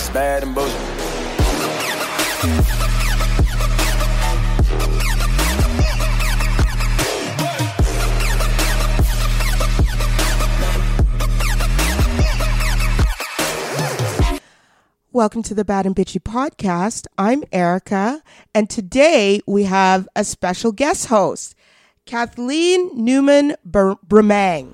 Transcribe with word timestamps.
It's 0.00 0.08
bad 0.08 0.42
and 0.42 0.54
bullshit. 0.54 0.80
Welcome 15.12 15.42
to 15.42 15.54
the 15.54 15.66
Bad 15.66 15.84
and 15.84 15.94
Bitchy 15.94 16.18
podcast. 16.18 17.06
I'm 17.18 17.44
Erica, 17.52 18.22
and 18.54 18.70
today 18.70 19.42
we 19.46 19.64
have 19.64 20.08
a 20.16 20.24
special 20.24 20.72
guest 20.72 21.08
host, 21.08 21.54
Kathleen 22.06 22.90
Newman 22.94 23.54
Br- 23.66 23.92
Bremang. 24.08 24.72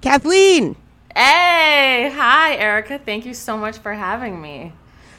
Kathleen! 0.00 0.74
Hey, 1.14 2.10
hi, 2.14 2.56
Erica. 2.56 2.98
Thank 2.98 3.24
you 3.24 3.34
so 3.34 3.56
much 3.56 3.78
for 3.78 3.92
having 3.94 4.40
me. 4.40 4.72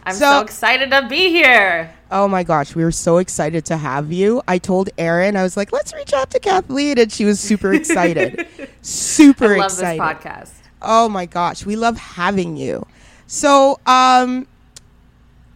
I'm 0.04 0.14
so, 0.14 0.20
So- 0.20 0.41
excited 0.41 0.91
to 0.91 1.08
be 1.08 1.30
here. 1.30 1.91
Oh 2.12 2.27
my 2.27 2.44
gosh, 2.44 2.76
we 2.76 2.84
were 2.84 2.91
so 2.91 3.17
excited 3.17 3.66
to 3.66 3.77
have 3.77 4.12
you. 4.12 4.41
I 4.48 4.58
told 4.59 4.89
Erin, 4.98 5.36
I 5.36 5.44
was 5.44 5.58
like, 5.58 5.72
let's 5.72 5.94
reach 5.94 6.13
out 6.13 6.30
to 6.31 6.39
Kathleen, 6.39 7.00
and 7.00 7.12
she 7.12 7.26
was 7.26 7.39
super 7.39 7.73
excited. 7.80 8.45
super 8.81 9.55
excited. 9.55 10.00
I 10.02 10.05
love 10.05 10.17
excited. 10.17 10.48
this 10.48 10.52
podcast. 10.52 10.67
Oh 10.81 11.09
my 11.09 11.26
gosh, 11.26 11.66
we 11.66 11.76
love 11.76 11.98
having 11.98 12.58
you. 12.58 12.86
So, 13.25 13.80
um, 13.88 14.45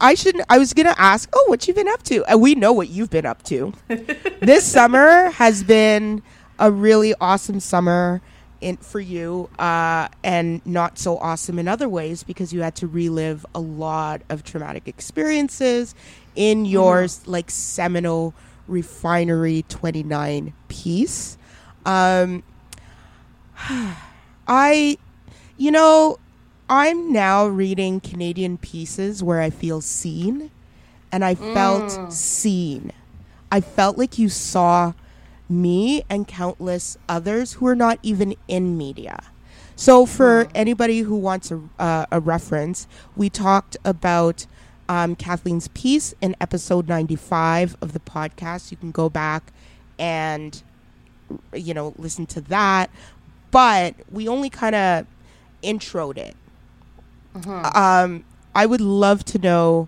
I 0.01 0.15
should. 0.15 0.41
I 0.49 0.57
was 0.57 0.73
gonna 0.73 0.95
ask. 0.97 1.29
Oh, 1.33 1.45
what 1.49 1.67
you've 1.67 1.75
been 1.75 1.89
up 1.89 2.01
to? 2.03 2.23
And 2.25 2.41
we 2.41 2.55
know 2.55 2.71
what 2.71 2.87
you've 2.89 3.09
been 3.11 3.25
up 3.27 3.43
to. 3.43 3.73
this 4.39 4.63
summer 4.65 5.29
has 5.31 5.61
been 5.61 6.23
a 6.57 6.71
really 6.71 7.13
awesome 7.21 7.59
summer 7.59 8.21
in 8.61 8.77
for 8.77 8.99
you, 8.99 9.49
uh, 9.59 10.07
and 10.23 10.65
not 10.65 10.97
so 10.97 11.17
awesome 11.17 11.59
in 11.59 11.67
other 11.67 11.89
ways 11.89 12.23
because 12.23 12.53
you 12.53 12.61
had 12.61 12.75
to 12.75 12.87
relive 12.87 13.45
a 13.55 13.59
lot 13.59 14.21
of 14.29 14.43
traumatic 14.43 14.87
experiences 14.87 15.95
in 16.35 16.65
your 16.65 17.07
like 17.25 17.49
seminal 17.51 18.33
refinery 18.67 19.65
29 19.67 20.53
piece. 20.67 21.37
Um, 21.85 22.43
I, 24.47 24.97
you 25.57 25.71
know, 25.71 26.17
I'm 26.69 27.11
now 27.11 27.47
reading 27.47 27.99
Canadian 27.99 28.57
pieces 28.57 29.23
where 29.23 29.41
I 29.41 29.49
feel 29.49 29.81
seen, 29.81 30.51
and 31.11 31.25
I 31.25 31.35
felt 31.35 32.13
seen. 32.13 32.91
I 33.51 33.61
felt 33.61 33.97
like 33.97 34.19
you 34.19 34.29
saw 34.29 34.93
me 35.49 36.03
and 36.09 36.27
countless 36.27 36.97
others 37.07 37.53
who 37.53 37.67
are 37.67 37.75
not 37.75 37.99
even 38.03 38.35
in 38.47 38.77
media. 38.77 39.19
So, 39.75 40.05
for 40.05 40.47
anybody 40.53 40.99
who 40.99 41.15
wants 41.15 41.51
a, 41.51 41.61
uh, 41.79 42.05
a 42.11 42.19
reference, 42.19 42.87
we 43.15 43.29
talked 43.29 43.77
about 43.85 44.45
um, 44.89 45.15
Kathleen's 45.15 45.69
piece 45.69 46.13
in 46.21 46.35
episode 46.41 46.87
95 46.87 47.77
of 47.81 47.93
the 47.93 47.99
podcast. 47.99 48.71
You 48.71 48.77
can 48.77 48.91
go 48.91 49.09
back 49.09 49.53
and 49.97 50.61
you 51.53 51.73
know, 51.73 51.93
listen 51.97 52.25
to 52.27 52.41
that. 52.41 52.89
But 53.51 53.95
we 54.11 54.27
only 54.27 54.49
kind 54.49 54.75
of 54.75 55.05
introed 55.63 56.17
it. 56.17 56.35
Um, 57.75 58.25
I 58.53 58.65
would 58.65 58.81
love 58.81 59.23
to 59.25 59.39
know 59.39 59.87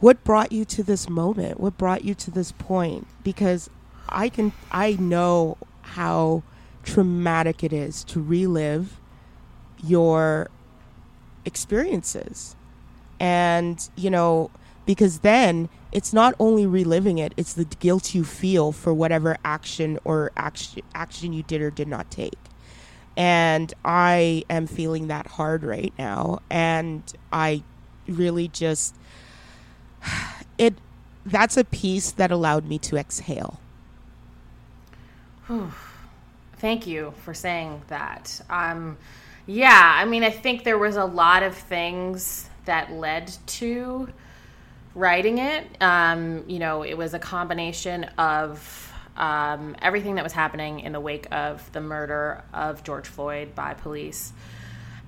what 0.00 0.22
brought 0.24 0.52
you 0.52 0.64
to 0.66 0.82
this 0.82 1.08
moment. 1.08 1.58
What 1.58 1.78
brought 1.78 2.04
you 2.04 2.14
to 2.14 2.30
this 2.30 2.52
point? 2.52 3.06
Because 3.22 3.70
I 4.08 4.28
can, 4.28 4.52
I 4.70 4.92
know 4.92 5.56
how 5.82 6.42
traumatic 6.82 7.64
it 7.64 7.72
is 7.72 8.04
to 8.04 8.20
relive 8.20 9.00
your 9.82 10.50
experiences, 11.44 12.56
and 13.20 13.88
you 13.96 14.10
know, 14.10 14.50
because 14.86 15.20
then 15.20 15.68
it's 15.92 16.12
not 16.12 16.34
only 16.38 16.66
reliving 16.66 17.18
it; 17.18 17.32
it's 17.36 17.54
the 17.54 17.64
guilt 17.64 18.14
you 18.14 18.24
feel 18.24 18.72
for 18.72 18.92
whatever 18.94 19.36
action 19.44 19.98
or 20.04 20.32
action 20.36 20.82
action 20.94 21.32
you 21.32 21.42
did 21.42 21.60
or 21.60 21.70
did 21.70 21.88
not 21.88 22.10
take 22.10 22.38
and 23.16 23.72
I 23.84 24.44
am 24.50 24.66
feeling 24.66 25.08
that 25.08 25.26
hard 25.26 25.62
right 25.62 25.92
now 25.98 26.40
and 26.50 27.02
I 27.32 27.62
really 28.08 28.48
just 28.48 28.94
it 30.58 30.74
that's 31.24 31.56
a 31.56 31.64
piece 31.64 32.10
that 32.12 32.30
allowed 32.30 32.66
me 32.66 32.78
to 32.80 32.96
exhale. 32.96 33.58
Thank 36.56 36.86
you 36.86 37.12
for 37.24 37.34
saying 37.34 37.82
that. 37.88 38.40
Um, 38.48 38.96
yeah, 39.46 39.96
I 39.96 40.04
mean, 40.06 40.24
I 40.24 40.30
think 40.30 40.64
there 40.64 40.78
was 40.78 40.96
a 40.96 41.04
lot 41.04 41.42
of 41.42 41.54
things 41.54 42.48
that 42.64 42.90
led 42.92 43.30
to 43.46 44.08
writing 44.94 45.38
it. 45.38 45.66
Um, 45.82 46.44
you 46.48 46.58
know, 46.58 46.82
it 46.82 46.94
was 46.96 47.14
a 47.14 47.18
combination 47.18 48.04
of 48.16 48.92
um, 49.16 49.76
everything 49.82 50.14
that 50.14 50.24
was 50.24 50.32
happening 50.32 50.80
in 50.80 50.92
the 50.92 51.00
wake 51.00 51.26
of 51.30 51.70
the 51.72 51.80
murder 51.80 52.42
of 52.52 52.82
George 52.82 53.06
Floyd 53.06 53.54
by 53.54 53.74
police 53.74 54.32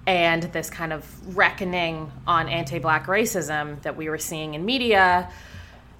and 0.07 0.45
this 0.45 0.71
kind 0.71 0.93
of 0.93 1.37
reckoning 1.37 2.13
on 2.27 2.49
anti 2.49 2.79
black 2.79 3.07
racism 3.07 3.81
that 3.83 3.97
we 3.97 4.09
were 4.09 4.19
seeing 4.19 4.55
in 4.55 4.65
media. 4.65 5.31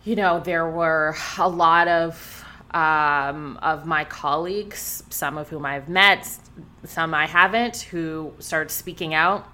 You 0.05 0.15
know, 0.15 0.39
there 0.41 0.69
were 0.69 1.17
a 1.39 1.49
lot 1.49 1.89
of 1.89 2.46
um, 2.77 3.59
of 3.63 3.87
my 3.87 4.05
colleagues, 4.05 5.03
some 5.09 5.39
of 5.39 5.49
whom 5.49 5.65
I've 5.65 5.89
met, 5.89 6.29
some 6.85 7.15
I 7.15 7.27
haven't, 7.27 7.81
who 7.81 8.35
started 8.39 8.71
speaking 8.71 9.15
out. 9.15 9.49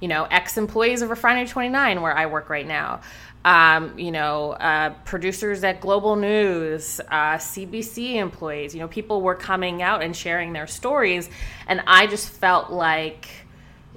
You 0.00 0.08
know, 0.08 0.24
ex 0.24 0.58
employees 0.58 1.02
of 1.02 1.10
Refinery 1.10 1.46
29, 1.46 2.02
where 2.02 2.16
I 2.16 2.26
work 2.26 2.50
right 2.50 2.66
now. 2.66 3.02
Um, 3.44 3.96
you 3.96 4.10
know, 4.10 4.52
uh, 4.52 4.90
producers 5.04 5.62
at 5.62 5.80
Global 5.80 6.16
News, 6.16 7.00
uh, 7.00 7.36
CBC 7.36 8.16
employees, 8.16 8.74
you 8.74 8.80
know, 8.80 8.88
people 8.88 9.22
were 9.22 9.36
coming 9.36 9.80
out 9.80 10.02
and 10.02 10.14
sharing 10.14 10.52
their 10.52 10.66
stories. 10.66 11.30
And 11.68 11.80
I 11.86 12.08
just 12.08 12.28
felt 12.28 12.70
like, 12.70 13.28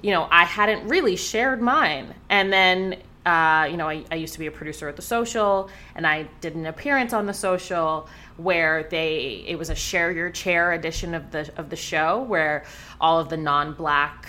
you 0.02 0.12
know, 0.12 0.28
I 0.30 0.44
hadn't 0.44 0.86
really 0.88 1.16
shared 1.16 1.60
mine. 1.60 2.14
And 2.30 2.52
then, 2.52 3.02
uh, 3.26 3.66
you 3.70 3.76
know, 3.76 3.88
I, 3.88 4.04
I 4.10 4.16
used 4.16 4.34
to 4.34 4.38
be 4.38 4.46
a 4.46 4.50
producer 4.50 4.88
at 4.88 4.96
The 4.96 5.02
Social, 5.02 5.70
and 5.94 6.06
I 6.06 6.28
did 6.40 6.54
an 6.54 6.66
appearance 6.66 7.12
on 7.12 7.26
The 7.26 7.34
Social 7.34 8.08
where 8.36 8.82
they 8.90 9.44
it 9.46 9.58
was 9.58 9.70
a 9.70 9.74
share 9.74 10.10
your 10.10 10.28
chair 10.28 10.72
edition 10.72 11.14
of 11.14 11.30
the 11.30 11.50
of 11.56 11.70
the 11.70 11.76
show 11.76 12.22
where 12.22 12.64
all 13.00 13.20
of 13.20 13.28
the 13.28 13.36
non-black 13.36 14.26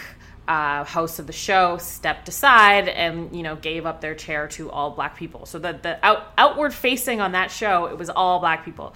uh, 0.48 0.84
hosts 0.84 1.18
of 1.18 1.26
the 1.26 1.34
show 1.34 1.78
stepped 1.78 2.30
aside 2.30 2.88
and 2.88 3.36
you 3.36 3.42
know 3.44 3.56
gave 3.56 3.86
up 3.86 4.00
their 4.00 4.16
chair 4.16 4.48
to 4.48 4.70
all 4.70 4.92
black 4.92 5.18
people. 5.18 5.46
So 5.46 5.60
the 5.60 5.74
the 5.82 6.06
out, 6.06 6.32
outward 6.38 6.74
facing 6.74 7.20
on 7.20 7.34
that 7.34 7.52
show 7.52 7.88
it 7.88 7.98
was 7.98 8.10
all 8.10 8.40
black 8.40 8.64
people. 8.64 8.96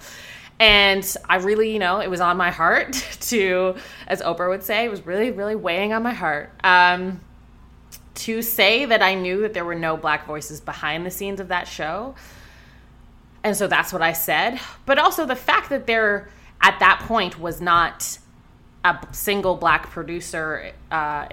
And 0.60 1.16
I 1.26 1.36
really, 1.36 1.72
you 1.72 1.78
know, 1.78 2.00
it 2.00 2.10
was 2.10 2.20
on 2.20 2.36
my 2.36 2.50
heart 2.50 2.92
to, 3.20 3.76
as 4.06 4.20
Oprah 4.20 4.50
would 4.50 4.62
say, 4.62 4.84
it 4.84 4.90
was 4.90 5.06
really, 5.06 5.30
really 5.30 5.56
weighing 5.56 5.94
on 5.94 6.02
my 6.02 6.12
heart. 6.12 6.52
Um, 6.62 7.22
to 8.14 8.42
say 8.42 8.84
that 8.84 9.02
I 9.02 9.14
knew 9.14 9.42
that 9.42 9.54
there 9.54 9.64
were 9.64 9.74
no 9.74 9.96
black 9.96 10.26
voices 10.26 10.60
behind 10.60 11.06
the 11.06 11.10
scenes 11.10 11.40
of 11.40 11.48
that 11.48 11.68
show. 11.68 12.14
And 13.42 13.56
so 13.56 13.66
that's 13.66 13.92
what 13.92 14.02
I 14.02 14.12
said. 14.12 14.60
But 14.84 14.98
also 14.98 15.24
the 15.26 15.36
fact 15.36 15.70
that 15.70 15.86
there, 15.86 16.28
at 16.60 16.78
that 16.80 17.04
point, 17.06 17.38
was 17.38 17.60
not 17.60 18.18
a 18.84 18.98
single 19.12 19.56
black 19.56 19.90
producer, 19.90 20.72
uh, 20.90 21.26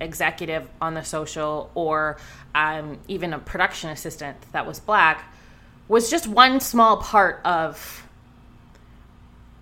executive 0.00 0.66
on 0.80 0.94
the 0.94 1.04
social, 1.04 1.70
or 1.74 2.16
um, 2.54 2.98
even 3.08 3.32
a 3.32 3.38
production 3.38 3.90
assistant 3.90 4.36
that 4.52 4.66
was 4.66 4.80
black, 4.80 5.32
was 5.88 6.10
just 6.10 6.26
one 6.26 6.58
small 6.60 6.96
part 6.96 7.40
of 7.44 8.06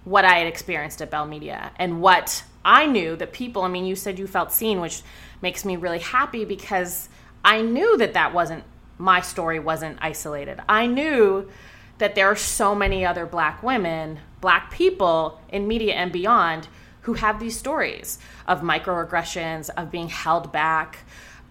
what 0.04 0.24
I 0.24 0.38
had 0.38 0.46
experienced 0.46 1.02
at 1.02 1.10
Bell 1.10 1.26
Media 1.26 1.72
and 1.76 2.00
what 2.00 2.42
I 2.64 2.86
knew 2.86 3.16
that 3.16 3.32
people, 3.32 3.62
I 3.62 3.68
mean, 3.68 3.84
you 3.84 3.96
said 3.96 4.18
you 4.18 4.26
felt 4.26 4.52
seen, 4.52 4.80
which 4.80 5.02
makes 5.42 5.64
me 5.64 5.76
really 5.76 5.98
happy 5.98 6.44
because 6.44 7.08
I 7.44 7.62
knew 7.62 7.96
that 7.98 8.14
that 8.14 8.34
wasn't, 8.34 8.64
my 8.98 9.20
story 9.20 9.58
wasn't 9.58 9.98
isolated. 10.00 10.60
I 10.68 10.86
knew 10.86 11.48
that 11.98 12.14
there 12.14 12.26
are 12.26 12.36
so 12.36 12.74
many 12.74 13.04
other 13.04 13.26
black 13.26 13.62
women, 13.62 14.20
black 14.40 14.70
people 14.70 15.40
in 15.50 15.68
media 15.68 15.94
and 15.94 16.10
beyond 16.10 16.68
who 17.02 17.14
have 17.14 17.40
these 17.40 17.58
stories 17.58 18.18
of 18.46 18.60
microaggressions, 18.60 19.70
of 19.76 19.90
being 19.90 20.08
held 20.08 20.52
back, 20.52 20.98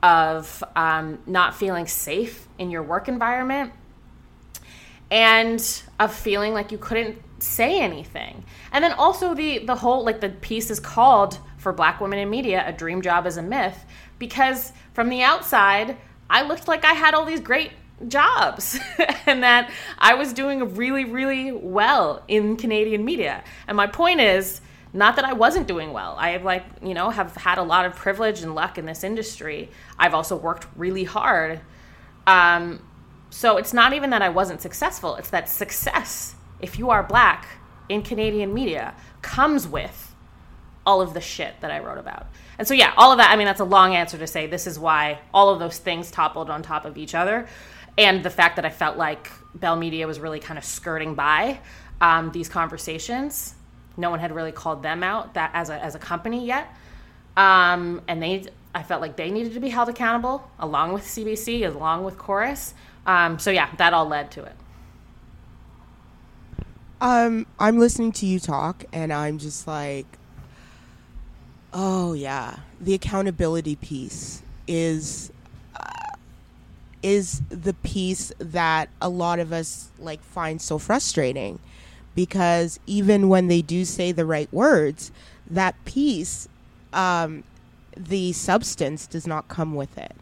of 0.01 0.63
um, 0.75 1.19
not 1.25 1.55
feeling 1.55 1.87
safe 1.87 2.47
in 2.57 2.71
your 2.71 2.83
work 2.83 3.07
environment 3.07 3.73
and 5.11 5.83
of 5.99 6.13
feeling 6.13 6.53
like 6.53 6.71
you 6.71 6.77
couldn't 6.77 7.19
say 7.39 7.79
anything. 7.79 8.43
And 8.71 8.83
then 8.83 8.93
also 8.93 9.33
the 9.33 9.59
the 9.59 9.75
whole 9.75 10.03
like 10.03 10.21
the 10.21 10.29
piece 10.29 10.69
is 10.69 10.79
called 10.79 11.39
for 11.59 11.71
black 11.71 12.01
women 12.01 12.17
in 12.17 12.29
media 12.29 12.63
a 12.65 12.73
dream 12.73 13.01
job 13.01 13.27
is 13.27 13.37
a 13.37 13.41
myth 13.43 13.85
because 14.17 14.73
from 14.93 15.09
the 15.09 15.21
outside 15.21 15.95
I 16.29 16.41
looked 16.41 16.67
like 16.67 16.83
I 16.83 16.93
had 16.93 17.13
all 17.13 17.25
these 17.25 17.39
great 17.41 17.71
jobs 18.07 18.79
and 19.25 19.43
that 19.43 19.69
I 19.97 20.15
was 20.15 20.33
doing 20.33 20.75
really 20.75 21.05
really 21.05 21.51
well 21.51 22.23
in 22.27 22.55
Canadian 22.55 23.05
media. 23.05 23.43
And 23.67 23.77
my 23.77 23.87
point 23.87 24.21
is 24.21 24.61
not 24.91 25.15
that 25.17 25.25
I 25.25 25.33
wasn't 25.33 25.67
doing 25.67 25.93
well. 25.93 26.15
I 26.17 26.37
like, 26.37 26.65
you 26.81 26.93
know, 26.93 27.09
have 27.09 27.35
had 27.35 27.57
a 27.57 27.63
lot 27.63 27.85
of 27.85 27.95
privilege 27.95 28.41
and 28.41 28.55
luck 28.55 28.77
in 28.77 28.85
this 28.85 29.03
industry. 29.03 29.69
I've 29.99 30.13
also 30.13 30.35
worked 30.35 30.65
really 30.75 31.03
hard. 31.03 31.61
Um, 32.25 32.81
so 33.29 33.57
it's 33.57 33.73
not 33.73 33.93
even 33.93 34.09
that 34.09 34.21
I 34.21 34.29
wasn't 34.29 34.61
successful. 34.61 35.15
It's 35.15 35.29
that 35.29 35.47
success, 35.47 36.35
if 36.59 36.79
you 36.79 36.89
are 36.89 37.03
black 37.03 37.47
in 37.87 38.01
Canadian 38.01 38.53
media, 38.53 38.95
comes 39.21 39.67
with 39.67 40.08
all 40.89 41.01
of 41.01 41.13
the 41.13 41.21
shit 41.21 41.53
that 41.61 41.71
I 41.71 41.79
wrote 41.79 41.97
about. 41.97 42.27
And 42.57 42.67
so, 42.67 42.73
yeah, 42.73 42.93
all 42.97 43.11
of 43.11 43.19
that. 43.19 43.31
I 43.31 43.35
mean, 43.35 43.45
that's 43.45 43.59
a 43.59 43.65
long 43.65 43.95
answer 43.95 44.17
to 44.17 44.27
say 44.27 44.47
this 44.47 44.67
is 44.67 44.79
why 44.79 45.19
all 45.33 45.49
of 45.49 45.59
those 45.59 45.77
things 45.77 46.11
toppled 46.11 46.49
on 46.49 46.61
top 46.61 46.85
of 46.85 46.97
each 46.97 47.15
other. 47.15 47.47
And 47.97 48.23
the 48.23 48.29
fact 48.29 48.55
that 48.55 48.65
I 48.65 48.69
felt 48.69 48.97
like 48.97 49.29
Bell 49.55 49.75
Media 49.75 50.07
was 50.07 50.19
really 50.19 50.39
kind 50.39 50.57
of 50.57 50.65
skirting 50.65 51.15
by 51.15 51.59
um, 52.01 52.31
these 52.31 52.49
conversations 52.49 53.55
no 53.99 54.09
one 54.09 54.19
had 54.19 54.31
really 54.31 54.51
called 54.51 54.81
them 54.81 55.03
out 55.03 55.33
that 55.33 55.51
as 55.53 55.69
a 55.69 55.83
as 55.83 55.93
a 55.93 55.99
company 55.99 56.45
yet, 56.45 56.73
um, 57.37 58.01
and 58.07 58.23
they 58.23 58.45
I 58.73 58.83
felt 58.83 59.01
like 59.01 59.15
they 59.15 59.29
needed 59.29 59.53
to 59.53 59.59
be 59.59 59.69
held 59.69 59.89
accountable 59.89 60.49
along 60.57 60.93
with 60.93 61.03
CBC, 61.03 61.67
along 61.67 62.03
with 62.05 62.17
Corus. 62.17 62.73
Um, 63.05 63.39
so 63.39 63.51
yeah, 63.51 63.73
that 63.75 63.93
all 63.93 64.07
led 64.07 64.31
to 64.31 64.43
it. 64.43 64.55
Um, 67.01 67.45
I'm 67.57 67.79
listening 67.79 68.11
to 68.13 68.25
you 68.25 68.39
talk, 68.39 68.83
and 68.91 69.13
I'm 69.13 69.37
just 69.37 69.67
like, 69.67 70.05
oh 71.73 72.13
yeah, 72.13 72.57
the 72.79 72.93
accountability 72.93 73.75
piece 73.75 74.41
is 74.67 75.31
uh, 75.75 76.15
is 77.01 77.41
the 77.49 77.73
piece 77.73 78.31
that 78.39 78.89
a 79.01 79.09
lot 79.09 79.39
of 79.39 79.51
us 79.53 79.89
like 79.99 80.21
find 80.21 80.61
so 80.61 80.77
frustrating 80.77 81.59
because 82.15 82.79
even 82.85 83.29
when 83.29 83.47
they 83.47 83.61
do 83.61 83.85
say 83.85 84.11
the 84.11 84.25
right 84.25 84.51
words, 84.51 85.11
that 85.49 85.75
piece, 85.85 86.47
um, 86.91 87.43
the 87.95 88.33
substance 88.33 89.07
does 89.07 89.25
not 89.25 89.47
come 89.47 89.75
with 89.75 89.97
it. 89.97 90.13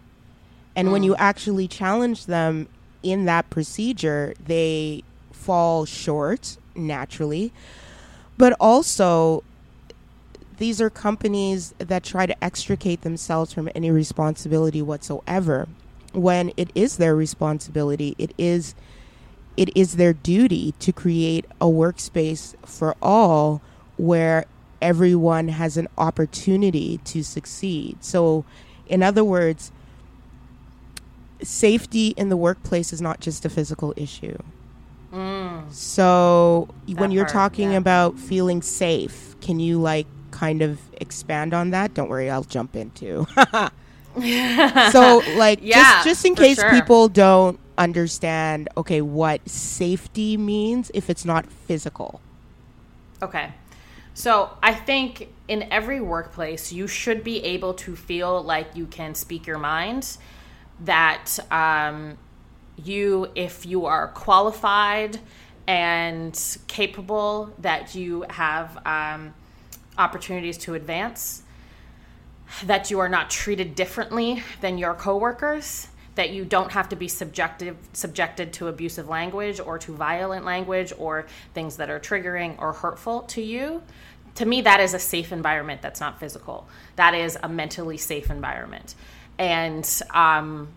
And 0.75 0.89
mm. 0.89 0.91
when 0.91 1.03
you 1.03 1.13
mm. 1.13 1.17
actually 1.19 1.67
challenge 1.67 2.25
them 2.25 2.67
in 3.03 3.25
that 3.25 3.49
procedure, 3.49 4.33
they 4.45 5.03
fall 5.31 5.85
short 5.85 6.57
naturally. 6.75 7.51
But 8.37 8.55
also, 8.59 9.43
these 10.57 10.81
are 10.81 10.89
companies 10.89 11.73
that 11.77 12.03
try 12.03 12.25
to 12.25 12.43
extricate 12.43 13.01
themselves 13.01 13.53
from 13.53 13.69
any 13.75 13.91
responsibility 13.91 14.81
whatsoever. 14.81 15.67
When 16.13 16.51
it 16.57 16.71
is 16.73 16.97
their 16.97 17.15
responsibility, 17.15 18.15
it 18.17 18.33
is 18.37 18.75
it 19.55 19.75
is 19.75 19.95
their 19.95 20.13
duty 20.13 20.73
to 20.79 20.93
create 20.93 21.45
a 21.59 21.65
workspace 21.65 22.55
for 22.65 22.95
all 23.01 23.61
where 23.97 24.45
everyone 24.81 25.47
has 25.47 25.77
an 25.77 25.87
opportunity 25.97 26.99
to 27.05 27.23
succeed. 27.23 28.03
So, 28.03 28.45
in 28.87 29.01
other 29.01 29.23
words, 29.23 29.71
safety 31.41 32.09
in 32.09 32.29
the 32.29 32.37
workplace 32.37 32.93
is 32.93 33.01
not 33.01 33.19
just 33.19 33.45
a 33.45 33.49
physical 33.49 33.93
issue. 33.97 34.37
Mm. 35.11 35.73
So, 35.73 36.67
that 36.87 36.99
when 36.99 37.09
you're 37.09 37.25
part, 37.25 37.33
talking 37.33 37.71
yeah. 37.71 37.77
about 37.77 38.19
feeling 38.19 38.61
safe, 38.61 39.35
can 39.41 39.59
you 39.59 39.79
like 39.81 40.05
kind 40.37 40.61
of 40.61 40.79
expand 40.93 41.53
on 41.53 41.71
that? 41.71 41.93
Don't 41.93 42.09
worry, 42.09 42.29
I'll 42.29 42.43
jump 42.43 42.75
into. 42.75 43.25
so, 44.91 45.21
like, 45.35 45.59
yeah, 45.61 46.03
just 46.03 46.07
just 46.07 46.25
in 46.25 46.35
case 46.35 46.59
sure. 46.59 46.71
people 46.71 47.07
don't 47.07 47.59
understand 47.77 48.67
okay 48.75 49.01
what 49.01 49.47
safety 49.47 50.35
means 50.35 50.89
if 50.93 51.09
it's 51.09 51.23
not 51.23 51.45
physical 51.45 52.19
okay 53.21 53.53
so 54.13 54.49
i 54.63 54.73
think 54.73 55.29
in 55.47 55.61
every 55.71 56.01
workplace 56.01 56.71
you 56.71 56.87
should 56.87 57.23
be 57.23 57.43
able 57.43 57.73
to 57.73 57.95
feel 57.95 58.41
like 58.41 58.75
you 58.75 58.87
can 58.87 59.13
speak 59.13 59.45
your 59.45 59.59
mind 59.59 60.17
that 60.81 61.39
um, 61.51 62.17
you 62.83 63.29
if 63.35 63.65
you 63.65 63.85
are 63.85 64.07
qualified 64.09 65.19
and 65.67 66.57
capable 66.67 67.51
that 67.59 67.93
you 67.93 68.25
have 68.29 68.77
um, 68.85 69.33
opportunities 69.97 70.57
to 70.59 70.75
advance 70.75 71.43
that 72.63 72.89
you 72.89 72.99
are 72.99 73.09
not 73.09 73.29
treated 73.29 73.75
differently 73.75 74.41
than 74.61 74.77
your 74.77 74.93
coworkers 74.93 75.87
that 76.17 76.31
you 76.31 76.43
don't 76.43 76.71
have 76.71 76.89
to 76.89 76.95
be 76.95 77.07
subjective, 77.07 77.77
subjected 77.93 78.51
to 78.51 78.67
abusive 78.67 79.07
language 79.07 79.59
or 79.59 79.77
to 79.77 79.93
violent 79.93 80.43
language 80.43 80.91
or 80.97 81.27
things 81.53 81.77
that 81.77 81.89
are 81.89 81.99
triggering 81.99 82.59
or 82.59 82.73
hurtful 82.73 83.21
to 83.21 83.41
you. 83.41 83.81
To 84.35 84.45
me, 84.45 84.61
that 84.61 84.79
is 84.79 84.93
a 84.93 84.99
safe 84.99 85.31
environment 85.31 85.81
that's 85.81 85.99
not 85.99 86.19
physical. 86.19 86.67
That 86.95 87.13
is 87.13 87.37
a 87.41 87.47
mentally 87.47 87.97
safe 87.97 88.31
environment. 88.31 88.95
And 89.37 89.87
um, 90.11 90.69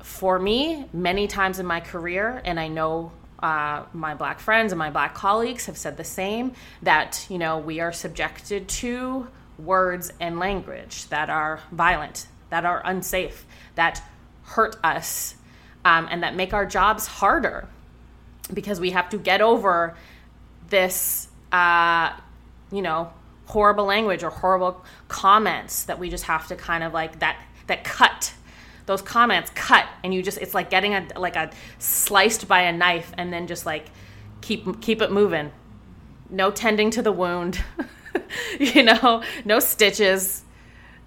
for 0.00 0.38
me, 0.38 0.84
many 0.92 1.26
times 1.26 1.58
in 1.58 1.64
my 1.64 1.80
career, 1.80 2.42
and 2.44 2.60
I 2.60 2.68
know 2.68 3.10
uh, 3.44 3.84
my 3.92 4.14
black 4.14 4.40
friends 4.40 4.72
and 4.72 4.78
my 4.78 4.90
black 4.90 5.14
colleagues 5.14 5.66
have 5.66 5.76
said 5.76 5.96
the 5.96 6.04
same 6.04 6.52
that 6.82 7.26
you 7.28 7.38
know 7.38 7.58
we 7.58 7.80
are 7.80 7.92
subjected 7.92 8.68
to 8.68 9.28
words 9.58 10.10
and 10.18 10.38
language 10.38 11.06
that 11.08 11.28
are 11.28 11.60
violent 11.70 12.26
that 12.50 12.64
are 12.64 12.80
unsafe 12.84 13.44
that 13.74 14.02
hurt 14.44 14.76
us 14.82 15.34
um, 15.84 16.08
and 16.10 16.22
that 16.22 16.34
make 16.34 16.54
our 16.54 16.64
jobs 16.64 17.06
harder 17.06 17.68
because 18.52 18.80
we 18.80 18.90
have 18.90 19.08
to 19.10 19.18
get 19.18 19.40
over 19.40 19.96
this, 20.68 21.28
uh, 21.52 22.12
you 22.72 22.82
know, 22.82 23.12
horrible 23.46 23.84
language 23.84 24.22
or 24.22 24.30
horrible 24.30 24.82
comments 25.08 25.84
that 25.84 25.98
we 25.98 26.08
just 26.08 26.24
have 26.24 26.46
to 26.48 26.56
kind 26.56 26.82
of 26.82 26.94
like 26.94 27.18
that 27.20 27.38
that 27.66 27.84
cut 27.84 28.32
those 28.86 29.02
comments 29.02 29.50
cut 29.54 29.86
and 30.02 30.12
you 30.12 30.22
just 30.22 30.38
it's 30.38 30.54
like 30.54 30.70
getting 30.70 30.94
a 30.94 31.06
like 31.16 31.36
a 31.36 31.50
sliced 31.78 32.46
by 32.46 32.62
a 32.62 32.72
knife 32.72 33.12
and 33.16 33.32
then 33.32 33.46
just 33.46 33.64
like 33.64 33.90
keep 34.40 34.80
keep 34.80 35.00
it 35.00 35.10
moving 35.10 35.50
no 36.30 36.50
tending 36.50 36.90
to 36.90 37.02
the 37.02 37.12
wound 37.12 37.62
you 38.60 38.82
know 38.82 39.22
no 39.44 39.58
stitches 39.58 40.44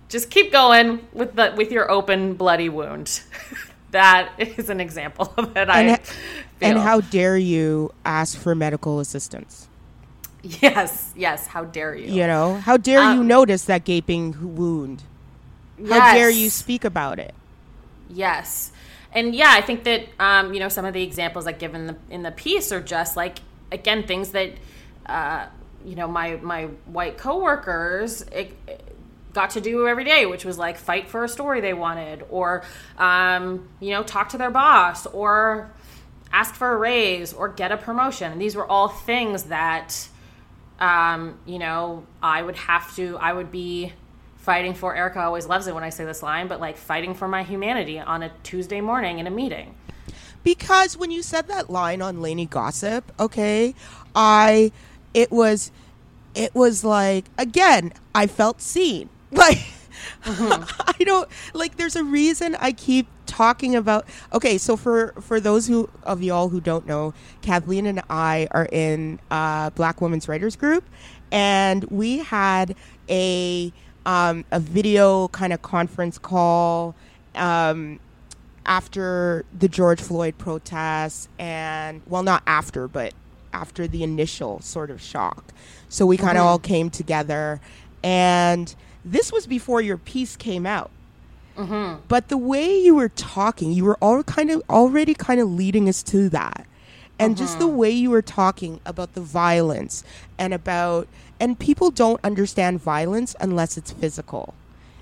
just 0.09 0.29
keep 0.29 0.51
going 0.51 1.05
with 1.13 1.35
the 1.35 1.53
with 1.55 1.71
your 1.71 1.89
open 1.91 2.33
bloody 2.35 2.69
wound. 2.69 3.21
that 3.91 4.31
is 4.37 4.69
an 4.69 4.79
example 4.79 5.25
that 5.53 5.69
and 5.69 5.71
I. 5.71 5.89
Ha- 5.89 6.01
and 6.61 6.77
how 6.77 7.01
dare 7.01 7.37
you 7.37 7.91
ask 8.03 8.37
for 8.37 8.55
medical 8.55 8.99
assistance? 8.99 9.67
Yes, 10.43 11.13
yes. 11.15 11.47
How 11.47 11.65
dare 11.65 11.95
you? 11.95 12.11
You 12.11 12.25
know, 12.27 12.55
how 12.55 12.77
dare 12.77 13.01
um, 13.01 13.17
you 13.17 13.23
notice 13.23 13.65
that 13.65 13.83
gaping 13.83 14.55
wound? 14.55 15.03
How 15.77 15.95
yes. 15.95 16.15
dare 16.15 16.29
you 16.29 16.49
speak 16.49 16.85
about 16.85 17.19
it? 17.19 17.35
Yes, 18.09 18.71
and 19.11 19.35
yeah, 19.35 19.51
I 19.51 19.61
think 19.61 19.83
that 19.83 20.07
um, 20.19 20.53
you 20.53 20.59
know 20.59 20.69
some 20.69 20.85
of 20.85 20.93
the 20.93 21.03
examples 21.03 21.45
like 21.45 21.59
given 21.59 21.87
the, 21.87 21.97
in 22.09 22.23
the 22.23 22.31
piece 22.31 22.71
are 22.71 22.81
just 22.81 23.17
like 23.17 23.39
again 23.71 24.05
things 24.07 24.31
that 24.31 24.53
uh, 25.05 25.47
you 25.85 25.95
know 25.95 26.07
my 26.07 26.35
my 26.37 26.65
white 26.85 27.17
coworkers. 27.17 28.21
It, 28.23 28.53
got 29.37 29.51
to 29.51 29.61
do 29.61 29.87
every 29.87 30.03
day, 30.03 30.25
which 30.25 30.43
was 30.43 30.57
like 30.57 30.77
fight 30.77 31.07
for 31.07 31.23
a 31.23 31.29
story 31.29 31.61
they 31.61 31.73
wanted, 31.73 32.23
or 32.31 32.63
um, 32.97 33.69
you 33.79 33.91
know 33.91 34.01
talk 34.01 34.29
to 34.29 34.37
their 34.37 34.49
boss, 34.49 35.05
or 35.05 35.71
ask 36.31 36.55
for 36.55 36.73
a 36.73 36.75
raise, 36.75 37.33
or 37.33 37.47
get 37.47 37.71
a 37.71 37.77
promotion. 37.77 38.31
And 38.31 38.41
these 38.41 38.55
were 38.55 38.65
all 38.65 38.87
things 38.87 39.43
that 39.43 40.09
um, 40.79 41.37
you 41.45 41.59
know 41.59 42.07
I 42.21 42.41
would 42.41 42.55
have 42.55 42.95
to. 42.95 43.15
I 43.19 43.31
would 43.31 43.51
be 43.51 43.93
fighting 44.47 44.73
for. 44.73 44.95
Erica 44.95 45.19
always 45.19 45.45
loves 45.45 45.67
it 45.67 45.75
when 45.75 45.83
I 45.83 45.89
say 45.89 46.05
this 46.05 46.23
line, 46.23 46.47
but 46.47 46.61
like 46.61 46.77
fighting 46.77 47.13
for 47.13 47.27
my 47.27 47.43
humanity 47.43 47.99
on 47.99 48.23
a 48.23 48.31
Tuesday 48.43 48.79
morning 48.79 49.19
in 49.19 49.27
a 49.27 49.29
meeting. 49.29 49.75
Because 50.45 50.95
when 50.95 51.11
you 51.11 51.21
said 51.21 51.49
that 51.49 51.69
line 51.69 52.01
on 52.01 52.21
Lainey 52.21 52.45
Gossip, 52.45 53.11
okay, 53.19 53.75
I 54.15 54.71
it 55.13 55.29
was 55.31 55.71
it 56.33 56.53
was 56.53 56.83
like 56.83 57.25
again 57.37 57.91
i 58.13 58.27
felt 58.27 58.61
seen 58.61 59.09
like, 59.31 59.57
mm-hmm. 60.23 60.63
I 60.79 61.03
don't 61.03 61.27
like. 61.53 61.75
There's 61.75 61.97
a 61.97 62.03
reason 62.03 62.55
I 62.55 62.71
keep 62.71 63.07
talking 63.25 63.75
about. 63.75 64.05
Okay, 64.31 64.57
so 64.57 64.77
for 64.77 65.13
for 65.19 65.41
those 65.41 65.67
who 65.67 65.89
of 66.03 66.23
y'all 66.23 66.47
who 66.47 66.61
don't 66.61 66.87
know, 66.87 67.13
Kathleen 67.41 67.85
and 67.85 68.01
I 68.09 68.47
are 68.51 68.69
in 68.71 69.19
uh, 69.29 69.71
Black 69.71 69.99
Women's 69.99 70.29
Writers 70.29 70.55
Group, 70.55 70.85
and 71.29 71.83
we 71.85 72.19
had 72.19 72.73
a 73.09 73.73
um, 74.07 74.45
a 74.51 74.59
video 74.59 75.27
kind 75.27 75.53
of 75.53 75.61
conference 75.61 76.17
call 76.17 76.95
um, 77.35 77.99
after 78.65 79.45
the 79.57 79.67
George 79.67 80.01
Floyd 80.01 80.37
protests, 80.39 81.27
and 81.37 82.01
well, 82.07 82.23
not 82.23 82.41
after, 82.47 82.87
but 82.87 83.13
after 83.53 83.87
the 83.87 84.03
initial 84.03 84.59
sort 84.61 84.89
of 84.89 85.01
shock. 85.01 85.53
So 85.89 86.05
we 86.05 86.17
kind 86.17 86.37
of 86.37 86.41
mm-hmm. 86.41 86.47
all 86.47 86.59
came 86.59 86.89
together 86.89 87.61
and 88.03 88.73
this 89.03 89.31
was 89.31 89.47
before 89.47 89.81
your 89.81 89.97
piece 89.97 90.35
came 90.35 90.65
out. 90.65 90.91
Mm-hmm. 91.57 92.01
But 92.07 92.27
the 92.27 92.37
way 92.37 92.77
you 92.79 92.95
were 92.95 93.09
talking, 93.09 93.71
you 93.71 93.85
were 93.85 93.97
all 94.01 94.23
kind 94.23 94.51
of 94.51 94.61
already 94.69 95.13
kind 95.13 95.41
of 95.41 95.51
leading 95.51 95.89
us 95.89 96.03
to 96.03 96.29
that. 96.29 96.65
And 97.19 97.37
just 97.37 97.59
the 97.59 97.67
mm-hmm. 97.67 97.77
way 97.77 97.91
you 97.91 98.09
were 98.09 98.21
talking 98.21 98.79
about 98.85 99.13
the 99.13 99.21
violence 99.21 100.03
and 100.37 100.53
about 100.53 101.07
and 101.39 101.57
people 101.59 101.91
don't 101.91 102.19
understand 102.23 102.81
violence 102.81 103.35
unless 103.39 103.77
it's 103.77 103.91
physical. 103.91 104.53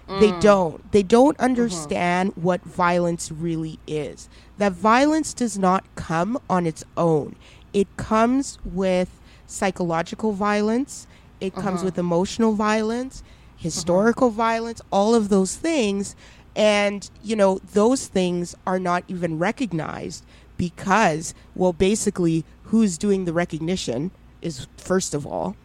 They 0.08 0.32
mm. 0.32 0.42
don't. 0.42 0.92
They 0.92 1.02
don't 1.02 1.36
mm-hmm. 1.36 1.46
understand 1.46 2.34
what 2.36 2.62
violence 2.62 3.32
really 3.32 3.80
is. 3.88 4.30
That 4.58 4.74
violence 4.74 5.34
does 5.34 5.58
not 5.58 5.84
come 5.96 6.38
on 6.50 6.68
its 6.68 6.84
own. 6.96 7.36
It 7.74 7.88
comes 7.98 8.60
with 8.64 9.10
psychological 9.48 10.34
violence. 10.34 11.08
It 11.42 11.56
comes 11.56 11.78
mm-hmm. 11.78 11.86
with 11.86 11.98
emotional 11.98 12.54
violence 12.54 13.24
historical 13.58 14.30
violence 14.30 14.82
all 14.92 15.16
of 15.16 15.30
those 15.30 15.56
things. 15.56 16.16
And 16.56 17.10
you 17.24 17.36
know 17.36 17.60
those 17.74 18.08
things 18.08 18.56
are 18.66 18.80
not 18.80 19.04
even 19.08 19.38
recognized 19.40 20.24
because 20.58 21.34
well 21.56 21.74
basically 21.74 22.44
who's 22.66 22.98
doing 22.98 23.26
the 23.26 23.34
recognition 23.34 24.12
is 24.42 24.68
first 24.78 25.14
of 25.14 25.26
all 25.26 25.56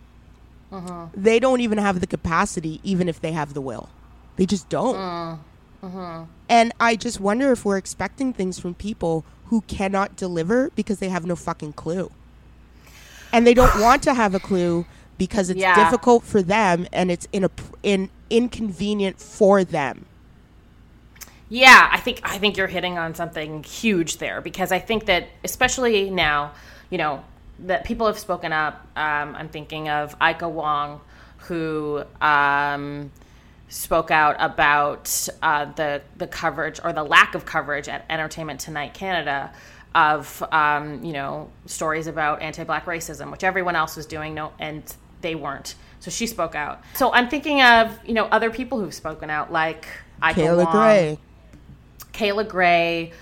uh-huh. 0.73 1.07
they 1.15 1.39
don't 1.41 1.61
even 1.61 1.79
have 1.79 2.01
the 2.01 2.07
capacity 2.07 2.81
even 2.85 3.09
if 3.09 3.21
they 3.21 3.33
have 3.33 3.55
the 3.55 3.61
will. 3.61 3.89
They 4.37 4.47
just 4.47 4.69
don't. 4.69 4.97
Uh, 4.97 5.37
uh-huh. 5.83 6.25
And 6.49 6.73
i 6.79 6.95
just 6.95 7.21
wonder 7.21 7.53
if 7.53 7.65
we're 7.65 7.79
expecting 7.79 8.33
things 8.33 8.59
from 8.59 8.75
people 8.75 9.25
who 9.47 9.63
cannot 9.63 10.15
deliver 10.17 10.71
because 10.77 10.99
they 10.99 11.09
have 11.09 11.27
no 11.27 11.37
fucking 11.37 11.73
clue. 11.73 12.11
And 13.33 13.47
they 13.47 13.55
don't 13.55 13.81
want 13.81 14.03
to 14.05 14.15
have 14.15 14.35
a 14.35 14.41
clue 14.41 14.87
because 15.19 15.51
it's 15.51 15.61
Yeah. 15.61 15.75
difficult 15.75 16.23
for 16.25 16.43
them 16.43 16.87
and 16.93 17.11
it's 17.11 17.27
in 17.33 17.45
a 17.45 17.51
in 17.83 18.11
inconvenient 18.31 19.19
for 19.21 19.65
them 19.65 20.07
Yeah, 21.51 21.89
I 21.91 21.99
think 21.99 22.21
I 22.23 22.39
think 22.39 22.57
you're 22.57 22.69
hitting 22.69 22.97
on 22.97 23.15
something 23.17 23.65
huge 23.65 24.19
there 24.19 24.41
because 24.41 24.71
I 24.71 24.79
think 24.79 25.07
that 25.07 25.27
especially 25.43 26.09
now, 26.09 26.53
you 26.91 26.97
know, 26.97 27.25
that 27.67 27.85
people 27.85 28.07
have 28.07 28.19
spoken 28.19 28.53
up. 28.53 28.87
Um, 28.97 29.35
I'm 29.35 29.49
thinking 29.49 29.89
of 29.89 30.15
Ika 30.23 30.49
Wong, 30.49 31.01
who 31.39 32.05
um, 32.21 33.11
spoke 33.69 34.13
out 34.13 34.37
about 34.39 35.29
uh, 35.43 35.65
the 35.73 36.03
the 36.17 36.29
coverage 36.29 36.79
or 36.85 36.93
the 36.93 37.03
lack 37.03 37.35
of 37.35 37.45
coverage 37.45 37.89
at 37.89 38.07
Entertainment 38.09 38.61
Tonight 38.61 38.95
Canada 38.95 39.53
of 39.93 40.45
um, 40.53 41.03
you 41.03 41.13
know 41.13 41.51
stories 41.67 42.07
about 42.07 42.43
anti-black 42.43 42.87
racism, 42.87 43.33
which 43.33 43.43
everyone 43.43 43.75
else 43.75 43.97
was 43.97 44.07
doing, 44.07 44.35
no, 44.35 44.53
and 44.61 44.85
they 45.21 45.35
weren't. 45.35 45.75
So 45.99 46.13
she 46.13 46.29
spoke 46.29 46.55
out. 46.55 46.81
So 46.95 47.13
I'm 47.13 47.29
thinking 47.29 47.61
of 47.61 47.99
you 48.07 48.15
know 48.15 48.27
other 48.27 48.51
people 48.53 48.79
who've 48.79 48.95
spoken 48.95 49.31
out, 49.31 49.51
like 49.51 49.89
Ika 50.23 50.41
Kayla 50.41 50.65
Wong, 50.65 50.73
Grey 50.73 51.19
Kayla 52.13 52.49
Grey, 52.49 53.13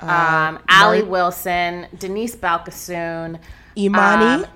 um, 0.00 0.58
Allie 0.68 1.02
Mar- 1.02 1.10
Wilson, 1.10 1.86
Denise 1.98 2.36
Balkissoon, 2.36 3.38
Imani? 3.76 4.44
um, 4.44 4.46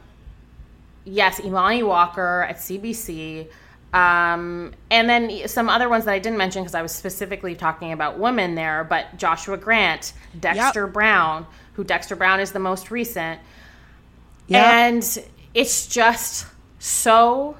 yes, 1.04 1.40
Imani 1.40 1.82
Walker 1.82 2.46
at 2.48 2.56
CBC, 2.56 3.48
um, 3.94 4.72
and 4.90 5.08
then 5.08 5.48
some 5.48 5.68
other 5.68 5.88
ones 5.88 6.04
that 6.04 6.12
I 6.12 6.18
didn't 6.18 6.38
mention 6.38 6.62
because 6.62 6.74
I 6.74 6.82
was 6.82 6.92
specifically 6.92 7.54
talking 7.54 7.92
about 7.92 8.18
women 8.18 8.54
there, 8.54 8.84
but 8.84 9.16
Joshua 9.16 9.56
Grant, 9.56 10.12
Dexter 10.38 10.86
Brown, 10.86 11.46
who 11.74 11.84
Dexter 11.84 12.16
Brown 12.16 12.40
is 12.40 12.52
the 12.52 12.58
most 12.58 12.90
recent, 12.90 13.40
yeah 14.46 14.86
and 14.86 15.18
it's 15.54 15.86
just 15.86 16.46
so 16.78 17.56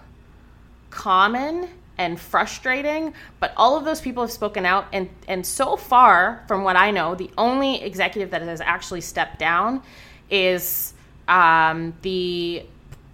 common 0.91 1.69
and 1.99 2.19
frustrating 2.19 3.13
but 3.41 3.53
all 3.57 3.77
of 3.77 3.85
those 3.85 4.01
people 4.01 4.23
have 4.23 4.33
spoken 4.33 4.65
out. 4.65 4.87
And 4.93 5.11
and 5.27 5.45
so 5.45 5.77
far 5.77 6.45
from 6.49 6.63
what 6.63 6.77
i 6.77 6.91
know 6.91 7.15
the 7.15 7.31
only 7.37 7.83
executive 7.83 8.31
that 8.31 8.43
has 8.43 8.61
actually 8.61 9.01
stepped 9.01 9.39
down 9.39 9.83
is 10.31 10.95
um, 11.27 11.95
the 12.03 12.65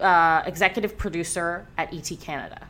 uh, 0.00 0.42
executive 0.46 0.96
producer 0.96 1.66
at 1.78 1.92
et 1.92 2.12
canada. 2.20 2.66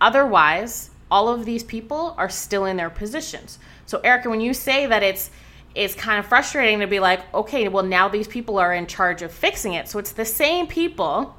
Otherwise 0.00 0.90
all 1.10 1.28
of 1.28 1.46
these 1.46 1.64
people 1.64 2.14
are 2.18 2.28
still 2.28 2.66
in 2.66 2.76
their 2.76 2.90
positions. 2.90 3.58
So 3.86 4.00
erica 4.00 4.28
when 4.28 4.40
you 4.40 4.52
say 4.52 4.86
that 4.86 5.02
it's 5.02 5.30
it's 5.74 5.94
kind 5.94 6.18
of 6.18 6.26
frustrating 6.26 6.80
to 6.80 6.86
be 6.86 6.98
like 6.98 7.22
okay 7.32 7.68
well 7.68 7.84
now 7.84 8.08
these 8.08 8.26
people 8.26 8.58
are 8.58 8.74
in 8.74 8.86
charge 8.86 9.22
of 9.22 9.32
fixing 9.32 9.74
it. 9.74 9.88
So 9.88 9.98
it's 9.98 10.12
the 10.12 10.24
same 10.24 10.66
people 10.66 11.36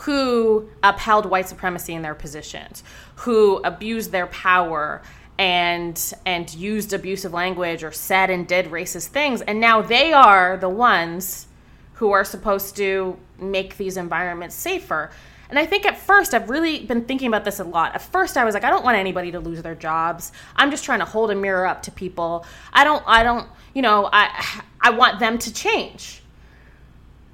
who 0.00 0.66
upheld 0.82 1.26
white 1.26 1.46
supremacy 1.46 1.94
in 1.94 2.00
their 2.02 2.14
positions, 2.14 2.82
who 3.16 3.58
abused 3.58 4.12
their 4.12 4.26
power 4.28 5.02
and 5.38 6.12
and 6.24 6.54
used 6.54 6.92
abusive 6.92 7.32
language 7.32 7.84
or 7.84 7.92
said 7.92 8.30
and 8.30 8.46
did 8.46 8.66
racist 8.66 9.08
things, 9.08 9.42
and 9.42 9.60
now 9.60 9.82
they 9.82 10.12
are 10.12 10.56
the 10.56 10.68
ones 10.68 11.46
who 11.94 12.12
are 12.12 12.24
supposed 12.24 12.76
to 12.76 13.18
make 13.38 13.76
these 13.76 13.98
environments 13.98 14.54
safer. 14.54 15.10
And 15.50 15.58
I 15.58 15.66
think 15.66 15.84
at 15.84 15.98
first 15.98 16.32
I've 16.32 16.48
really 16.48 16.86
been 16.86 17.04
thinking 17.04 17.28
about 17.28 17.44
this 17.44 17.58
a 17.58 17.64
lot. 17.64 17.94
At 17.94 18.00
first 18.00 18.38
I 18.38 18.44
was 18.44 18.54
like 18.54 18.64
I 18.64 18.70
don't 18.70 18.84
want 18.84 18.96
anybody 18.96 19.32
to 19.32 19.40
lose 19.40 19.60
their 19.62 19.74
jobs. 19.74 20.32
I'm 20.56 20.70
just 20.70 20.84
trying 20.84 21.00
to 21.00 21.04
hold 21.04 21.30
a 21.30 21.34
mirror 21.34 21.66
up 21.66 21.82
to 21.82 21.90
people. 21.90 22.46
I 22.72 22.84
don't 22.84 23.02
I 23.06 23.22
don't, 23.22 23.46
you 23.74 23.82
know, 23.82 24.08
I 24.10 24.62
I 24.80 24.90
want 24.90 25.20
them 25.20 25.36
to 25.38 25.52
change. 25.52 26.19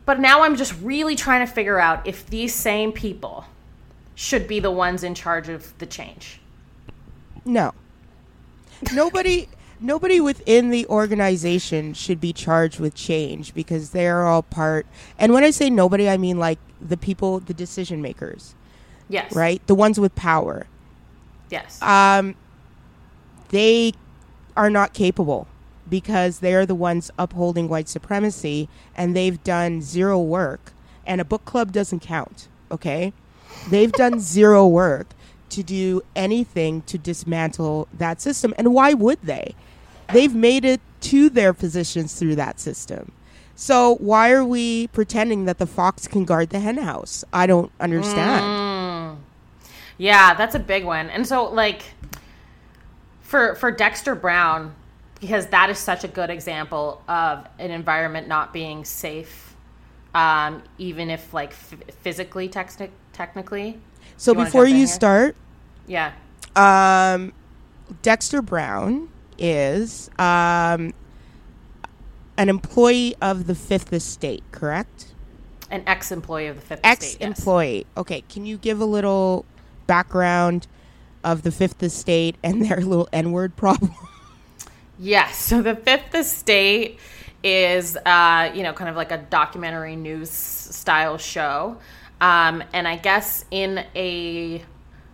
But 0.07 0.21
now 0.21 0.43
I'm 0.43 0.57
just 0.57 0.75
really 0.81 1.17
trying 1.17 1.45
to 1.47 1.53
figure 1.53 1.79
out 1.79 2.07
if 2.07 2.25
these 2.27 2.55
same 2.55 2.93
people 2.93 3.45
should 4.15 4.49
be 4.49 4.61
the 4.61 4.71
ones 4.71 5.03
in 5.05 5.15
charge 5.15 5.49
of 5.51 5.77
the 5.79 5.87
change. 5.87 6.41
No. 7.45 7.75
Nobody 8.95 9.49
nobody 9.79 10.21
within 10.21 10.71
the 10.71 10.87
organization 10.87 11.93
should 11.93 12.19
be 12.19 12.33
charged 12.33 12.81
with 12.81 12.95
change 12.95 13.53
because 13.53 13.91
they 13.91 14.07
are 14.09 14.27
all 14.27 14.43
part 14.43 14.87
and 15.19 15.35
when 15.35 15.45
I 15.45 15.51
say 15.51 15.69
nobody 15.69 16.09
I 16.09 16.17
mean 16.17 16.39
like 16.39 16.59
the 16.81 16.97
people 16.97 17.41
the 17.41 17.53
decision 17.53 18.01
makers, 18.01 18.55
Yes. 19.11 19.35
right? 19.35 19.65
The 19.67 19.75
ones 19.75 20.01
with 20.01 20.15
power. 20.15 20.67
Yes. 21.51 21.81
Um 21.83 22.37
they 23.49 23.93
are 24.57 24.71
not 24.71 24.95
capable 24.95 25.47
because 25.88 26.40
they 26.40 26.55
are 26.55 26.66
the 26.66 26.75
ones 26.75 27.11
upholding 27.19 27.69
white 27.69 27.88
supremacy 27.88 28.69
and 28.97 29.16
they've 29.16 29.43
done 29.45 29.83
zero 29.83 30.21
work 30.21 30.73
and 31.07 31.21
a 31.21 31.25
book 31.25 31.45
club 31.45 31.73
doesn't 31.73 32.00
count, 32.00 32.49
okay? 32.71 33.12
They've 33.71 33.93
done 33.93 34.21
zero 34.21 34.66
work 34.66 35.09
to 35.50 35.62
do 35.62 36.02
anything 36.14 36.83
to 36.83 36.99
dismantle 36.99 37.88
that 37.93 38.21
system. 38.21 38.52
And 38.59 38.75
why 38.75 38.93
would 38.95 39.23
they? 39.23 39.55
They've 40.12 40.35
made 40.35 40.64
it 40.64 40.81
to 41.02 41.31
their 41.31 41.52
positions 41.52 42.19
through 42.19 42.37
that 42.37 42.59
system. 42.59 43.12
So 43.55 43.97
why 43.97 44.33
are 44.33 44.45
we 44.45 44.88
pretending 44.88 45.47
that 45.47 45.59
the 45.59 45.66
fox 45.66 46.07
can 46.07 46.25
guard 46.25 46.50
the 46.50 46.61
hen 46.61 46.78
house? 46.78 47.25
I 47.33 47.47
don't 47.47 47.73
understand. 47.81 48.45
Mm. 48.45 49.16
yeah, 49.97 50.35
that's 50.35 50.55
a 50.55 50.59
big 50.59 50.85
one. 50.85 51.09
And 51.09 51.26
so 51.26 51.45
like 51.45 51.83
for 53.23 53.55
for 53.55 53.71
Dexter 53.71 54.14
Brown 54.14 54.75
because 55.20 55.46
that 55.46 55.70
is 55.70 55.78
such 55.78 56.04
a 56.04 56.08
good 56.08 56.30
example 56.30 57.02
of 57.08 57.46
an 57.58 57.70
environment 57.70 58.28
not 58.28 58.52
being 58.52 58.85
safe 58.85 59.46
um, 60.16 60.62
even 60.78 61.11
if 61.11 61.35
like 61.35 61.50
f- 61.50 61.75
physically 62.00 62.49
techni- 62.49 62.90
technically. 63.12 63.78
So 64.16 64.32
You 64.32 64.44
before 64.44 64.66
you 64.66 64.87
start, 64.87 65.37
Yeah. 65.87 66.12
Um, 66.56 67.35
Dexter 68.00 68.40
Brown 68.40 69.11
is 69.37 70.08
um, 70.18 70.94
an 72.38 72.49
employee 72.49 73.14
of 73.20 73.46
the 73.46 73.54
Fifth 73.54 73.92
Estate, 73.92 74.42
correct? 74.52 75.12
An 75.70 75.82
ex-employee 75.87 76.46
of 76.46 76.56
the 76.56 76.62
Fifth 76.62 76.80
Estate. 76.87 77.18
Ex-employee. 77.20 77.87
Okay, 77.99 78.23
can 78.23 78.46
you 78.46 78.56
give 78.56 78.80
a 78.80 78.87
little 78.87 79.44
background 79.87 80.66
of 81.23 81.42
the 81.42 81.52
Fifth 81.52 81.82
Estate 81.82 82.37
and 82.42 82.64
their 82.64 82.78
little 82.78 83.08
N-word 83.12 83.54
problem? 83.56 83.94
Yes. 84.99 85.37
So 85.47 85.62
the 85.62 85.76
Fifth 85.76 86.15
Estate 86.15 86.99
is, 87.43 87.97
uh, 87.97 88.50
you 88.55 88.62
know, 88.62 88.73
kind 88.73 88.91
of 88.91 88.97
like 88.97 89.12
a 89.12 89.19
documentary 89.19 89.95
news 89.95 90.31
style 90.31 91.19
show, 91.19 91.79
um, 92.21 92.65
and 92.73 92.88
I 92.88 92.97
guess 92.97 93.45
in 93.50 93.85
a 93.95 94.62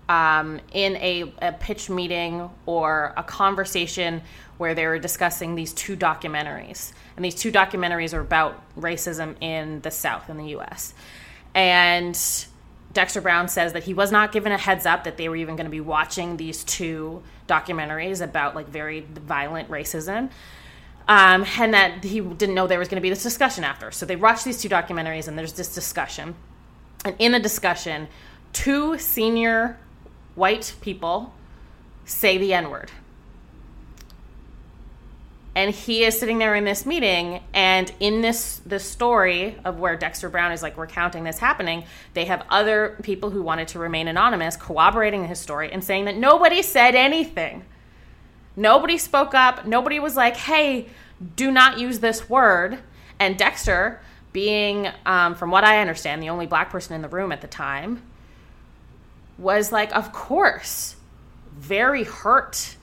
um, 0.09 0.61
in 0.73 0.97
a, 0.97 1.33
a 1.41 1.53
pitch 1.53 1.89
meeting 1.91 2.49
or 2.67 3.13
a 3.17 3.23
conversation 3.23 4.23
where 4.59 4.75
they 4.75 4.87
were 4.87 4.99
discussing 4.99 5.55
these 5.55 5.73
two 5.73 5.97
documentaries, 5.97 6.93
and 7.17 7.25
these 7.25 7.35
two 7.35 7.53
documentaries 7.53 8.15
are 8.15 8.21
about 8.21 8.63
racism 8.79 9.37
in 9.41 9.81
the 9.81 9.91
South 9.91 10.31
in 10.31 10.39
the 10.39 10.49
U.S. 10.49 10.95
and 11.55 12.17
Dexter 12.93 13.21
Brown 13.21 13.49
says 13.49 13.73
that 13.73 13.85
he 13.85 13.95
was 13.95 14.13
not 14.13 14.33
given 14.33 14.53
a 14.53 14.59
heads 14.59 14.87
up 14.87 15.05
that 15.05 15.17
they 15.17 15.29
were 15.29 15.37
even 15.37 15.57
going 15.57 15.67
to 15.67 15.71
be 15.71 15.81
watching 15.81 16.37
these 16.37 16.65
two 16.65 17.23
documentaries 17.49 18.23
about 18.23 18.55
like 18.55 18.69
very 18.69 19.01
violent 19.01 19.71
racism. 19.71 20.31
Um, 21.09 21.45
and 21.59 21.75
that 21.75 22.05
he 22.05 22.21
didn't 22.21 22.55
know 22.55 22.69
there 22.69 22.79
was 22.79 22.89
going 22.89 23.01
to 23.01 23.03
be 23.03 23.11
this 23.11 23.25
discussion 23.25 23.65
after. 23.65 23.91
So 23.91 24.07
they 24.07 24.15
watch 24.15 24.45
these 24.45 24.63
two 24.63 24.69
documentaries 24.69 25.27
and 25.27 25.37
there's 25.37 25.53
this 25.55 25.75
discussion. 25.75 26.37
And 27.05 27.17
in 27.19 27.33
the 27.33 27.41
discussion, 27.41 28.09
two 28.53 28.99
senior 28.99 29.79
white 30.37 30.75
people 30.81 31.35
say 32.05 32.39
the 32.39 32.55
N 32.55 32.71
word. 32.71 32.93
And 35.55 35.75
he 35.75 36.05
is 36.05 36.19
sitting 36.19 36.39
there 36.39 36.55
in 36.55 36.65
this 36.65 36.87
meeting 36.87 37.41
and 37.53 37.93
in 38.01 38.23
this 38.23 38.61
this 38.65 38.89
story 38.89 39.59
of 39.65 39.79
where 39.79 39.97
dexter 39.97 40.29
brown 40.29 40.53
is 40.53 40.63
like 40.63 40.77
recounting 40.77 41.25
this 41.25 41.39
happening 41.39 41.85
they 42.15 42.25
have 42.25 42.45
other 42.49 42.97
people 43.03 43.31
who 43.31 43.43
wanted 43.43 43.69
to 43.69 43.79
remain 43.79 44.09
anonymous 44.09 44.57
corroborating 44.57 45.27
his 45.27 45.39
story 45.39 45.71
and 45.73 45.83
saying 45.85 46.07
that 46.07 46.17
nobody 46.17 46.63
said 46.63 46.95
anything. 46.95 47.65
Nobody 48.55 48.99
spoke 48.99 49.35
up. 49.35 49.67
Nobody 49.67 49.99
was 49.99 50.17
like 50.17 50.37
hey 50.37 50.89
do 51.37 51.51
not 51.51 51.79
use 51.79 52.01
this 52.01 52.29
word. 52.29 52.79
And 53.19 53.39
dexter 53.39 54.01
being 54.33 54.89
um, 55.05 55.35
from 55.35 55.51
what 55.51 55.63
i 55.63 55.81
understand 55.81 56.23
the 56.23 56.31
only 56.31 56.47
black 56.47 56.71
person 56.71 56.95
in 56.95 57.03
the 57.03 57.09
room 57.09 57.33
at 57.33 57.43
the 57.43 57.47
time 57.47 58.03
was 59.39 59.73
like 59.73 59.95
of 59.95 60.13
course. 60.13 60.97
Very 61.55 62.05
hurt 62.05 62.77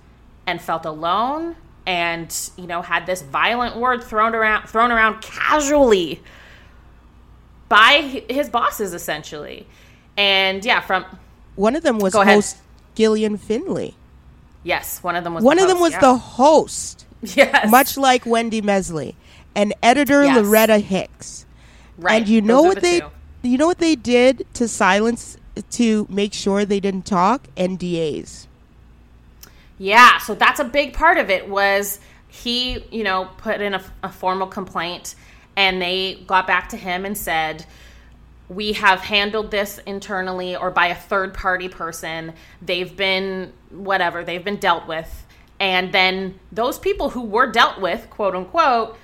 and 0.46 0.62
felt 0.62 0.86
alone 0.86 1.56
and 1.90 2.52
you 2.56 2.68
know 2.68 2.84
had 2.84 3.08
this 3.08 3.24
violent 3.24 3.76
word 3.76 4.04
thrown 4.04 4.36
around 4.36 4.68
thrown 4.70 4.92
around 4.92 5.20
casually 5.22 6.22
by 7.68 8.24
his 8.30 8.48
bosses 8.48 8.94
essentially 8.94 9.66
and 10.16 10.64
yeah 10.64 10.80
from 10.82 11.04
one 11.56 11.76
of 11.76 11.82
them 11.82 11.98
was 11.98 12.14
host 12.14 12.58
Gillian 12.94 13.38
Findlay. 13.38 13.96
yes 14.64 15.02
one 15.02 15.16
of 15.16 15.24
them 15.24 15.34
was 15.34 15.44
One 15.44 15.58
the 15.58 15.64
of 15.64 15.70
them 15.70 15.78
host, 15.78 15.82
was 15.82 15.92
yeah. 15.94 16.00
the 16.02 16.18
host, 16.18 17.06
yes 17.24 17.72
much 17.72 17.98
like 17.98 18.24
Wendy 18.26 18.62
Mesley, 18.62 19.16
and 19.56 19.74
editor 19.82 20.24
Yes. 20.24 20.38
Loretta 20.38 20.78
Hicks. 20.78 21.48
right 21.98 22.22
And 22.22 22.30
you 22.30 22.42
know 22.42 22.62
Those 22.62 22.76
what 22.76 22.76
the 22.76 22.82
they 22.82 23.00
two. 23.00 23.10
you 23.42 23.58
know 23.58 23.68
what 23.68 23.80
they 23.80 23.96
did 23.96 24.46
to 24.54 24.68
silence 24.68 25.38
to 25.72 26.06
make 26.10 26.34
sure 26.34 26.66
they 26.66 26.80
didn't 26.80 27.06
talk? 27.08 27.48
NDAs. 27.58 28.46
Yeah, 29.80 30.18
so 30.20 30.36
that's 30.36 30.60
a 30.60 30.66
big 30.66 30.94
part 30.94 31.18
of 31.18 31.30
it 31.30 31.50
was 31.50 32.00
he, 32.28 32.86
you 32.92 33.04
know, 33.04 33.30
put 33.38 33.62
in 33.62 33.74
a, 33.74 33.84
a 34.04 34.12
formal 34.12 34.46
complaint 34.46 35.16
and 35.56 35.82
they 35.82 36.24
got 36.28 36.46
back 36.46 36.70
to 36.70 36.78
him 36.78 37.06
and 37.06 37.18
said, 37.18 37.66
we 38.50 38.74
have 38.74 39.00
handled 39.00 39.52
this 39.52 39.80
internally 39.86 40.56
or 40.56 40.70
by 40.70 40.88
a 40.88 40.96
third 40.96 41.34
party 41.34 41.70
person. 41.70 42.34
They've 42.62 42.96
been 42.96 43.54
whatever, 43.70 44.24
they've 44.24 44.44
been 44.44 44.58
dealt 44.58 44.88
with. 44.88 45.26
And 45.60 45.94
then 45.94 46.40
those 46.52 46.78
people 46.78 47.10
who 47.10 47.22
were 47.22 47.52
dealt 47.52 47.80
with, 47.80 48.10
quote 48.10 48.36
unquote, 48.36 48.98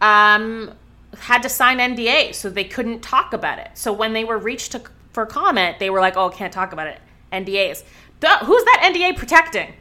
um, 0.00 0.72
had 1.18 1.42
to 1.42 1.48
sign 1.48 1.78
NDA, 1.78 2.34
so 2.34 2.48
they 2.48 2.64
couldn't 2.64 3.00
talk 3.00 3.32
about 3.32 3.58
it. 3.58 3.70
So 3.74 3.92
when 3.92 4.12
they 4.12 4.24
were 4.24 4.38
reached 4.38 4.72
to, 4.72 4.82
for 5.12 5.26
comment, 5.26 5.78
they 5.78 5.90
were 5.90 6.00
like, 6.00 6.16
"Oh, 6.16 6.30
can't 6.30 6.52
talk 6.52 6.72
about 6.72 6.86
it." 6.86 7.00
NDAs. 7.32 7.82
The, 8.20 8.28
who's 8.28 8.64
that 8.64 8.92
NDA 8.92 9.16
protecting? 9.16 9.74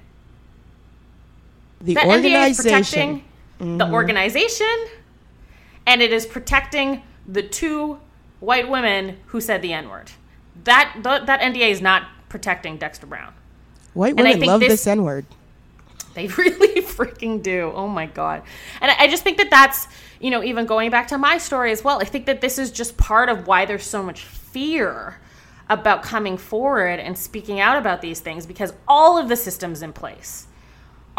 The 1.82 1.94
That 1.94 2.06
NDA 2.06 2.50
is 2.50 2.58
protecting 2.58 3.24
the 3.58 3.66
mm-hmm. 3.66 3.94
organization, 3.94 4.88
and 5.88 6.02
it 6.02 6.12
is 6.12 6.26
protecting 6.26 7.04
the 7.28 7.44
two 7.44 8.00
white 8.40 8.70
women 8.70 9.18
who 9.28 9.40
said 9.40 9.62
the 9.62 9.74
N 9.74 9.90
word. 9.90 10.12
That 10.64 10.94
th- 10.96 11.26
that 11.26 11.40
NDA 11.42 11.70
is 11.70 11.82
not 11.82 12.04
protecting 12.28 12.78
Dexter 12.78 13.08
Brown. 13.08 13.34
White 13.94 14.16
women 14.16 14.42
love 14.42 14.60
this- 14.60 14.70
this 14.70 14.88
N 14.88 15.04
word. 15.04 15.26
They 16.14 16.28
really 16.38 16.82
freaking 16.82 17.42
do. 17.42 17.72
Oh 17.74 17.88
my 17.88 18.08
god. 18.08 18.44
And 18.82 18.92
I 18.92 19.06
I 19.06 19.08
just 19.08 19.24
think 19.24 19.38
that 19.38 19.50
that's, 19.50 19.88
you 20.20 20.32
know, 20.32 20.44
even 20.44 20.66
going 20.66 20.90
back 20.90 21.08
to 21.10 21.18
my 21.18 21.38
story 21.38 21.72
as 21.72 21.84
well, 21.84 22.02
I 22.02 22.06
think 22.06 22.26
that 22.26 22.42
this 22.42 22.58
is 22.58 22.72
just 22.72 22.98
part 22.98 23.30
of 23.30 23.48
why 23.48 23.66
there's 23.66 23.86
so 23.86 24.04
much 24.04 24.24
fear 24.24 25.20
about 25.70 26.02
coming 26.02 26.36
forward 26.36 27.00
and 27.00 27.18
speaking 27.18 27.60
out 27.60 27.78
about 27.78 28.02
these 28.02 28.20
things 28.20 28.46
because 28.46 28.74
all 28.88 29.18
of 29.18 29.30
the 29.30 29.36
systems 29.36 29.82
in 29.82 29.94
place 29.94 30.48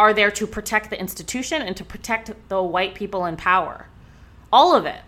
are 0.00 0.14
there 0.14 0.30
to 0.30 0.46
protect 0.46 0.88
the 0.88 0.98
institution 0.98 1.60
and 1.60 1.76
to 1.76 1.84
protect 1.84 2.32
the 2.48 2.62
white 2.62 2.94
people 2.94 3.26
in 3.26 3.36
power. 3.36 3.86
All 4.50 4.74
of 4.74 4.86
it. 4.86 5.02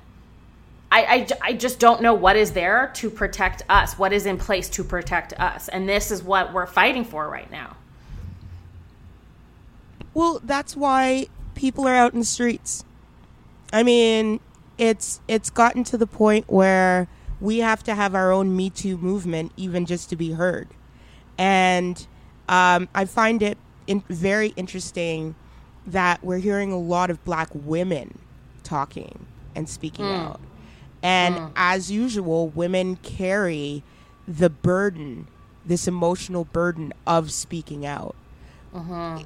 I 0.94 1.26
I 1.40 1.54
just 1.54 1.80
don't 1.80 2.02
know 2.02 2.12
what 2.12 2.36
is 2.36 2.52
there 2.52 2.90
to 2.96 3.08
protect 3.08 3.62
us, 3.70 3.98
what 3.98 4.12
is 4.12 4.26
in 4.26 4.36
place 4.36 4.68
to 4.68 4.84
protect 4.84 5.32
us. 5.40 5.68
And 5.68 5.88
this 5.88 6.10
is 6.10 6.22
what 6.22 6.52
we're 6.52 6.66
fighting 6.66 7.06
for 7.06 7.26
right 7.30 7.50
now. 7.50 7.76
Well, 10.12 10.42
that's 10.44 10.76
why 10.76 11.28
people 11.54 11.88
are 11.88 11.94
out 11.94 12.12
in 12.12 12.18
the 12.18 12.26
streets. 12.26 12.84
I 13.72 13.82
mean, 13.82 14.40
it's 14.76 15.22
it's 15.26 15.48
gotten 15.48 15.84
to 15.84 15.96
the 15.96 16.06
point 16.06 16.44
where 16.50 17.08
we 17.40 17.60
have 17.60 17.82
to 17.84 17.94
have 17.94 18.14
our 18.14 18.30
own 18.30 18.54
Me 18.54 18.68
Too 18.68 18.98
movement, 18.98 19.52
even 19.56 19.86
just 19.86 20.10
to 20.10 20.16
be 20.16 20.32
heard. 20.32 20.68
And 21.38 22.06
um, 22.46 22.90
I 22.94 23.06
find 23.06 23.42
it 23.42 23.56
in, 23.92 24.04
very 24.08 24.48
interesting 24.56 25.34
that 25.86 26.22
we're 26.24 26.38
hearing 26.38 26.72
a 26.72 26.78
lot 26.78 27.10
of 27.10 27.24
black 27.24 27.48
women 27.52 28.18
talking 28.62 29.26
and 29.54 29.68
speaking 29.68 30.06
hmm. 30.06 30.12
out. 30.12 30.40
And 31.02 31.34
hmm. 31.36 31.46
as 31.56 31.90
usual, 31.90 32.48
women 32.48 32.96
carry 32.96 33.82
the 34.26 34.50
burden, 34.50 35.26
this 35.64 35.86
emotional 35.88 36.44
burden 36.44 36.92
of 37.06 37.32
speaking 37.32 37.84
out. 37.84 38.14
Mm-hmm. 38.74 39.24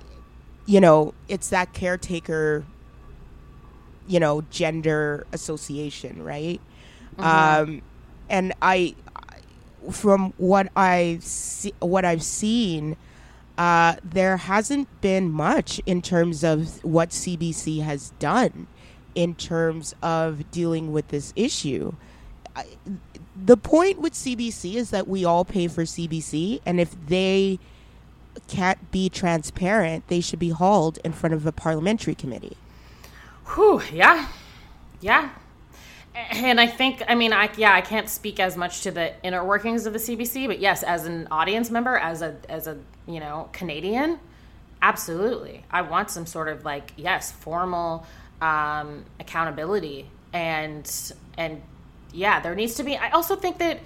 You 0.66 0.80
know, 0.80 1.14
it's 1.28 1.48
that 1.50 1.72
caretaker, 1.72 2.64
you 4.08 4.18
know, 4.18 4.42
gender 4.50 5.26
association, 5.32 6.22
right? 6.22 6.60
Mm-hmm. 7.18 7.70
Um, 7.70 7.82
and 8.28 8.52
I, 8.60 8.96
from 9.92 10.32
what 10.38 10.72
I 10.74 11.18
see, 11.20 11.74
what 11.78 12.04
I've 12.04 12.24
seen, 12.24 12.96
uh, 13.58 13.96
there 14.04 14.36
hasn't 14.36 15.00
been 15.00 15.30
much 15.30 15.80
in 15.86 16.02
terms 16.02 16.44
of 16.44 16.82
what 16.84 17.10
CBC 17.10 17.82
has 17.82 18.10
done 18.18 18.66
in 19.14 19.34
terms 19.34 19.94
of 20.02 20.50
dealing 20.50 20.92
with 20.92 21.08
this 21.08 21.32
issue. 21.36 21.94
I, 22.54 22.66
the 23.34 23.56
point 23.56 24.00
with 24.00 24.12
CBC 24.12 24.74
is 24.74 24.90
that 24.90 25.08
we 25.08 25.24
all 25.24 25.44
pay 25.44 25.68
for 25.68 25.82
CBC, 25.82 26.60
and 26.66 26.80
if 26.80 26.94
they 27.06 27.58
can't 28.46 28.90
be 28.90 29.08
transparent, 29.08 30.08
they 30.08 30.20
should 30.20 30.38
be 30.38 30.50
hauled 30.50 30.98
in 31.04 31.12
front 31.12 31.34
of 31.34 31.46
a 31.46 31.52
parliamentary 31.52 32.14
committee. 32.14 32.56
Whew, 33.54 33.82
yeah. 33.92 34.28
Yeah. 35.00 35.30
And 36.16 36.60
I 36.60 36.66
think, 36.66 37.02
I 37.08 37.14
mean, 37.14 37.32
I 37.32 37.50
yeah, 37.56 37.74
I 37.74 37.82
can't 37.82 38.08
speak 38.08 38.40
as 38.40 38.56
much 38.56 38.82
to 38.82 38.90
the 38.90 39.12
inner 39.22 39.44
workings 39.44 39.86
of 39.86 39.92
the 39.92 39.98
CBC, 39.98 40.46
but 40.46 40.58
yes, 40.58 40.82
as 40.82 41.04
an 41.04 41.28
audience 41.30 41.70
member, 41.70 41.96
as 41.96 42.22
a 42.22 42.36
as 42.48 42.66
a 42.66 42.78
you 43.06 43.20
know 43.20 43.50
Canadian, 43.52 44.18
absolutely, 44.80 45.64
I 45.70 45.82
want 45.82 46.10
some 46.10 46.24
sort 46.24 46.48
of 46.48 46.64
like 46.64 46.92
yes, 46.96 47.32
formal 47.32 48.06
um, 48.40 49.04
accountability 49.20 50.08
and 50.32 51.12
and 51.36 51.60
yeah, 52.12 52.40
there 52.40 52.54
needs 52.54 52.74
to 52.76 52.82
be. 52.82 52.96
I 52.96 53.10
also 53.10 53.36
think 53.36 53.58
that 53.58 53.80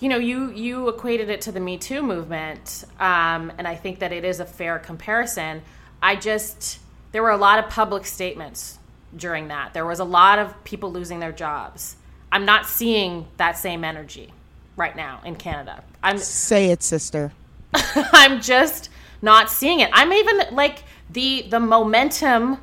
you 0.00 0.08
know 0.08 0.18
you 0.18 0.50
you 0.52 0.88
equated 0.88 1.28
it 1.28 1.40
to 1.42 1.52
the 1.52 1.60
me 1.60 1.76
too 1.76 2.02
movement 2.02 2.84
um, 3.00 3.52
and 3.58 3.66
i 3.66 3.74
think 3.74 3.98
that 3.98 4.12
it 4.12 4.24
is 4.24 4.40
a 4.40 4.44
fair 4.44 4.78
comparison 4.78 5.62
i 6.02 6.14
just 6.14 6.78
there 7.12 7.22
were 7.22 7.30
a 7.30 7.36
lot 7.36 7.58
of 7.58 7.68
public 7.68 8.06
statements 8.06 8.77
during 9.16 9.48
that. 9.48 9.74
There 9.74 9.86
was 9.86 10.00
a 10.00 10.04
lot 10.04 10.38
of 10.38 10.64
people 10.64 10.92
losing 10.92 11.20
their 11.20 11.32
jobs. 11.32 11.96
I'm 12.30 12.44
not 12.44 12.66
seeing 12.66 13.26
that 13.36 13.56
same 13.56 13.84
energy 13.84 14.32
right 14.76 14.94
now 14.94 15.20
in 15.24 15.36
canada. 15.36 15.82
I'm 16.02 16.18
Say 16.18 16.70
it, 16.70 16.82
sister. 16.82 17.32
i'm 17.74 18.40
just 18.40 18.90
not 19.20 19.50
seeing 19.50 19.80
it. 19.80 19.90
I'm 19.92 20.12
even 20.12 20.40
like 20.52 20.84
the 21.10 21.46
the 21.48 21.60
momentum 21.60 22.58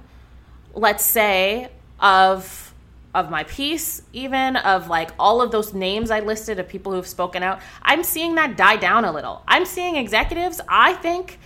let's 0.74 1.04
say 1.04 1.70
of 2.00 2.74
of 3.14 3.30
my 3.30 3.44
piece 3.46 4.02
even 4.12 4.58
of 4.58 4.90
like 4.90 5.12
all 5.18 5.42
of 5.42 5.50
those 5.50 5.74
names 5.74 6.12
i 6.12 6.20
listed 6.20 6.60
of 6.60 6.68
people 6.68 6.92
who've 6.92 7.08
spoken 7.08 7.42
out 7.42 7.60
i'm 7.82 8.04
seeing 8.04 8.36
that 8.36 8.58
die 8.58 8.76
down 8.76 9.06
a 9.06 9.12
little. 9.12 9.42
I'm 9.48 9.66
seeing 9.66 9.96
executives 9.96 10.60
i 10.68 10.94
think 10.94 11.40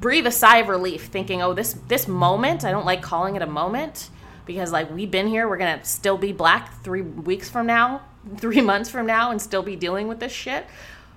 breathe 0.00 0.26
a 0.26 0.30
sigh 0.30 0.58
of 0.58 0.68
relief 0.68 1.06
thinking 1.06 1.42
oh 1.42 1.52
this 1.52 1.74
this 1.88 2.08
moment 2.08 2.64
i 2.64 2.70
don't 2.70 2.86
like 2.86 3.02
calling 3.02 3.36
it 3.36 3.42
a 3.42 3.46
moment 3.46 4.08
because 4.46 4.72
like 4.72 4.90
we've 4.90 5.10
been 5.10 5.26
here 5.26 5.48
we're 5.48 5.56
gonna 5.56 5.84
still 5.84 6.16
be 6.16 6.32
black 6.32 6.82
three 6.82 7.02
weeks 7.02 7.48
from 7.48 7.66
now 7.66 8.00
three 8.38 8.60
months 8.60 8.88
from 8.88 9.06
now 9.06 9.30
and 9.30 9.40
still 9.40 9.62
be 9.62 9.76
dealing 9.76 10.08
with 10.08 10.20
this 10.20 10.32
shit. 10.32 10.66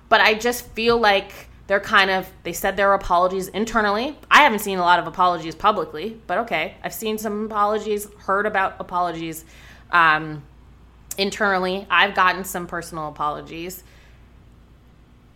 But 0.08 0.20
i 0.20 0.34
just 0.34 0.66
feel 0.70 0.98
like 0.98 1.32
they're 1.66 1.80
kind 1.80 2.10
of 2.10 2.28
they 2.42 2.52
said 2.52 2.76
their 2.76 2.92
apologies 2.94 3.48
internally. 3.48 4.18
I 4.30 4.42
haven't 4.42 4.58
seen 4.58 4.78
a 4.78 4.82
lot 4.82 4.98
of 4.98 5.06
apologies 5.06 5.54
publicly 5.54 6.20
but 6.26 6.38
okay. 6.38 6.74
I've 6.82 6.94
seen 6.94 7.16
some 7.16 7.46
apologies 7.46 8.08
heard 8.26 8.46
about 8.46 8.76
apologies 8.80 9.44
um, 9.92 10.42
internally. 11.16 11.86
I've 11.88 12.14
gotten 12.14 12.44
some 12.44 12.66
personal 12.66 13.08
apologies. 13.08 13.84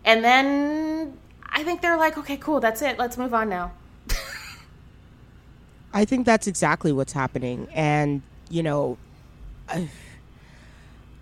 And 0.03 0.23
then 0.23 1.17
i 1.55 1.63
think 1.63 1.81
they're 1.81 1.97
like 1.97 2.17
okay 2.17 2.37
cool 2.37 2.59
that's 2.59 2.81
it 2.81 2.99
let's 2.99 3.17
move 3.17 3.33
on 3.33 3.47
now 3.49 3.71
I 5.95 6.03
think 6.03 6.25
that's 6.25 6.45
exactly 6.45 6.91
what's 6.91 7.13
happening, 7.13 7.69
and 7.73 8.21
you 8.49 8.61
know, 8.61 8.97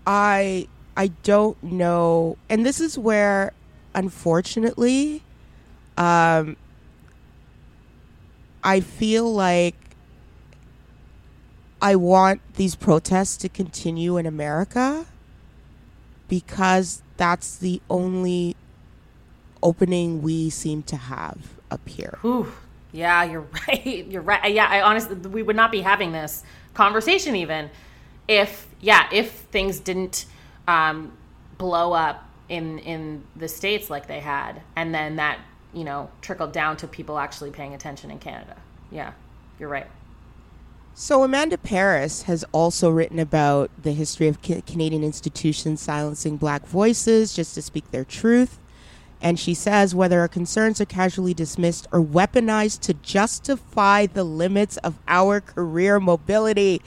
I 0.04 0.68
I 0.96 1.06
don't 1.22 1.62
know, 1.62 2.36
and 2.48 2.66
this 2.66 2.80
is 2.80 2.98
where, 2.98 3.52
unfortunately, 3.94 5.22
um, 5.96 6.56
I 8.64 8.80
feel 8.80 9.32
like 9.32 9.76
I 11.80 11.94
want 11.94 12.40
these 12.54 12.74
protests 12.74 13.36
to 13.38 13.48
continue 13.48 14.16
in 14.16 14.26
America 14.26 15.06
because 16.28 17.00
that's 17.16 17.56
the 17.56 17.80
only 17.88 18.56
opening 19.62 20.20
we 20.20 20.50
seem 20.50 20.82
to 20.82 20.96
have 20.96 21.38
up 21.70 21.88
here. 21.88 22.18
Ooh, 22.24 22.52
yeah, 22.94 23.24
you're 23.24 23.46
right. 23.68 24.06
You're 24.06 24.22
right. 24.22 24.54
Yeah, 24.54 24.66
I 24.66 24.80
honestly, 24.80 25.16
we 25.16 25.42
would 25.42 25.56
not 25.56 25.72
be 25.72 25.80
having 25.80 26.12
this 26.12 26.44
conversation 26.72 27.36
even 27.36 27.68
if, 28.28 28.68
yeah, 28.80 29.08
if 29.12 29.30
things 29.30 29.80
didn't 29.80 30.26
um, 30.68 31.12
blow 31.58 31.92
up 31.92 32.24
in 32.48 32.78
in 32.78 33.24
the 33.36 33.48
states 33.48 33.90
like 33.90 34.06
they 34.06 34.20
had, 34.20 34.62
and 34.76 34.94
then 34.94 35.16
that 35.16 35.40
you 35.72 35.82
know 35.82 36.08
trickled 36.22 36.52
down 36.52 36.76
to 36.76 36.86
people 36.86 37.18
actually 37.18 37.50
paying 37.50 37.74
attention 37.74 38.10
in 38.10 38.18
Canada. 38.18 38.56
Yeah, 38.90 39.12
you're 39.58 39.68
right. 39.68 39.88
So, 40.94 41.24
Amanda 41.24 41.58
Parris 41.58 42.22
has 42.22 42.44
also 42.52 42.88
written 42.88 43.18
about 43.18 43.70
the 43.82 43.90
history 43.90 44.28
of 44.28 44.40
Canadian 44.40 45.02
institutions 45.02 45.80
silencing 45.80 46.36
black 46.36 46.64
voices 46.66 47.34
just 47.34 47.56
to 47.56 47.62
speak 47.62 47.90
their 47.90 48.04
truth. 48.04 48.60
And 49.24 49.40
she 49.40 49.54
says 49.54 49.94
whether 49.94 50.20
our 50.20 50.28
concerns 50.28 50.80
are 50.80 50.84
casually 50.84 51.34
dismissed 51.34 51.88
or 51.90 52.00
weaponized 52.00 52.80
to 52.82 52.94
justify 52.94 54.06
the 54.06 54.22
limits 54.22 54.76
of 54.78 54.98
our 55.08 55.40
career 55.40 55.98
mobility, 55.98 56.82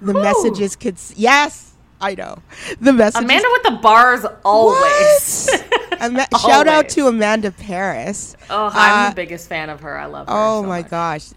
the 0.00 0.16
Ooh. 0.16 0.22
messages 0.22 0.74
could. 0.74 0.96
Yes, 1.14 1.74
I 2.00 2.14
know. 2.14 2.38
The 2.80 2.92
message. 2.92 3.22
Amanda 3.22 3.48
with 3.52 3.62
the 3.62 3.78
bars 3.82 4.24
always. 4.44 5.48
Ama- 6.00 6.26
always. 6.32 6.42
Shout 6.42 6.66
out 6.66 6.88
to 6.90 7.06
Amanda 7.06 7.52
Parris. 7.52 8.34
Oh, 8.50 8.70
I'm 8.72 9.06
uh, 9.06 9.10
the 9.10 9.16
biggest 9.16 9.48
fan 9.48 9.70
of 9.70 9.80
her. 9.80 9.96
I 9.96 10.06
love 10.06 10.26
her. 10.26 10.32
Oh 10.34 10.62
so 10.62 10.68
my 10.68 10.80
much. 10.80 10.90
gosh 10.90 11.30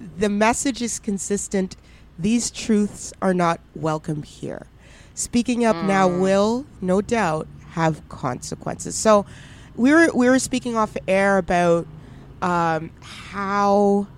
the 0.00 0.28
message 0.28 0.82
is 0.82 0.98
consistent. 0.98 1.76
These 2.18 2.50
truths 2.50 3.12
are 3.22 3.34
not 3.34 3.60
welcome 3.74 4.22
here. 4.22 4.66
Speaking 5.14 5.64
up 5.64 5.76
mm. 5.76 5.86
now 5.86 6.08
will, 6.08 6.66
no 6.80 7.00
doubt, 7.00 7.48
have 7.70 8.08
consequences. 8.08 8.94
So, 8.94 9.26
we 9.78 9.92
were 9.92 10.10
we 10.12 10.28
were 10.28 10.40
speaking 10.40 10.76
off 10.76 10.96
air 11.06 11.38
about 11.38 11.86
um, 12.42 12.90
how 13.00 14.08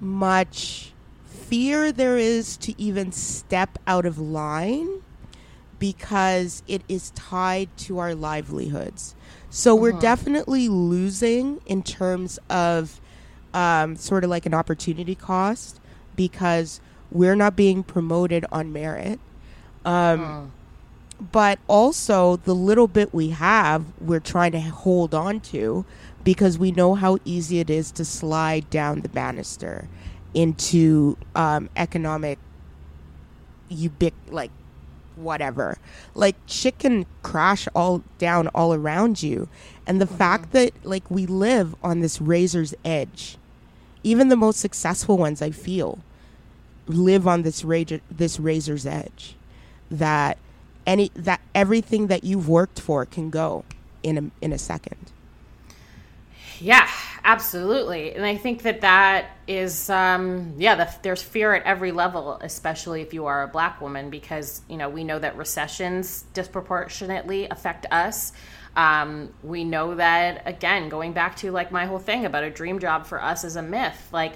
much 0.00 0.92
fear 1.24 1.90
there 1.90 2.18
is 2.18 2.56
to 2.58 2.80
even 2.80 3.10
step 3.10 3.78
out 3.86 4.04
of 4.04 4.18
line 4.18 5.02
because 5.78 6.62
it 6.68 6.82
is 6.88 7.10
tied 7.10 7.74
to 7.78 7.98
our 7.98 8.14
livelihoods. 8.14 9.14
So 9.48 9.74
we're 9.74 9.92
uh-huh. 9.92 10.00
definitely 10.00 10.68
losing 10.68 11.60
in 11.64 11.82
terms 11.82 12.38
of 12.50 13.00
um, 13.54 13.96
sort 13.96 14.24
of 14.24 14.30
like 14.30 14.44
an 14.44 14.52
opportunity 14.52 15.14
cost 15.14 15.80
because 16.14 16.80
we're 17.10 17.36
not 17.36 17.56
being 17.56 17.82
promoted 17.82 18.44
on 18.52 18.72
merit. 18.72 19.18
Um, 19.84 20.52
But 21.20 21.58
also, 21.66 22.36
the 22.36 22.54
little 22.54 22.86
bit 22.86 23.12
we 23.12 23.30
have, 23.30 23.84
we're 24.00 24.20
trying 24.20 24.52
to 24.52 24.60
hold 24.60 25.14
on 25.14 25.40
to 25.40 25.84
because 26.22 26.58
we 26.58 26.70
know 26.70 26.94
how 26.94 27.18
easy 27.24 27.58
it 27.58 27.70
is 27.70 27.90
to 27.92 28.04
slide 28.04 28.68
down 28.70 29.00
the 29.00 29.08
banister 29.08 29.88
into 30.34 31.16
um, 31.34 31.68
economic 31.76 32.38
ubic 33.70 34.12
like 34.28 34.50
whatever 35.16 35.76
like 36.14 36.36
shit 36.46 36.78
can 36.78 37.04
crash 37.22 37.66
all 37.74 38.02
down 38.18 38.46
all 38.48 38.72
around 38.72 39.22
you 39.22 39.48
and 39.86 40.00
the 40.00 40.04
mm-hmm. 40.04 40.16
fact 40.16 40.52
that 40.52 40.72
like 40.84 41.10
we 41.10 41.26
live 41.26 41.74
on 41.82 42.00
this 42.00 42.20
razor's 42.20 42.74
edge 42.84 43.36
even 44.02 44.28
the 44.28 44.36
most 44.36 44.60
successful 44.60 45.18
ones 45.18 45.42
I 45.42 45.50
feel 45.50 45.98
live 46.86 47.26
on 47.26 47.42
this 47.42 47.64
razor 47.64 48.00
this 48.10 48.38
razor's 48.38 48.86
edge 48.86 49.34
that 49.90 50.38
any 50.88 51.12
that 51.14 51.40
everything 51.54 52.08
that 52.08 52.24
you've 52.24 52.48
worked 52.48 52.80
for 52.80 53.04
can 53.04 53.30
go 53.30 53.64
in 54.02 54.18
a 54.18 54.44
in 54.44 54.52
a 54.52 54.58
second. 54.58 54.96
Yeah, 56.60 56.88
absolutely. 57.22 58.14
And 58.14 58.26
I 58.26 58.36
think 58.36 58.62
that 58.62 58.80
that 58.80 59.26
is, 59.46 59.88
um, 59.90 60.54
yeah, 60.58 60.74
the, 60.74 60.92
there's 61.02 61.22
fear 61.22 61.54
at 61.54 61.62
every 61.62 61.92
level, 61.92 62.32
especially 62.40 63.00
if 63.00 63.14
you 63.14 63.26
are 63.26 63.44
a 63.44 63.46
black 63.46 63.80
woman, 63.80 64.10
because, 64.10 64.62
you 64.68 64.76
know, 64.76 64.88
we 64.88 65.04
know 65.04 65.20
that 65.20 65.36
recessions 65.36 66.24
disproportionately 66.34 67.46
affect 67.48 67.86
us. 67.92 68.32
Um, 68.74 69.32
we 69.44 69.62
know 69.62 69.94
that 69.94 70.42
again, 70.46 70.88
going 70.88 71.12
back 71.12 71.36
to 71.36 71.52
like 71.52 71.70
my 71.70 71.86
whole 71.86 72.00
thing 72.00 72.24
about 72.24 72.42
a 72.42 72.50
dream 72.50 72.80
job 72.80 73.06
for 73.06 73.22
us 73.22 73.44
is 73.44 73.54
a 73.54 73.62
myth. 73.62 74.08
Like 74.12 74.32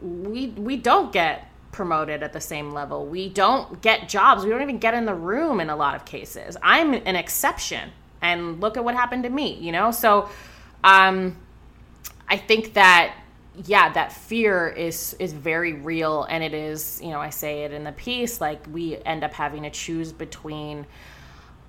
we 0.00 0.48
we 0.48 0.76
don't 0.76 1.12
get 1.12 1.50
promoted 1.76 2.22
at 2.22 2.32
the 2.32 2.40
same 2.40 2.72
level. 2.72 3.06
We 3.06 3.28
don't 3.28 3.82
get 3.82 4.08
jobs. 4.08 4.42
We 4.42 4.50
don't 4.50 4.62
even 4.62 4.78
get 4.78 4.94
in 4.94 5.04
the 5.04 5.14
room 5.14 5.60
in 5.60 5.68
a 5.68 5.76
lot 5.76 5.94
of 5.94 6.06
cases. 6.06 6.56
I'm 6.62 6.94
an 6.94 7.14
exception, 7.14 7.90
and 8.22 8.60
look 8.60 8.78
at 8.78 8.84
what 8.84 8.94
happened 8.94 9.24
to 9.24 9.30
me. 9.30 9.54
You 9.54 9.72
know, 9.72 9.90
so 9.90 10.30
um, 10.82 11.36
I 12.28 12.38
think 12.38 12.72
that 12.74 13.14
yeah, 13.64 13.92
that 13.92 14.12
fear 14.12 14.68
is 14.68 15.14
is 15.18 15.34
very 15.34 15.74
real, 15.74 16.24
and 16.24 16.42
it 16.42 16.54
is. 16.54 17.00
You 17.02 17.10
know, 17.10 17.20
I 17.20 17.30
say 17.30 17.64
it 17.64 17.72
in 17.72 17.84
the 17.84 17.92
piece. 17.92 18.40
Like 18.40 18.64
we 18.72 18.96
end 19.04 19.22
up 19.22 19.34
having 19.34 19.62
to 19.64 19.70
choose 19.70 20.12
between 20.12 20.86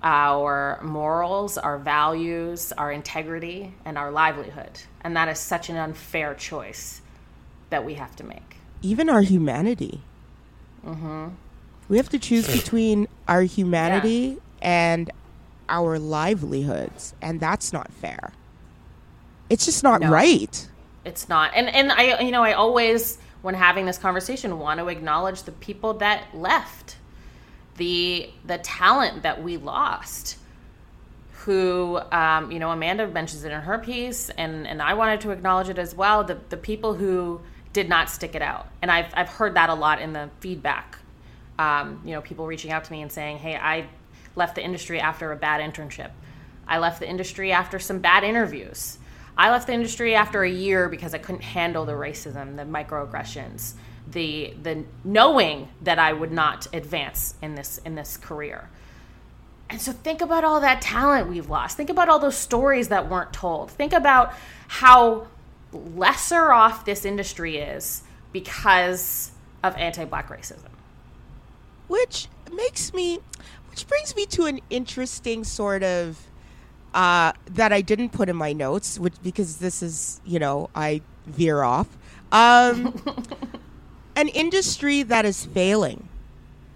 our 0.02 0.80
morals, 0.82 1.58
our 1.58 1.76
values, 1.76 2.72
our 2.72 2.90
integrity, 2.90 3.74
and 3.84 3.98
our 3.98 4.10
livelihood. 4.10 4.80
And 5.02 5.16
that 5.16 5.28
is 5.28 5.38
such 5.38 5.68
an 5.68 5.76
unfair 5.76 6.34
choice 6.34 7.02
that 7.70 7.84
we 7.84 7.94
have 7.94 8.16
to 8.16 8.24
make. 8.24 8.57
Even 8.82 9.08
our 9.08 9.22
humanity. 9.22 10.00
Mm-hmm. 10.86 11.28
We 11.88 11.96
have 11.96 12.08
to 12.10 12.18
choose 12.18 12.46
between 12.46 13.08
our 13.26 13.42
humanity 13.42 14.36
yeah. 14.36 14.94
and 14.94 15.10
our 15.68 15.98
livelihoods, 15.98 17.14
and 17.20 17.40
that's 17.40 17.72
not 17.72 17.92
fair. 17.92 18.32
It's 19.50 19.64
just 19.64 19.82
not 19.82 20.02
no, 20.02 20.10
right. 20.10 20.68
It's 21.04 21.28
not. 21.28 21.52
And 21.54 21.68
and 21.68 21.90
I 21.92 22.20
you 22.20 22.30
know, 22.30 22.42
I 22.42 22.52
always 22.52 23.18
when 23.42 23.54
having 23.54 23.86
this 23.86 23.98
conversation 23.98 24.58
want 24.58 24.80
to 24.80 24.88
acknowledge 24.88 25.44
the 25.44 25.52
people 25.52 25.94
that 25.94 26.34
left 26.34 26.96
the 27.76 28.30
the 28.44 28.58
talent 28.58 29.22
that 29.22 29.42
we 29.42 29.56
lost 29.56 30.36
who 31.44 31.98
um, 32.12 32.50
you 32.50 32.58
know 32.58 32.70
amanda 32.70 33.06
mentions 33.06 33.44
it 33.44 33.52
in 33.52 33.60
her 33.60 33.78
piece 33.78 34.28
and 34.30 34.66
and 34.66 34.82
i 34.82 34.92
wanted 34.94 35.20
to 35.20 35.30
acknowledge 35.30 35.68
it 35.68 35.78
as 35.78 35.94
well 35.94 36.24
the, 36.24 36.36
the 36.50 36.56
people 36.56 36.94
who 36.94 37.40
did 37.72 37.88
not 37.88 38.10
stick 38.10 38.34
it 38.34 38.42
out 38.42 38.68
and 38.82 38.90
i've, 38.90 39.12
I've 39.14 39.28
heard 39.28 39.54
that 39.54 39.70
a 39.70 39.74
lot 39.74 40.00
in 40.00 40.12
the 40.12 40.30
feedback 40.40 40.98
um, 41.58 42.00
you 42.04 42.12
know 42.12 42.20
people 42.20 42.46
reaching 42.46 42.70
out 42.70 42.84
to 42.84 42.92
me 42.92 43.02
and 43.02 43.10
saying 43.10 43.38
hey 43.38 43.56
i 43.56 43.86
left 44.36 44.54
the 44.54 44.62
industry 44.62 45.00
after 45.00 45.32
a 45.32 45.36
bad 45.36 45.60
internship 45.60 46.10
i 46.66 46.78
left 46.78 47.00
the 47.00 47.08
industry 47.08 47.52
after 47.52 47.78
some 47.78 47.98
bad 47.98 48.24
interviews 48.24 48.98
i 49.36 49.50
left 49.50 49.66
the 49.66 49.72
industry 49.72 50.14
after 50.14 50.42
a 50.42 50.50
year 50.50 50.88
because 50.88 51.14
i 51.14 51.18
couldn't 51.18 51.42
handle 51.42 51.84
the 51.84 51.92
racism 51.92 52.56
the 52.56 52.62
microaggressions 52.62 53.74
the 54.12 54.54
the 54.62 54.84
knowing 55.04 55.68
that 55.82 55.98
I 55.98 56.12
would 56.12 56.32
not 56.32 56.66
advance 56.72 57.34
in 57.42 57.54
this 57.54 57.78
in 57.84 57.94
this 57.94 58.16
career. 58.16 58.68
And 59.70 59.80
so 59.80 59.92
think 59.92 60.22
about 60.22 60.44
all 60.44 60.60
that 60.60 60.80
talent 60.80 61.28
we've 61.28 61.50
lost. 61.50 61.76
Think 61.76 61.90
about 61.90 62.08
all 62.08 62.18
those 62.18 62.36
stories 62.36 62.88
that 62.88 63.10
weren't 63.10 63.34
told. 63.34 63.70
Think 63.70 63.92
about 63.92 64.32
how 64.66 65.26
lesser 65.72 66.52
off 66.52 66.84
this 66.84 67.04
industry 67.04 67.58
is 67.58 68.02
because 68.32 69.32
of 69.62 69.76
anti-black 69.76 70.28
racism. 70.28 70.70
Which 71.88 72.28
makes 72.52 72.92
me 72.92 73.20
which 73.70 73.86
brings 73.86 74.16
me 74.16 74.26
to 74.26 74.46
an 74.46 74.60
interesting 74.70 75.44
sort 75.44 75.82
of 75.82 76.26
uh, 76.94 77.32
that 77.46 77.72
I 77.72 77.80
didn't 77.80 78.10
put 78.10 78.28
in 78.28 78.36
my 78.36 78.52
notes, 78.52 78.98
which 78.98 79.14
because 79.22 79.58
this 79.58 79.82
is, 79.82 80.20
you 80.24 80.38
know, 80.38 80.68
I 80.74 81.02
veer 81.26 81.62
off. 81.62 81.86
Um, 82.32 83.00
an 84.16 84.28
industry 84.28 85.02
that 85.04 85.24
is 85.24 85.44
failing 85.46 86.08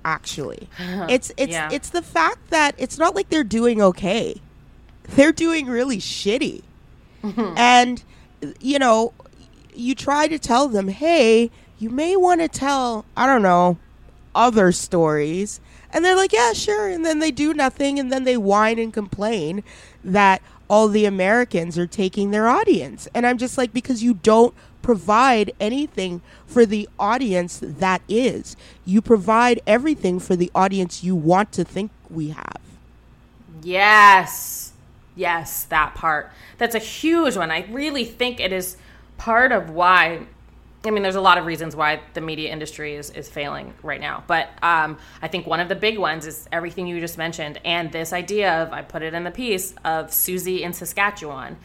actually 0.04 0.68
it's 1.08 1.30
it's 1.36 1.52
yeah. 1.52 1.68
it's 1.70 1.90
the 1.90 2.02
fact 2.02 2.50
that 2.50 2.74
it's 2.76 2.98
not 2.98 3.14
like 3.14 3.28
they're 3.28 3.44
doing 3.44 3.80
okay 3.80 4.40
they're 5.10 5.32
doing 5.32 5.66
really 5.66 5.98
shitty 5.98 6.62
and 7.56 8.02
you 8.60 8.78
know 8.78 9.12
you 9.74 9.94
try 9.94 10.28
to 10.28 10.38
tell 10.38 10.68
them 10.68 10.88
hey 10.88 11.50
you 11.78 11.90
may 11.90 12.16
want 12.16 12.40
to 12.40 12.48
tell 12.48 13.04
i 13.16 13.26
don't 13.26 13.42
know 13.42 13.78
other 14.34 14.72
stories 14.72 15.60
and 15.92 16.04
they're 16.04 16.16
like 16.16 16.32
yeah 16.32 16.52
sure 16.52 16.88
and 16.88 17.04
then 17.04 17.18
they 17.18 17.30
do 17.30 17.52
nothing 17.52 17.98
and 17.98 18.10
then 18.12 18.24
they 18.24 18.36
whine 18.36 18.78
and 18.78 18.92
complain 18.92 19.62
that 20.02 20.42
all 20.68 20.88
the 20.88 21.04
americans 21.04 21.78
are 21.78 21.86
taking 21.86 22.30
their 22.30 22.48
audience 22.48 23.08
and 23.14 23.26
i'm 23.26 23.38
just 23.38 23.58
like 23.58 23.72
because 23.72 24.02
you 24.02 24.14
don't 24.14 24.54
provide 24.82 25.52
anything 25.60 26.20
for 26.46 26.66
the 26.66 26.88
audience 26.98 27.60
that 27.62 28.02
is. 28.08 28.56
You 28.84 29.00
provide 29.00 29.62
everything 29.66 30.18
for 30.18 30.36
the 30.36 30.50
audience 30.54 31.02
you 31.02 31.16
want 31.16 31.52
to 31.52 31.64
think 31.64 31.90
we 32.10 32.30
have. 32.30 32.60
Yes. 33.62 34.71
Yes, 35.14 35.64
that 35.64 35.94
part. 35.94 36.30
That's 36.58 36.74
a 36.74 36.80
huge 36.80 37.36
one. 37.36 37.50
I 37.50 37.66
really 37.70 38.04
think 38.04 38.40
it 38.40 38.52
is 38.52 38.76
part 39.18 39.52
of 39.52 39.70
why 39.70 40.26
I 40.84 40.90
mean, 40.90 41.02
there's 41.02 41.14
a 41.14 41.20
lot 41.20 41.38
of 41.38 41.46
reasons 41.46 41.76
why 41.76 42.00
the 42.14 42.20
media 42.20 42.50
industry 42.50 42.96
is, 42.96 43.10
is 43.10 43.28
failing 43.28 43.72
right 43.82 44.00
now. 44.00 44.24
But 44.26 44.48
um, 44.62 44.98
I 45.20 45.28
think 45.28 45.46
one 45.46 45.60
of 45.60 45.68
the 45.68 45.76
big 45.76 45.98
ones 45.98 46.26
is 46.26 46.48
everything 46.50 46.86
you 46.86 46.98
just 46.98 47.18
mentioned. 47.18 47.60
And 47.64 47.92
this 47.92 48.12
idea 48.12 48.62
of, 48.62 48.72
I 48.72 48.82
put 48.82 49.02
it 49.02 49.14
in 49.14 49.22
the 49.22 49.30
piece, 49.30 49.74
of 49.84 50.12
Susie 50.12 50.64
in 50.64 50.72
Saskatchewan. 50.72 51.56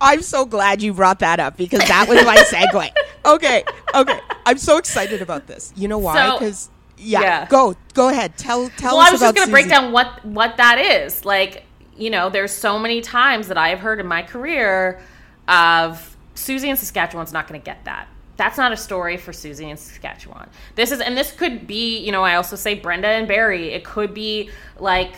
I'm 0.00 0.20
so 0.20 0.44
glad 0.44 0.82
you 0.82 0.92
brought 0.92 1.20
that 1.20 1.40
up 1.40 1.56
because 1.56 1.80
that 1.80 2.06
was 2.06 2.22
my 2.24 2.36
segue. 2.36 2.90
okay, 3.24 3.64
okay. 3.94 4.20
I'm 4.44 4.58
so 4.58 4.76
excited 4.76 5.22
about 5.22 5.46
this. 5.46 5.72
You 5.74 5.88
know 5.88 5.98
why? 5.98 6.32
Because 6.32 6.58
so, 6.58 6.70
yeah, 6.98 7.20
yeah, 7.20 7.46
go 7.48 7.74
go 7.94 8.10
ahead. 8.10 8.36
Tell 8.36 8.68
tell 8.76 8.96
well, 8.96 9.02
us. 9.02 9.08
I 9.08 9.12
was 9.12 9.20
just 9.20 9.34
going 9.36 9.46
to 9.46 9.50
break 9.50 9.68
down 9.68 9.90
what 9.90 10.22
what 10.24 10.58
that 10.58 10.78
is. 10.78 11.24
Like, 11.24 11.64
you 12.00 12.10
know, 12.10 12.30
there's 12.30 12.52
so 12.52 12.78
many 12.78 13.00
times 13.00 13.48
that 13.48 13.58
I've 13.58 13.78
heard 13.78 14.00
in 14.00 14.06
my 14.06 14.22
career 14.22 15.00
of 15.46 16.16
Susie 16.34 16.70
in 16.70 16.76
Saskatchewan's 16.76 17.32
not 17.32 17.46
going 17.46 17.60
to 17.60 17.64
get 17.64 17.84
that 17.84 18.08
that's 18.40 18.56
not 18.56 18.72
a 18.72 18.76
story 18.76 19.18
for 19.18 19.34
Susie 19.34 19.68
in 19.68 19.76
Saskatchewan. 19.76 20.48
This 20.74 20.92
is, 20.92 21.02
and 21.02 21.14
this 21.14 21.30
could 21.30 21.66
be, 21.66 21.98
you 21.98 22.10
know, 22.10 22.22
I 22.22 22.36
also 22.36 22.56
say 22.56 22.72
Brenda 22.72 23.06
and 23.06 23.28
Barry. 23.28 23.74
It 23.74 23.84
could 23.84 24.14
be 24.14 24.48
like, 24.78 25.12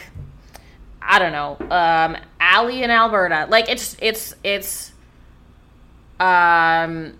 I 1.01 1.21
don't 1.21 1.31
know, 1.31 1.57
um, 1.71 2.17
Allie 2.41 2.83
in 2.83 2.91
Alberta. 2.91 3.47
Like 3.49 3.69
it's, 3.69 3.97
it's, 4.01 4.35
it's, 4.43 4.91
um, 6.19 7.17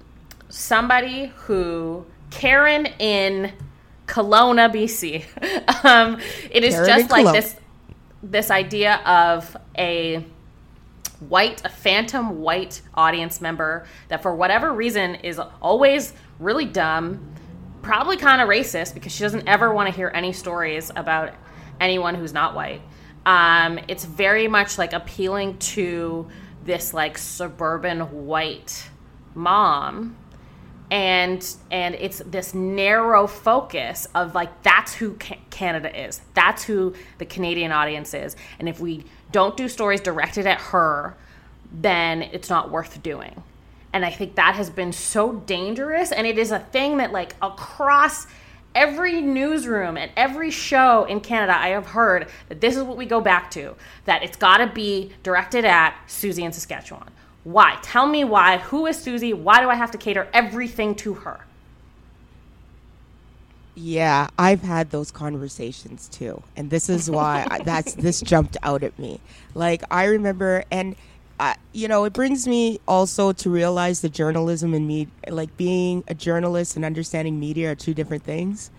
somebody 0.49 1.27
who 1.37 2.05
Karen 2.31 2.87
in 2.99 3.53
Kelowna, 4.09 4.75
BC. 4.75 5.85
um, 5.85 6.21
it 6.51 6.65
is 6.65 6.75
Karen 6.75 6.89
just 6.89 7.11
like 7.13 7.33
this, 7.33 7.55
this 8.23 8.51
idea 8.51 8.97
of 9.05 9.57
a 9.77 10.25
white, 11.29 11.65
a 11.65 11.69
phantom 11.69 12.41
white 12.41 12.83
audience 12.95 13.41
member 13.41 13.87
that 14.09 14.23
for 14.23 14.35
whatever 14.35 14.73
reason 14.73 15.17
is 15.17 15.41
always 15.61 16.13
really 16.39 16.65
dumb, 16.65 17.35
probably 17.83 18.17
kind 18.17 18.41
of 18.41 18.49
racist 18.49 18.95
because 18.95 19.13
she 19.13 19.23
doesn't 19.23 19.49
ever 19.49 19.73
want 19.73 19.89
to 19.89 19.95
hear 19.95 20.11
any 20.15 20.33
stories 20.33 20.91
about 20.95 21.33
anyone 21.81 22.15
who's 22.15 22.33
not 22.33 22.55
white. 22.55 22.81
Um, 23.27 23.79
it's 23.89 24.05
very 24.05 24.49
much 24.49 24.79
like 24.79 24.93
appealing 24.93 25.59
to 25.59 26.29
this 26.65 26.95
like 26.95 27.19
suburban 27.19 28.27
white 28.27 28.89
mom 29.35 30.17
and 30.93 31.57
and 31.71 31.95
it's 31.95 32.19
this 32.27 32.53
narrow 32.53 33.27
focus 33.27 34.07
of 34.15 34.35
like 34.35 34.63
that's 34.63 34.93
who 34.93 35.15
Canada 35.49 36.05
is. 36.07 36.21
That's 36.35 36.63
who 36.65 36.95
the 37.17 37.25
Canadian 37.25 37.73
audience 37.73 38.13
is. 38.13 38.37
And 38.59 38.69
if 38.69 38.79
we 38.79 39.07
don't 39.33 39.57
do 39.57 39.71
stories 39.71 40.03
directed 40.03 40.47
at 40.47 40.61
her, 40.61 41.17
then 41.73 42.21
it's 42.21 42.51
not 42.51 42.71
worth 42.71 43.03
doing. 43.03 43.43
And 43.95 44.05
I 44.05 44.11
think 44.11 44.35
that 44.35 44.55
has 44.57 44.69
been 44.69 44.93
so 44.93 45.33
dangerous. 45.33 46.13
And 46.13 46.27
it 46.27 46.39
is 46.39 46.51
a 46.51 46.59
thing 46.59 46.99
that, 46.99 47.11
like, 47.11 47.37
across 47.41 48.27
every 48.75 49.21
newsroom 49.23 49.97
and 49.97 50.11
every 50.15 50.51
show 50.51 51.05
in 51.05 51.21
Canada, 51.21 51.57
I 51.57 51.69
have 51.69 51.87
heard 51.87 52.29
that 52.49 52.61
this 52.61 52.77
is 52.77 52.83
what 52.83 52.99
we 52.99 53.07
go 53.07 53.21
back 53.21 53.51
to 53.53 53.75
that 54.05 54.23
it's 54.23 54.37
got 54.37 54.59
to 54.59 54.67
be 54.67 55.13
directed 55.23 55.65
at 55.65 55.95
Susie 56.07 56.45
in 56.45 56.53
Saskatchewan. 56.53 57.09
Why? 57.45 57.79
Tell 57.83 58.07
me 58.07 58.25
why. 58.25 58.59
Who 58.59 58.87
is 58.87 58.99
Susie? 58.99 59.33
Why 59.33 59.61
do 59.61 59.69
I 59.69 59.75
have 59.75 59.91
to 59.93 59.99
cater 59.99 60.29
everything 60.33 60.95
to 60.97 61.15
her? 61.15 61.45
Yeah, 63.75 64.29
I've 64.39 64.63
had 64.63 64.91
those 64.91 65.11
conversations 65.11 66.09
too, 66.09 66.43
and 66.57 66.69
this 66.69 66.91
is 66.91 67.11
why 67.11 67.47
I, 67.51 67.63
that's 67.63 67.95
this 67.95 68.21
jumped 68.21 68.59
out 68.63 68.83
at 68.83 68.99
me. 68.99 69.19
Like 69.55 69.83
I 69.91 70.05
remember, 70.05 70.65
and 70.71 70.95
uh, 71.41 71.55
you 71.73 71.89
know, 71.89 72.05
it 72.05 72.13
brings 72.13 72.47
me 72.47 72.79
also 72.87 73.33
to 73.33 73.51
realize 73.51 74.03
the 74.03 74.11
journalism 74.11 74.75
and 74.75 74.87
me, 74.87 75.09
like 75.27 75.57
being 75.57 76.05
a 76.07 76.15
journalist 76.15 76.77
and 76.77 76.85
understanding 76.85 77.41
media, 77.41 77.73
are 77.73 77.75
two 77.75 77.95
different 77.95 78.23
things. 78.23 78.71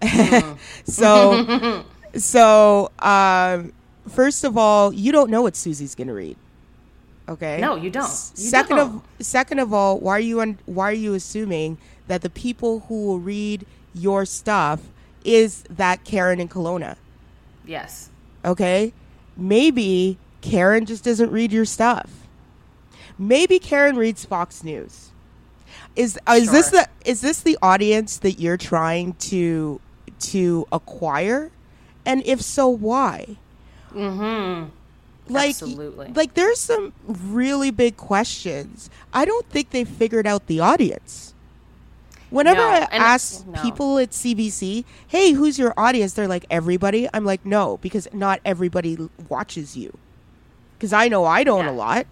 Mm. 0.00 0.58
so, 0.84 1.84
so 2.18 2.90
um, 2.98 3.72
first 4.08 4.44
of 4.44 4.56
all, 4.56 4.92
you 4.92 5.12
don't 5.12 5.30
know 5.30 5.42
what 5.42 5.54
Susie's 5.54 5.94
going 5.94 6.08
to 6.08 6.14
read. 6.14 6.36
Okay. 7.30 7.60
No, 7.60 7.76
you 7.76 7.90
don't. 7.90 8.04
You 8.04 8.08
second 8.50 8.76
don't. 8.76 9.02
of 9.20 9.26
second 9.26 9.60
of 9.60 9.72
all, 9.72 9.98
why 10.00 10.16
are 10.16 10.20
you 10.20 10.40
un- 10.40 10.58
why 10.66 10.90
are 10.90 10.94
you 10.94 11.14
assuming 11.14 11.78
that 12.08 12.22
the 12.22 12.30
people 12.30 12.80
who 12.88 13.06
will 13.06 13.20
read 13.20 13.64
your 13.94 14.24
stuff 14.24 14.80
is 15.24 15.62
that 15.70 16.04
Karen 16.04 16.40
in 16.40 16.48
Kelowna. 16.48 16.96
Yes. 17.64 18.10
Okay. 18.44 18.92
Maybe 19.36 20.18
Karen 20.40 20.86
just 20.86 21.04
doesn't 21.04 21.30
read 21.30 21.52
your 21.52 21.64
stuff. 21.64 22.26
Maybe 23.18 23.58
Karen 23.58 23.96
reads 23.96 24.24
Fox 24.24 24.64
News. 24.64 25.10
Is 25.94 26.18
uh, 26.26 26.32
is 26.32 26.44
sure. 26.44 26.52
this 26.52 26.70
the 26.70 26.88
is 27.04 27.20
this 27.20 27.40
the 27.40 27.58
audience 27.62 28.18
that 28.18 28.40
you're 28.40 28.56
trying 28.56 29.14
to 29.14 29.80
to 30.20 30.66
acquire? 30.72 31.50
And 32.06 32.22
if 32.24 32.40
so, 32.40 32.68
why? 32.68 33.36
Mm-hmm. 33.92 34.70
Like, 35.30 35.50
Absolutely. 35.50 36.12
like 36.14 36.34
there's 36.34 36.58
some 36.58 36.92
really 37.06 37.70
big 37.70 37.96
questions. 37.96 38.90
I 39.12 39.24
don't 39.24 39.48
think 39.48 39.70
they 39.70 39.84
figured 39.84 40.26
out 40.26 40.46
the 40.46 40.60
audience. 40.60 41.34
Whenever 42.30 42.60
no, 42.60 42.68
I 42.68 42.88
ask 42.92 43.44
no. 43.46 43.60
people 43.60 43.98
at 43.98 44.10
CBC, 44.10 44.84
hey, 45.08 45.32
who's 45.32 45.58
your 45.58 45.74
audience? 45.76 46.12
They're 46.12 46.28
like, 46.28 46.46
everybody. 46.48 47.08
I'm 47.12 47.24
like, 47.24 47.44
no, 47.44 47.78
because 47.78 48.06
not 48.12 48.40
everybody 48.44 48.96
watches 49.28 49.76
you. 49.76 49.98
Because 50.78 50.92
I 50.92 51.08
know 51.08 51.24
I 51.24 51.42
don't 51.42 51.64
yeah. 51.64 51.70
a 51.70 51.72
lot. 51.72 52.06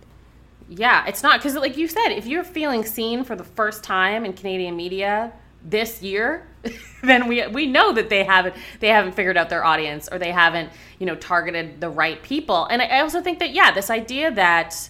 Yeah, 0.69 1.07
it's 1.07 1.23
not. 1.23 1.39
Because, 1.39 1.55
like 1.55 1.77
you 1.77 1.87
said, 1.87 2.09
if 2.09 2.27
you're 2.27 2.45
feeling 2.45 2.85
seen 2.85 3.23
for 3.25 3.37
the 3.37 3.45
first 3.45 3.85
time 3.85 4.25
in 4.25 4.33
Canadian 4.33 4.77
media 4.77 5.33
this 5.65 6.03
year, 6.03 6.48
then 7.03 7.29
we 7.29 7.47
we 7.49 7.67
know 7.67 7.93
that 7.93 8.09
they 8.09 8.25
haven't 8.25 8.55
they 8.81 8.89
haven't 8.89 9.13
figured 9.13 9.37
out 9.37 9.49
their 9.49 9.65
audience 9.65 10.09
or 10.11 10.19
they 10.19 10.33
haven't 10.33 10.71
you 10.99 11.07
know 11.07 11.15
targeted 11.15 11.81
the 11.81 11.89
right 11.89 12.23
people. 12.23 12.67
And 12.67 12.83
I 12.83 13.01
also 13.01 13.21
think 13.21 13.39
that 13.39 13.51
yeah, 13.51 13.71
this 13.71 13.91
idea 13.91 14.31
that 14.33 14.89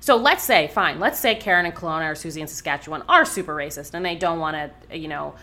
so 0.00 0.16
let's 0.16 0.42
say, 0.42 0.68
fine, 0.68 0.98
let's 0.98 1.20
say 1.20 1.34
Karen 1.34 1.66
and 1.66 1.74
Kelowna 1.74 2.10
or 2.10 2.14
Susie 2.14 2.40
in 2.40 2.48
Saskatchewan 2.48 3.02
are 3.06 3.26
super 3.26 3.54
racist 3.54 3.92
and 3.92 4.04
they 4.04 4.16
don't 4.16 4.38
want 4.38 4.56
to, 4.56 4.96
you 4.96 5.08
know, 5.08 5.34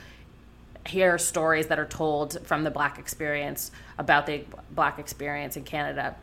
hear 0.87 1.17
stories 1.19 1.67
that 1.67 1.77
are 1.77 1.85
told 1.85 2.39
from 2.45 2.63
the 2.63 2.71
black 2.71 2.97
experience 2.97 3.71
about 3.99 4.25
the 4.25 4.43
black 4.71 4.97
experience 4.97 5.57
in 5.57 5.63
Canada. 5.63 6.15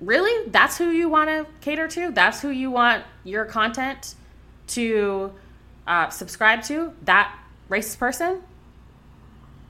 Really? 0.00 0.48
That's 0.50 0.78
who 0.78 0.90
you 0.90 1.10
want 1.10 1.28
to 1.28 1.46
cater 1.60 1.88
to? 1.88 2.10
That's 2.10 2.40
who 2.40 2.48
you 2.48 2.70
want 2.70 3.04
your 3.22 3.44
content 3.44 4.14
to 4.68 5.32
uh, 5.86 6.08
subscribe 6.08 6.62
to? 6.64 6.94
That 7.02 7.36
racist 7.70 7.98
person? 7.98 8.42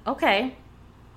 Okay. 0.07 0.57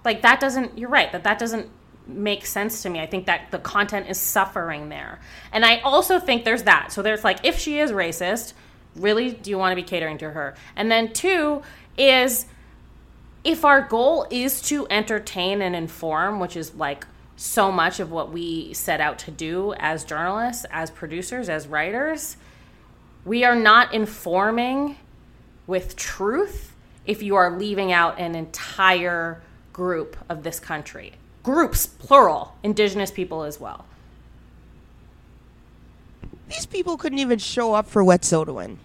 Like 0.05 0.21
that 0.21 0.39
doesn't, 0.39 0.77
you're 0.77 0.89
right, 0.89 1.11
that 1.11 1.23
that 1.23 1.39
doesn't 1.39 1.69
make 2.05 2.45
sense 2.45 2.83
to 2.83 2.89
me. 2.89 2.99
I 2.99 3.05
think 3.05 3.25
that 3.25 3.51
the 3.51 3.59
content 3.59 4.09
is 4.09 4.19
suffering 4.19 4.89
there. 4.89 5.19
And 5.51 5.65
I 5.65 5.79
also 5.79 6.19
think 6.19 6.43
there's 6.43 6.63
that. 6.63 6.91
So 6.91 7.01
there's 7.01 7.23
like, 7.23 7.39
if 7.43 7.57
she 7.57 7.79
is 7.79 7.91
racist, 7.91 8.53
really 8.95 9.31
do 9.31 9.49
you 9.49 9.57
want 9.57 9.71
to 9.71 9.75
be 9.75 9.83
catering 9.83 10.17
to 10.19 10.31
her? 10.31 10.55
And 10.75 10.91
then 10.91 11.13
two 11.13 11.63
is 11.97 12.45
if 13.43 13.65
our 13.65 13.81
goal 13.81 14.27
is 14.29 14.61
to 14.63 14.87
entertain 14.89 15.61
and 15.61 15.75
inform, 15.75 16.39
which 16.39 16.57
is 16.57 16.75
like 16.75 17.07
so 17.35 17.71
much 17.71 17.99
of 17.99 18.11
what 18.11 18.31
we 18.31 18.73
set 18.73 19.01
out 19.01 19.19
to 19.19 19.31
do 19.31 19.73
as 19.77 20.03
journalists, 20.03 20.65
as 20.71 20.91
producers, 20.91 21.49
as 21.49 21.67
writers, 21.67 22.37
we 23.25 23.43
are 23.43 23.55
not 23.55 23.93
informing 23.93 24.97
with 25.65 25.95
truth 25.95 26.72
if 27.05 27.21
you 27.21 27.35
are 27.35 27.57
leaving 27.57 27.91
out 27.91 28.19
an 28.19 28.35
entire 28.35 29.41
group 29.71 30.15
of 30.29 30.43
this 30.43 30.59
country 30.59 31.13
groups, 31.43 31.85
plural, 31.85 32.55
indigenous 32.63 33.11
people 33.11 33.43
as 33.43 33.59
well. 33.59 33.85
These 36.49 36.65
people 36.65 36.97
couldn't 36.97 37.19
even 37.19 37.39
show 37.39 37.73
up 37.73 37.87
for 37.87 38.03
Wet'suwet'en 38.03 38.77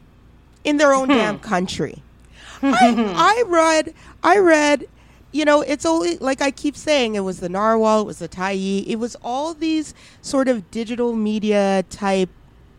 in 0.65 0.77
their 0.77 0.93
own 0.93 1.09
damn 1.09 1.37
hmm. 1.37 1.43
country. 1.43 2.03
I, 2.63 2.95
I 3.17 3.45
read, 3.47 3.95
I 4.23 4.39
read, 4.39 4.89
you 5.31 5.45
know, 5.45 5.61
it's 5.61 5.87
only 5.87 6.19
like 6.19 6.43
I 6.43 6.51
keep 6.51 6.77
saying, 6.77 7.15
it 7.15 7.21
was 7.21 7.41
the 7.41 7.49
narwhal, 7.49 8.03
it 8.03 8.07
was 8.07 8.19
the 8.19 8.29
Tyee, 8.29 8.85
it 8.87 8.97
was 8.97 9.17
all 9.23 9.55
these 9.55 9.95
sort 10.21 10.49
of 10.49 10.71
digital 10.71 11.15
media 11.15 11.85
type 11.91 12.31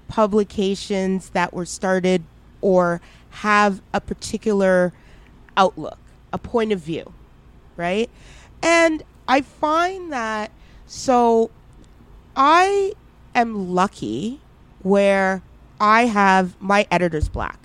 publications 0.10 1.30
that 1.30 1.54
were 1.54 1.66
started 1.66 2.24
or 2.62 3.00
have 3.30 3.82
a 3.94 4.02
particular 4.02 4.92
outlook, 5.58 5.98
a 6.34 6.38
point 6.38 6.72
of 6.72 6.80
view, 6.80 7.14
right? 7.76 8.10
And 8.62 9.04
I 9.28 9.42
find 9.42 10.12
that 10.12 10.52
so 10.86 11.52
I 12.36 12.94
am 13.36 13.74
lucky 13.74 14.42
where 14.82 15.44
I 15.80 16.06
have 16.06 16.60
my 16.62 16.88
editor's 16.90 17.30
black. 17.30 17.60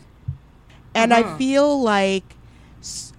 And 0.94 1.12
I 1.12 1.22
uh-huh. 1.22 1.36
feel 1.36 1.82
like 1.82 2.36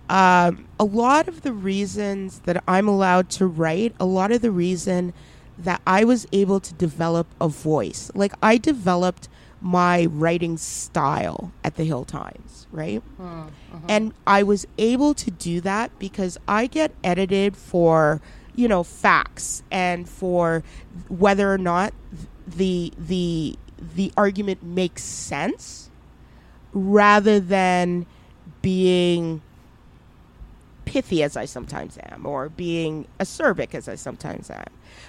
um, 0.09 0.67
a 0.79 0.85
lot 0.85 1.27
of 1.27 1.41
the 1.41 1.51
reasons 1.51 2.39
that 2.39 2.63
I'm 2.67 2.87
allowed 2.87 3.29
to 3.31 3.47
write, 3.47 3.95
a 3.99 4.05
lot 4.05 4.31
of 4.31 4.41
the 4.41 4.51
reason 4.51 5.13
that 5.57 5.81
I 5.87 6.03
was 6.03 6.27
able 6.31 6.59
to 6.59 6.73
develop 6.73 7.27
a 7.41 7.47
voice, 7.47 8.11
like 8.13 8.33
I 8.41 8.57
developed 8.57 9.27
my 9.61 10.05
writing 10.05 10.57
style 10.57 11.51
at 11.63 11.75
the 11.75 11.83
Hill 11.83 12.05
Times, 12.05 12.67
right? 12.71 13.01
Mm-hmm. 13.19 13.77
And 13.87 14.13
I 14.27 14.43
was 14.43 14.67
able 14.77 15.13
to 15.15 15.31
do 15.31 15.61
that 15.61 15.97
because 15.99 16.37
I 16.47 16.67
get 16.67 16.91
edited 17.03 17.57
for, 17.57 18.21
you 18.55 18.67
know, 18.67 18.83
facts 18.83 19.63
and 19.71 20.07
for 20.07 20.63
whether 21.07 21.51
or 21.51 21.57
not 21.57 21.93
the 22.47 22.93
the 22.97 23.57
the 23.95 24.11
argument 24.15 24.63
makes 24.63 25.03
sense 25.03 25.89
rather 26.73 27.39
than 27.39 28.05
being 28.61 29.41
pithy 30.85 31.23
as 31.23 31.35
I 31.35 31.45
sometimes 31.45 31.97
am 32.01 32.25
or 32.25 32.49
being 32.49 33.07
acerbic 33.19 33.73
as 33.73 33.89
I 33.89 33.95
sometimes 33.95 34.49
am. 34.49 34.65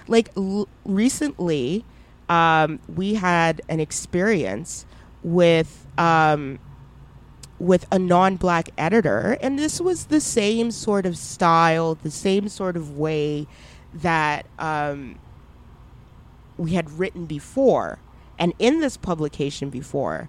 Like 0.08 0.30
l- 0.36 0.68
recently, 0.84 1.84
um, 2.28 2.80
we 2.94 3.14
had 3.14 3.62
an 3.68 3.80
experience 3.80 4.86
with 5.22 5.86
um, 5.98 6.58
with 7.58 7.86
a 7.90 7.98
non-black 7.98 8.68
editor, 8.76 9.38
and 9.40 9.58
this 9.58 9.80
was 9.80 10.06
the 10.06 10.20
same 10.20 10.70
sort 10.70 11.06
of 11.06 11.16
style, 11.16 11.94
the 11.94 12.10
same 12.10 12.48
sort 12.48 12.76
of 12.76 12.98
way 12.98 13.46
that 13.94 14.44
um, 14.58 15.18
we 16.58 16.72
had 16.72 16.90
written 16.90 17.24
before, 17.24 17.98
and 18.38 18.52
in 18.58 18.80
this 18.80 18.96
publication 18.96 19.70
before. 19.70 20.28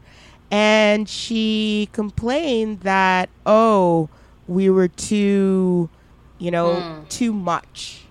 And 0.49 1.09
she 1.09 1.89
complained 1.91 2.81
that 2.81 3.29
oh, 3.45 4.09
we 4.47 4.69
were 4.69 4.87
too, 4.87 5.89
you 6.37 6.51
know, 6.51 6.75
mm. 6.75 7.09
too 7.09 7.33
much 7.33 8.06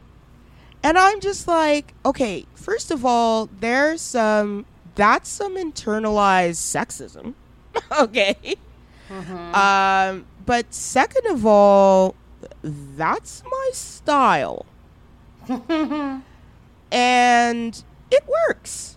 and 0.87 0.97
I'm 0.97 1.19
just 1.19 1.49
like, 1.49 1.95
okay, 2.05 2.47
first 2.55 2.93
of 2.93 3.05
all, 3.05 3.51
there's 3.59 4.01
some 4.01 4.67
that's 4.95 5.29
some 5.29 5.57
internalized 5.57 6.63
sexism. 6.63 7.35
okay. 8.01 8.55
Mm-hmm. 9.09 9.55
Um, 9.55 10.27
but 10.47 10.73
second 10.73 11.27
of 11.27 11.45
all, 11.45 12.15
that's 12.63 13.43
my 13.51 13.71
style. 13.73 14.65
and 16.93 17.83
it 18.13 18.25
works. 18.49 18.97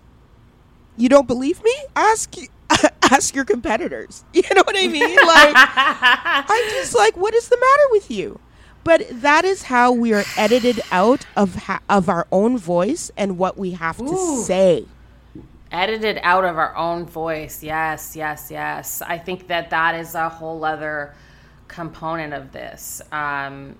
You 0.95 1.09
don't 1.09 1.27
believe 1.27 1.63
me? 1.63 1.73
Ask 1.95 2.35
ask 3.01 3.33
your 3.33 3.45
competitors. 3.45 4.23
You 4.31 4.43
know 4.53 4.61
what 4.63 4.75
I 4.77 4.87
mean? 4.87 5.15
Like 5.15 5.55
I'm 5.55 6.69
just 6.69 6.95
like, 6.95 7.17
what 7.17 7.33
is 7.33 7.49
the 7.49 7.57
matter 7.57 7.83
with 7.89 8.11
you? 8.11 8.39
But 8.83 9.07
that 9.11 9.45
is 9.45 9.63
how 9.63 9.91
we 9.91 10.13
are 10.13 10.23
edited 10.37 10.81
out 10.91 11.25
of 11.35 11.55
ha- 11.55 11.81
of 11.89 12.09
our 12.09 12.27
own 12.31 12.57
voice 12.57 13.11
and 13.17 13.37
what 13.37 13.57
we 13.57 13.71
have 13.71 13.99
Ooh. 13.99 14.07
to 14.09 14.43
say. 14.43 14.85
Edited 15.71 16.19
out 16.23 16.45
of 16.45 16.57
our 16.57 16.75
own 16.75 17.05
voice. 17.05 17.61
Yes, 17.61 18.15
yes, 18.15 18.49
yes. 18.49 19.01
I 19.01 19.17
think 19.17 19.47
that 19.47 19.69
that 19.69 19.95
is 19.95 20.15
a 20.15 20.29
whole 20.29 20.65
other 20.65 21.13
component 21.67 22.33
of 22.33 22.51
this. 22.51 23.01
Um, 23.11 23.75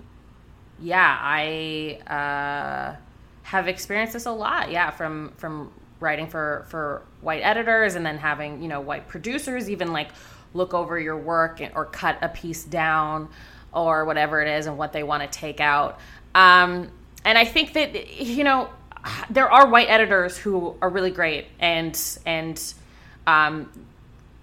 yeah, 0.80 1.18
I 1.20 2.00
uh, 2.08 2.96
have 3.44 3.68
experienced 3.68 4.14
this 4.14 4.26
a 4.26 4.32
lot. 4.32 4.72
Yeah, 4.72 4.92
from 4.92 5.34
from 5.38 5.72
writing 6.00 6.28
for 6.28 6.66
for 6.70 7.04
white 7.22 7.42
editors 7.42 7.96
and 7.96 8.06
then 8.06 8.18
having 8.18 8.62
you 8.62 8.68
know 8.68 8.80
white 8.80 9.08
producers 9.08 9.70
even 9.70 9.92
like 9.92 10.10
look 10.54 10.74
over 10.74 11.00
your 11.00 11.18
work 11.18 11.62
or 11.76 11.86
cut 11.86 12.18
a 12.22 12.30
piece 12.30 12.64
down 12.64 13.30
or 13.74 14.06
whatever 14.06 14.42
it 14.42 14.48
is 14.48 14.66
and 14.66 14.78
what 14.78 14.94
they 14.94 15.04
want 15.04 15.24
to 15.24 15.40
take 15.40 15.60
out. 15.60 16.00
Um, 16.36 16.92
and 17.26 17.38
I 17.38 17.46
think 17.46 17.74
that 17.74 18.20
you 18.22 18.44
know 18.44 18.70
there 19.30 19.52
are 19.52 19.68
white 19.68 19.90
editors 19.90 20.38
who 20.38 20.76
are 20.82 20.90
really 20.90 21.12
great 21.12 21.48
and 21.60 22.00
and 22.26 22.62
um, 23.28 23.70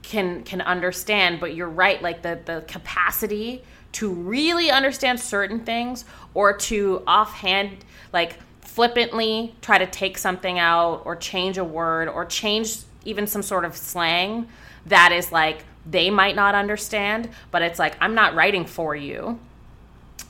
can 0.03 0.43
can 0.45 0.61
understand. 0.61 1.41
But 1.41 1.55
you're 1.55 1.69
right, 1.69 2.01
like 2.03 2.23
the 2.23 2.39
the 2.45 2.65
capacity 2.67 3.63
to 3.93 4.11
really 4.11 4.71
understand 4.71 5.19
certain 5.19 5.61
things 5.61 6.05
or 6.35 6.53
to 6.53 7.03
offhand 7.07 7.85
like 8.13 8.39
flippantly 8.61 9.55
try 9.63 9.79
to 9.79 9.87
take 9.87 10.19
something 10.19 10.59
out 10.59 11.01
or 11.07 11.17
change 11.17 11.57
a 11.57 11.65
word 11.65 12.09
or 12.09 12.27
change 12.27 12.79
even 13.07 13.27
some 13.27 13.43
sort 13.43 13.65
of 13.65 13.75
slang 13.75 14.47
that 14.85 15.13
is 15.13 15.33
like 15.33 15.65
they 15.89 16.11
might 16.11 16.37
not 16.37 16.55
understand, 16.55 17.29
but 17.51 17.63
it's 17.63 17.79
like, 17.79 17.97
I'm 18.01 18.15
not 18.15 18.35
writing 18.35 18.67
for 18.67 18.95
you. 18.95 19.39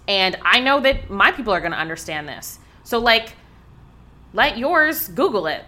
And 0.07 0.37
I 0.43 0.61
know 0.61 0.81
that 0.81 1.11
my 1.11 1.33
people 1.33 1.53
are 1.53 1.61
going 1.61 1.73
to 1.73 1.79
understand 1.79 2.29
this. 2.29 2.59
So, 2.85 2.99
like, 2.99 3.33
let 4.33 4.59
yours 4.59 5.09
Google 5.09 5.47
it. 5.47 5.65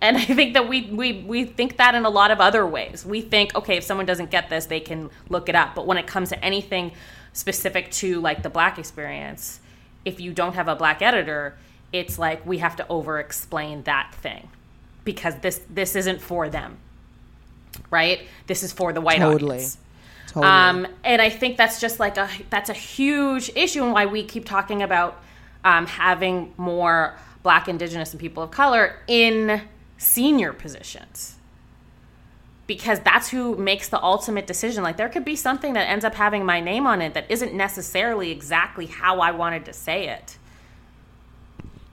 And 0.00 0.16
I 0.18 0.24
think 0.24 0.54
that 0.54 0.68
we, 0.68 0.82
we, 0.86 1.22
we 1.22 1.44
think 1.44 1.78
that 1.78 1.94
in 1.94 2.04
a 2.04 2.10
lot 2.10 2.30
of 2.30 2.40
other 2.40 2.66
ways. 2.66 3.04
We 3.04 3.22
think, 3.22 3.54
okay, 3.54 3.76
if 3.78 3.84
someone 3.84 4.06
doesn't 4.06 4.30
get 4.30 4.50
this, 4.50 4.66
they 4.66 4.80
can 4.80 5.10
look 5.28 5.48
it 5.48 5.54
up. 5.54 5.74
But 5.74 5.86
when 5.86 5.98
it 5.98 6.06
comes 6.06 6.28
to 6.28 6.44
anything 6.44 6.92
specific 7.32 7.90
to 7.92 8.20
like 8.20 8.42
the 8.42 8.50
black 8.50 8.78
experience, 8.78 9.60
if 10.04 10.20
you 10.20 10.32
don't 10.32 10.54
have 10.54 10.68
a 10.68 10.76
black 10.76 11.00
editor, 11.02 11.56
it's 11.92 12.18
like 12.18 12.44
we 12.44 12.58
have 12.58 12.76
to 12.76 12.86
over 12.88 13.18
explain 13.18 13.82
that 13.84 14.14
thing 14.14 14.48
because 15.04 15.36
this 15.38 15.60
this 15.68 15.96
isn't 15.96 16.20
for 16.20 16.48
them 16.48 16.78
right? 17.90 18.20
This 18.46 18.62
is 18.62 18.72
for 18.72 18.92
the 18.92 19.00
white 19.00 19.18
totally. 19.18 19.56
audience. 19.56 19.78
Totally. 20.28 20.50
Um, 20.50 20.86
and 21.04 21.20
I 21.20 21.28
think 21.28 21.56
that's 21.56 21.80
just 21.80 22.00
like 22.00 22.16
a 22.16 22.28
that's 22.48 22.70
a 22.70 22.74
huge 22.74 23.50
issue 23.54 23.84
and 23.84 23.92
why 23.92 24.06
we 24.06 24.24
keep 24.24 24.46
talking 24.46 24.82
about 24.82 25.22
um, 25.64 25.86
having 25.86 26.54
more 26.56 27.16
Black, 27.42 27.68
Indigenous, 27.68 28.12
and 28.12 28.20
people 28.20 28.42
of 28.42 28.50
color 28.50 29.00
in 29.06 29.62
senior 29.98 30.52
positions 30.52 31.36
because 32.66 33.00
that's 33.00 33.28
who 33.28 33.56
makes 33.56 33.88
the 33.88 34.02
ultimate 34.02 34.46
decision. 34.46 34.82
Like 34.82 34.96
there 34.96 35.08
could 35.08 35.24
be 35.24 35.36
something 35.36 35.74
that 35.74 35.88
ends 35.88 36.04
up 36.04 36.14
having 36.14 36.46
my 36.46 36.60
name 36.60 36.86
on 36.86 37.02
it 37.02 37.14
that 37.14 37.30
isn't 37.30 37.52
necessarily 37.52 38.30
exactly 38.30 38.86
how 38.86 39.20
I 39.20 39.32
wanted 39.32 39.64
to 39.66 39.72
say 39.72 40.08
it. 40.08 40.38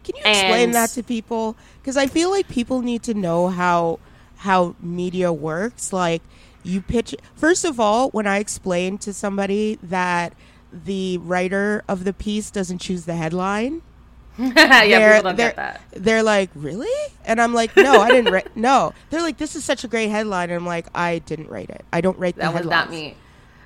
Can 0.03 0.15
you 0.15 0.21
explain 0.21 0.63
and, 0.65 0.73
that 0.73 0.89
to 0.91 1.03
people? 1.03 1.57
Because 1.81 1.97
I 1.97 2.07
feel 2.07 2.29
like 2.29 2.47
people 2.47 2.81
need 2.81 3.03
to 3.03 3.13
know 3.13 3.49
how 3.49 3.99
how 4.39 4.75
media 4.81 5.31
works. 5.31 5.93
Like 5.93 6.21
you 6.63 6.81
pitch 6.81 7.15
first 7.35 7.65
of 7.65 7.79
all, 7.79 8.09
when 8.09 8.27
I 8.27 8.39
explain 8.39 8.97
to 8.99 9.13
somebody 9.13 9.77
that 9.83 10.33
the 10.71 11.17
writer 11.19 11.83
of 11.87 12.03
the 12.03 12.13
piece 12.13 12.51
doesn't 12.51 12.79
choose 12.79 13.05
the 13.05 13.15
headline. 13.15 13.81
yeah, 14.37 15.15
people 15.17 15.29
don't 15.29 15.35
get 15.35 15.57
that. 15.57 15.81
They're 15.91 16.23
like, 16.23 16.49
really? 16.55 16.87
And 17.25 17.41
I'm 17.41 17.53
like, 17.53 17.75
no, 17.75 17.99
I 17.99 18.09
didn't 18.09 18.31
write. 18.31 18.47
No, 18.55 18.93
they're 19.09 19.21
like, 19.21 19.37
this 19.37 19.55
is 19.55 19.65
such 19.65 19.83
a 19.83 19.87
great 19.87 20.09
headline, 20.09 20.49
and 20.49 20.59
I'm 20.59 20.65
like, 20.65 20.87
I 20.95 21.19
didn't 21.19 21.49
write 21.49 21.69
it. 21.69 21.83
I 21.91 21.99
don't 21.99 22.17
write 22.17 22.37
that. 22.37 22.53
was 22.53 22.65
not 22.65 22.89
me. 22.89 23.17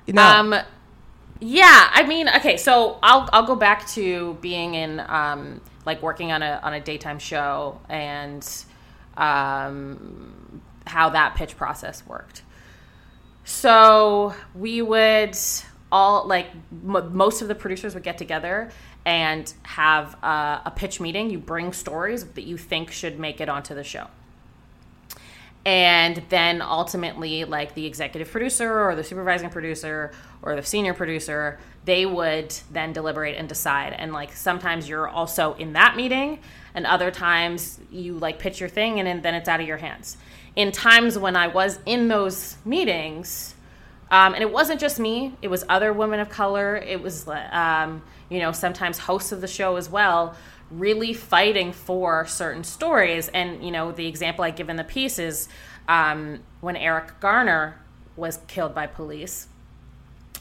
No. 0.08 0.22
Um, 0.22 0.54
yeah, 1.40 1.90
I 1.92 2.04
mean, 2.06 2.28
okay, 2.28 2.56
so 2.56 2.98
I'll 3.02 3.28
I'll 3.32 3.46
go 3.46 3.54
back 3.54 3.86
to 3.88 4.36
being 4.40 4.74
in 4.74 5.00
um 5.00 5.60
like 5.84 6.02
working 6.02 6.32
on 6.32 6.42
a 6.42 6.60
on 6.62 6.72
a 6.72 6.80
daytime 6.80 7.18
show 7.18 7.80
and 7.88 8.46
um 9.16 10.62
how 10.86 11.10
that 11.10 11.34
pitch 11.34 11.56
process 11.56 12.06
worked. 12.06 12.42
So 13.44 14.34
we 14.54 14.82
would 14.82 15.36
all 15.92 16.26
like 16.26 16.46
m- 16.72 17.16
most 17.16 17.42
of 17.42 17.48
the 17.48 17.54
producers 17.54 17.94
would 17.94 18.02
get 18.02 18.18
together 18.18 18.70
and 19.06 19.52
have 19.62 20.16
uh, 20.24 20.60
a 20.64 20.72
pitch 20.74 21.00
meeting. 21.00 21.30
You 21.30 21.38
bring 21.38 21.72
stories 21.72 22.24
that 22.24 22.44
you 22.44 22.56
think 22.56 22.90
should 22.90 23.18
make 23.18 23.40
it 23.40 23.48
onto 23.48 23.74
the 23.74 23.84
show. 23.84 24.08
And 25.66 26.22
then 26.28 26.60
ultimately, 26.60 27.44
like 27.44 27.74
the 27.74 27.86
executive 27.86 28.30
producer 28.30 28.86
or 28.86 28.94
the 28.94 29.04
supervising 29.04 29.48
producer 29.48 30.12
or 30.42 30.56
the 30.56 30.62
senior 30.62 30.92
producer, 30.92 31.58
they 31.86 32.04
would 32.04 32.54
then 32.70 32.92
deliberate 32.92 33.36
and 33.36 33.48
decide. 33.48 33.94
And 33.94 34.12
like 34.12 34.32
sometimes 34.32 34.88
you're 34.88 35.08
also 35.08 35.54
in 35.54 35.72
that 35.72 35.96
meeting, 35.96 36.40
and 36.74 36.86
other 36.86 37.10
times 37.10 37.78
you 37.90 38.14
like 38.18 38.38
pitch 38.38 38.60
your 38.60 38.68
thing 38.68 39.00
and 39.00 39.22
then 39.22 39.34
it's 39.34 39.48
out 39.48 39.60
of 39.60 39.66
your 39.66 39.76
hands 39.76 40.16
in 40.56 40.72
times 40.72 41.18
when 41.18 41.36
I 41.36 41.48
was 41.48 41.78
in 41.84 42.08
those 42.08 42.56
meetings, 42.64 43.54
um, 44.10 44.34
and 44.34 44.42
it 44.42 44.52
wasn't 44.52 44.80
just 44.80 45.00
me, 45.00 45.34
it 45.42 45.48
was 45.48 45.64
other 45.68 45.92
women 45.92 46.20
of 46.20 46.28
color, 46.28 46.76
it 46.76 47.02
was, 47.02 47.26
um, 47.28 48.02
you 48.28 48.38
know, 48.38 48.52
sometimes 48.52 48.98
hosts 48.98 49.32
of 49.32 49.40
the 49.40 49.48
show 49.48 49.76
as 49.76 49.88
well, 49.88 50.36
really 50.70 51.12
fighting 51.12 51.72
for 51.72 52.26
certain 52.26 52.64
stories. 52.64 53.28
And, 53.28 53.64
you 53.64 53.70
know, 53.70 53.92
the 53.92 54.06
example 54.06 54.44
I 54.44 54.50
give 54.50 54.68
in 54.68 54.76
the 54.76 54.84
piece 54.84 55.18
is 55.18 55.48
um, 55.88 56.40
when 56.60 56.76
Eric 56.76 57.18
Garner 57.20 57.80
was 58.16 58.38
killed 58.46 58.74
by 58.74 58.86
police, 58.86 59.48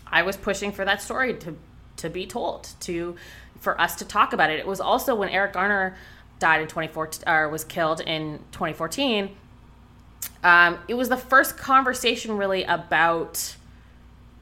I 0.05 0.21
was 0.21 0.37
pushing 0.37 0.71
for 0.71 0.85
that 0.85 1.01
story 1.01 1.33
to, 1.35 1.57
to 1.97 2.09
be 2.09 2.27
told, 2.27 2.69
to 2.81 3.15
for 3.59 3.79
us 3.79 3.95
to 3.95 4.05
talk 4.05 4.33
about 4.33 4.51
it. 4.51 4.59
It 4.59 4.67
was 4.67 4.81
also 4.81 5.15
when 5.15 5.29
Eric 5.29 5.53
Garner 5.53 5.95
died 6.37 6.61
in 6.61 6.67
2014 6.67 7.27
or 7.27 7.47
was 7.49 7.63
killed 7.63 8.01
in 8.01 8.39
2014 8.51 9.35
um, 10.43 10.79
it 10.87 10.93
was 10.93 11.09
the 11.09 11.17
first 11.17 11.57
conversation 11.57 12.37
really 12.37 12.63
about 12.63 13.55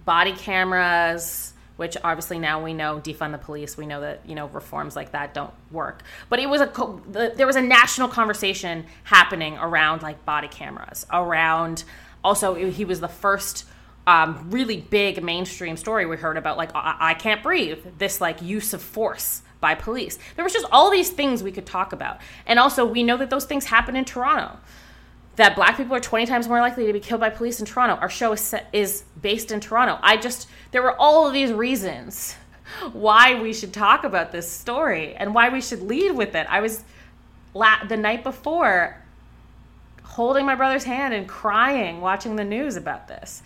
body 0.06 0.34
cameras 0.34 1.52
which 1.82 1.98
obviously 2.04 2.38
now 2.38 2.64
we 2.64 2.76
know 2.76 3.02
defund 3.04 3.32
the 3.32 3.40
police. 3.40 3.76
We 3.76 3.88
know 3.88 4.02
that 4.02 4.20
you 4.28 4.36
know 4.36 4.50
reforms 4.50 4.96
like 4.96 5.14
that 5.14 5.34
don't 5.34 5.52
work. 5.72 6.04
But 6.30 6.38
it 6.38 6.48
was 6.48 6.62
a 6.62 6.68
co- 6.68 7.02
the, 7.10 7.34
there 7.36 7.48
was 7.48 7.56
a 7.56 7.62
national 7.62 8.08
conversation 8.08 8.86
happening 9.04 9.58
around 9.58 10.04
like 10.04 10.24
body 10.24 10.48
cameras, 10.48 11.08
around 11.12 11.84
also 12.24 12.54
he 12.54 12.86
was 12.86 13.00
the 13.00 13.08
first 13.08 13.66
um, 14.06 14.52
really 14.52 14.78
big 14.78 15.24
mainstream 15.24 15.76
story 15.76 16.06
we 16.06 16.18
heard 16.18 16.38
about 16.38 16.56
like 16.56 16.70
I-, 16.76 16.98
I 17.00 17.14
can't 17.16 17.42
breathe 17.42 17.80
this 17.98 18.22
like 18.22 18.44
use 18.44 18.76
of 18.76 18.84
force 18.84 19.42
by 19.60 19.74
police. 19.74 20.20
There 20.36 20.44
was 20.44 20.54
just 20.54 20.68
all 20.72 20.92
these 20.92 21.10
things 21.10 21.42
we 21.42 21.52
could 21.52 21.66
talk 21.66 21.94
about. 21.94 22.20
And 22.46 22.60
also, 22.60 22.86
we 22.86 23.02
know 23.02 23.18
that 23.18 23.32
those 23.32 23.46
things 23.46 23.66
happen 23.66 23.96
in 23.96 24.06
Toronto. 24.06 24.60
That 25.38 25.56
black 25.56 25.78
people 25.78 25.96
are 25.96 26.02
20 26.02 26.26
times 26.26 26.48
more 26.48 26.60
likely 26.60 26.86
to 26.88 26.94
be 26.94 27.00
killed 27.00 27.22
by 27.22 27.30
police 27.30 27.60
in 27.60 27.66
Toronto. 27.66 27.96
Our 27.96 28.10
show 28.10 28.34
is, 28.34 28.42
set, 28.42 28.68
is 28.74 29.04
based 29.22 29.52
in 29.52 29.60
Toronto. 29.60 29.98
I 30.02 30.18
just, 30.18 30.48
there 30.72 30.82
were 30.82 30.96
all 31.00 31.28
of 31.28 31.34
these 31.34 31.54
reasons 31.54 32.36
why 32.92 33.42
we 33.42 33.54
should 33.54 33.74
talk 33.74 34.04
about 34.04 34.32
this 34.32 34.50
story 34.50 35.16
and 35.16 35.34
why 35.34 35.50
we 35.50 35.62
should 35.62 35.82
lead 35.82 36.12
with 36.12 36.36
it. 36.36 36.48
I 36.50 36.60
was 36.60 36.84
la- 37.54 37.84
the 37.88 37.98
night 37.98 38.24
before 38.24 38.98
holding 40.04 40.46
my 40.46 40.56
brother's 40.56 40.84
hand 40.84 41.14
and 41.14 41.28
crying 41.28 42.02
watching 42.02 42.36
the 42.36 42.44
news 42.44 42.76
about 42.76 43.08
this. 43.08 43.42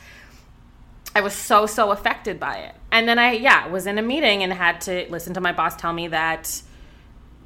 I 1.16 1.22
was 1.22 1.34
so 1.34 1.66
so 1.66 1.92
affected 1.92 2.40
by 2.40 2.58
it. 2.58 2.76
And 2.92 3.08
then 3.08 3.20
I 3.20 3.34
yeah, 3.34 3.68
was 3.68 3.88
in 3.88 3.98
a 3.98 4.02
meeting 4.02 4.44
and 4.44 4.52
had 4.52 4.82
to 4.82 5.06
listen 5.10 5.34
to 5.36 5.42
my 5.42 5.54
boss 5.54 5.76
tell 5.76 5.94
me 5.94 6.10
that 6.10 6.62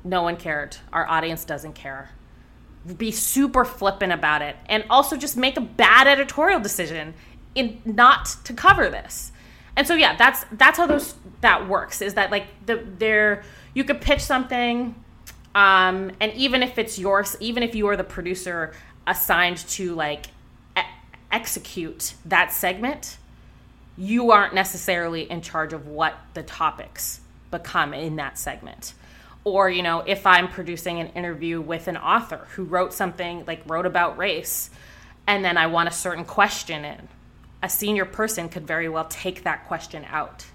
no 0.04 0.24
one 0.24 0.38
cared. 0.38 0.78
Our 0.92 1.08
audience 1.08 1.46
doesn't 1.46 1.74
care. 1.74 2.10
Be 2.98 3.12
super 3.12 3.66
flippant 3.66 4.14
about 4.14 4.42
it 4.42 4.56
and 4.68 4.84
also 4.90 5.16
just 5.16 5.38
make 5.38 5.58
a 5.58 5.62
bad 5.62 6.08
editorial 6.08 6.60
decision 6.60 7.14
in 7.56 7.82
not 7.86 8.36
to 8.46 8.54
cover 8.54 8.90
this. 8.90 9.32
And 9.76 9.88
so 9.88 9.94
yeah, 9.94 10.16
that's 10.16 10.46
that's 10.52 10.78
how 10.78 10.88
those 10.88 11.16
that 11.42 11.68
works 11.68 12.02
is 12.02 12.16
that 12.16 12.32
like 12.32 12.48
the 12.66 12.84
there 12.98 13.44
you 13.74 13.84
could 13.84 14.02
pitch 14.02 14.22
something 14.22 14.96
um 15.56 16.12
and 16.20 16.34
even 16.34 16.64
if 16.64 16.78
it's 16.78 17.00
yours 17.00 17.36
even 17.40 17.64
if 17.64 17.76
you 17.76 17.88
are 17.88 17.98
the 17.98 18.04
producer 18.04 18.74
assigned 19.08 19.58
to 19.58 19.96
like 19.96 20.28
e- 20.78 20.82
execute 21.32 22.14
that 22.26 22.52
segment 22.52 23.18
you 23.98 24.32
aren't 24.32 24.54
necessarily 24.54 25.30
in 25.30 25.42
charge 25.42 25.74
of 25.74 25.88
what 25.88 26.16
the 26.34 26.44
topics 26.44 27.20
become 27.52 27.94
in 27.94 28.18
that 28.18 28.38
segment 28.38 28.94
or 29.44 29.70
you 29.70 29.82
know 29.82 30.02
if 30.06 30.26
i'm 30.26 30.48
producing 30.48 31.00
an 31.00 31.08
interview 31.10 31.60
with 31.60 31.88
an 31.88 31.98
author 31.98 32.48
who 32.56 32.64
wrote 32.64 32.94
something 32.94 33.44
like 33.46 33.62
wrote 33.68 33.86
about 33.86 34.18
race 34.18 34.70
and 35.28 35.44
then 35.44 35.58
i 35.58 35.68
want 35.68 35.88
a 35.88 35.92
certain 35.92 36.26
question 36.26 36.86
in 36.86 37.08
a 37.62 37.70
senior 37.70 38.06
person 38.06 38.50
could 38.50 38.66
very 38.66 38.90
well 38.90 39.06
take 39.06 39.44
that 39.44 39.68
question 39.68 40.06
out 40.10 40.46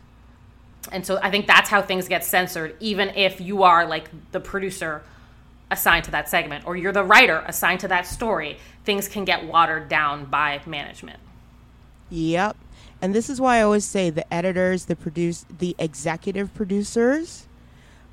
and 0.93 1.07
so 1.07 1.18
i 1.22 1.30
think 1.30 1.47
that's 1.47 1.68
how 1.68 1.80
things 1.80 2.09
get 2.09 2.24
censored 2.24 2.76
even 2.80 3.09
if 3.11 3.41
you 3.41 3.62
are 3.62 3.87
like 3.87 4.11
the 4.32 4.41
producer 4.41 5.03
assigned 5.70 6.05
to 6.05 6.11
that 6.11 6.28
segment 6.28 6.66
or 6.66 6.76
you're 6.76 6.93
the 6.93 7.05
writer 7.05 7.43
assigned 7.47 7.80
to 7.80 7.89
that 7.89 8.07
story 8.07 8.59
things 8.85 9.09
can 9.09 9.24
get 9.24 9.45
watered 9.47 9.89
down 9.89 10.24
by 10.26 10.61
management 10.66 11.18
Yep. 12.11 12.57
And 13.03 13.14
this 13.14 13.28
is 13.28 13.41
why 13.41 13.59
I 13.59 13.62
always 13.62 13.85
say 13.85 14.11
the 14.11 14.32
editors, 14.32 14.87
the 14.87 14.97
produce, 14.97 15.45
the 15.59 15.74
executive 15.78 16.55
producers, 16.55 17.47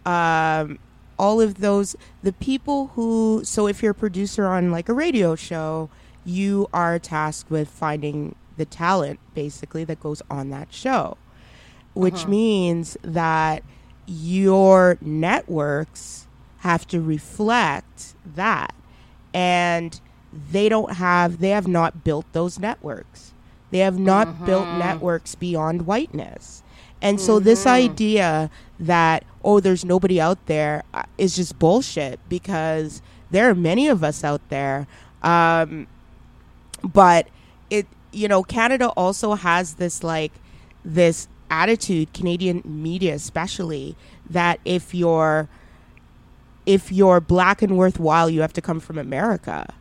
um, 0.05 0.79
all 1.19 1.39
of 1.39 1.59
those, 1.59 1.95
the 2.23 2.33
people 2.33 2.87
who. 2.95 3.41
So 3.43 3.67
if 3.67 3.81
you're 3.81 3.91
a 3.91 3.95
producer 3.95 4.47
on 4.47 4.71
like 4.71 4.89
a 4.89 4.93
radio 4.93 5.35
show, 5.35 5.89
you 6.25 6.67
are 6.73 6.99
tasked 6.99 7.49
with 7.51 7.69
finding 7.69 8.35
the 8.57 8.65
talent, 8.65 9.19
basically, 9.33 9.83
that 9.85 9.99
goes 9.99 10.21
on 10.29 10.49
that 10.49 10.73
show, 10.73 11.17
which 11.93 12.27
means 12.27 12.97
that 13.01 13.63
your 14.07 14.97
networks 15.01 16.27
have 16.59 16.85
to 16.87 17.01
reflect 17.01 18.13
that, 18.35 18.73
and 19.33 19.99
they 20.51 20.69
don't 20.69 20.93
have. 20.93 21.39
They 21.39 21.49
have 21.49 21.67
not 21.67 22.03
built 22.03 22.25
those 22.33 22.59
networks. 22.59 23.33
They 23.71 23.79
have 23.79 23.97
not 23.97 24.45
built 24.45 24.67
networks 24.67 25.35
beyond 25.35 25.85
whiteness. 25.85 26.60
And 27.01 27.19
so 27.19 27.39
this 27.39 27.65
idea 27.65 28.49
that 28.79 29.23
oh 29.43 29.59
there's 29.59 29.83
nobody 29.83 30.21
out 30.21 30.45
there 30.45 30.83
uh, 30.93 31.03
is 31.17 31.35
just 31.35 31.57
bullshit 31.57 32.19
because 32.29 33.01
there 33.31 33.49
are 33.49 33.55
many 33.55 33.87
of 33.87 34.03
us 34.03 34.23
out 34.23 34.41
there. 34.49 34.87
Um, 35.23 35.87
but 36.83 37.27
it 37.69 37.87
you 38.11 38.27
know 38.27 38.43
Canada 38.43 38.89
also 38.89 39.33
has 39.33 39.75
this 39.75 40.03
like 40.03 40.31
this 40.85 41.27
attitude 41.49 42.13
Canadian 42.13 42.61
media 42.63 43.13
especially 43.13 43.95
that 44.29 44.59
if 44.63 44.95
you're 44.95 45.49
if 46.65 46.91
you're 46.91 47.19
black 47.19 47.61
and 47.61 47.77
worthwhile 47.77 48.29
you 48.29 48.41
have 48.41 48.53
to 48.53 48.61
come 48.61 48.79
from 48.79 48.97
America. 48.97 49.73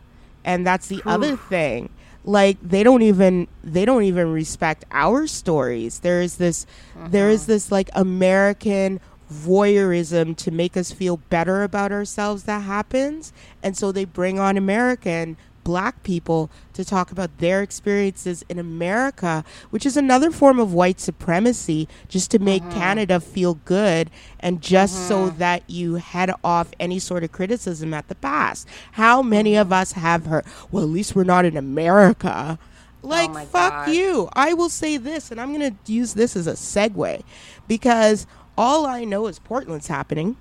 And 0.43 0.67
that's 0.67 0.89
the 0.89 1.03
other 1.05 1.37
thing 1.37 1.91
like 2.25 2.59
they 2.63 2.83
don't 2.83 3.03
even 3.03 3.49
they 3.65 3.85
don't 3.85 4.03
even 4.03 4.33
respect 4.33 4.85
our 4.91 5.27
stories. 5.27 6.01
There 6.01 6.21
is 6.21 6.37
this 6.37 6.67
there 7.09 7.31
is 7.31 7.43
uh-huh. 7.43 7.53
this 7.53 7.73
like 7.73 7.91
american 7.95 9.01
voyeurism 9.33 10.37
to 10.37 10.51
make 10.51 10.77
us 10.77 10.91
feel 10.91 11.17
better 11.17 11.63
about 11.63 11.93
ourselves 11.93 12.45
that 12.45 12.63
happens. 12.63 13.33
And 13.63 13.77
so 13.77 13.93
they 13.93 14.05
bring 14.05 14.39
on 14.39 14.57
american 14.57 15.37
black 15.65 16.03
people 16.03 16.51
to 16.73 16.85
talk 16.85 17.11
about 17.11 17.39
their 17.39 17.63
experiences 17.63 18.45
in 18.49 18.59
america 18.59 19.45
which 19.71 19.85
is 19.85 19.97
another 19.97 20.31
form 20.31 20.59
of 20.59 20.73
white 20.73 21.01
supremacy 21.01 21.89
just 22.09 22.31
to 22.31 22.39
make 22.39 22.63
mm-hmm. 22.63 22.79
canada 22.79 23.21
feel 23.21 23.55
good 23.65 24.11
and 24.41 24.61
just 24.61 25.07
so 25.07 25.29
mm-hmm. 25.29 25.39
that 25.39 25.69
you 25.69 25.97
head 25.97 26.31
off 26.43 26.71
any 26.79 26.99
sort 26.99 27.25
of 27.25 27.33
criticism 27.33 27.95
at 27.95 28.09
the 28.09 28.15
past. 28.17 28.67
How 28.93 29.23
many 29.23 29.57
of 29.57 29.69
mm-hmm. 29.69 29.75
us 29.75 29.93
have 29.93 30.27
heard 30.27 30.45
well 30.71 30.83
at 30.83 30.89
least 30.89 31.15
we're 31.15 31.25
not 31.25 31.45
in 31.45 31.57
america. 31.57 32.59
Oh 33.03 33.09
like 33.09 33.31
my 33.31 33.47
fuck 33.47 33.87
God. 33.87 33.95
you. 33.95 34.29
I 34.35 34.53
will 34.53 34.69
say 34.69 34.97
this 34.97 35.31
and 35.31 35.41
i'm 35.41 35.55
going 35.55 35.77
to 35.77 35.93
use 35.93 36.15
this 36.15 36.37
as 36.37 36.47
a 36.47 36.53
segue 36.53 37.23
because 37.69 38.27
all 38.59 38.87
i 38.87 39.05
know 39.05 39.27
is 39.27 39.39
portland's 39.39 39.89
happening. 39.89 40.37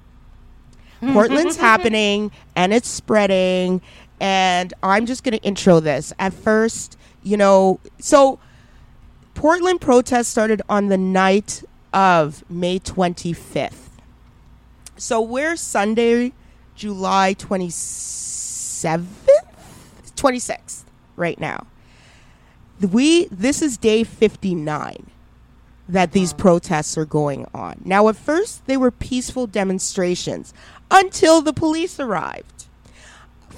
Portland's 1.01 1.55
happening 1.69 2.31
and 2.55 2.73
it's 2.73 2.89
spreading. 2.89 3.81
And 4.19 4.73
I'm 4.83 5.05
just 5.05 5.23
going 5.23 5.37
to 5.37 5.43
intro 5.43 5.79
this. 5.79 6.13
At 6.19 6.33
first, 6.33 6.97
you 7.23 7.37
know, 7.37 7.79
so 7.99 8.39
Portland 9.33 9.81
protests 9.81 10.27
started 10.27 10.61
on 10.67 10.87
the 10.87 10.97
night 10.97 11.63
of 11.93 12.43
May 12.49 12.79
25th. 12.79 13.89
So 14.97 15.21
we're 15.21 15.55
Sunday, 15.55 16.33
July 16.75 17.33
27th, 17.35 19.05
26th 20.15 20.83
right 21.15 21.39
now. 21.39 21.65
We 22.81 23.25
this 23.25 23.61
is 23.61 23.77
day 23.77 24.03
59 24.03 25.09
that 25.89 26.11
these 26.11 26.33
protests 26.33 26.97
are 26.97 27.05
going 27.05 27.47
on. 27.53 27.81
Now, 27.83 28.07
at 28.09 28.15
first, 28.15 28.65
they 28.67 28.77
were 28.77 28.91
peaceful 28.91 29.47
demonstrations 29.47 30.53
until 30.91 31.41
the 31.41 31.51
police 31.51 31.99
arrived. 31.99 32.58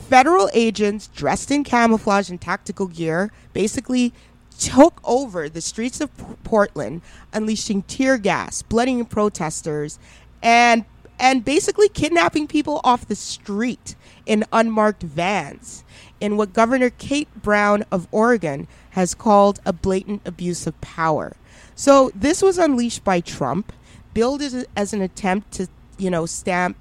Federal 0.09 0.49
agents 0.53 1.07
dressed 1.07 1.51
in 1.51 1.63
camouflage 1.63 2.29
and 2.29 2.39
tactical 2.39 2.87
gear 2.87 3.31
basically 3.53 4.13
took 4.59 4.99
over 5.03 5.49
the 5.49 5.61
streets 5.61 6.01
of 6.01 6.11
Portland, 6.43 7.01
unleashing 7.33 7.81
tear 7.83 8.17
gas, 8.17 8.61
blooding 8.61 9.03
protesters, 9.05 9.97
and 10.41 10.85
and 11.19 11.45
basically 11.45 11.87
kidnapping 11.87 12.47
people 12.47 12.81
off 12.83 13.07
the 13.07 13.15
street 13.15 13.95
in 14.25 14.43
unmarked 14.51 15.03
vans 15.03 15.83
in 16.19 16.35
what 16.35 16.51
Governor 16.51 16.89
Kate 16.89 17.29
Brown 17.41 17.85
of 17.91 18.07
Oregon 18.11 18.67
has 18.91 19.13
called 19.13 19.59
a 19.63 19.71
blatant 19.71 20.21
abuse 20.25 20.65
of 20.65 20.79
power. 20.81 21.35
So 21.75 22.11
this 22.15 22.41
was 22.41 22.57
unleashed 22.57 23.03
by 23.03 23.19
Trump, 23.19 23.71
billed 24.13 24.41
as, 24.41 24.65
as 24.75 24.93
an 24.93 25.01
attempt 25.01 25.51
to, 25.53 25.67
you 25.97 26.09
know, 26.09 26.25
stamp 26.25 26.75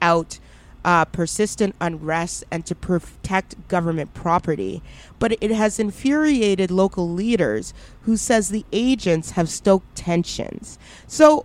out 0.00 0.38
uh, 0.86 1.04
persistent 1.04 1.74
unrest 1.80 2.44
and 2.50 2.64
to 2.64 2.74
protect 2.74 3.66
government 3.66 4.14
property. 4.14 4.80
But 5.18 5.36
it 5.42 5.50
has 5.50 5.80
infuriated 5.80 6.70
local 6.70 7.10
leaders 7.10 7.74
who 8.02 8.16
says 8.16 8.48
the 8.48 8.64
agents 8.72 9.32
have 9.32 9.48
stoked 9.48 9.96
tensions. 9.96 10.78
So 11.08 11.44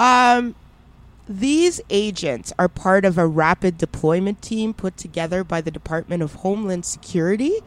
um, 0.00 0.56
these 1.28 1.80
agents 1.88 2.52
are 2.58 2.68
part 2.68 3.04
of 3.04 3.16
a 3.16 3.28
rapid 3.28 3.78
deployment 3.78 4.42
team 4.42 4.74
put 4.74 4.96
together 4.96 5.44
by 5.44 5.60
the 5.60 5.70
Department 5.70 6.24
of 6.24 6.34
Homeland 6.34 6.84
Security, 6.84 7.58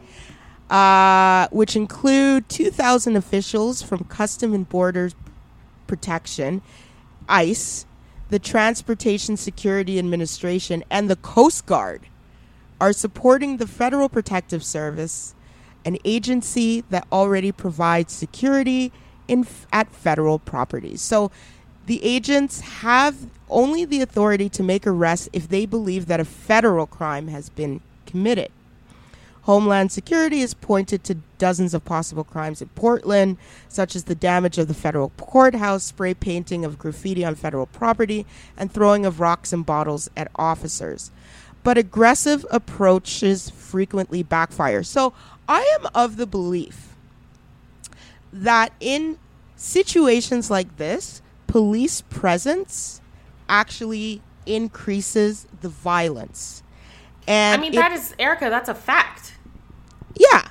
uh, 0.68 1.48
which 1.50 1.74
include 1.74 2.50
2,000 2.50 3.16
officials 3.16 3.80
from 3.80 4.04
Custom 4.04 4.52
and 4.52 4.68
Border 4.68 5.10
Protection, 5.86 6.60
ICE, 7.30 7.86
the 8.34 8.40
Transportation 8.40 9.36
Security 9.36 9.96
Administration, 9.96 10.82
and 10.90 11.08
the 11.08 11.14
Coast 11.14 11.66
Guard 11.66 12.00
are 12.80 12.92
supporting 12.92 13.58
the 13.58 13.66
Federal 13.68 14.08
Protective 14.08 14.64
Service, 14.64 15.36
an 15.84 15.98
agency 16.04 16.80
that 16.90 17.06
already 17.12 17.52
provides 17.52 18.12
security 18.12 18.90
in 19.28 19.46
at 19.72 19.94
federal 19.94 20.40
properties. 20.40 21.00
So 21.00 21.30
the 21.86 22.04
agents 22.04 22.60
have 22.82 23.14
only 23.48 23.84
the 23.84 24.00
authority 24.00 24.48
to 24.48 24.64
make 24.64 24.84
arrests 24.84 25.28
if 25.32 25.48
they 25.48 25.64
believe 25.64 26.06
that 26.06 26.18
a 26.18 26.24
federal 26.24 26.88
crime 26.88 27.28
has 27.28 27.48
been 27.48 27.82
committed. 28.04 28.50
Homeland 29.44 29.92
Security 29.92 30.40
has 30.40 30.54
pointed 30.54 31.04
to 31.04 31.16
dozens 31.36 31.74
of 31.74 31.84
possible 31.84 32.24
crimes 32.24 32.62
in 32.62 32.68
Portland, 32.70 33.36
such 33.68 33.94
as 33.94 34.04
the 34.04 34.14
damage 34.14 34.56
of 34.56 34.68
the 34.68 34.74
federal 34.74 35.10
courthouse, 35.18 35.84
spray 35.84 36.14
painting 36.14 36.64
of 36.64 36.78
graffiti 36.78 37.24
on 37.24 37.34
federal 37.34 37.66
property, 37.66 38.24
and 38.56 38.72
throwing 38.72 39.04
of 39.04 39.20
rocks 39.20 39.52
and 39.52 39.66
bottles 39.66 40.08
at 40.16 40.30
officers. 40.36 41.10
But 41.62 41.76
aggressive 41.76 42.46
approaches 42.50 43.50
frequently 43.50 44.22
backfire. 44.22 44.82
So 44.82 45.12
I 45.46 45.60
am 45.78 45.88
of 45.94 46.16
the 46.16 46.26
belief 46.26 46.94
that 48.32 48.72
in 48.80 49.18
situations 49.56 50.50
like 50.50 50.78
this, 50.78 51.20
police 51.46 52.00
presence 52.00 53.02
actually 53.46 54.22
increases 54.46 55.46
the 55.60 55.68
violence. 55.68 56.62
And 57.26 57.60
I 57.60 57.62
mean, 57.62 57.72
that 57.72 57.92
is 57.92 58.14
Erica. 58.18 58.48
That's 58.50 58.68
a 58.68 58.74
fact. 58.74 59.33
Yeah, 60.16 60.48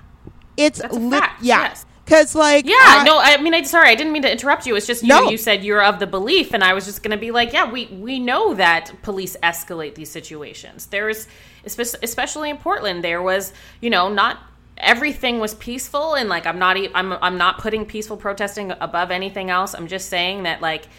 it's 0.57 0.81
li- 0.91 1.11
fact, 1.11 1.43
yeah. 1.43 1.61
Yes. 1.63 1.85
Cause 2.05 2.35
like 2.35 2.65
yeah 2.65 2.75
uh, 2.99 3.03
no 3.05 3.17
I 3.17 3.41
mean 3.41 3.53
I 3.53 3.63
sorry 3.63 3.87
I 3.87 3.95
didn't 3.95 4.11
mean 4.11 4.23
to 4.23 4.31
interrupt 4.31 4.65
you 4.65 4.75
it's 4.75 4.85
just 4.85 5.03
you 5.03 5.07
no. 5.07 5.29
you 5.29 5.37
said 5.37 5.63
you're 5.63 5.81
of 5.81 5.99
the 5.99 6.05
belief 6.05 6.53
and 6.53 6.61
I 6.61 6.73
was 6.73 6.83
just 6.83 7.01
gonna 7.01 7.15
be 7.15 7.31
like 7.31 7.53
yeah 7.53 7.71
we 7.71 7.85
we 7.85 8.19
know 8.19 8.53
that 8.55 8.91
police 9.03 9.37
escalate 9.41 9.95
these 9.95 10.11
situations 10.11 10.87
there's 10.87 11.29
especially 11.65 12.49
in 12.49 12.57
Portland 12.57 13.05
there 13.05 13.21
was 13.21 13.53
you 13.79 13.89
know 13.89 14.09
not 14.09 14.37
everything 14.77 15.39
was 15.39 15.55
peaceful 15.55 16.15
and 16.15 16.27
like 16.27 16.45
I'm 16.45 16.59
not 16.59 16.75
I'm 16.93 17.13
I'm 17.13 17.37
not 17.37 17.59
putting 17.59 17.85
peaceful 17.85 18.17
protesting 18.17 18.71
above 18.71 19.09
anything 19.09 19.49
else 19.49 19.73
I'm 19.73 19.87
just 19.87 20.09
saying 20.09 20.43
that 20.43 20.59
like 20.61 20.89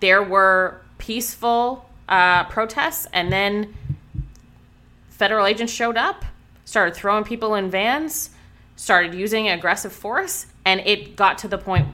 there 0.00 0.22
were 0.22 0.82
peaceful 0.98 1.88
uh, 2.08 2.44
protests 2.44 3.06
and 3.12 3.32
then 3.32 3.74
federal 5.08 5.46
agents 5.46 5.72
showed 5.72 5.96
up 5.96 6.24
started 6.66 6.94
throwing 6.94 7.24
people 7.24 7.54
in 7.54 7.70
vans, 7.70 8.30
started 8.76 9.14
using 9.14 9.48
aggressive 9.48 9.92
force, 9.92 10.46
and 10.66 10.80
it 10.80 11.16
got 11.16 11.38
to 11.38 11.48
the 11.48 11.56
point 11.56 11.88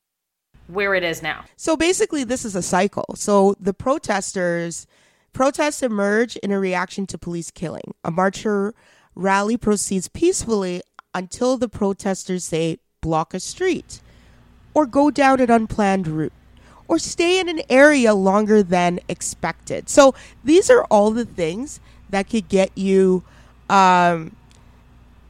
where 0.67 0.95
it 0.95 1.05
is 1.05 1.23
now. 1.23 1.45
So 1.57 1.77
basically, 1.77 2.25
this 2.25 2.45
is 2.45 2.57
a 2.57 2.63
cycle. 2.63 3.15
So 3.15 3.55
the 3.61 3.75
protesters 3.75 4.89
protests 5.33 5.83
emerge 5.83 6.37
in 6.37 6.51
a 6.51 6.59
reaction 6.59 7.07
to 7.07 7.19
police 7.19 7.51
killing. 7.51 7.95
A 8.05 8.11
marcher 8.11 8.75
rally 9.15 9.57
proceeds 9.57 10.09
peacefully 10.09 10.83
until 11.15 11.57
the 11.57 11.69
protesters 11.69 12.45
say 12.45 12.79
block 13.01 13.35
a 13.35 13.41
street 13.41 14.01
or 14.75 14.87
go 14.87 15.11
down 15.11 15.41
an 15.41 15.51
unplanned 15.51 16.09
route 16.09 16.33
or 16.89 16.99
stay 16.99 17.39
in 17.39 17.49
an 17.49 17.61
area 17.69 18.15
longer 18.15 18.63
than 18.63 19.01
expected. 19.09 19.89
So 19.89 20.15
these 20.45 20.71
are 20.71 20.85
all 20.85 21.11
the 21.11 21.25
things 21.25 21.81
that 22.11 22.29
could 22.29 22.49
get 22.49 22.77
you 22.77 23.23
um, 23.69 24.37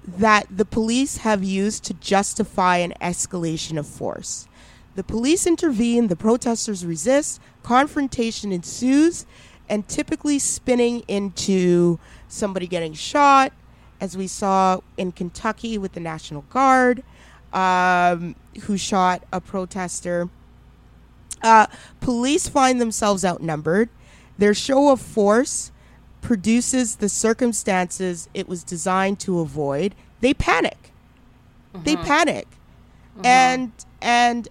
that 0.07 0.47
the 0.51 0.65
police 0.65 1.19
have 1.19 1.45
used 1.45 1.85
to 1.85 1.95
justify 1.95 2.79
an 2.79 2.95
escalation 3.01 3.79
of 3.79 3.87
force. 3.87 4.49
The 4.95 5.05
police 5.05 5.47
intervene, 5.47 6.09
the 6.09 6.17
protesters 6.17 6.85
resist, 6.85 7.41
confrontation 7.63 8.53
ensues, 8.53 9.27
and 9.69 9.89
typically 9.89 10.39
spinning 10.39 11.01
into 11.09 11.99
somebody 12.29 12.67
getting 12.67 12.93
shot, 12.93 13.53
as 14.01 14.17
we 14.17 14.27
saw 14.27 14.81
in 14.97 15.13
Kentucky 15.13 15.79
with 15.79 15.93
the 15.93 16.01
National 16.01 16.43
Guard, 16.51 17.03
um, 17.53 18.35
who 18.63 18.77
shot 18.77 19.23
a 19.33 19.41
protester. 19.41 20.29
Uh, 21.43 21.67
police 22.01 22.49
find 22.49 22.81
themselves 22.81 23.25
outnumbered. 23.25 23.89
Their 24.37 24.55
show 24.55 24.91
of 24.91 25.01
force 25.01 25.71
produces 26.23 26.97
the 26.97 27.11
circumstances 27.11 28.31
it 28.33 28.49
was 28.49 28.65
designed 28.65 29.21
to 29.21 29.41
avoid, 29.41 29.95
they 30.21 30.33
panic. 30.33 30.79
Mm-hmm. 31.75 31.85
They 31.85 31.97
panic. 31.97 32.49
Mm-hmm. 33.17 33.27
And 33.27 33.73
and 34.01 34.49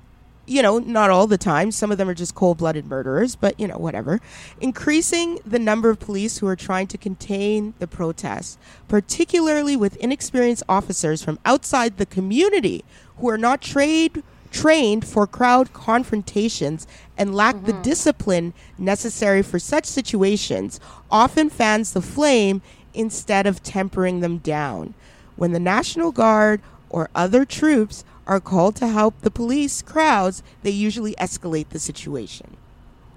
you 0.48 0.62
know, 0.62 0.80
not 0.80 1.10
all 1.10 1.28
the 1.28 1.38
time. 1.38 1.72
Some 1.72 1.92
of 1.92 1.98
them 1.98 2.10
are 2.10 2.14
just 2.14 2.36
cold-blooded 2.36 2.86
murderers, 2.86 3.36
but 3.36 3.58
you 3.60 3.68
know, 3.68 3.78
whatever. 3.78 4.20
Increasing 4.60 5.40
the 5.46 5.60
number 5.60 5.90
of 5.90 6.00
police 6.00 6.40
who 6.40 6.48
are 6.48 6.56
trying 6.56 6.88
to 6.88 6.98
contain 6.98 7.74
the 7.80 7.88
protests, 7.88 8.58
particularly 8.88 9.78
with 9.78 9.96
inexperienced 9.98 10.64
officers 10.68 11.24
from 11.24 11.40
outside 11.46 11.98
the 11.98 12.06
community 12.06 12.84
who 13.18 13.30
are 13.30 13.38
not 13.38 13.62
trained 13.62 14.24
trained 14.52 15.06
for 15.06 15.26
crowd 15.26 15.74
confrontations 15.74 16.86
and 17.18 17.34
lack 17.34 17.56
mm-hmm. 17.56 17.68
the 17.68 17.74
discipline 17.74 18.54
necessary 18.78 19.42
for 19.42 19.58
such 19.58 19.86
situations 19.86 20.80
often 21.10 21.50
fans 21.50 21.94
the 21.94 22.02
flame 22.02 22.62
instead 22.94 23.48
of 23.48 23.64
tempering 23.64 24.20
them 24.20 24.38
down. 24.38 24.94
When 25.36 25.54
the 25.54 25.60
National 25.60 26.12
Guard 26.12 26.62
or 26.90 27.10
other 27.16 27.46
troops 27.46 28.04
are 28.28 28.40
called 28.40 28.76
to 28.78 28.88
help 28.88 29.20
the 29.22 29.32
police 29.32 29.82
crowds, 29.82 30.44
they 30.62 30.70
usually 30.70 31.16
escalate 31.16 31.70
the 31.70 31.80
situation. 31.80 32.58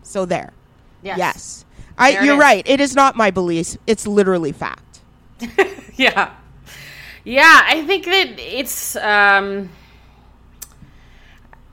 So 0.02 0.24
there. 0.24 0.52
Yes. 1.02 1.18
yes. 1.18 1.64
I, 1.98 2.24
you're 2.24 2.38
right. 2.38 2.66
It 2.66 2.80
is 2.80 2.94
not 2.94 3.16
my 3.16 3.30
belief. 3.30 3.76
It's 3.86 4.06
literally 4.06 4.52
fact. 4.52 5.00
yeah. 5.96 6.34
Yeah, 7.24 7.62
I 7.66 7.84
think 7.86 8.04
that 8.04 8.38
it's 8.38 8.96
um 8.96 9.70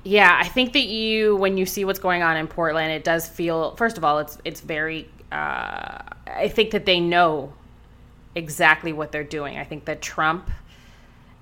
yeah, 0.04 0.38
I 0.40 0.48
think 0.48 0.74
that 0.74 0.86
you 0.86 1.36
when 1.36 1.58
you 1.58 1.66
see 1.66 1.86
what's 1.86 2.00
going 2.00 2.24
on 2.24 2.38
in 2.38 2.48
Portland, 2.48 2.92
it 2.92 3.04
does 3.04 3.28
feel 3.28 3.76
first 3.76 3.98
of 3.98 4.04
all, 4.04 4.20
it's 4.20 4.38
it's 4.44 4.62
very 4.62 5.08
uh, 5.32 6.00
I 6.28 6.50
think 6.50 6.72
that 6.72 6.86
they 6.86 7.00
know 7.00 7.54
exactly 8.36 8.94
what 8.94 9.12
they're 9.12 9.24
doing. 9.24 9.58
I 9.58 9.64
think 9.64 9.86
that 9.86 10.02
Trump 10.02 10.50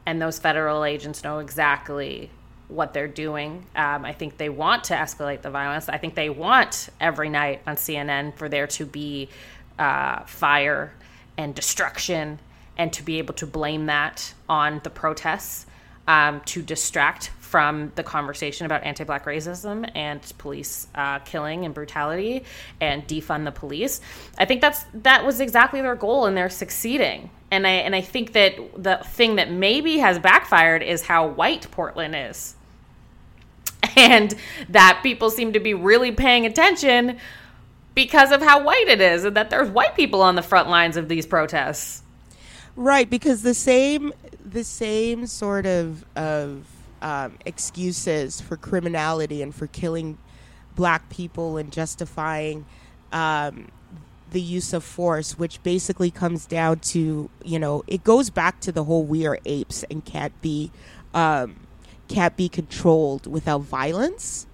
and 0.05 0.21
those 0.21 0.39
federal 0.39 0.83
agents 0.83 1.23
know 1.23 1.39
exactly 1.39 2.29
what 2.67 2.93
they're 2.93 3.07
doing. 3.07 3.65
Um, 3.75 4.05
I 4.05 4.13
think 4.13 4.37
they 4.37 4.49
want 4.49 4.85
to 4.85 4.93
escalate 4.93 5.41
the 5.41 5.49
violence. 5.49 5.89
I 5.89 5.97
think 5.97 6.15
they 6.15 6.29
want 6.29 6.89
every 6.99 7.29
night 7.29 7.61
on 7.65 7.75
CNN 7.75 8.35
for 8.35 8.49
there 8.49 8.67
to 8.67 8.85
be 8.85 9.29
uh, 9.77 10.23
fire 10.25 10.93
and 11.37 11.55
destruction 11.55 12.39
and 12.77 12.93
to 12.93 13.03
be 13.03 13.17
able 13.17 13.33
to 13.35 13.47
blame 13.47 13.87
that 13.87 14.33
on 14.47 14.81
the 14.83 14.89
protests 14.89 15.65
um, 16.07 16.41
to 16.41 16.61
distract 16.61 17.31
from 17.49 17.91
the 17.95 18.03
conversation 18.03 18.67
about 18.67 18.83
anti-black 18.83 19.25
racism 19.25 19.89
and 19.95 20.21
police 20.37 20.85
uh, 20.93 21.17
killing 21.19 21.65
and 21.65 21.73
brutality 21.73 22.43
and 22.79 23.07
defund 23.07 23.43
the 23.43 23.51
police. 23.51 24.01
I 24.37 24.45
think 24.45 24.61
that's 24.61 24.85
that 24.93 25.25
was 25.25 25.39
exactly 25.39 25.81
their 25.81 25.95
goal, 25.95 26.27
and 26.27 26.37
they're 26.37 26.49
succeeding. 26.49 27.31
And 27.49 27.65
I 27.65 27.71
and 27.71 27.95
I 27.95 28.01
think 28.01 28.33
that 28.33 28.53
the 28.77 28.97
thing 29.03 29.37
that 29.37 29.49
maybe 29.51 29.97
has 29.97 30.19
backfired 30.19 30.83
is 30.83 31.01
how 31.01 31.27
white 31.27 31.71
Portland 31.71 32.15
is, 32.15 32.55
and 33.97 34.35
that 34.69 34.99
people 35.01 35.31
seem 35.31 35.53
to 35.53 35.59
be 35.59 35.73
really 35.73 36.11
paying 36.11 36.45
attention 36.45 37.17
because 37.95 38.31
of 38.31 38.43
how 38.43 38.63
white 38.63 38.87
it 38.87 39.01
is, 39.01 39.23
and 39.25 39.35
that 39.35 39.49
there's 39.49 39.69
white 39.69 39.95
people 39.95 40.21
on 40.21 40.35
the 40.35 40.43
front 40.43 40.69
lines 40.69 40.97
of 40.97 41.07
these 41.07 41.25
protests. 41.25 42.03
Right, 42.75 43.09
because 43.09 43.41
the 43.41 43.55
same 43.55 44.13
the 44.45 44.63
same 44.63 45.25
sort 45.25 45.65
of 45.65 46.05
of 46.15 46.67
um, 47.01 47.37
excuses 47.45 48.41
for 48.41 48.57
criminality 48.57 49.41
and 49.41 49.53
for 49.53 49.67
killing 49.67 50.17
black 50.75 51.09
people 51.09 51.57
and 51.57 51.71
justifying 51.71 52.65
um, 53.11 53.69
the 54.31 54.41
use 54.41 54.73
of 54.73 54.83
force, 54.83 55.37
which 55.37 55.61
basically 55.63 56.11
comes 56.11 56.45
down 56.45 56.79
to 56.79 57.29
you 57.43 57.59
know 57.59 57.83
it 57.87 58.03
goes 58.03 58.29
back 58.29 58.59
to 58.61 58.71
the 58.71 58.83
whole 58.83 59.03
we 59.03 59.25
are 59.25 59.39
apes 59.45 59.83
and 59.89 60.05
can't 60.05 60.39
be 60.41 60.71
um, 61.13 61.55
can't 62.07 62.35
be 62.35 62.49
controlled 62.49 63.27
without 63.27 63.61
violence. 63.61 64.47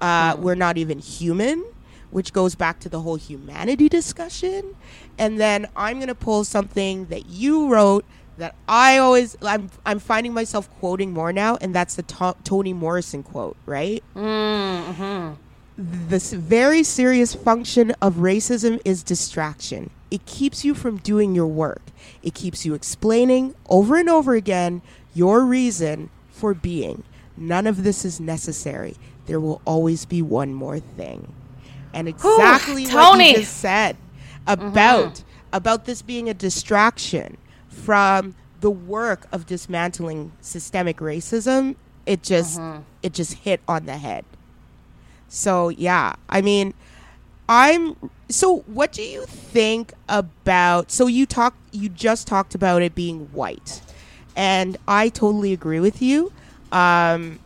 Uh, 0.00 0.34
mm. 0.34 0.40
We're 0.40 0.54
not 0.54 0.78
even 0.78 0.98
human, 0.98 1.64
which 2.10 2.32
goes 2.32 2.54
back 2.54 2.80
to 2.80 2.88
the 2.88 3.00
whole 3.00 3.16
humanity 3.16 3.88
discussion. 3.88 4.76
And 5.18 5.38
then 5.38 5.66
I'm 5.76 5.98
going 5.98 6.08
to 6.08 6.14
pull 6.14 6.44
something 6.44 7.06
that 7.06 7.26
you 7.26 7.68
wrote 7.68 8.04
that 8.40 8.56
I 8.68 8.98
always 8.98 9.36
I'm 9.42 9.70
I'm 9.86 9.98
finding 9.98 10.34
myself 10.34 10.68
quoting 10.78 11.12
more 11.12 11.32
now, 11.32 11.56
and 11.60 11.74
that's 11.74 11.94
the 11.94 12.02
to- 12.02 12.36
Toni 12.42 12.72
Morrison 12.72 13.22
quote, 13.22 13.56
right? 13.66 14.02
Mm-hmm. 14.16 15.34
This 15.78 16.32
very 16.32 16.82
serious 16.82 17.34
function 17.34 17.92
of 18.02 18.16
racism 18.16 18.80
is 18.84 19.02
distraction. 19.02 19.90
It 20.10 20.26
keeps 20.26 20.64
you 20.64 20.74
from 20.74 20.96
doing 20.98 21.34
your 21.34 21.46
work. 21.46 21.82
It 22.22 22.34
keeps 22.34 22.66
you 22.66 22.74
explaining 22.74 23.54
over 23.68 23.96
and 23.96 24.10
over 24.10 24.34
again 24.34 24.82
your 25.14 25.44
reason 25.44 26.10
for 26.30 26.52
being. 26.52 27.04
None 27.36 27.66
of 27.66 27.84
this 27.84 28.04
is 28.04 28.20
necessary. 28.20 28.96
There 29.26 29.40
will 29.40 29.62
always 29.64 30.04
be 30.04 30.20
one 30.20 30.52
more 30.52 30.80
thing. 30.80 31.32
And 31.94 32.08
exactly 32.08 32.86
Ooh, 32.86 32.94
what 32.94 33.18
you 33.18 33.36
just 33.36 33.58
said 33.58 33.96
about 34.46 35.14
mm-hmm. 35.14 35.28
about 35.52 35.84
this 35.84 36.02
being 36.02 36.28
a 36.28 36.34
distraction 36.34 37.36
from 37.70 38.34
the 38.60 38.70
work 38.70 39.26
of 39.32 39.46
dismantling 39.46 40.32
systemic 40.42 40.98
racism 40.98 41.76
it 42.06 42.22
just 42.22 42.58
Mm-hmm. 42.60 42.82
it 43.02 43.12
just 43.14 43.34
hit 43.34 43.60
on 43.68 43.86
the 43.86 43.96
head. 43.96 44.24
So 45.28 45.68
yeah, 45.68 46.14
I 46.28 46.40
mean, 46.42 46.74
I'm 47.48 48.10
so 48.28 48.58
what 48.66 48.92
do 48.92 49.02
you 49.02 49.24
think 49.26 49.92
about 50.08 50.90
so 50.90 51.06
you 51.06 51.24
talk 51.26 51.54
you 51.72 51.88
just 51.88 52.26
talked 52.26 52.54
about 52.54 52.82
it 52.82 52.94
being 52.94 53.26
white. 53.32 53.80
And 54.36 54.76
I 54.88 55.08
totally 55.08 55.52
agree 55.52 55.80
with 55.80 56.02
you. 56.02 56.32
Um 56.72 57.38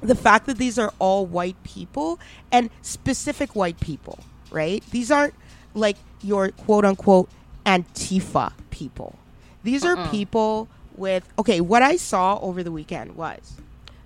the 0.00 0.14
fact 0.14 0.46
that 0.46 0.58
these 0.58 0.78
are 0.78 0.92
all 0.98 1.24
white 1.26 1.62
people 1.64 2.18
and 2.52 2.70
specific 2.82 3.54
white 3.56 3.80
people, 3.80 4.18
right? 4.50 4.82
These 4.90 5.10
aren't 5.10 5.34
like 5.74 5.96
your 6.22 6.50
quote 6.50 6.84
unquote 6.84 7.28
Antifa 7.66 8.52
people. 8.70 9.18
These 9.64 9.84
are 9.84 9.96
uh-uh. 9.96 10.10
people 10.10 10.68
with, 10.96 11.28
okay, 11.38 11.60
what 11.60 11.82
I 11.82 11.96
saw 11.96 12.38
over 12.38 12.62
the 12.62 12.70
weekend 12.70 13.16
was 13.16 13.54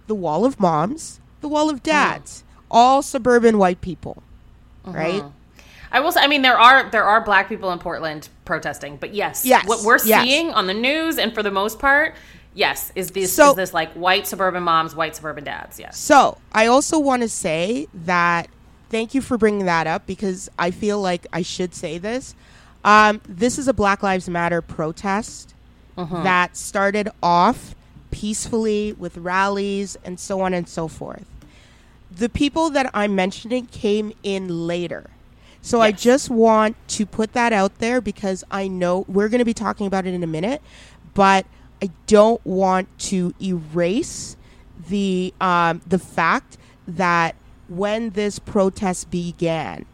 the 0.06 0.14
wall 0.14 0.44
of 0.44 0.58
moms, 0.58 1.20
the 1.40 1.48
wall 1.48 1.68
of 1.68 1.76
uh-huh. 1.76 1.84
dads, 1.84 2.44
all 2.70 3.02
suburban 3.02 3.58
white 3.58 3.80
people, 3.80 4.22
uh-huh. 4.84 4.96
right? 4.96 5.24
I 5.90 6.00
will 6.00 6.12
say, 6.12 6.20
I 6.20 6.26
mean, 6.28 6.42
there 6.42 6.58
are 6.58 6.88
there 6.90 7.04
are 7.04 7.20
black 7.22 7.48
people 7.48 7.72
in 7.72 7.78
Portland 7.78 8.28
protesting, 8.44 8.96
but 8.96 9.14
yes, 9.14 9.44
Yes, 9.44 9.66
what 9.66 9.82
we're 9.82 9.98
yes. 10.04 10.22
seeing 10.22 10.50
on 10.50 10.66
the 10.66 10.74
news 10.74 11.18
and 11.18 11.34
for 11.34 11.42
the 11.42 11.50
most 11.50 11.78
part, 11.78 12.14
yes, 12.54 12.92
is 12.94 13.10
this 13.10 13.32
So- 13.32 13.50
is 13.50 13.56
this 13.56 13.74
like 13.74 13.92
white 13.92 14.26
suburban 14.26 14.62
moms, 14.62 14.94
white 14.94 15.16
suburban 15.16 15.44
dads? 15.44 15.80
Yes, 15.80 15.96
So 15.96 16.38
I 16.52 16.66
also 16.66 16.98
want 16.98 17.22
to 17.22 17.28
say 17.28 17.88
that 17.94 18.48
thank 18.90 19.14
you 19.14 19.20
for 19.20 19.38
bringing 19.38 19.66
that 19.66 19.86
up 19.86 20.06
because 20.06 20.50
I 20.58 20.70
feel 20.70 21.00
like 21.00 21.26
I 21.32 21.42
should 21.42 21.74
say 21.74 21.98
this. 21.98 22.34
Um, 22.84 23.20
this 23.28 23.58
is 23.58 23.68
a 23.68 23.72
Black 23.72 24.02
Lives 24.02 24.28
Matter 24.28 24.62
protest 24.62 25.54
that 26.22 26.56
started 26.56 27.08
off 27.22 27.74
peacefully 28.10 28.92
with 28.92 29.16
rallies 29.16 29.96
and 30.04 30.18
so 30.20 30.40
on 30.40 30.54
and 30.54 30.68
so 30.68 30.86
forth. 30.88 31.26
The 32.10 32.28
people 32.28 32.70
that 32.70 32.90
I'm 32.94 33.14
mentioning 33.14 33.66
came 33.66 34.12
in 34.22 34.66
later. 34.66 35.10
So 35.60 35.80
I 35.80 35.90
just 35.92 36.30
want 36.30 36.76
to 36.90 37.04
put 37.04 37.32
that 37.32 37.52
out 37.52 37.78
there 37.78 38.00
because 38.00 38.44
I 38.50 38.68
know 38.68 39.04
we're 39.08 39.28
going 39.28 39.40
to 39.40 39.44
be 39.44 39.52
talking 39.54 39.86
about 39.86 40.06
it 40.06 40.14
in 40.14 40.22
a 40.22 40.26
minute, 40.26 40.62
but 41.14 41.46
I 41.82 41.90
don't 42.06 42.44
want 42.46 42.88
to 43.10 43.34
erase 43.42 44.36
the 44.88 45.34
um, 45.40 45.82
the 45.86 45.98
fact 45.98 46.56
that 46.86 47.34
when 47.68 48.10
this 48.10 48.38
protest 48.38 49.10
began, 49.10 49.84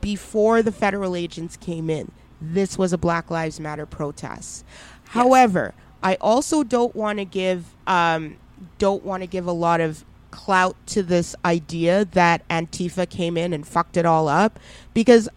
before 0.00 0.62
the 0.62 0.72
federal 0.72 1.16
agents 1.16 1.56
came 1.56 1.90
in, 1.90 2.10
this 2.40 2.78
was 2.78 2.92
a 2.92 2.98
Black 2.98 3.30
Lives 3.30 3.58
Matter 3.58 3.86
protest. 3.86 4.64
However, 5.08 5.74
I 6.02 6.16
also 6.20 6.62
don't 6.62 6.94
want 6.94 7.18
to 7.18 7.24
give 7.24 7.74
um, 7.86 8.36
don't 8.78 9.04
want 9.04 9.22
to 9.22 9.26
give 9.26 9.46
a 9.46 9.52
lot 9.52 9.80
of 9.80 10.04
clout 10.30 10.76
to 10.86 11.02
this 11.02 11.34
idea 11.44 12.04
that 12.04 12.46
Antifa 12.48 13.08
came 13.08 13.36
in 13.36 13.52
and 13.52 13.66
fucked 13.66 13.96
it 13.96 14.04
all 14.06 14.28
up 14.28 14.58
because 14.94 15.28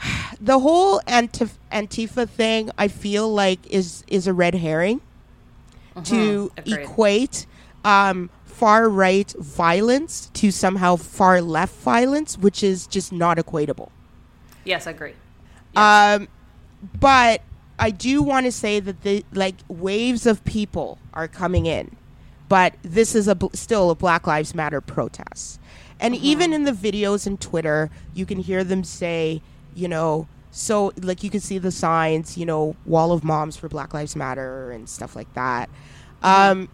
the 0.40 0.58
whole 0.58 1.00
Antif- 1.06 1.58
Antifa 1.70 2.28
thing 2.28 2.70
I 2.78 2.88
feel 2.88 3.32
like 3.32 3.66
is 3.66 4.04
is 4.08 4.26
a 4.26 4.32
red 4.32 4.54
herring 4.54 5.00
to 6.04 6.52
Agreed. 6.56 6.78
equate 6.84 7.46
um, 7.84 8.30
far 8.58 8.88
right 8.88 9.32
violence 9.38 10.30
to 10.34 10.50
somehow 10.50 10.96
far 10.96 11.40
left 11.40 11.74
violence, 11.76 12.36
which 12.36 12.62
is 12.62 12.86
just 12.86 13.12
not 13.12 13.38
equatable. 13.38 13.90
yes, 14.64 14.86
I 14.86 14.90
agree. 14.90 15.14
Um, 15.76 16.28
but 17.00 17.42
I 17.78 17.90
do 17.90 18.22
want 18.22 18.46
to 18.46 18.52
say 18.52 18.80
that 18.80 19.02
the 19.02 19.24
like 19.32 19.54
waves 19.68 20.26
of 20.26 20.44
people 20.44 20.98
are 21.14 21.28
coming 21.28 21.66
in, 21.66 21.96
but 22.48 22.74
this 22.82 23.14
is 23.14 23.28
a 23.28 23.34
bl- 23.34 23.54
still 23.54 23.90
a 23.90 23.94
Black 23.94 24.26
Lives 24.26 24.54
Matter 24.54 24.80
protest, 24.80 25.60
and 26.00 26.16
even 26.16 26.52
in 26.52 26.64
the 26.64 26.72
videos 26.72 27.26
and 27.26 27.40
Twitter, 27.40 27.90
you 28.14 28.26
can 28.26 28.38
hear 28.38 28.64
them 28.64 28.82
say, 28.84 29.40
you 29.74 29.88
know. 29.88 30.26
So, 30.50 30.92
like, 31.02 31.22
you 31.22 31.30
can 31.30 31.40
see 31.40 31.58
the 31.58 31.70
signs, 31.70 32.36
you 32.36 32.46
know, 32.46 32.74
wall 32.86 33.12
of 33.12 33.22
moms 33.22 33.56
for 33.56 33.68
Black 33.68 33.94
Lives 33.94 34.16
Matter 34.16 34.72
and 34.72 34.88
stuff 34.88 35.14
like 35.14 35.32
that. 35.34 35.68
Um, 36.22 36.68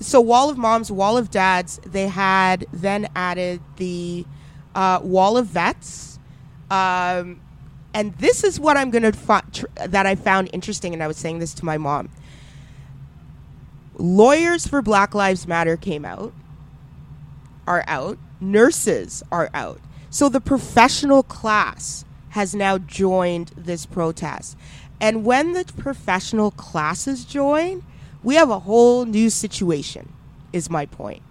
so 0.00 0.20
wall 0.20 0.50
of 0.50 0.58
moms 0.58 0.90
wall 0.90 1.16
of 1.16 1.30
dads 1.30 1.80
they 1.86 2.08
had 2.08 2.66
then 2.72 3.08
added 3.14 3.60
the 3.76 4.24
uh, 4.74 5.00
wall 5.02 5.36
of 5.36 5.46
vets. 5.46 6.18
Um, 6.70 7.40
and 7.92 8.12
this 8.18 8.42
is 8.42 8.58
what 8.58 8.76
i'm 8.76 8.90
gonna 8.90 9.12
fi- 9.12 9.42
tr- 9.52 9.66
that 9.86 10.06
i 10.06 10.14
found 10.16 10.50
interesting 10.52 10.92
and 10.94 11.02
i 11.02 11.06
was 11.06 11.16
saying 11.16 11.38
this 11.38 11.54
to 11.54 11.64
my 11.64 11.78
mom. 11.78 12.08
Lawyers 13.96 14.66
for 14.66 14.82
black 14.82 15.14
lives 15.14 15.46
matter 15.46 15.76
came 15.76 16.04
out 16.04 16.32
are 17.66 17.84
out. 17.86 18.18
Nurses 18.40 19.22
are 19.30 19.50
out. 19.54 19.80
So 20.10 20.28
the 20.28 20.40
professional 20.40 21.22
class 21.22 22.04
has 22.30 22.54
now 22.54 22.78
joined 22.78 23.52
this 23.56 23.86
protest. 23.86 24.56
And 25.00 25.24
when 25.24 25.52
the 25.52 25.64
professional 25.76 26.50
classes 26.52 27.24
join 27.24 27.82
we 28.24 28.34
have 28.34 28.50
a 28.50 28.58
whole 28.58 29.04
new 29.04 29.30
situation 29.30 30.12
is 30.52 30.68
my 30.68 30.86
point 30.86 31.22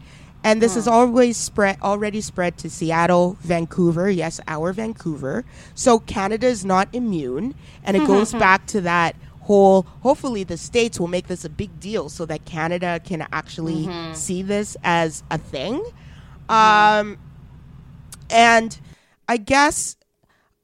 and 0.43 0.61
this 0.61 0.75
is 0.75 0.85
hmm. 0.85 0.91
always 0.91 1.37
spread 1.37 1.77
already 1.81 2.21
spread 2.21 2.57
to 2.57 2.69
Seattle, 2.69 3.37
Vancouver, 3.41 4.09
yes, 4.09 4.41
our 4.47 4.73
Vancouver. 4.73 5.45
So 5.73 5.99
Canada 5.99 6.47
is 6.47 6.65
not 6.65 6.89
immune 6.93 7.55
and 7.83 7.95
it 7.95 8.05
goes 8.05 8.33
back 8.45 8.67
to 8.67 8.81
that 8.81 9.15
whole 9.41 9.83
hopefully 10.01 10.43
the 10.43 10.57
states 10.57 10.99
will 10.99 11.07
make 11.07 11.27
this 11.27 11.43
a 11.43 11.49
big 11.49 11.79
deal 11.79 12.09
so 12.09 12.25
that 12.25 12.45
Canada 12.45 12.99
can 13.03 13.27
actually 13.31 13.85
mm-hmm. 13.85 14.13
see 14.13 14.41
this 14.41 14.75
as 14.83 15.23
a 15.31 15.37
thing. 15.37 15.83
Mm-hmm. 16.49 16.53
Um 16.53 17.17
and 18.29 18.79
I 19.27 19.37
guess 19.37 19.95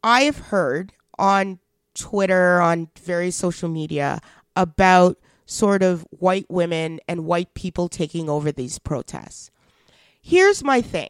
I 0.04 0.22
have 0.22 0.38
heard 0.38 0.94
on 1.18 1.60
Twitter, 1.94 2.62
on 2.62 2.90
various 3.02 3.36
social 3.36 3.70
media, 3.70 4.22
about 4.56 5.18
sort 5.50 5.82
of 5.82 6.06
white 6.12 6.46
women 6.50 7.00
and 7.08 7.26
white 7.26 7.54
people 7.54 7.90
taking 7.90 8.30
over 8.30 8.52
these 8.52 8.78
protests. 8.78 9.50
Here's 10.22 10.64
my 10.64 10.82
thing. 10.82 11.10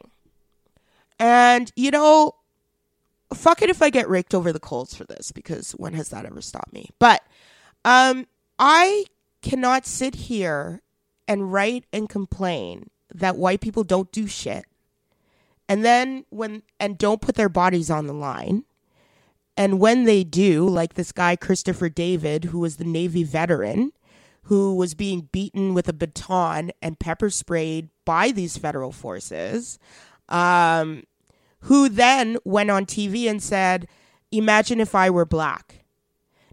And, 1.20 1.72
you 1.76 1.92
know, 1.92 2.36
fuck 3.34 3.62
it 3.62 3.70
if 3.70 3.82
I 3.82 3.90
get 3.90 4.10
raked 4.10 4.34
over 4.34 4.54
the 4.54 4.60
coals 4.60 4.94
for 4.94 5.04
this, 5.04 5.32
because 5.34 5.72
when 5.74 5.94
has 5.94 6.10
that 6.10 6.26
ever 6.26 6.42
stopped 6.42 6.72
me? 6.72 6.90
But 7.00 7.22
um, 7.84 8.28
I 8.58 9.06
cannot 9.42 9.86
sit 9.86 10.16
here 10.16 10.82
and 11.28 11.52
write 11.52 11.86
and 11.92 12.08
complain 12.08 12.90
that 13.14 13.36
white 13.36 13.60
people 13.60 13.84
don't 13.84 14.12
do 14.12 14.26
shit 14.26 14.66
and 15.68 15.86
then 15.86 16.26
when 16.30 16.64
and 16.80 16.98
don't 16.98 17.22
put 17.22 17.36
their 17.36 17.50
bodies 17.50 17.90
on 17.90 18.08
the 18.08 18.14
line 18.14 18.66
and 19.56 19.80
when 19.80 20.04
they 20.04 20.24
do 20.24 20.68
like 20.68 20.94
this 20.94 21.12
guy 21.12 21.36
christopher 21.36 21.90
david 21.90 22.46
who 22.46 22.60
was 22.60 22.78
the 22.78 22.84
navy 22.84 23.24
veteran 23.24 23.92
who 24.50 24.76
was 24.76 24.94
being 24.96 25.30
beaten 25.32 25.74
with 25.76 25.88
a 25.88 25.94
baton 25.94 26.72
and 26.82 27.00
pepper 27.00 27.30
sprayed 27.30 27.90
by 28.04 28.32
these 28.32 28.58
federal 28.58 28.92
forces 28.92 29.78
um, 30.28 31.04
who 31.62 31.88
then 31.90 32.38
went 32.44 32.70
on 32.72 32.86
tv 32.86 33.30
and 33.30 33.42
said 33.44 33.88
imagine 34.32 34.80
if 34.80 34.94
i 34.96 35.10
were 35.10 35.26
black 35.26 35.84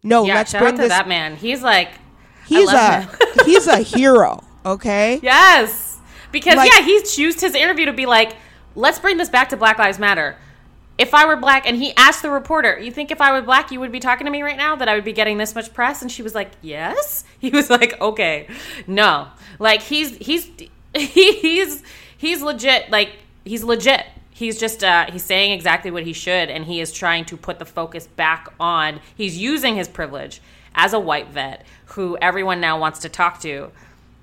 no 0.03 0.25
Yeah, 0.25 0.35
let's 0.37 0.53
shout 0.53 0.61
bring 0.61 0.75
out 0.75 0.77
to 0.77 0.83
this 0.83 0.89
that 0.91 1.09
man. 1.09 1.35
He's 1.37 1.63
like, 1.63 1.89
he's 2.47 2.71
a 2.71 3.09
he's 3.45 3.67
a 3.67 3.79
hero 3.79 4.41
okay 4.65 5.19
yes, 5.23 5.99
because 6.33 6.57
Like- 6.57 6.71
yeah, 6.73 6.83
he's 6.85 7.19
used 7.19 7.41
his 7.41 7.55
interview 7.55 7.87
to 7.87 7.93
be 7.93 8.07
like, 8.07 8.37
let's 8.75 8.99
bring 8.99 9.17
this 9.17 9.29
back 9.31 9.49
to 9.49 9.57
Black 9.57 9.79
Lives 9.79 9.99
Matter. 9.99 10.37
If 10.99 11.13
I 11.13 11.27
were 11.27 11.37
black, 11.37 11.67
and 11.67 11.77
he 11.77 11.93
asked 11.97 12.23
the 12.23 12.31
reporter, 12.31 12.79
"You 12.79 12.91
think 12.91 13.11
if 13.11 13.21
I 13.21 13.33
were 13.33 13.43
black, 13.43 13.71
you 13.71 13.81
would 13.81 13.93
be 13.93 14.01
talking 14.01 14.25
to 14.25 14.31
me 14.31 14.43
right 14.43 14.57
now? 14.57 14.77
That 14.77 14.89
I 14.89 14.95
would 14.95 15.05
be 15.05 15.13
getting 15.13 15.37
this 15.37 15.55
much 15.55 15.73
press?" 15.75 16.03
And 16.03 16.11
she 16.11 16.23
was 16.23 16.35
like, 16.35 16.51
"Yes." 16.63 17.25
He 17.39 17.51
was 17.51 17.69
like, 17.69 18.01
"Okay, 18.01 18.49
no." 18.87 19.29
Like 19.59 19.83
he's 19.83 20.17
he's 20.17 20.51
he, 20.95 21.33
he's 21.41 21.83
he's 22.17 22.43
legit. 22.43 22.91
Like 22.91 23.13
he's 23.45 23.63
legit. 23.63 24.05
He's 24.31 24.59
just 24.59 24.85
uh, 24.85 25.11
he's 25.11 25.23
saying 25.23 25.53
exactly 25.53 25.91
what 25.91 26.03
he 26.03 26.13
should, 26.13 26.51
and 26.51 26.65
he 26.65 26.81
is 26.81 26.93
trying 26.93 27.25
to 27.27 27.37
put 27.37 27.59
the 27.59 27.65
focus 27.65 28.07
back 28.07 28.53
on. 28.61 29.01
He's 29.15 29.39
using 29.39 29.77
his 29.77 29.89
privilege 29.89 30.41
as 30.75 30.93
a 30.93 31.01
white 31.01 31.29
vet 31.29 31.65
who 31.87 32.17
everyone 32.19 32.61
now 32.61 32.79
wants 32.79 33.01
to 33.01 33.09
talk 33.09 33.41
to. 33.41 33.71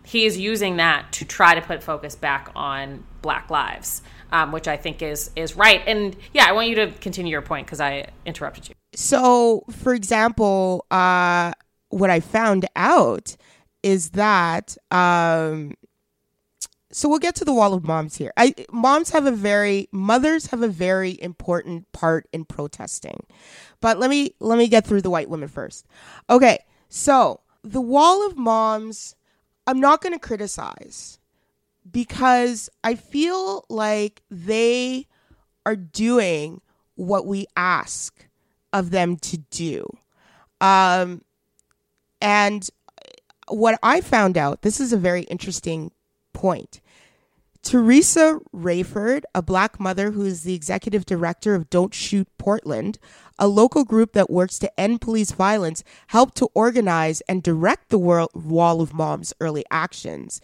He 0.05 0.25
is 0.25 0.37
using 0.37 0.77
that 0.77 1.11
to 1.13 1.25
try 1.25 1.55
to 1.55 1.61
put 1.61 1.81
focus 1.81 2.15
back 2.15 2.51
on 2.55 3.03
Black 3.21 3.49
lives, 3.49 4.01
um, 4.33 4.51
which 4.51 4.67
I 4.67 4.75
think 4.75 5.01
is 5.01 5.31
is 5.37 5.55
right. 5.55 5.81
And 5.87 6.15
yeah, 6.33 6.45
I 6.49 6.51
want 6.51 6.67
you 6.67 6.75
to 6.75 6.91
continue 6.99 7.31
your 7.31 7.41
point 7.41 7.65
because 7.67 7.79
I 7.79 8.07
interrupted 8.25 8.67
you. 8.67 8.75
so 8.95 9.63
for 9.71 9.93
example 9.93 10.85
uh 10.91 11.51
what 11.89 12.09
i 12.11 12.19
found 12.19 12.65
out 12.75 13.35
is 13.81 14.11
that 14.11 14.77
um 14.91 15.73
so 16.91 17.09
we'll 17.09 17.17
get 17.27 17.33
to 17.35 17.43
the 17.45 17.53
wall 17.53 17.73
of 17.73 17.83
moms 17.83 18.17
here 18.17 18.31
i 18.37 18.53
moms 18.71 19.09
have 19.09 19.25
a 19.25 19.31
very 19.31 19.87
mothers 19.91 20.47
have 20.47 20.61
a 20.61 20.67
very 20.67 21.19
important 21.21 21.91
part 21.91 22.27
in 22.31 22.45
protesting 22.45 23.19
but 23.81 23.97
let 23.97 24.09
me 24.11 24.35
let 24.39 24.57
me 24.59 24.67
get 24.67 24.85
through 24.85 25.01
the 25.01 25.09
white 25.09 25.29
women 25.29 25.47
first 25.49 25.87
okay 26.29 26.59
so 26.87 27.39
the 27.63 27.81
wall 27.81 28.25
of 28.27 28.37
moms 28.37 29.15
I'm 29.65 29.79
not 29.79 30.01
going 30.01 30.13
to 30.13 30.19
criticize 30.19 31.19
because 31.89 32.69
I 32.83 32.95
feel 32.95 33.65
like 33.69 34.21
they 34.29 35.07
are 35.65 35.75
doing 35.75 36.61
what 36.95 37.25
we 37.25 37.45
ask 37.55 38.27
of 38.71 38.91
them 38.91 39.17
to 39.17 39.37
do. 39.37 39.85
Um, 40.61 41.23
and 42.21 42.67
what 43.47 43.79
I 43.83 44.01
found 44.01 44.37
out, 44.37 44.61
this 44.61 44.79
is 44.79 44.93
a 44.93 44.97
very 44.97 45.23
interesting 45.23 45.91
point. 46.33 46.81
Teressa 47.63 48.41
Raiford, 48.53 49.23
a 49.33 49.41
black 49.41 49.79
mother 49.79 50.11
who 50.11 50.25
is 50.25 50.43
the 50.43 50.53
executive 50.53 51.05
director 51.05 51.55
of 51.55 51.69
Don't 51.69 51.93
Shoot 51.93 52.27
Portland, 52.37 52.99
a 53.39 53.47
local 53.47 53.85
group 53.85 54.11
that 54.13 54.29
works 54.29 54.59
to 54.59 54.79
end 54.79 54.99
police 54.99 55.31
violence, 55.31 55.83
helped 56.07 56.35
to 56.37 56.49
organize 56.53 57.21
and 57.21 57.41
direct 57.41 57.89
the 57.89 57.97
Wall 57.97 58.81
of 58.81 58.93
Moms 58.93 59.33
early 59.39 59.63
actions, 59.71 60.41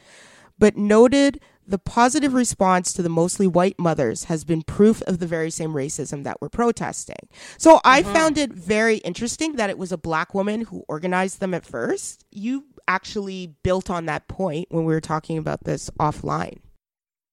but 0.60 0.78
noted 0.78 1.40
the 1.66 1.78
positive 1.78 2.34
response 2.34 2.94
to 2.94 3.04
the 3.04 3.10
mostly 3.10 3.48
white 3.48 3.78
mothers 3.78 4.26
has 4.26 4.44
been 4.44 4.64
proof 4.64 5.02
of 5.04 5.20
the 5.20 5.28
very 5.28 5.52
same 5.52 5.74
racism 5.74 6.24
that 6.24 6.42
we're 6.42 6.50
protesting. 6.50 7.30
So 7.58 7.76
mm-hmm. 7.76 7.88
I 7.88 8.04
found 8.04 8.38
it 8.38 8.52
very 8.52 8.98
interesting 8.98 9.56
that 9.56 9.70
it 9.70 9.78
was 9.78 9.92
a 9.92 9.98
black 9.98 10.34
woman 10.34 10.62
who 10.62 10.84
organized 10.88 11.40
them 11.40 11.54
at 11.54 11.66
first. 11.66 12.26
You 12.32 12.66
actually 12.88 13.54
built 13.62 13.90
on 13.92 14.08
that 14.08 14.28
point 14.28 14.68
when 14.72 14.84
we 14.84 14.94
were 14.94 15.02
talking 15.02 15.38
about 15.38 15.64
this 15.64 15.92
offline. 16.00 16.58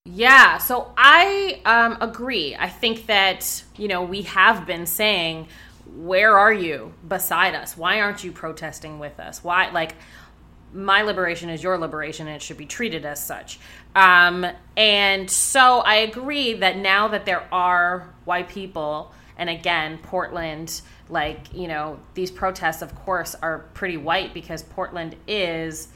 Yeah, 0.05 0.59
so 0.59 0.93
I 0.97 1.61
um, 1.65 1.97
agree. 2.01 2.55
I 2.55 2.69
think 2.69 3.07
that, 3.07 3.65
you 3.77 3.89
know, 3.89 4.03
we 4.03 4.23
have 4.23 4.67
been 4.67 4.87
saying, 4.87 5.49
where 5.97 6.37
are 6.37 6.53
you 6.53 6.93
beside 7.09 7.55
us? 7.55 7.77
Why 7.77 8.01
aren't 8.01 8.23
you 8.23 8.31
protesting 8.31 8.99
with 8.99 9.19
us? 9.19 9.43
Why, 9.43 9.71
like, 9.71 9.95
my 10.73 11.03
liberation 11.03 11.49
is 11.49 11.63
your 11.63 11.79
liberation 11.79 12.27
and 12.27 12.37
it 12.37 12.43
should 12.43 12.59
be 12.59 12.67
treated 12.67 13.05
as 13.05 13.25
such. 13.25 13.59
Um, 13.95 14.47
and 14.77 15.31
so 15.31 15.81
I 15.81 15.97
agree 15.97 16.55
that 16.55 16.77
now 16.77 17.09
that 17.09 17.25
there 17.25 17.47
are 17.53 18.13
white 18.25 18.49
people, 18.49 19.13
and 19.39 19.49
again, 19.49 19.99
Portland, 20.03 20.83
like, 21.09 21.53
you 21.55 21.69
know, 21.69 21.99
these 22.15 22.31
protests, 22.31 22.83
of 22.83 22.95
course, 22.95 23.35
are 23.43 23.61
pretty 23.75 23.97
white 23.97 24.35
because 24.35 24.63
Portland 24.63 25.17
is 25.27 25.89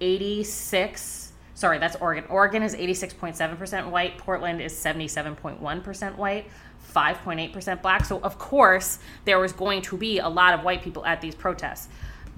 86 0.00 1.32
sorry, 1.54 1.78
that's 1.78 1.96
Oregon. 1.96 2.24
Oregon 2.28 2.62
is 2.62 2.74
86.7% 2.76 3.90
white, 3.90 4.18
Portland 4.18 4.60
is 4.60 4.74
77.1% 4.74 6.16
white. 6.16 6.46
5.8% 6.94 7.82
black. 7.82 8.04
So, 8.04 8.20
of 8.20 8.38
course, 8.38 8.98
there 9.26 9.38
was 9.38 9.52
going 9.52 9.82
to 9.82 9.96
be 9.96 10.18
a 10.18 10.28
lot 10.28 10.54
of 10.54 10.64
white 10.64 10.82
people 10.82 11.04
at 11.04 11.20
these 11.20 11.34
protests. 11.34 11.88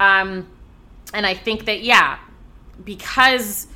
Um, 0.01 0.49
and 1.14 1.26
I 1.26 1.34
think 1.34 1.64
that, 1.66 1.82
yeah, 1.82 2.18
because 2.84 3.66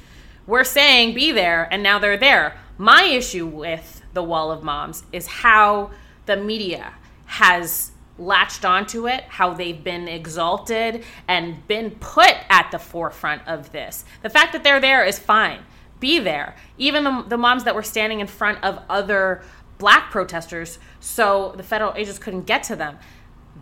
we're 0.46 0.64
saying 0.64 1.14
be 1.14 1.32
there 1.32 1.68
and 1.70 1.82
now 1.82 1.98
they're 1.98 2.16
there. 2.16 2.58
My 2.78 3.04
issue 3.04 3.46
with 3.46 4.02
the 4.12 4.22
Wall 4.22 4.50
of 4.50 4.62
Moms 4.62 5.04
is 5.12 5.26
how 5.26 5.90
the 6.26 6.36
media 6.36 6.94
has 7.26 7.92
latched 8.18 8.64
onto 8.64 9.08
it, 9.08 9.24
how 9.24 9.54
they've 9.54 9.82
been 9.82 10.06
exalted 10.08 11.04
and 11.26 11.66
been 11.66 11.90
put 11.92 12.34
at 12.50 12.70
the 12.70 12.78
forefront 12.78 13.46
of 13.46 13.72
this. 13.72 14.04
The 14.22 14.30
fact 14.30 14.52
that 14.52 14.62
they're 14.62 14.80
there 14.80 15.04
is 15.04 15.18
fine. 15.18 15.60
Be 15.98 16.18
there. 16.18 16.56
Even 16.78 17.04
the, 17.04 17.24
the 17.28 17.38
moms 17.38 17.64
that 17.64 17.74
were 17.74 17.82
standing 17.82 18.20
in 18.20 18.26
front 18.26 18.62
of 18.62 18.80
other 18.88 19.42
black 19.78 20.10
protesters 20.10 20.78
so 21.00 21.54
the 21.56 21.62
federal 21.62 21.92
agents 21.96 22.18
couldn't 22.18 22.46
get 22.46 22.62
to 22.64 22.76
them. 22.76 22.98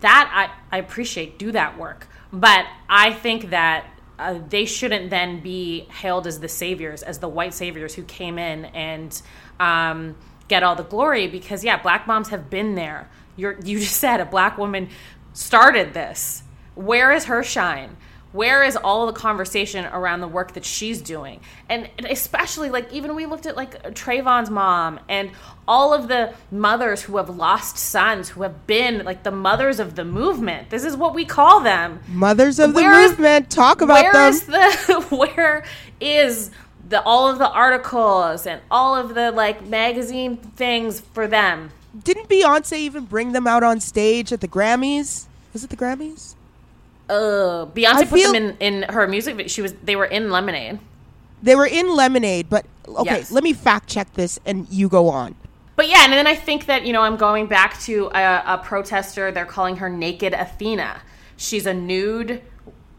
That 0.00 0.50
I, 0.72 0.76
I 0.76 0.78
appreciate. 0.78 1.38
Do 1.38 1.52
that 1.52 1.78
work. 1.78 2.08
But 2.32 2.66
I 2.88 3.12
think 3.12 3.50
that 3.50 3.86
uh, 4.18 4.38
they 4.48 4.64
shouldn't 4.64 5.10
then 5.10 5.40
be 5.40 5.80
hailed 5.90 6.26
as 6.26 6.40
the 6.40 6.48
saviors, 6.48 7.02
as 7.02 7.18
the 7.18 7.28
white 7.28 7.54
saviors 7.54 7.94
who 7.94 8.02
came 8.02 8.38
in 8.38 8.66
and 8.66 9.20
um, 9.58 10.16
get 10.48 10.62
all 10.62 10.76
the 10.76 10.84
glory 10.84 11.26
because, 11.26 11.64
yeah, 11.64 11.80
black 11.80 12.06
moms 12.06 12.28
have 12.28 12.50
been 12.50 12.74
there 12.74 13.08
you're, 13.40 13.56
you 13.64 13.78
just 13.80 13.96
said 13.96 14.20
a 14.20 14.26
black 14.26 14.58
woman 14.58 14.90
started 15.32 15.94
this. 15.94 16.42
Where 16.74 17.12
is 17.12 17.24
her 17.24 17.42
shine? 17.42 17.96
Where 18.32 18.62
is 18.62 18.76
all 18.76 19.06
the 19.06 19.12
conversation 19.12 19.84
around 19.86 20.20
the 20.20 20.28
work 20.28 20.52
that 20.52 20.64
she's 20.64 21.02
doing? 21.02 21.40
And 21.68 21.90
especially, 22.08 22.70
like, 22.70 22.92
even 22.92 23.14
we 23.14 23.26
looked 23.26 23.46
at, 23.46 23.56
like, 23.56 23.82
Trayvon's 23.94 24.50
mom 24.50 25.00
and 25.08 25.30
all 25.66 25.92
of 25.92 26.08
the 26.08 26.34
mothers 26.50 27.02
who 27.02 27.16
have 27.16 27.28
lost 27.28 27.76
sons, 27.76 28.28
who 28.30 28.42
have 28.42 28.66
been, 28.66 29.04
like, 29.04 29.24
the 29.24 29.30
mothers 29.30 29.80
of 29.80 29.96
the 29.96 30.04
movement. 30.04 30.70
This 30.70 30.84
is 30.84 30.96
what 30.96 31.14
we 31.14 31.24
call 31.24 31.60
them. 31.60 32.00
Mothers 32.08 32.58
of 32.58 32.74
where 32.74 32.92
the 32.92 33.00
is, 33.00 33.10
movement. 33.10 33.50
Talk 33.50 33.80
about 33.80 34.02
where 34.02 34.12
them. 34.12 34.32
Is 34.32 34.44
the, 34.44 35.06
where 35.16 35.64
is 36.00 36.50
the, 36.88 37.02
all 37.02 37.28
of 37.28 37.38
the 37.38 37.50
articles 37.50 38.46
and 38.46 38.60
all 38.70 38.94
of 38.94 39.14
the, 39.14 39.32
like, 39.32 39.66
magazine 39.66 40.36
things 40.36 41.00
for 41.00 41.26
them? 41.26 41.70
didn't 42.04 42.28
Beyonce 42.28 42.78
even 42.78 43.04
bring 43.04 43.32
them 43.32 43.46
out 43.46 43.62
on 43.62 43.80
stage 43.80 44.32
at 44.32 44.40
the 44.40 44.48
Grammys? 44.48 45.26
Was 45.52 45.64
it 45.64 45.70
the 45.70 45.76
Grammys? 45.76 46.34
Uh, 47.10 47.66
Beyonce 47.66 47.94
I 47.94 48.04
put 48.04 48.20
feel, 48.20 48.32
them 48.32 48.56
in, 48.60 48.82
in 48.82 48.82
her 48.84 49.08
music. 49.08 49.48
She 49.50 49.62
was 49.62 49.72
they 49.82 49.96
were 49.96 50.04
in 50.04 50.30
Lemonade. 50.30 50.78
They 51.42 51.56
were 51.56 51.66
in 51.66 51.94
Lemonade, 51.96 52.48
but 52.48 52.66
okay, 52.86 53.18
yes. 53.18 53.32
let 53.32 53.42
me 53.42 53.52
fact 53.52 53.88
check 53.88 54.12
this, 54.12 54.38
and 54.46 54.68
you 54.70 54.88
go 54.88 55.08
on. 55.08 55.34
But 55.74 55.88
yeah, 55.88 56.04
and 56.04 56.12
then 56.12 56.26
I 56.26 56.36
think 56.36 56.66
that 56.66 56.86
you 56.86 56.92
know 56.92 57.02
I'm 57.02 57.16
going 57.16 57.46
back 57.46 57.80
to 57.80 58.10
a, 58.14 58.42
a 58.46 58.58
protester. 58.62 59.32
They're 59.32 59.44
calling 59.44 59.76
her 59.76 59.88
Naked 59.88 60.34
Athena. 60.34 61.02
She's 61.36 61.66
a 61.66 61.74
nude 61.74 62.42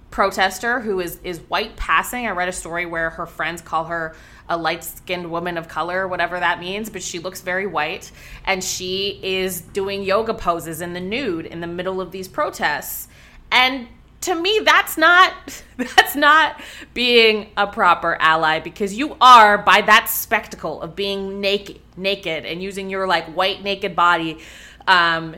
protester 0.09 0.81
who 0.81 0.99
is 0.99 1.19
is 1.23 1.39
white 1.47 1.77
passing. 1.77 2.27
I 2.27 2.31
read 2.31 2.49
a 2.49 2.53
story 2.53 2.85
where 2.85 3.11
her 3.11 3.25
friends 3.25 3.61
call 3.61 3.85
her 3.85 4.13
a 4.49 4.57
light 4.57 4.83
skinned 4.83 5.31
woman 5.31 5.57
of 5.57 5.69
color, 5.69 6.05
whatever 6.05 6.37
that 6.37 6.59
means, 6.59 6.89
but 6.89 7.01
she 7.01 7.19
looks 7.19 7.39
very 7.39 7.65
white. 7.65 8.11
And 8.43 8.61
she 8.61 9.19
is 9.23 9.61
doing 9.61 10.03
yoga 10.03 10.33
poses 10.33 10.81
in 10.81 10.91
the 10.91 10.99
nude 10.99 11.45
in 11.45 11.61
the 11.61 11.67
middle 11.67 12.01
of 12.01 12.11
these 12.11 12.27
protests. 12.27 13.07
And 13.51 13.87
to 14.21 14.35
me 14.35 14.61
that's 14.63 14.97
not 14.97 15.33
that's 15.77 16.15
not 16.15 16.59
being 16.93 17.49
a 17.57 17.67
proper 17.67 18.15
ally 18.19 18.59
because 18.59 18.93
you 18.93 19.15
are 19.19 19.57
by 19.57 19.81
that 19.81 20.05
spectacle 20.09 20.81
of 20.81 20.95
being 20.95 21.41
naked 21.41 21.79
naked 21.97 22.45
and 22.45 22.61
using 22.61 22.89
your 22.89 23.07
like 23.07 23.25
white 23.35 23.63
naked 23.63 23.95
body 23.95 24.39
um 24.87 25.35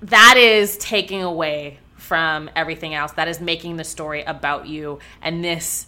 that 0.00 0.36
is 0.36 0.76
taking 0.78 1.22
away 1.22 1.78
from 1.96 2.50
everything 2.56 2.94
else 2.94 3.12
that 3.12 3.28
is 3.28 3.40
making 3.40 3.76
the 3.76 3.84
story 3.84 4.22
about 4.22 4.66
you 4.66 4.98
and 5.20 5.44
this 5.44 5.86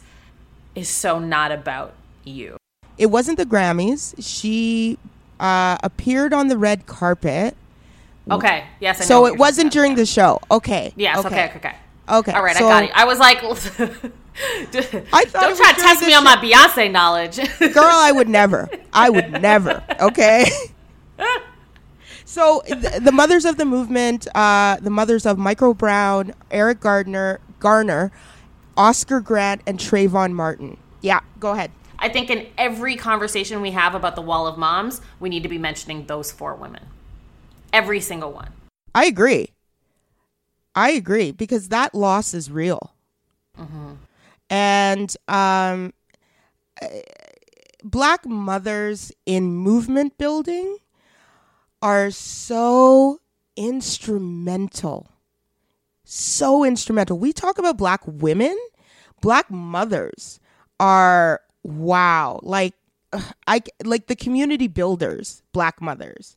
is 0.75 0.89
so 0.89 1.19
not 1.19 1.53
about 1.53 1.95
you? 2.25 2.57
It 2.97 3.07
wasn't 3.07 3.39
the 3.39 3.47
Grammys. 3.47 4.15
She 4.19 4.99
uh, 5.41 5.79
appeared 5.83 6.33
on 6.33 6.49
the 6.49 6.57
red 6.57 6.87
carpet. 6.87 7.57
Okay. 8.31 8.65
Yes. 8.81 9.01
I 9.01 9.05
so 9.05 9.27
it 9.27 9.37
wasn't 9.37 9.73
during 9.73 9.97
the 9.97 10.07
show. 10.07 10.41
Okay. 10.51 10.93
Yes. 10.97 11.19
Okay. 11.19 11.47
Okay. 11.47 11.53
Okay. 11.57 11.75
Okay. 12.09 12.33
All 12.33 12.43
right. 12.43 12.57
So, 12.57 12.67
I 12.67 12.71
got 12.71 12.83
it. 12.85 12.91
I 12.95 13.05
was 13.05 13.19
like, 13.19 13.43
I 15.13 15.25
don't 15.25 15.57
try 15.57 15.73
to 15.73 15.81
test 15.81 16.03
me 16.03 16.11
show. 16.11 16.19
on 16.19 16.25
my 16.25 16.37
Beyonce 16.37 16.91
knowledge, 16.91 17.37
girl. 17.59 17.85
I 17.85 18.13
would 18.13 18.29
never. 18.29 18.69
I 18.93 19.11
would 19.11 19.31
never. 19.33 19.83
Okay. 20.01 20.47
so 22.25 22.63
the, 22.67 23.01
the, 23.03 23.13
mothers 23.13 23.45
of 23.45 23.57
the 23.57 23.65
movement, 23.65 24.27
uh, 24.35 24.77
the 24.81 24.91
mothers 24.91 25.25
of 25.25 25.39
Michael 25.39 25.75
Brown, 25.75 26.35
Eric 26.51 26.81
Gardner, 26.81 27.41
Garner, 27.61 28.11
Oscar 28.77 29.21
Grant, 29.21 29.63
and 29.67 29.79
Trayvon 29.79 30.33
Martin. 30.33 30.77
Yeah. 31.01 31.21
Go 31.39 31.53
ahead. 31.53 31.71
I 31.99 32.09
think 32.09 32.29
in 32.29 32.49
every 32.59 32.97
conversation 32.97 33.61
we 33.63 33.71
have 33.71 33.95
about 33.95 34.17
the 34.17 34.23
wall 34.23 34.47
of 34.47 34.59
moms, 34.59 35.01
we 35.21 35.29
need 35.29 35.45
to 35.45 35.49
be 35.49 35.59
mentioning 35.59 36.07
those 36.07 36.33
four 36.33 36.55
women. 36.55 36.85
Every 37.73 38.01
single 38.01 38.33
one. 38.33 38.53
I 38.95 39.07
agree. 39.07 39.54
I 40.75 40.91
agree 40.91 41.33
because 41.33 41.69
that 41.69 41.95
loss 41.95 42.35
is 42.35 42.51
real. 42.51 42.95
Mm-hmm. 43.59 43.93
And 44.51 45.17
um, 45.29 45.93
black 47.83 48.27
mothers 48.27 49.13
in 49.27 49.55
movement 49.55 50.19
building 50.19 50.79
are 51.81 52.11
so 52.11 53.21
instrumental. 53.57 55.09
So 56.05 56.65
instrumental. 56.65 57.19
We 57.19 57.33
talk 57.33 57.59
about 57.59 57.79
black 57.79 58.03
women, 58.05 58.57
black 59.21 59.51
mothers 59.51 60.41
are 60.81 61.41
wow 61.63 62.41
like 62.43 62.75
i 63.47 63.61
like 63.85 64.07
the 64.07 64.17
community 64.17 64.69
builders 64.69 65.43
black 65.53 65.81
mothers 65.81 66.37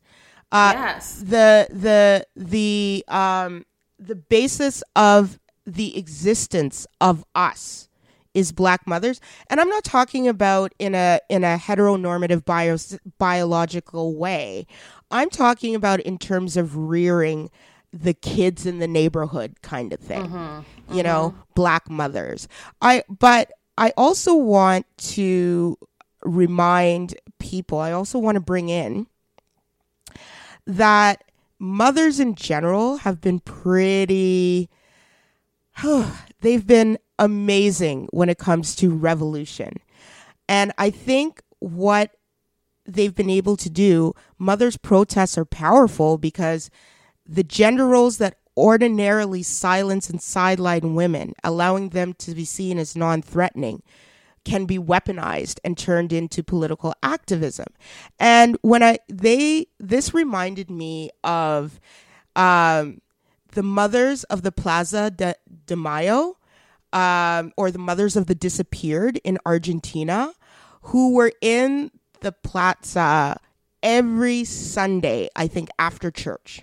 uh 0.52 0.72
yes 0.74 1.20
the 1.20 1.68
the 1.70 2.26
the 2.36 3.04
um 3.10 3.66
the 4.00 4.16
basis 4.16 4.84
of 4.96 5.40
the 5.66 5.98
existence 5.98 6.88
of 7.02 7.26
us 7.36 7.90
is 8.34 8.52
black 8.52 8.86
mothers 8.88 9.20
and 9.50 9.60
i'm 9.60 9.70
not 9.70 9.84
talking 9.84 10.28
about 10.28 10.74
in 10.80 10.94
a 10.96 11.20
in 11.30 11.44
a 11.44 11.58
heteronormative 11.58 12.46
bio, 12.46 12.78
biological 13.18 14.16
way 14.16 14.66
i'm 15.12 15.30
talking 15.30 15.76
about 15.76 16.00
in 16.02 16.18
terms 16.18 16.56
of 16.56 16.78
rearing 16.78 17.50
the 17.92 18.14
kids 18.14 18.66
in 18.66 18.80
the 18.80 18.88
neighborhood 18.88 19.56
kind 19.62 19.92
of 19.92 20.00
thing 20.00 20.28
mm-hmm. 20.28 20.94
you 20.94 21.02
mm-hmm. 21.02 21.08
know 21.08 21.36
black 21.56 21.90
mothers 21.90 22.48
i 22.82 23.04
but 23.10 23.52
I 23.78 23.94
also 23.96 24.34
want 24.36 24.86
to 24.98 25.78
remind 26.24 27.16
people, 27.38 27.78
I 27.78 27.92
also 27.92 28.18
want 28.18 28.36
to 28.36 28.42
bring 28.42 28.70
in 28.70 29.08
that 30.66 31.24
mothers 31.60 32.20
in 32.20 32.36
general 32.36 32.98
have 32.98 33.22
been 33.22 33.40
pretty, 33.40 34.70
they've 36.42 36.68
been 36.68 36.98
amazing 37.20 38.08
when 38.12 38.30
it 38.30 38.38
comes 38.38 38.76
to 38.76 38.90
revolution. 38.90 39.74
And 40.48 40.72
I 40.78 40.90
think 40.90 41.42
what 41.60 42.12
they've 42.86 43.16
been 43.16 43.30
able 43.30 43.58
to 43.58 43.70
do, 43.70 44.14
mothers' 44.38 44.78
protests 44.78 45.38
are 45.38 45.46
powerful 45.46 46.18
because 46.18 46.70
the 47.26 47.44
gender 47.44 47.86
roles 47.86 48.18
that 48.18 48.38
ordinarily 48.56 49.44
silence 49.44 50.10
and 50.10 50.22
sideline 50.22 50.96
women, 50.96 51.34
allowing 51.44 51.90
them 51.90 52.14
to 52.14 52.34
be 52.34 52.46
seen 52.46 52.78
as 52.78 52.96
non 52.96 53.22
threatening, 53.22 53.84
can 54.48 54.66
be 54.66 54.80
weaponized 54.80 55.60
and 55.66 55.78
turned 55.78 56.14
into 56.14 56.42
political 56.42 56.94
activism. 57.04 57.68
And 58.18 58.58
when 58.62 58.82
I, 58.82 59.00
they, 59.10 59.68
this 59.78 60.14
reminded 60.14 60.72
me 60.72 61.10
of 61.24 61.82
um, 62.36 63.02
the 63.52 63.64
mothers 63.64 64.24
of 64.26 64.44
the 64.44 64.54
Plaza 64.54 65.12
de, 65.12 65.36
de 65.66 65.76
Mayo, 65.76 66.38
um, 66.94 67.52
or 67.58 67.72
the 67.72 67.80
mothers 67.80 68.16
of 68.16 68.28
the 68.28 68.36
disappeared 68.36 69.20
in 69.26 69.38
Argentina, 69.46 70.32
who 70.84 71.14
were 71.14 71.34
in 71.42 71.92
the 72.22 72.32
plaza 72.32 73.38
every 73.84 74.46
Sunday, 74.46 75.28
I 75.36 75.48
think, 75.48 75.68
after 75.78 76.10
church 76.10 76.62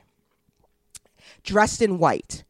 dressed 1.43 1.83
in 1.83 1.99
white. 1.99 2.45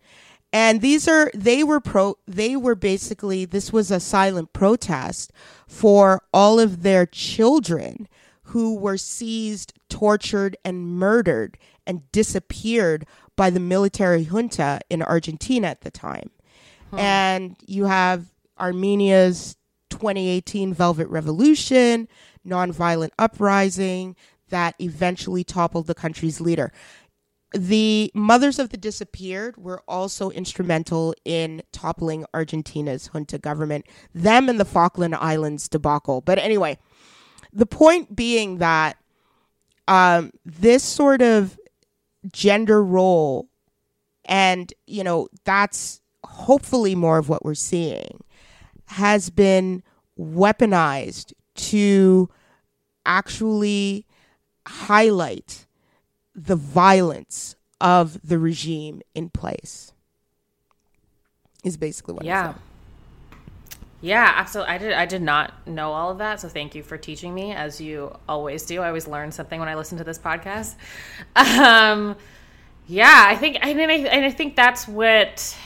And 0.54 0.80
these 0.80 1.08
are 1.08 1.32
they 1.34 1.64
were 1.64 1.80
pro 1.80 2.16
they 2.28 2.54
were 2.54 2.76
basically 2.76 3.44
this 3.44 3.72
was 3.72 3.90
a 3.90 3.98
silent 3.98 4.52
protest 4.52 5.32
for 5.66 6.22
all 6.32 6.60
of 6.60 6.84
their 6.84 7.06
children 7.06 8.08
who 8.44 8.76
were 8.76 8.96
seized, 8.96 9.72
tortured 9.88 10.56
and 10.64 10.86
murdered 10.86 11.58
and 11.88 12.10
disappeared 12.12 13.04
by 13.34 13.50
the 13.50 13.58
military 13.58 14.22
junta 14.22 14.78
in 14.88 15.02
Argentina 15.02 15.66
at 15.66 15.80
the 15.80 15.90
time. 15.90 16.30
Huh. 16.92 16.98
And 16.98 17.56
you 17.66 17.86
have 17.86 18.26
Armenia's 18.56 19.56
2018 19.90 20.72
Velvet 20.72 21.08
Revolution, 21.08 22.06
nonviolent 22.46 23.10
uprising 23.18 24.14
that 24.50 24.76
eventually 24.78 25.42
toppled 25.42 25.88
the 25.88 25.96
country's 25.96 26.40
leader 26.40 26.70
the 27.54 28.10
mothers 28.14 28.58
of 28.58 28.70
the 28.70 28.76
disappeared 28.76 29.56
were 29.56 29.82
also 29.86 30.30
instrumental 30.30 31.14
in 31.24 31.62
toppling 31.72 32.24
Argentina's 32.34 33.08
junta 33.08 33.38
government, 33.38 33.86
them 34.12 34.48
and 34.48 34.58
the 34.58 34.64
Falkland 34.64 35.14
Islands 35.14 35.68
debacle. 35.68 36.20
But 36.20 36.38
anyway, 36.38 36.78
the 37.52 37.66
point 37.66 38.16
being 38.16 38.58
that 38.58 38.96
um, 39.86 40.32
this 40.44 40.82
sort 40.82 41.22
of 41.22 41.58
gender 42.32 42.82
role, 42.82 43.48
and 44.24 44.72
you 44.86 45.04
know, 45.04 45.28
that's 45.44 46.00
hopefully 46.24 46.94
more 46.94 47.18
of 47.18 47.28
what 47.28 47.44
we're 47.44 47.54
seeing, 47.54 48.24
has 48.86 49.30
been 49.30 49.82
weaponized 50.18 51.32
to 51.54 52.28
actually 53.06 54.06
highlight 54.66 55.63
the 56.34 56.56
violence 56.56 57.56
of 57.80 58.20
the 58.26 58.38
regime 58.38 59.02
in 59.14 59.30
place. 59.30 59.92
Is 61.62 61.76
basically 61.78 62.12
what 62.12 62.26
yeah. 62.26 62.52
yeah 64.02 64.34
absolutely 64.36 64.74
i 64.74 64.76
did 64.76 64.92
i 64.92 65.06
did 65.06 65.22
not 65.22 65.66
know 65.66 65.92
all 65.92 66.10
of 66.10 66.18
that 66.18 66.38
so 66.38 66.46
thank 66.46 66.74
you 66.74 66.82
for 66.82 66.98
teaching 66.98 67.32
me 67.34 67.52
as 67.52 67.80
you 67.80 68.14
always 68.28 68.66
do. 68.66 68.82
I 68.82 68.88
always 68.88 69.08
learn 69.08 69.32
something 69.32 69.58
when 69.58 69.68
i 69.70 69.74
listen 69.74 69.96
to 69.96 70.04
this 70.04 70.18
podcast. 70.18 70.74
Um 71.36 72.16
yeah 72.86 73.24
i 73.28 73.34
think 73.34 73.56
I 73.62 73.72
mean, 73.72 73.88
I, 73.88 73.94
and 73.94 74.26
I 74.26 74.30
think 74.30 74.56
that's 74.56 74.86
what 74.86 75.56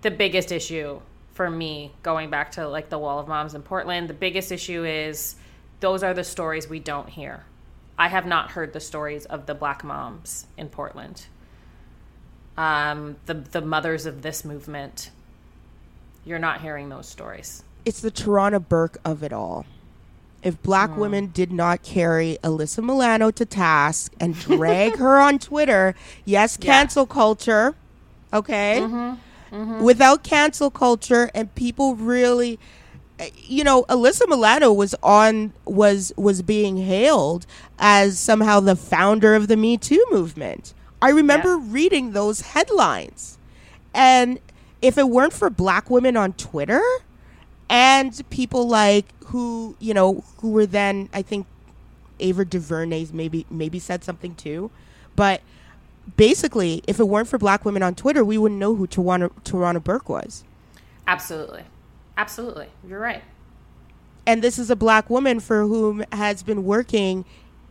the 0.00 0.10
biggest 0.10 0.50
issue 0.50 0.98
for 1.34 1.50
me 1.50 1.92
going 2.02 2.30
back 2.30 2.52
to 2.52 2.66
like 2.66 2.88
the 2.88 2.98
wall 2.98 3.18
of 3.18 3.28
moms 3.28 3.54
in 3.54 3.60
portland 3.60 4.08
the 4.08 4.14
biggest 4.14 4.50
issue 4.50 4.84
is 4.84 5.36
those 5.80 6.02
are 6.02 6.14
the 6.14 6.24
stories 6.24 6.70
we 6.70 6.78
don't 6.78 7.10
hear 7.10 7.44
I 7.98 8.08
have 8.08 8.26
not 8.26 8.52
heard 8.52 8.72
the 8.72 8.80
stories 8.80 9.24
of 9.24 9.46
the 9.46 9.54
black 9.54 9.82
moms 9.82 10.46
in 10.56 10.68
Portland. 10.68 11.26
Um, 12.56 13.16
the 13.26 13.34
the 13.34 13.60
mothers 13.60 14.06
of 14.06 14.22
this 14.22 14.44
movement. 14.44 15.10
You're 16.24 16.38
not 16.38 16.60
hearing 16.60 16.88
those 16.88 17.08
stories. 17.08 17.62
It's 17.84 18.00
the 18.00 18.10
Tarana 18.10 18.66
Burke 18.66 18.98
of 19.04 19.22
it 19.22 19.32
all. 19.32 19.64
If 20.42 20.60
black 20.62 20.90
mm. 20.90 20.96
women 20.96 21.26
did 21.28 21.52
not 21.52 21.82
carry 21.82 22.38
Alyssa 22.42 22.84
Milano 22.84 23.30
to 23.30 23.44
task 23.44 24.12
and 24.20 24.34
drag 24.34 24.96
her 24.98 25.18
on 25.18 25.38
Twitter, 25.38 25.94
yes, 26.24 26.56
cancel 26.56 27.06
yeah. 27.08 27.14
culture, 27.14 27.74
okay? 28.32 28.78
Mm-hmm. 28.80 29.56
Mm-hmm. 29.56 29.82
Without 29.82 30.22
cancel 30.24 30.70
culture 30.70 31.30
and 31.34 31.54
people 31.54 31.94
really 31.94 32.58
you 33.36 33.64
know, 33.64 33.84
Alyssa 33.84 34.28
Milano 34.28 34.72
was 34.72 34.94
on 35.02 35.52
was 35.64 36.12
was 36.16 36.42
being 36.42 36.76
hailed 36.76 37.46
as 37.78 38.18
somehow 38.18 38.60
the 38.60 38.76
founder 38.76 39.34
of 39.34 39.48
the 39.48 39.56
Me 39.56 39.76
Too 39.76 40.04
movement. 40.10 40.74
I 41.00 41.10
remember 41.10 41.56
yeah. 41.56 41.64
reading 41.68 42.12
those 42.12 42.40
headlines. 42.40 43.38
And 43.94 44.38
if 44.82 44.98
it 44.98 45.08
weren't 45.08 45.32
for 45.32 45.48
black 45.50 45.88
women 45.88 46.16
on 46.16 46.34
Twitter 46.34 46.82
and 47.68 48.22
people 48.30 48.68
like 48.68 49.06
who, 49.26 49.76
you 49.80 49.94
know, 49.94 50.22
who 50.38 50.50
were 50.50 50.66
then 50.66 51.08
I 51.12 51.22
think 51.22 51.46
Ava 52.20 52.44
DuVernay's 52.44 53.12
maybe 53.12 53.46
maybe 53.50 53.78
said 53.78 54.04
something 54.04 54.34
too. 54.34 54.70
But 55.16 55.40
basically, 56.16 56.82
if 56.86 57.00
it 57.00 57.08
weren't 57.08 57.28
for 57.28 57.38
black 57.38 57.64
women 57.64 57.82
on 57.82 57.94
Twitter, 57.94 58.24
we 58.24 58.36
wouldn't 58.36 58.60
know 58.60 58.74
who 58.74 58.86
Tarana, 58.86 59.30
Tarana 59.44 59.82
Burke 59.82 60.08
was. 60.08 60.44
Absolutely. 61.06 61.62
Absolutely. 62.16 62.68
You're 62.86 63.00
right. 63.00 63.22
And 64.26 64.42
this 64.42 64.58
is 64.58 64.70
a 64.70 64.76
black 64.76 65.08
woman 65.08 65.40
for 65.40 65.62
whom 65.62 66.04
has 66.12 66.42
been 66.42 66.64
working 66.64 67.24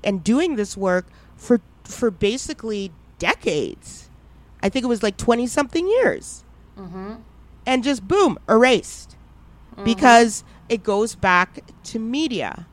and 0.03 0.23
doing 0.23 0.55
this 0.55 0.77
work 0.77 1.07
for 1.35 1.59
for 1.83 2.09
basically 2.09 2.91
decades. 3.19 4.09
I 4.63 4.69
think 4.69 4.83
it 4.83 4.87
was 4.87 5.03
like 5.03 5.17
20 5.17 5.47
something 5.47 5.87
years. 5.87 6.43
Mm-hmm. 6.77 7.15
And 7.65 7.83
just 7.83 8.07
boom, 8.07 8.39
erased. 8.49 9.15
Mm-hmm. 9.73 9.83
Because 9.83 10.43
it 10.69 10.83
goes 10.83 11.15
back 11.15 11.59
to 11.83 11.99
media 11.99 12.65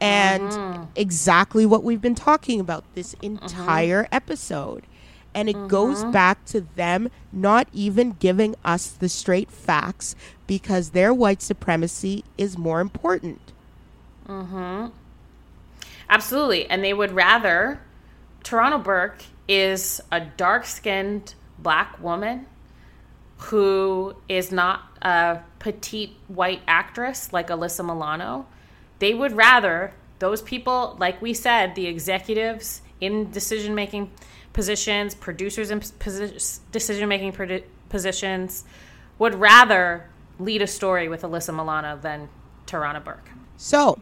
and 0.00 0.50
mm-hmm. 0.50 0.82
exactly 0.96 1.64
what 1.64 1.84
we've 1.84 2.00
been 2.00 2.14
talking 2.14 2.60
about 2.60 2.84
this 2.94 3.14
mm-hmm. 3.16 3.42
entire 3.42 4.08
episode. 4.12 4.86
And 5.34 5.48
it 5.48 5.68
goes 5.68 6.02
mm-hmm. 6.02 6.10
back 6.10 6.44
to 6.46 6.60
them 6.60 7.08
not 7.32 7.66
even 7.72 8.10
giving 8.12 8.54
us 8.64 8.88
the 8.88 9.08
straight 9.08 9.50
facts 9.50 10.14
because 10.58 10.90
their 10.90 11.14
white 11.14 11.40
supremacy 11.40 12.24
is 12.36 12.58
more 12.58 12.82
important. 12.82 13.40
Mm-hmm. 14.28 14.88
Absolutely. 16.10 16.68
And 16.68 16.84
they 16.84 16.92
would 16.92 17.12
rather 17.12 17.80
Tarana 18.44 18.84
Burke 18.84 19.24
is 19.48 20.02
a 20.12 20.20
dark 20.20 20.66
skinned 20.66 21.32
black 21.58 21.98
woman 22.02 22.44
who 23.38 24.14
is 24.28 24.52
not 24.52 24.82
a 25.00 25.38
petite 25.58 26.14
white 26.28 26.60
actress 26.68 27.32
like 27.32 27.48
Alyssa 27.48 27.82
Milano. 27.82 28.46
They 28.98 29.14
would 29.14 29.32
rather 29.32 29.94
those 30.18 30.42
people, 30.42 30.98
like 31.00 31.22
we 31.22 31.32
said, 31.32 31.74
the 31.74 31.86
executives 31.86 32.82
in 33.00 33.30
decision 33.30 33.74
making 33.74 34.10
positions, 34.52 35.14
producers 35.14 35.70
in 35.70 35.80
decision 36.72 37.08
making 37.08 37.62
positions, 37.88 38.64
would 39.18 39.34
rather 39.34 40.10
lead 40.38 40.62
a 40.62 40.66
story 40.66 41.08
with 41.08 41.22
Alyssa 41.22 41.54
Milano 41.54 41.98
than 42.00 42.28
Tarana 42.66 43.02
Burke. 43.02 43.30
So, 43.56 43.98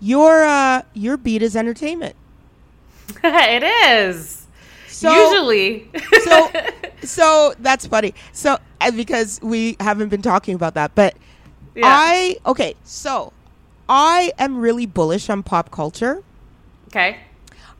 your 0.00 0.44
uh, 0.44 0.82
your 0.94 1.16
beat 1.16 1.42
is 1.42 1.56
entertainment. 1.56 2.16
it 3.24 3.62
is. 3.62 4.46
So, 4.88 5.12
Usually. 5.12 5.90
so 6.24 6.50
so 7.02 7.54
that's 7.58 7.86
funny. 7.86 8.14
So 8.32 8.58
because 8.94 9.40
we 9.42 9.76
haven't 9.80 10.08
been 10.08 10.22
talking 10.22 10.54
about 10.54 10.74
that, 10.74 10.94
but 10.94 11.14
yeah. 11.74 11.82
I 11.84 12.36
okay, 12.46 12.74
so 12.84 13.32
I 13.88 14.32
am 14.38 14.58
really 14.58 14.86
bullish 14.86 15.28
on 15.28 15.42
pop 15.42 15.70
culture. 15.70 16.22
Okay. 16.88 17.18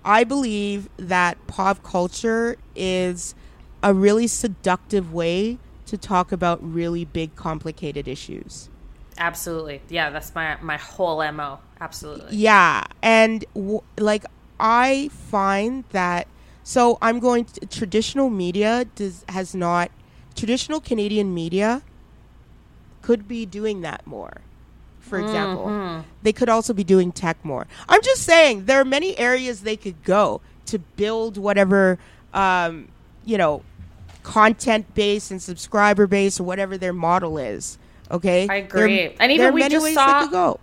I 0.04 0.24
believe 0.24 0.88
that 0.98 1.44
pop 1.46 1.82
culture 1.82 2.56
is 2.76 3.34
a 3.82 3.92
really 3.92 4.26
seductive 4.26 5.12
way 5.12 5.58
to 5.86 5.96
talk 5.96 6.32
about 6.32 6.62
really 6.62 7.04
big, 7.04 7.34
complicated 7.36 8.08
issues. 8.08 8.68
Absolutely. 9.18 9.80
Yeah, 9.88 10.10
that's 10.10 10.34
my 10.34 10.56
my 10.60 10.76
whole 10.76 11.18
mo. 11.32 11.58
Absolutely. 11.80 12.36
Yeah, 12.36 12.84
and 13.02 13.44
w- 13.54 13.82
like 13.98 14.24
I 14.60 15.08
find 15.30 15.84
that 15.92 16.26
so 16.62 16.98
I'm 17.00 17.18
going 17.20 17.44
to, 17.46 17.66
traditional 17.66 18.28
media 18.28 18.86
does 18.94 19.24
has 19.28 19.54
not 19.54 19.90
traditional 20.34 20.80
Canadian 20.80 21.32
media 21.32 21.82
could 23.02 23.26
be 23.28 23.46
doing 23.46 23.80
that 23.82 24.06
more. 24.06 24.40
for 24.98 25.18
example. 25.20 26.02
They 26.22 26.32
could 26.32 26.48
also 26.48 26.72
be 26.74 26.82
doing 26.82 27.12
tech 27.12 27.36
more. 27.44 27.68
I'm 27.88 28.02
just 28.02 28.22
saying 28.24 28.64
there 28.64 28.80
are 28.80 28.84
many 28.84 29.16
areas 29.16 29.62
they 29.62 29.76
could 29.76 30.02
go 30.02 30.40
to 30.66 30.80
build 30.80 31.38
whatever 31.38 31.98
um, 32.34 32.88
you 33.24 33.38
know 33.38 33.62
content 34.26 34.92
base 34.96 35.30
and 35.30 35.40
subscriber 35.40 36.08
base 36.08 36.40
or 36.40 36.42
whatever 36.42 36.76
their 36.76 36.92
model 36.92 37.38
is. 37.38 37.78
Okay, 38.10 38.48
I 38.48 38.56
agree. 38.56 38.96
There, 38.96 39.14
And 39.20 39.30
even 39.30 39.54
we 39.54 39.68
just 39.68 39.94
saw-. 39.94 40.56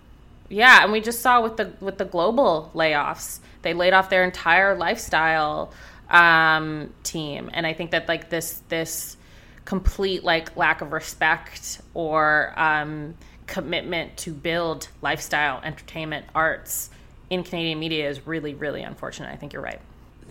Yeah, 0.50 0.82
and 0.82 0.92
we 0.92 1.00
just 1.00 1.20
saw 1.20 1.42
with 1.42 1.56
the 1.56 1.72
with 1.80 1.96
the 1.96 2.04
global 2.04 2.70
layoffs, 2.74 3.40
they 3.62 3.72
laid 3.72 3.94
off 3.94 4.10
their 4.10 4.22
entire 4.22 4.76
lifestyle 4.76 5.72
um, 6.10 6.92
team, 7.02 7.50
and 7.54 7.66
I 7.66 7.72
think 7.72 7.92
that 7.92 8.06
like 8.06 8.28
this 8.28 8.60
this 8.68 9.16
complete 9.64 10.24
like 10.24 10.54
lack 10.58 10.82
of 10.82 10.92
respect 10.92 11.80
or 11.94 12.52
um, 12.56 13.14
commitment 13.46 14.18
to 14.18 14.34
build 14.34 14.88
lifestyle, 15.00 15.62
entertainment, 15.64 16.26
arts 16.34 16.90
in 17.30 17.42
Canadian 17.42 17.78
media 17.78 18.10
is 18.10 18.26
really 18.26 18.52
really 18.52 18.82
unfortunate. 18.82 19.32
I 19.32 19.36
think 19.36 19.54
you're 19.54 19.62
right. 19.62 19.80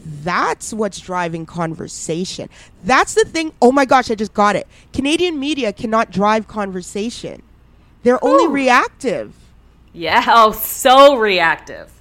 That's 0.06 0.74
what's 0.74 1.00
driving 1.00 1.46
conversation. 1.46 2.50
That's 2.84 3.14
the 3.14 3.26
thing. 3.26 3.54
Oh 3.62 3.72
my 3.72 3.86
gosh, 3.86 4.12
I 4.12 4.16
just 4.16 4.34
got 4.34 4.56
it. 4.56 4.68
Canadian 4.92 5.40
media 5.40 5.72
cannot 5.72 6.12
drive 6.12 6.48
conversation. 6.48 7.42
They're 8.04 8.24
only 8.24 8.46
Ooh. 8.46 8.52
reactive. 8.52 9.34
Yeah, 9.94 10.26
oh, 10.28 10.52
so 10.52 11.18
reactive. 11.18 11.92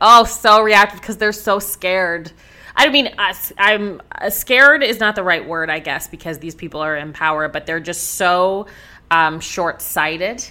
Oh, 0.00 0.24
so 0.24 0.62
reactive 0.62 1.00
because 1.00 1.18
they're 1.18 1.32
so 1.32 1.58
scared. 1.58 2.32
I 2.74 2.90
mean, 2.90 3.14
I'm 3.58 4.02
uh, 4.12 4.28
scared 4.28 4.82
is 4.82 5.00
not 5.00 5.14
the 5.14 5.22
right 5.22 5.46
word, 5.46 5.70
I 5.70 5.78
guess, 5.78 6.08
because 6.08 6.38
these 6.38 6.54
people 6.54 6.80
are 6.80 6.96
in 6.96 7.12
power, 7.12 7.48
but 7.48 7.64
they're 7.64 7.80
just 7.80 8.14
so 8.14 8.66
um, 9.10 9.40
short 9.40 9.80
sighted. 9.80 10.44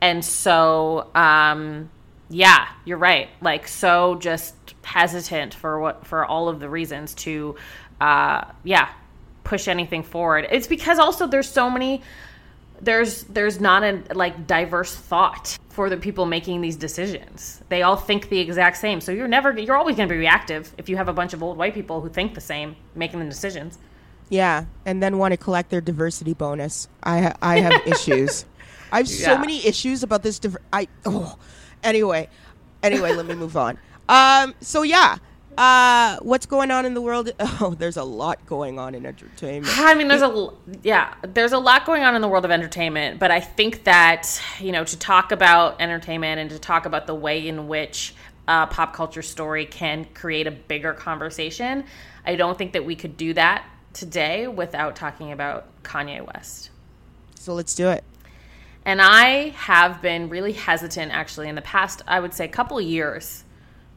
And 0.00 0.24
so, 0.24 1.10
um, 1.14 1.90
yeah, 2.30 2.68
you're 2.84 2.98
right. 2.98 3.28
Like, 3.42 3.68
so 3.68 4.14
just 4.16 4.54
hesitant 4.82 5.52
for 5.52 5.78
what, 5.80 6.06
for 6.06 6.24
all 6.24 6.48
of 6.48 6.60
the 6.60 6.70
reasons 6.70 7.14
to, 7.16 7.56
uh, 8.00 8.44
yeah, 8.64 8.88
push 9.44 9.68
anything 9.68 10.02
forward. 10.02 10.46
It's 10.50 10.66
because 10.66 10.98
also 10.98 11.26
there's 11.26 11.48
so 11.48 11.68
many 11.68 12.02
there's 12.80 13.24
there's 13.24 13.60
not 13.60 13.82
a 13.82 14.02
like 14.14 14.46
diverse 14.46 14.94
thought 14.94 15.58
for 15.68 15.90
the 15.90 15.96
people 15.96 16.26
making 16.26 16.60
these 16.60 16.76
decisions. 16.76 17.62
They 17.68 17.82
all 17.82 17.96
think 17.96 18.28
the 18.28 18.38
exact 18.38 18.78
same. 18.78 19.00
So 19.00 19.12
you're 19.12 19.28
never 19.28 19.58
you're 19.58 19.76
always 19.76 19.96
going 19.96 20.08
to 20.08 20.12
be 20.12 20.18
reactive 20.18 20.72
if 20.78 20.88
you 20.88 20.96
have 20.96 21.08
a 21.08 21.12
bunch 21.12 21.32
of 21.32 21.42
old 21.42 21.56
white 21.56 21.74
people 21.74 22.00
who 22.00 22.08
think 22.08 22.34
the 22.34 22.40
same 22.40 22.76
making 22.94 23.20
the 23.20 23.26
decisions. 23.26 23.78
Yeah, 24.28 24.66
and 24.86 25.02
then 25.02 25.18
want 25.18 25.32
to 25.32 25.36
collect 25.36 25.70
their 25.70 25.80
diversity 25.80 26.34
bonus. 26.34 26.88
I 27.02 27.34
I 27.42 27.60
have 27.60 27.82
issues. 27.86 28.46
I 28.92 28.98
have 28.98 29.08
so 29.08 29.38
many 29.38 29.64
issues 29.66 30.02
about 30.02 30.22
this. 30.22 30.38
Diver- 30.38 30.62
I 30.72 30.88
oh, 31.04 31.36
anyway, 31.82 32.28
anyway, 32.82 33.14
let 33.14 33.26
me 33.26 33.34
move 33.34 33.56
on. 33.56 33.78
Um, 34.08 34.54
so 34.60 34.82
yeah, 34.82 35.18
uh, 35.56 36.18
what's 36.22 36.46
going 36.46 36.70
on 36.70 36.86
in 36.86 36.94
the 36.94 37.00
world? 37.00 37.30
Oh, 37.62 37.74
there's 37.74 37.98
a 37.98 38.04
lot 38.04 38.44
going 38.46 38.78
on 38.78 38.94
in 38.94 39.04
entertainment. 39.04 39.78
I 39.78 39.94
mean, 39.94 40.08
there's 40.08 40.22
a 40.22 40.50
yeah, 40.82 41.14
there's 41.22 41.52
a 41.52 41.58
lot 41.58 41.84
going 41.84 42.02
on 42.02 42.14
in 42.14 42.22
the 42.22 42.28
world 42.28 42.44
of 42.44 42.50
entertainment, 42.50 43.20
but 43.20 43.30
I 43.30 43.40
think 43.40 43.84
that 43.84 44.40
you 44.60 44.72
know 44.72 44.84
to 44.84 44.98
talk 44.98 45.30
about 45.30 45.80
entertainment 45.80 46.40
and 46.40 46.50
to 46.50 46.58
talk 46.58 46.86
about 46.86 47.06
the 47.06 47.14
way 47.14 47.46
in 47.46 47.68
which 47.68 48.14
a 48.48 48.66
pop 48.66 48.94
culture 48.94 49.22
story 49.22 49.66
can 49.66 50.06
create 50.14 50.46
a 50.46 50.50
bigger 50.50 50.94
conversation, 50.94 51.84
I 52.24 52.36
don't 52.36 52.56
think 52.56 52.72
that 52.72 52.84
we 52.84 52.96
could 52.96 53.16
do 53.16 53.34
that 53.34 53.64
today 53.92 54.46
without 54.46 54.96
talking 54.96 55.32
about 55.32 55.66
Kanye 55.82 56.24
West. 56.24 56.70
So 57.34 57.54
let's 57.54 57.74
do 57.74 57.88
it. 57.88 58.04
And 58.84 59.00
I 59.00 59.50
have 59.50 60.00
been 60.00 60.28
really 60.28 60.52
hesitant, 60.52 61.12
actually, 61.12 61.48
in 61.48 61.54
the 61.54 61.62
past, 61.62 62.02
I 62.06 62.20
would 62.20 62.32
say, 62.32 62.48
couple 62.48 62.78
of 62.78 62.84
years 62.84 63.44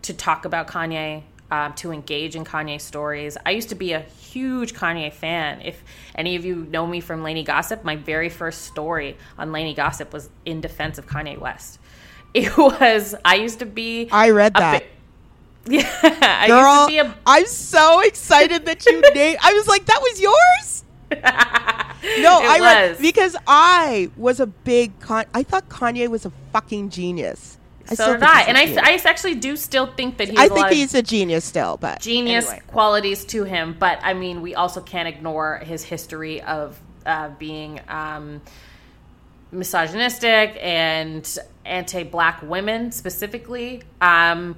to 0.04 0.14
talk 0.14 0.46
about 0.46 0.68
Kanye, 0.68 1.24
um, 1.50 1.74
to 1.76 1.92
engage 1.92 2.36
in 2.36 2.44
Kanye 2.44 2.82
stories. 2.82 3.38
I 3.46 3.52
used 3.52 3.70
to 3.70 3.76
be 3.76 3.94
a 3.94 4.02
huge 4.02 4.74
Kanye 4.74 5.14
fan. 5.14 5.62
If 5.62 5.84
any 6.16 6.36
of 6.36 6.44
you 6.44 6.68
know 6.70 6.86
me 6.86 7.00
from 7.00 7.24
Lainey 7.24 7.44
Gossip, 7.44 7.84
my 7.84 7.96
very 7.96 8.30
first 8.30 8.64
story 8.64 9.18
on 9.38 9.52
Lainey 9.52 9.74
Gossip 9.74 10.12
was 10.12 10.30
in 10.46 10.62
defense 10.62 10.98
of 10.98 11.08
Kanye 11.08 11.38
West. 11.38 11.80
It 12.34 12.58
was, 12.58 13.14
I 13.24 13.36
used 13.36 13.60
to 13.60 13.68
be. 13.68 14.10
I 14.12 14.32
read 14.32 14.56
that. 14.56 14.84
yeah, 15.68 15.88
I 16.02 16.48
Girl, 16.48 16.74
used 16.74 16.88
to 16.88 16.88
be 16.88 16.98
a 16.98 17.16
I'm 17.28 17.46
so 17.46 18.00
excited 18.00 18.66
that 18.66 18.88
you 18.88 19.02
named. 19.14 19.38
I 19.40 19.54
was 19.54 19.68
like, 19.68 19.86
that 19.86 20.02
was 20.02 20.20
yours. 20.20 20.73
No, 21.22 22.40
It 22.44 22.50
I 22.50 22.88
was. 22.90 23.00
because 23.00 23.36
I 23.48 24.10
was 24.18 24.40
a 24.40 24.48
big 24.48 25.00
con. 25.00 25.26
I 25.34 25.44
thought 25.44 25.70
Kanye 25.70 26.08
was 26.10 26.26
a 26.26 26.32
fucking 26.52 26.90
genius. 26.90 27.58
I 27.90 27.96
so 27.96 28.14
did 28.14 28.24
I. 28.24 28.42
And 28.44 28.58
I. 28.58 28.64
I 28.82 29.02
actually 29.04 29.36
do 29.36 29.56
still 29.56 29.88
think 29.88 30.18
that 30.18 30.30
he's 30.30 30.38
I 30.40 30.48
think 30.50 30.68
he's 30.70 30.94
a 30.94 31.02
genius 31.02 31.44
still, 31.46 31.78
but 31.78 32.00
genius 32.02 32.50
anyway. 32.50 32.64
qualities 32.68 33.26
to 33.26 33.44
him, 33.44 33.76
but 33.78 34.00
I 34.02 34.14
mean, 34.14 34.42
we 34.42 34.56
also 34.56 34.82
can't 34.82 35.08
ignore 35.08 35.58
his 35.60 35.84
history 35.84 36.42
of 36.42 36.80
uh, 37.06 37.30
being 37.40 37.82
um, 37.90 38.42
misogynistic 39.52 40.58
and 40.62 41.38
anti-black 41.66 42.42
women 42.42 42.92
specifically. 42.92 43.84
Um, 44.02 44.56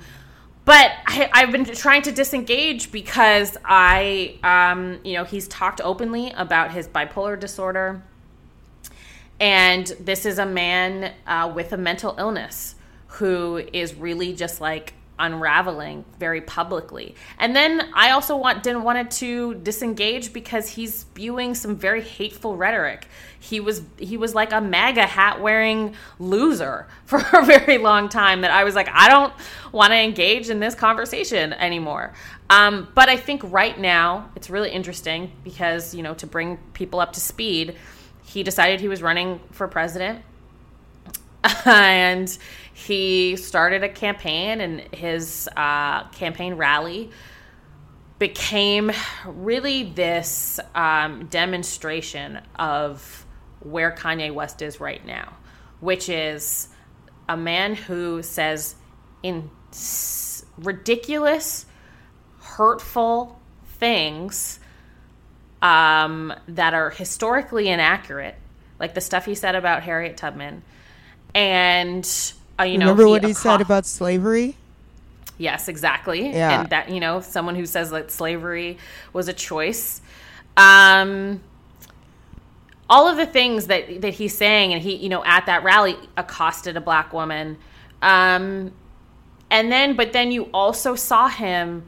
but 0.66 0.92
I, 1.06 1.30
I've 1.32 1.52
been 1.52 1.66
trying 1.66 2.02
to 2.04 2.12
disengage 2.12 2.92
because 2.92 3.58
I, 3.64 4.38
um, 4.44 5.00
you 5.04 5.14
know, 5.14 5.24
he's 5.24 5.48
talked 5.48 5.80
openly 5.82 6.32
about 6.36 6.72
his 6.72 6.88
bipolar 6.88 7.40
disorder, 7.40 8.04
and 9.40 9.86
this 10.00 10.26
is 10.26 10.40
a 10.40 10.46
man 10.46 11.14
uh, 11.28 11.52
with 11.54 11.72
a 11.74 11.78
mental 11.78 12.16
illness 12.18 12.76
who 13.08 13.58
is 13.72 13.96
really 13.96 14.34
just 14.34 14.60
like 14.60 14.94
unraveling 15.18 16.04
very 16.20 16.42
publicly. 16.42 17.16
And 17.40 17.56
then 17.56 17.90
I 17.94 18.12
also 18.12 18.36
want 18.36 18.64
didn't 18.64 18.84
wanted 18.84 19.12
to 19.12 19.56
disengage 19.56 20.34
because 20.34 20.68
he's 20.70 20.94
spewing 20.94 21.56
some 21.56 21.76
very 21.76 22.02
hateful 22.02 22.58
rhetoric. 22.58 23.08
He 23.46 23.60
was 23.60 23.84
he 23.98 24.18
was 24.18 24.34
like 24.34 24.52
a 24.52 24.60
MAGA 24.60 25.06
hat 25.06 25.40
wearing 25.40 25.96
loser 26.18 26.88
for 27.06 27.24
a 27.34 27.46
very 27.46 27.78
long 27.78 28.10
time 28.10 28.42
that 28.42 28.52
I 28.52 28.64
was 28.64 28.74
like 28.76 28.90
I 28.92 29.08
don't 29.08 29.34
want 29.72 29.92
to 29.92 29.98
engage 29.98 30.50
in 30.50 30.60
this 30.60 30.74
conversation 30.74 31.54
anymore. 31.54 32.14
Um, 32.50 32.88
but 32.96 33.08
I 33.10 33.18
think 33.18 33.42
right 33.44 33.80
now 33.80 34.30
it's 34.36 34.50
really 34.50 34.72
interesting 34.72 35.32
because 35.44 35.94
you 35.94 36.02
know 36.02 36.14
to 36.16 36.28
bring 36.28 36.58
people 36.74 37.00
up 37.00 37.14
to 37.14 37.20
speed, 37.20 37.76
he 38.24 38.44
decided 38.44 38.80
he 38.82 38.88
was 38.88 39.02
running 39.02 39.40
for 39.52 39.68
president 39.68 40.24
and 41.66 42.38
he 42.74 43.36
started 43.36 43.84
a 43.84 43.90
campaign 43.90 44.62
and 44.62 44.80
his 44.94 45.48
uh, 45.56 46.04
campaign 46.10 46.56
rally 46.56 47.12
became 48.20 48.92
really 49.26 49.84
this 49.84 50.60
um, 50.74 51.26
demonstration 51.28 52.40
of 52.56 53.25
where 53.66 53.92
Kanye 53.92 54.34
West 54.34 54.62
is 54.62 54.80
right 54.80 55.06
now, 55.06 55.34
which 55.80 56.08
is 56.08 56.70
a 57.28 57.36
man 57.36 57.76
who 57.76 58.22
says 58.22 58.76
in 59.24 59.50
ridiculous, 60.58 61.66
hurtful 62.40 63.40
things 63.80 64.60
um, 65.62 66.34
that 66.48 66.74
are 66.74 66.92
historically 66.92 67.68
inaccurate, 67.68 68.36
like 68.80 68.94
the 68.94 69.02
stuff 69.02 69.26
he 69.26 69.36
said 69.36 69.56
about 69.56 69.84
Harriet 69.84 70.16
Tubman, 70.16 70.62
and 71.34 72.34
uh, 72.60 72.64
you 72.64 72.78
know, 72.78 72.86
remember 72.86 73.08
what 73.08 73.24
he 73.24 73.34
said 73.34 73.62
about 73.62 73.86
slavery? 73.86 74.56
Yes, 75.38 75.68
exactly. 75.68 76.30
Yeah. 76.30 76.62
And 76.62 76.70
that, 76.70 76.90
you 76.90 77.00
know, 77.00 77.20
someone 77.20 77.56
who 77.56 77.66
says 77.66 77.90
that 77.90 78.10
slavery 78.12 78.78
was 79.12 79.28
a 79.28 79.34
choice. 79.34 80.02
Um, 80.56 81.42
all 82.90 83.08
of 83.08 83.18
the 83.18 83.26
things 83.26 83.68
that, 83.68 84.02
that 84.02 84.14
he's 84.14 84.36
saying, 84.38 84.74
and 84.74 84.82
he, 84.82 84.96
you 84.96 85.10
know, 85.10 85.24
at 85.26 85.46
that 85.48 85.64
rally 85.64 85.96
accosted 86.18 86.78
a 86.78 86.82
black 86.82 87.14
woman. 87.14 87.58
Um, 88.02 88.72
and 89.50 89.72
then, 89.72 89.96
but 89.96 90.14
then 90.14 90.32
you 90.32 90.50
also 90.54 90.96
saw 90.96 91.28
him 91.28 91.86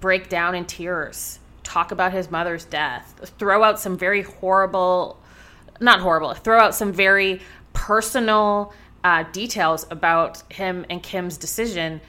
break 0.00 0.28
down 0.28 0.54
in 0.54 0.64
tears, 0.64 1.38
talk 1.62 1.92
about 1.92 2.12
his 2.12 2.30
mother's 2.30 2.64
death, 2.64 3.32
throw 3.38 3.62
out 3.62 3.78
some 3.78 3.96
very 3.96 4.22
horrible, 4.22 5.20
not 5.80 6.00
horrible, 6.00 6.34
throw 6.34 6.58
out 6.58 6.74
some 6.74 6.92
very 6.92 7.40
personal 7.72 8.72
uh, 9.04 9.24
details 9.32 9.86
about 9.90 10.42
him 10.52 10.86
and 10.88 11.02
Kim's 11.02 11.36
decision 11.36 12.00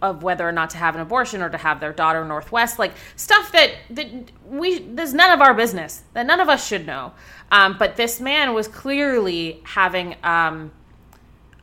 of 0.00 0.22
whether 0.22 0.48
or 0.48 0.52
not 0.52 0.70
to 0.70 0.76
have 0.76 0.94
an 0.94 1.00
abortion 1.00 1.42
or 1.42 1.50
to 1.50 1.58
have 1.58 1.80
their 1.80 1.92
daughter 1.92 2.24
North 2.24 2.52
West, 2.52 2.78
like 2.78 2.92
stuff 3.16 3.52
that 3.52 3.72
that 3.90 4.08
we 4.46 4.78
there's 4.78 5.14
none 5.14 5.32
of 5.32 5.40
our 5.40 5.54
business 5.54 6.02
that 6.14 6.26
none 6.26 6.40
of 6.40 6.48
us 6.48 6.66
should 6.66 6.86
know. 6.86 7.12
Um, 7.50 7.76
but 7.78 7.96
this 7.96 8.20
man 8.20 8.54
was 8.54 8.68
clearly 8.68 9.60
having 9.64 10.16
um, 10.22 10.72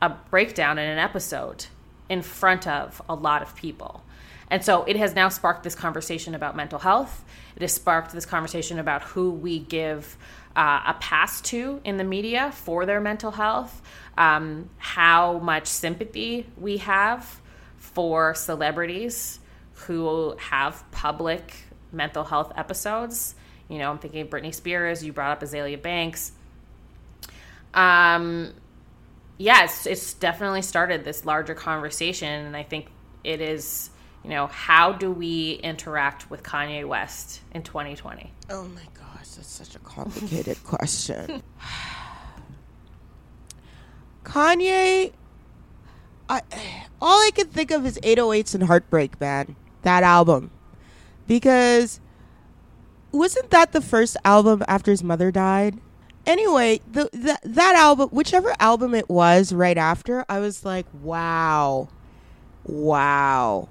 a 0.02 0.10
breakdown 0.10 0.78
in 0.78 0.88
an 0.88 0.98
episode 0.98 1.66
in 2.08 2.22
front 2.22 2.66
of 2.66 3.00
a 3.08 3.14
lot 3.14 3.42
of 3.42 3.54
people. 3.54 4.02
And 4.50 4.64
so 4.64 4.84
it 4.84 4.96
has 4.96 5.14
now 5.14 5.28
sparked 5.28 5.62
this 5.62 5.74
conversation 5.74 6.34
about 6.34 6.56
mental 6.56 6.78
health. 6.78 7.24
It 7.54 7.62
has 7.62 7.72
sparked 7.72 8.12
this 8.12 8.24
conversation 8.24 8.78
about 8.78 9.02
who 9.02 9.30
we 9.30 9.58
give 9.58 10.16
uh, 10.56 10.82
a 10.86 10.94
pass 10.94 11.40
to 11.42 11.80
in 11.84 11.98
the 11.98 12.04
media 12.04 12.50
for 12.52 12.86
their 12.86 13.00
mental 13.00 13.30
health, 13.30 13.82
um, 14.16 14.70
how 14.78 15.38
much 15.38 15.66
sympathy 15.66 16.46
we 16.56 16.78
have 16.78 17.40
for 17.98 18.32
celebrities 18.32 19.40
who 19.72 20.36
have 20.38 20.88
public 20.92 21.52
mental 21.90 22.22
health 22.22 22.52
episodes. 22.54 23.34
You 23.68 23.78
know, 23.78 23.90
I'm 23.90 23.98
thinking 23.98 24.20
of 24.20 24.30
Britney 24.30 24.54
Spears, 24.54 25.02
you 25.02 25.12
brought 25.12 25.32
up 25.32 25.42
Azealia 25.42 25.82
Banks. 25.82 26.30
Um, 27.74 28.52
yeah, 29.36 29.64
it's, 29.64 29.84
it's 29.84 30.14
definitely 30.14 30.62
started 30.62 31.04
this 31.04 31.24
larger 31.24 31.56
conversation, 31.56 32.46
and 32.46 32.56
I 32.56 32.62
think 32.62 32.86
it 33.24 33.40
is 33.40 33.90
you 34.22 34.30
know, 34.30 34.46
how 34.46 34.92
do 34.92 35.10
we 35.10 35.54
interact 35.64 36.30
with 36.30 36.44
Kanye 36.44 36.86
West 36.86 37.40
in 37.50 37.64
2020? 37.64 38.32
Oh 38.48 38.62
my 38.62 38.82
gosh, 38.94 39.30
that's 39.30 39.48
such 39.48 39.74
a 39.74 39.80
complicated 39.80 40.62
question. 40.64 41.42
Kanye, 44.24 45.12
I, 46.28 46.42
all 47.00 47.18
I 47.18 47.30
can 47.34 47.48
think 47.48 47.70
of 47.70 47.86
is 47.86 47.98
808s 48.02 48.54
and 48.54 48.64
Heartbreak 48.64 49.20
Man, 49.20 49.56
that 49.82 50.02
album. 50.02 50.50
Because 51.26 52.00
wasn't 53.12 53.50
that 53.50 53.72
the 53.72 53.80
first 53.80 54.16
album 54.24 54.62
after 54.66 54.90
his 54.90 55.02
mother 55.02 55.30
died? 55.30 55.78
Anyway, 56.26 56.80
the, 56.90 57.08
the 57.12 57.38
that 57.42 57.74
album, 57.74 58.08
whichever 58.10 58.54
album 58.60 58.94
it 58.94 59.08
was 59.08 59.52
right 59.52 59.78
after, 59.78 60.24
I 60.28 60.40
was 60.40 60.64
like, 60.64 60.86
wow. 61.02 61.88
Wow 62.64 63.68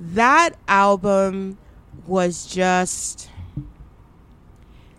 that 0.00 0.50
album 0.68 1.58
was 2.06 2.46
just 2.46 3.30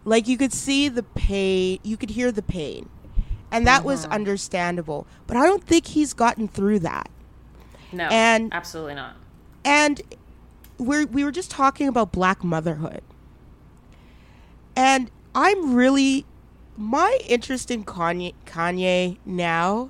like 0.05 0.28
you 0.28 0.38
could 0.38 0.53
see 0.53 0.89
the 0.89 1.03
pain, 1.03 1.80
you 1.84 1.97
could 1.97 2.12
hear 2.12 2.32
the 2.32 2.41
pain. 2.41 2.89
And 3.49 3.66
that 3.66 3.86
was 3.86 4.03
uh-huh. 4.03 4.16
understandable. 4.16 5.08
But 5.26 5.38
I 5.38 5.45
don't 5.45 5.64
think 5.64 5.88
he's 5.88 6.14
gotten 6.14 6.47
through 6.49 6.80
that. 6.80 7.10
No. 7.91 8.07
And 8.11 8.53
absolutely 8.53 8.95
not. 8.95 9.15
And 9.63 10.01
we 10.77 11.05
we 11.05 11.23
were 11.23 11.31
just 11.31 11.51
talking 11.51 11.88
about 11.88 12.11
black 12.11 12.43
motherhood. 12.43 13.01
And 14.75 15.09
I'm 15.33 15.73
really 15.73 16.25
my 16.77 17.17
interest 17.27 17.71
in 17.71 17.83
Kanye, 17.83 18.33
Kanye 18.45 19.17
now 19.25 19.89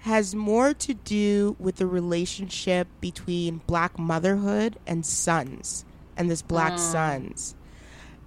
has 0.00 0.34
more 0.34 0.74
to 0.74 0.92
do 0.92 1.56
with 1.58 1.76
the 1.76 1.86
relationship 1.86 2.88
between 3.00 3.62
black 3.66 3.98
motherhood 3.98 4.76
and 4.86 5.06
sons 5.06 5.84
and 6.16 6.30
this 6.30 6.42
black 6.42 6.72
uh. 6.72 6.76
sons. 6.76 7.54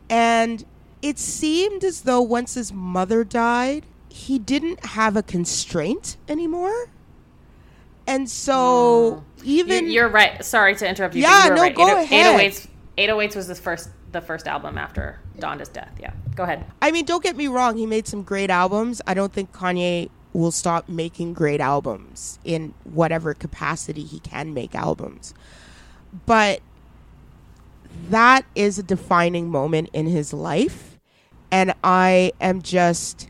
And 0.10 0.66
it 1.02 1.20
seemed 1.20 1.84
as 1.84 2.02
though 2.02 2.22
once 2.22 2.56
his 2.56 2.74
mother 2.74 3.24
died, 3.24 3.86
he 4.10 4.40
didn't 4.40 4.84
have 4.88 5.16
a 5.16 5.22
constraint 5.22 6.18
anymore. 6.28 6.90
And 8.08 8.30
so 8.30 9.24
mm. 9.38 9.44
even 9.44 9.86
you're, 9.86 9.94
you're, 9.94 10.10
right. 10.10 10.44
Sorry 10.44 10.76
to 10.76 10.88
interrupt 10.88 11.16
you. 11.16 11.22
Yeah, 11.22 11.50
you 11.50 11.56
no, 11.56 11.62
right. 11.62 11.76
go 11.76 12.00
80, 12.00 12.16
ahead. 12.16 12.52
808s, 12.52 12.68
808s 12.98 13.36
was 13.36 13.48
the 13.48 13.56
first 13.56 13.90
the 14.14 14.22
first 14.22 14.48
album 14.48 14.78
after 14.78 15.20
Donda's 15.38 15.70
death. 15.70 15.92
Yeah, 16.00 16.14
go 16.36 16.44
ahead. 16.44 16.66
I 16.82 16.92
mean, 16.92 17.06
don't 17.06 17.22
get 17.22 17.36
me 17.36 17.48
wrong. 17.48 17.78
He 17.78 17.86
made 17.86 18.08
some 18.08 18.24
great 18.24 18.50
albums. 18.50 19.02
I 19.06 19.14
don't 19.14 19.34
think 19.34 19.52
Kanye 19.52 20.10
will 20.34 20.52
stop 20.52 20.88
making 20.88 21.34
great 21.34 21.60
albums 21.60 22.40
in 22.46 22.74
whatever 22.84 23.34
capacity 23.34 24.04
he 24.04 24.20
can 24.20 24.54
make 24.54 24.74
albums. 24.76 25.34
But 26.26 26.62
that 28.10 28.46
is 28.56 28.80
a 28.80 28.84
defining 28.84 29.50
moment 29.50 29.90
in 29.94 30.06
his 30.08 30.34
life. 30.34 31.00
And 31.52 31.74
I 31.84 32.32
am 32.40 32.62
just 32.62 33.30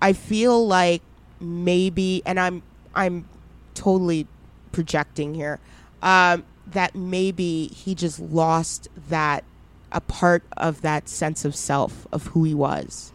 I 0.00 0.12
feel 0.12 0.66
like 0.66 1.02
maybe 1.40 2.22
and 2.26 2.38
I'm 2.38 2.62
I'm 2.94 3.28
totally 3.76 4.26
projecting 4.72 5.34
here. 5.34 5.60
Um, 6.02 6.44
that 6.66 6.94
maybe 6.94 7.68
he 7.68 7.94
just 7.94 8.18
lost 8.18 8.88
that 9.08 9.44
a 9.92 10.00
part 10.00 10.42
of 10.56 10.82
that 10.82 11.08
sense 11.08 11.44
of 11.44 11.54
self 11.54 12.06
of 12.12 12.26
who 12.28 12.44
he 12.44 12.54
was 12.54 13.12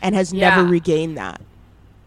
and 0.00 0.14
has 0.14 0.32
yeah. 0.32 0.50
never 0.50 0.66
regained 0.66 1.16
that. 1.16 1.40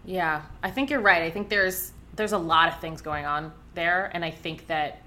Yeah, 0.06 0.42
I 0.64 0.72
think 0.72 0.90
you're 0.90 1.02
right. 1.02 1.22
I 1.22 1.30
think 1.30 1.50
there's 1.50 1.92
there's 2.16 2.32
a 2.32 2.38
lot 2.38 2.70
of 2.70 2.80
things 2.80 3.02
going 3.02 3.26
on 3.26 3.52
there, 3.76 4.10
and 4.14 4.26
I 4.26 4.32
think 4.32 4.68
that 4.68 5.00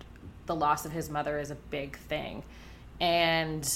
the 0.47 0.55
loss 0.55 0.85
of 0.85 0.93
his 0.93 1.11
mother 1.11 1.39
is 1.39 1.51
a 1.51 1.55
big 1.55 1.97
thing, 1.97 2.43
and 3.01 3.69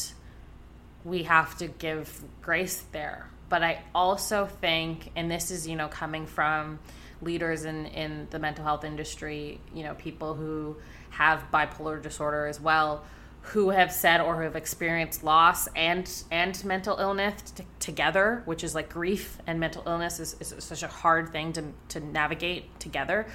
we 1.05 1.25
have 1.25 1.57
to 1.59 1.69
give 1.69 2.23
grace 2.43 2.85
there. 2.93 3.29
But 3.49 3.63
I 3.63 3.83
also 3.95 4.47
think, 4.47 5.11
and 5.17 5.31
this 5.31 5.51
is 5.51 5.67
you 5.67 5.77
know 5.77 5.89
coming 5.89 6.27
from 6.27 6.79
leaders 7.23 7.65
in 7.65 7.87
in 7.87 8.27
the 8.31 8.39
mental 8.39 8.65
health 8.65 8.85
industry, 8.85 9.61
you 9.75 9.85
know, 9.85 9.95
people 9.95 10.35
who 10.35 10.77
have 11.11 11.45
bipolar 11.53 12.03
disorder 12.03 12.47
as 12.47 12.61
well 12.61 13.05
who 13.49 13.69
have 13.69 13.93
said 13.93 14.23
or 14.23 14.37
who 14.37 14.43
have 14.43 14.57
experienced 14.57 15.23
loss 15.23 15.69
and 15.77 16.25
and 16.31 16.65
mental 16.65 16.97
illness 16.97 17.51
t- 17.51 17.65
together, 17.79 18.43
which 18.47 18.65
is 18.65 18.75
like 18.75 18.89
grief 18.89 19.39
and 19.47 19.61
mental 19.61 19.83
illness 19.87 20.19
is, 20.19 20.35
is 20.41 20.55
such 20.59 20.83
a 20.83 20.89
hard 20.89 21.31
thing 21.31 21.53
to, 21.53 21.63
to 21.89 22.01
navigate 22.01 22.81
together. 22.81 23.27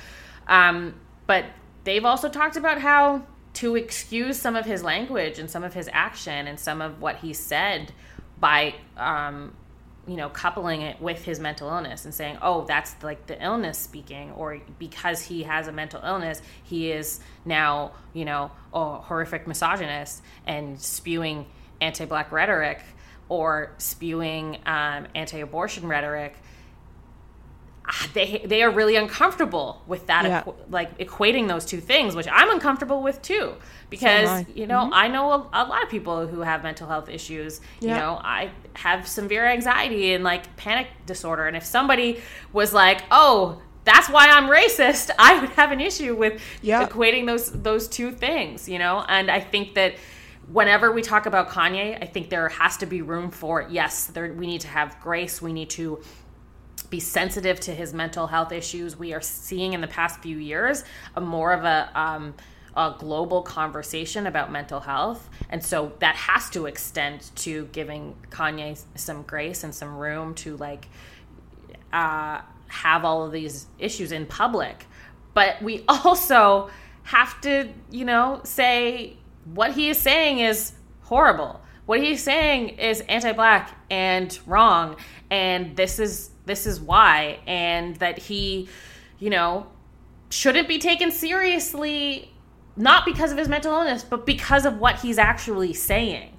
Um, 0.47 0.95
but 1.27 1.45
they've 1.83 2.05
also 2.05 2.27
talked 2.27 2.57
about 2.57 2.81
how 2.81 3.23
to 3.53 3.75
excuse 3.75 4.39
some 4.39 4.55
of 4.55 4.65
his 4.65 4.83
language 4.83 5.37
and 5.37 5.49
some 5.49 5.63
of 5.63 5.75
his 5.75 5.87
action 5.93 6.47
and 6.47 6.59
some 6.59 6.81
of 6.81 6.99
what 6.99 7.17
he 7.17 7.31
said 7.31 7.91
by 8.39 8.73
um, 8.97 9.53
you 10.09 10.15
know 10.15 10.27
coupling 10.29 10.81
it 10.81 10.99
with 10.99 11.23
his 11.23 11.39
mental 11.39 11.69
illness 11.69 12.03
and 12.03 12.13
saying 12.13 12.35
oh 12.41 12.65
that's 12.65 12.95
like 13.03 13.27
the 13.27 13.43
illness 13.43 13.77
speaking 13.77 14.31
or 14.31 14.59
because 14.79 15.21
he 15.21 15.43
has 15.43 15.67
a 15.67 15.71
mental 15.71 16.01
illness 16.03 16.41
he 16.63 16.91
is 16.91 17.19
now 17.45 17.91
you 18.13 18.25
know 18.25 18.49
a 18.73 18.95
horrific 19.01 19.45
misogynist 19.45 20.23
and 20.47 20.81
spewing 20.81 21.45
anti-black 21.79 22.31
rhetoric 22.31 22.81
or 23.29 23.71
spewing 23.77 24.57
um, 24.65 25.05
anti-abortion 25.13 25.87
rhetoric 25.87 26.35
they 28.13 28.41
they 28.45 28.61
are 28.61 28.69
really 28.69 28.95
uncomfortable 28.95 29.81
with 29.87 30.05
that 30.07 30.25
yeah. 30.25 30.43
equ- 30.43 30.55
like 30.69 30.97
equating 30.99 31.47
those 31.47 31.65
two 31.65 31.79
things 31.79 32.15
which 32.15 32.27
i'm 32.31 32.51
uncomfortable 32.51 33.01
with 33.01 33.21
too 33.21 33.53
because 33.89 34.45
so 34.45 34.51
you 34.53 34.67
know 34.67 34.81
mm-hmm. 34.81 34.93
I 34.93 35.07
know 35.07 35.31
a, 35.31 35.49
a, 35.53 35.63
lot 35.65 35.83
of 35.83 35.89
people 35.89 36.27
who 36.27 36.41
have 36.41 36.63
mental 36.63 36.87
health 36.87 37.09
issues. 37.09 37.61
Yeah. 37.79 37.89
You 37.89 38.01
know, 38.01 38.21
I 38.23 38.51
have 38.73 39.07
severe 39.07 39.45
anxiety 39.45 40.13
and 40.13 40.23
like 40.23 40.55
panic 40.57 40.87
disorder, 41.05 41.47
and 41.47 41.57
if 41.57 41.65
somebody 41.65 42.21
was 42.53 42.73
like, 42.73 43.01
"Oh," 43.11 43.61
that's 43.83 44.09
why 44.09 44.27
I'm 44.27 44.49
racist. 44.49 45.09
I 45.19 45.39
would 45.39 45.49
have 45.51 45.71
an 45.71 45.81
issue 45.81 46.15
with 46.15 46.41
yeah. 46.61 46.85
equating 46.87 47.25
those 47.25 47.51
those 47.51 47.87
two 47.87 48.11
things, 48.11 48.69
you 48.69 48.79
know. 48.79 49.05
And 49.07 49.31
I 49.31 49.39
think 49.39 49.75
that 49.75 49.95
whenever 50.51 50.91
we 50.91 51.01
talk 51.01 51.25
about 51.25 51.49
Kanye, 51.49 52.01
I 52.01 52.05
think 52.05 52.29
there 52.29 52.49
has 52.49 52.77
to 52.77 52.85
be 52.85 53.01
room 53.01 53.31
for 53.31 53.67
yes, 53.69 54.07
there, 54.07 54.31
we 54.33 54.47
need 54.47 54.61
to 54.61 54.67
have 54.67 54.99
grace. 54.99 55.41
We 55.41 55.53
need 55.53 55.69
to 55.71 56.01
be 56.89 56.99
sensitive 56.99 57.59
to 57.61 57.73
his 57.73 57.93
mental 57.93 58.27
health 58.27 58.51
issues. 58.51 58.97
We 58.97 59.13
are 59.13 59.21
seeing 59.21 59.73
in 59.73 59.81
the 59.81 59.87
past 59.87 60.21
few 60.21 60.37
years 60.37 60.83
a 61.15 61.21
more 61.21 61.53
of 61.53 61.63
a 61.63 61.89
um, 61.99 62.33
a 62.75 62.95
global 62.97 63.41
conversation 63.41 64.27
about 64.27 64.51
mental 64.51 64.79
health. 64.79 65.29
And 65.49 65.63
so 65.63 65.91
that 65.99 66.15
has 66.15 66.49
to 66.51 66.65
extend 66.65 67.29
to 67.37 67.65
giving 67.71 68.15
Kanye 68.29 68.81
some 68.95 69.23
grace 69.23 69.63
and 69.63 69.73
some 69.73 69.97
room 69.97 70.35
to 70.35 70.55
like 70.57 70.87
uh, 71.91 72.41
have 72.67 73.03
all 73.03 73.25
of 73.25 73.31
these 73.31 73.67
issues 73.79 74.11
in 74.11 74.25
public. 74.25 74.85
But 75.33 75.61
we 75.61 75.83
also 75.89 76.69
have 77.03 77.41
to, 77.41 77.69
you 77.89 78.05
know, 78.05 78.41
say 78.43 79.17
what 79.53 79.71
he 79.71 79.89
is 79.89 79.97
saying 79.97 80.39
is 80.39 80.73
horrible. 81.01 81.59
What 81.85 82.01
he's 82.01 82.23
saying 82.23 82.69
is 82.77 83.01
anti-black 83.01 83.75
and 83.89 84.37
wrong 84.45 84.95
and 85.31 85.75
this 85.75 85.97
is 85.97 86.28
this 86.49 86.65
is 86.65 86.79
why 86.79 87.39
and 87.47 87.95
that 87.97 88.17
he, 88.17 88.67
you 89.19 89.29
know, 89.29 89.67
shouldn't 90.29 90.67
be 90.67 90.79
taken 90.79 91.11
seriously 91.11 92.31
not 92.75 93.05
because 93.05 93.31
of 93.31 93.37
his 93.37 93.49
mental 93.49 93.73
illness, 93.73 94.03
but 94.03 94.25
because 94.25 94.65
of 94.65 94.79
what 94.79 94.99
he's 95.01 95.17
actually 95.17 95.73
saying. 95.73 96.37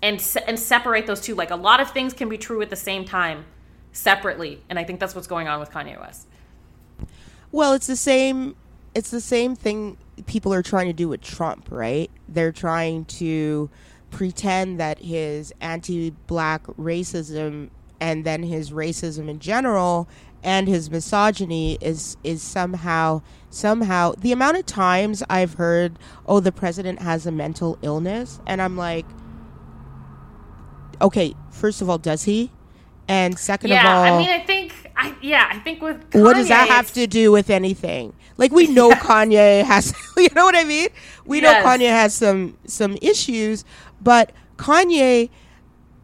And 0.00 0.24
and 0.46 0.58
separate 0.58 1.08
those 1.08 1.20
two. 1.20 1.34
Like 1.34 1.50
a 1.50 1.56
lot 1.56 1.80
of 1.80 1.90
things 1.90 2.12
can 2.12 2.28
be 2.28 2.38
true 2.38 2.62
at 2.62 2.70
the 2.70 2.76
same 2.76 3.04
time, 3.04 3.44
separately, 3.90 4.62
and 4.70 4.78
I 4.78 4.84
think 4.84 5.00
that's 5.00 5.12
what's 5.12 5.26
going 5.26 5.48
on 5.48 5.58
with 5.58 5.72
Kanye 5.72 5.98
West. 5.98 6.28
Well, 7.50 7.72
it's 7.72 7.88
the 7.88 7.96
same. 7.96 8.54
It's 8.94 9.10
the 9.10 9.20
same 9.20 9.56
thing 9.56 9.98
people 10.26 10.54
are 10.54 10.62
trying 10.62 10.86
to 10.86 10.92
do 10.92 11.08
with 11.08 11.20
Trump, 11.20 11.66
right? 11.70 12.10
They're 12.28 12.52
trying 12.52 13.06
to 13.06 13.70
pretend 14.10 14.78
that 14.78 15.00
his 15.00 15.52
anti-black 15.60 16.64
racism 16.78 17.70
and 18.00 18.24
then 18.24 18.42
his 18.44 18.70
racism 18.70 19.28
in 19.28 19.38
general 19.38 20.08
and 20.42 20.68
his 20.68 20.90
misogyny 20.90 21.78
is 21.80 22.16
is 22.24 22.42
somehow 22.42 23.22
somehow 23.50 24.12
the 24.18 24.32
amount 24.32 24.56
of 24.56 24.66
times 24.66 25.22
I've 25.28 25.54
heard, 25.54 25.98
"Oh, 26.26 26.40
the 26.40 26.52
president 26.52 27.02
has 27.02 27.26
a 27.26 27.32
mental 27.32 27.78
illness," 27.82 28.40
and 28.46 28.62
I'm 28.62 28.76
like, 28.76 29.06
okay, 31.00 31.34
first 31.50 31.82
of 31.82 31.90
all, 31.90 31.98
does 31.98 32.24
he? 32.24 32.50
And 33.08 33.38
second 33.38 33.70
yeah, 33.70 33.80
of 33.80 33.86
all, 33.86 34.02
I 34.04 34.18
mean, 34.18 34.28
I 34.30 34.40
think, 34.44 34.72
I 34.96 35.14
yeah, 35.22 35.48
I 35.50 35.58
think 35.60 35.80
with 35.80 36.10
Kanye, 36.10 36.24
what 36.24 36.34
does 36.36 36.48
that 36.48 36.68
have 36.68 36.92
to 36.92 37.06
do 37.06 37.32
with 37.32 37.50
anything? 37.50 38.12
Like 38.36 38.52
we 38.52 38.66
know 38.66 38.90
Kanye 38.96 39.64
has, 39.64 39.94
you 40.16 40.28
know 40.34 40.44
what 40.44 40.56
I 40.56 40.64
mean? 40.64 40.88
We 41.24 41.40
Yes. 41.40 41.64
know 41.64 41.70
Kanye 41.70 41.88
has 41.88 42.14
some 42.14 42.58
some 42.66 42.98
issues, 43.00 43.64
but 44.00 44.32
Kanye 44.56 45.30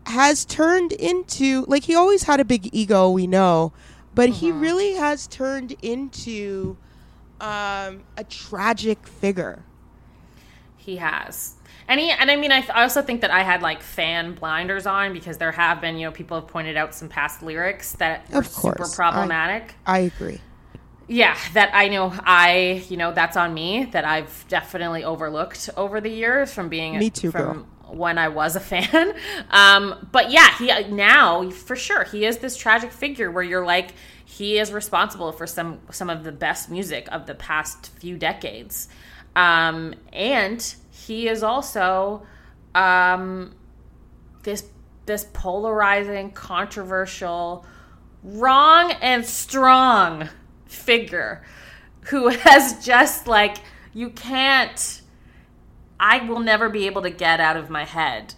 has 0.06 0.44
turned 0.44 0.92
into 0.92 1.64
like 1.68 1.84
he 1.84 1.94
always 1.94 2.24
had 2.24 2.40
a 2.40 2.44
big 2.44 2.68
ego, 2.74 3.10
we 3.10 3.26
know, 3.26 3.72
but 4.14 4.28
he 4.30 4.52
Mm-hmm. 4.52 4.52
really 4.52 4.94
has 4.94 5.26
turned 5.26 5.72
into 5.82 6.78
um, 7.40 8.04
a 8.16 8.24
tragic 8.28 9.06
figure. 9.06 9.66
He 10.76 10.96
has. 10.96 11.54
And 11.88 12.00
he, 12.00 12.10
and 12.10 12.30
I 12.30 12.36
mean, 12.36 12.52
I, 12.52 12.60
th- 12.60 12.70
I 12.74 12.82
also 12.82 13.02
think 13.02 13.20
that 13.22 13.30
I 13.30 13.42
had 13.42 13.62
like 13.62 13.82
fan 13.82 14.34
blinders 14.34 14.86
on 14.86 15.12
because 15.12 15.38
there 15.38 15.52
have 15.52 15.80
been, 15.80 15.96
you 15.96 16.06
know, 16.06 16.12
people 16.12 16.38
have 16.40 16.48
pointed 16.48 16.76
out 16.76 16.94
some 16.94 17.08
past 17.08 17.42
lyrics 17.42 17.92
that 17.94 18.30
were 18.30 18.42
Of 18.42 18.52
course. 18.52 18.86
super 18.86 18.88
problematic. 18.88 19.74
I 19.86 20.00
agree. 20.00 20.44
yeah, 21.06 21.36
that 21.52 21.70
I 21.74 21.88
know 21.88 22.12
I, 22.24 22.84
you 22.88 22.96
know, 22.96 23.12
that's 23.12 23.36
on 23.36 23.52
me 23.52 23.84
that 23.92 24.04
I've 24.04 24.46
definitely 24.48 25.04
overlooked 25.04 25.68
over 25.76 26.00
the 26.00 26.08
years 26.10 26.52
from 26.52 26.68
being 26.68 26.94
Me 26.94 27.10
too, 27.10 27.30
from 27.30 27.32
girl. 27.32 27.68
When 27.88 28.18
I 28.18 28.28
was 28.28 28.56
a 28.56 28.60
fan. 28.60 29.14
Um, 29.50 30.08
but 30.10 30.30
yeah, 30.30 30.56
he 30.58 30.66
now 30.88 31.48
for 31.50 31.76
sure 31.76 32.04
he 32.04 32.24
is 32.24 32.38
this 32.38 32.56
tragic 32.56 32.90
figure 32.90 33.30
where 33.30 33.42
you're 33.42 33.64
like 33.64 33.92
he 34.24 34.58
is 34.58 34.72
responsible 34.72 35.30
for 35.32 35.46
some 35.46 35.80
some 35.90 36.10
of 36.10 36.24
the 36.24 36.32
best 36.32 36.70
music 36.70 37.08
of 37.12 37.26
the 37.26 37.34
past 37.34 37.90
few 37.98 38.16
decades. 38.16 38.88
Um, 39.36 39.94
and 40.12 40.74
he 40.90 41.28
is 41.28 41.42
also 41.42 42.26
um, 42.74 43.54
this 44.42 44.64
this 45.06 45.26
polarizing, 45.32 46.32
controversial, 46.32 47.64
wrong 48.22 48.92
and 49.02 49.24
strong 49.24 50.28
figure 50.66 51.44
who 52.06 52.28
has 52.28 52.84
just 52.84 53.26
like 53.26 53.58
you 53.92 54.10
can't 54.10 55.02
I 55.98 56.24
will 56.28 56.40
never 56.40 56.68
be 56.68 56.86
able 56.86 57.02
to 57.02 57.10
get 57.10 57.40
out 57.40 57.56
of 57.56 57.70
my 57.70 57.84
head 57.84 58.34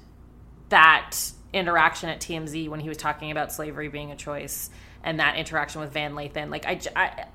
that 0.68 1.16
interaction 1.52 2.08
at 2.08 2.20
TMZ 2.20 2.68
when 2.68 2.80
he 2.80 2.88
was 2.88 2.98
talking 2.98 3.30
about 3.30 3.52
slavery 3.52 3.88
being 3.88 4.10
a 4.10 4.16
choice 4.16 4.68
and 5.02 5.20
that 5.20 5.36
interaction 5.36 5.80
with 5.80 5.92
Van 5.92 6.14
Lathan 6.14 6.50
like 6.50 6.66
I, 6.66 6.80
I- 6.94 7.26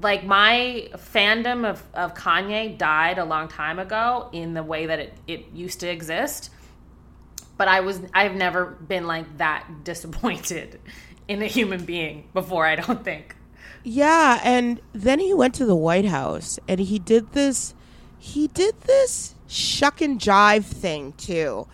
like 0.00 0.24
my 0.24 0.88
fandom 0.94 1.68
of, 1.68 1.82
of 1.94 2.14
Kanye 2.14 2.76
died 2.76 3.18
a 3.18 3.24
long 3.24 3.48
time 3.48 3.78
ago 3.78 4.28
in 4.32 4.54
the 4.54 4.62
way 4.62 4.86
that 4.86 4.98
it, 4.98 5.14
it 5.26 5.46
used 5.54 5.80
to 5.80 5.88
exist 5.88 6.50
but 7.56 7.68
I 7.68 7.80
was 7.80 8.00
I've 8.12 8.34
never 8.34 8.66
been 8.66 9.06
like 9.06 9.38
that 9.38 9.66
disappointed 9.84 10.80
in 11.28 11.42
a 11.42 11.46
human 11.46 11.84
being 11.84 12.28
before. 12.34 12.66
I 12.66 12.76
don't 12.76 13.02
think. 13.02 13.34
Yeah, 13.82 14.40
and 14.44 14.80
then 14.92 15.18
he 15.20 15.32
went 15.32 15.54
to 15.56 15.66
the 15.66 15.76
White 15.76 16.04
House 16.04 16.58
and 16.68 16.80
he 16.80 16.98
did 16.98 17.32
this 17.32 17.74
he 18.26 18.48
did 18.48 18.80
this 18.82 19.34
shuck 19.46 20.00
and 20.00 20.20
jive 20.20 20.64
thing 20.64 21.12
too. 21.12 21.66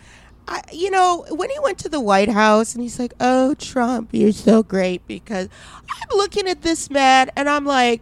I, 0.47 0.61
you 0.71 0.91
know, 0.91 1.25
when 1.29 1.49
he 1.49 1.57
went 1.59 1.79
to 1.79 1.89
the 1.89 1.99
White 1.99 2.29
House 2.29 2.75
and 2.75 2.83
he's 2.83 2.99
like, 2.99 3.13
"Oh, 3.19 3.55
Trump, 3.55 4.09
you're 4.11 4.31
so 4.31 4.61
great," 4.61 5.05
because 5.07 5.49
I'm 5.89 6.17
looking 6.17 6.47
at 6.47 6.61
this 6.61 6.89
man 6.89 7.31
and 7.35 7.49
I'm 7.49 7.65
like, 7.65 8.01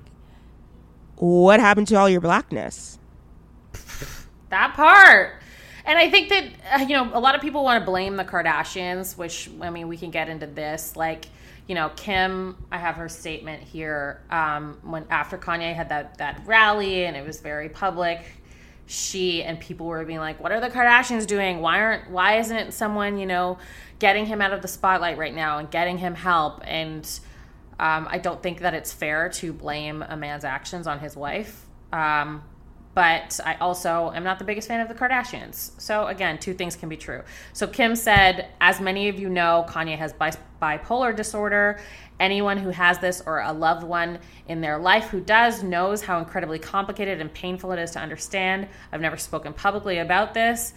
"What 1.15 1.59
happened 1.59 1.87
to 1.89 1.95
all 1.95 2.09
your 2.09 2.21
blackness?" 2.21 2.99
That 4.49 4.73
part. 4.73 5.41
And 5.85 5.97
I 5.97 6.09
think 6.09 6.29
that 6.29 6.45
uh, 6.73 6.83
you 6.83 6.95
know 6.95 7.09
a 7.13 7.19
lot 7.19 7.35
of 7.35 7.41
people 7.41 7.63
want 7.63 7.79
to 7.79 7.85
blame 7.85 8.17
the 8.17 8.25
Kardashians, 8.25 9.17
which 9.17 9.49
I 9.61 9.69
mean 9.69 9.87
we 9.87 9.95
can 9.95 10.11
get 10.11 10.27
into 10.27 10.45
this. 10.45 10.97
Like 10.97 11.27
you 11.67 11.75
know 11.75 11.89
Kim, 11.95 12.57
I 12.69 12.79
have 12.79 12.95
her 12.95 13.07
statement 13.07 13.63
here 13.63 14.21
um, 14.29 14.77
when 14.83 15.05
after 15.09 15.37
Kanye 15.37 15.73
had 15.73 15.87
that 15.89 16.17
that 16.17 16.41
rally 16.45 17.05
and 17.05 17.15
it 17.15 17.25
was 17.25 17.39
very 17.39 17.69
public. 17.69 18.25
She 18.91 19.41
and 19.43 19.59
people 19.59 19.85
were 19.85 20.03
being 20.03 20.19
like, 20.19 20.41
"What 20.41 20.51
are 20.51 20.59
the 20.59 20.69
Kardashians 20.69 21.25
doing? 21.25 21.61
Why 21.61 21.79
aren't 21.79 22.11
why 22.11 22.39
isn't 22.39 22.73
someone 22.73 23.17
you 23.17 23.25
know 23.25 23.57
getting 23.99 24.25
him 24.25 24.41
out 24.41 24.51
of 24.53 24.61
the 24.61 24.67
spotlight 24.67 25.17
right 25.17 25.33
now 25.33 25.57
and 25.57 25.71
getting 25.71 25.97
him 25.97 26.15
help?" 26.15 26.61
And 26.65 27.07
um, 27.79 28.07
I 28.09 28.17
don't 28.17 28.43
think 28.43 28.59
that 28.59 28.73
it's 28.73 28.91
fair 28.91 29.29
to 29.29 29.53
blame 29.53 30.03
a 30.07 30.17
man's 30.17 30.43
actions 30.43 30.87
on 30.87 30.99
his 30.99 31.15
wife. 31.15 31.65
Um, 31.91 32.43
but 32.93 33.39
I 33.45 33.55
also 33.55 34.11
am 34.13 34.23
not 34.23 34.37
the 34.37 34.45
biggest 34.45 34.67
fan 34.67 34.81
of 34.81 34.89
the 34.89 34.93
Kardashians. 34.93 35.71
So 35.79 36.07
again, 36.07 36.37
two 36.37 36.53
things 36.53 36.75
can 36.75 36.89
be 36.89 36.97
true. 36.97 37.23
So 37.53 37.67
Kim 37.67 37.95
said, 37.95 38.49
as 38.59 38.81
many 38.81 39.07
of 39.07 39.17
you 39.17 39.29
know, 39.29 39.65
Kanye 39.67 39.97
has 39.97 40.11
bi- 40.13 40.33
bipolar 40.61 41.15
disorder. 41.15 41.79
Anyone 42.19 42.57
who 42.57 42.69
has 42.69 42.99
this 42.99 43.21
or 43.25 43.39
a 43.39 43.53
loved 43.53 43.83
one 43.83 44.19
in 44.47 44.61
their 44.61 44.77
life 44.77 45.05
who 45.05 45.21
does 45.21 45.63
knows 45.63 46.01
how 46.01 46.19
incredibly 46.19 46.59
complicated 46.59 47.21
and 47.21 47.33
painful 47.33 47.71
it 47.71 47.79
is 47.79 47.91
to 47.91 47.99
understand. 47.99 48.67
I've 48.91 49.01
never 49.01 49.17
spoken 49.17 49.53
publicly 49.53 49.99
about 49.99 50.33
this. 50.33 50.73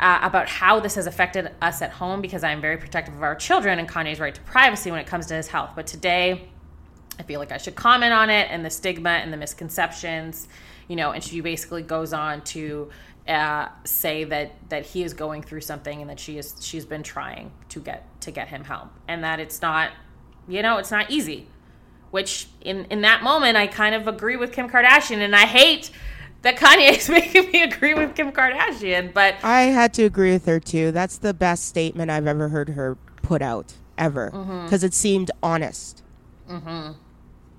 Uh, 0.00 0.20
about 0.22 0.46
how 0.46 0.78
this 0.78 0.94
has 0.94 1.08
affected 1.08 1.50
us 1.60 1.82
at 1.82 1.90
home 1.90 2.20
because 2.20 2.44
I'm 2.44 2.60
very 2.60 2.76
protective 2.76 3.16
of 3.16 3.22
our 3.24 3.34
children 3.34 3.80
and 3.80 3.88
Kanye's 3.88 4.20
right 4.20 4.32
to 4.32 4.40
privacy 4.42 4.92
when 4.92 5.00
it 5.00 5.08
comes 5.08 5.26
to 5.26 5.34
his 5.34 5.48
health. 5.48 5.72
But 5.74 5.88
today, 5.88 6.48
I 7.18 7.24
feel 7.24 7.40
like 7.40 7.50
I 7.50 7.56
should 7.56 7.74
comment 7.74 8.12
on 8.12 8.30
it 8.30 8.48
and 8.48 8.64
the 8.64 8.70
stigma 8.70 9.10
and 9.10 9.32
the 9.32 9.36
misconceptions, 9.36 10.46
you 10.88 10.96
know. 10.96 11.12
And 11.12 11.22
she 11.22 11.40
basically 11.40 11.82
goes 11.82 12.12
on 12.12 12.42
to 12.42 12.90
uh, 13.26 13.68
say 13.84 14.24
that 14.24 14.52
that 14.70 14.86
he 14.86 15.02
is 15.02 15.14
going 15.14 15.42
through 15.42 15.60
something 15.60 16.00
and 16.00 16.10
that 16.10 16.18
she 16.18 16.38
is 16.38 16.54
she's 16.60 16.84
been 16.84 17.02
trying 17.02 17.52
to 17.68 17.80
get 17.80 18.20
to 18.22 18.30
get 18.30 18.48
him 18.48 18.64
help 18.64 18.88
and 19.06 19.22
that 19.22 19.38
it's 19.38 19.62
not, 19.62 19.90
you 20.48 20.62
know, 20.62 20.78
it's 20.78 20.90
not 20.90 21.10
easy. 21.10 21.46
Which 22.10 22.48
in 22.62 22.86
in 22.86 23.02
that 23.02 23.22
moment, 23.22 23.56
I 23.56 23.66
kind 23.66 23.94
of 23.94 24.08
agree 24.08 24.36
with 24.36 24.52
Kim 24.52 24.68
Kardashian, 24.68 25.18
and 25.18 25.36
I 25.36 25.44
hate 25.44 25.90
that 26.42 26.56
Kanye 26.56 26.92
is 26.96 27.08
making 27.08 27.50
me 27.50 27.62
agree 27.62 27.94
with 27.94 28.14
Kim 28.14 28.32
Kardashian, 28.32 29.12
but. 29.12 29.36
I 29.42 29.62
had 29.62 29.92
to 29.94 30.04
agree 30.04 30.32
with 30.32 30.46
her 30.46 30.58
too. 30.60 30.90
That's 30.90 31.18
the 31.18 31.34
best 31.34 31.64
statement 31.66 32.10
I've 32.10 32.26
ever 32.26 32.48
heard 32.48 32.70
her 32.70 32.96
put 33.22 33.42
out 33.42 33.74
ever 33.98 34.30
because 34.64 34.82
it 34.84 34.94
seemed 34.94 35.30
honest. 35.42 36.02
Mm-hmm. 36.48 36.92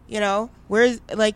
You 0.07 0.19
know, 0.19 0.49
whereas 0.68 1.01
like 1.14 1.35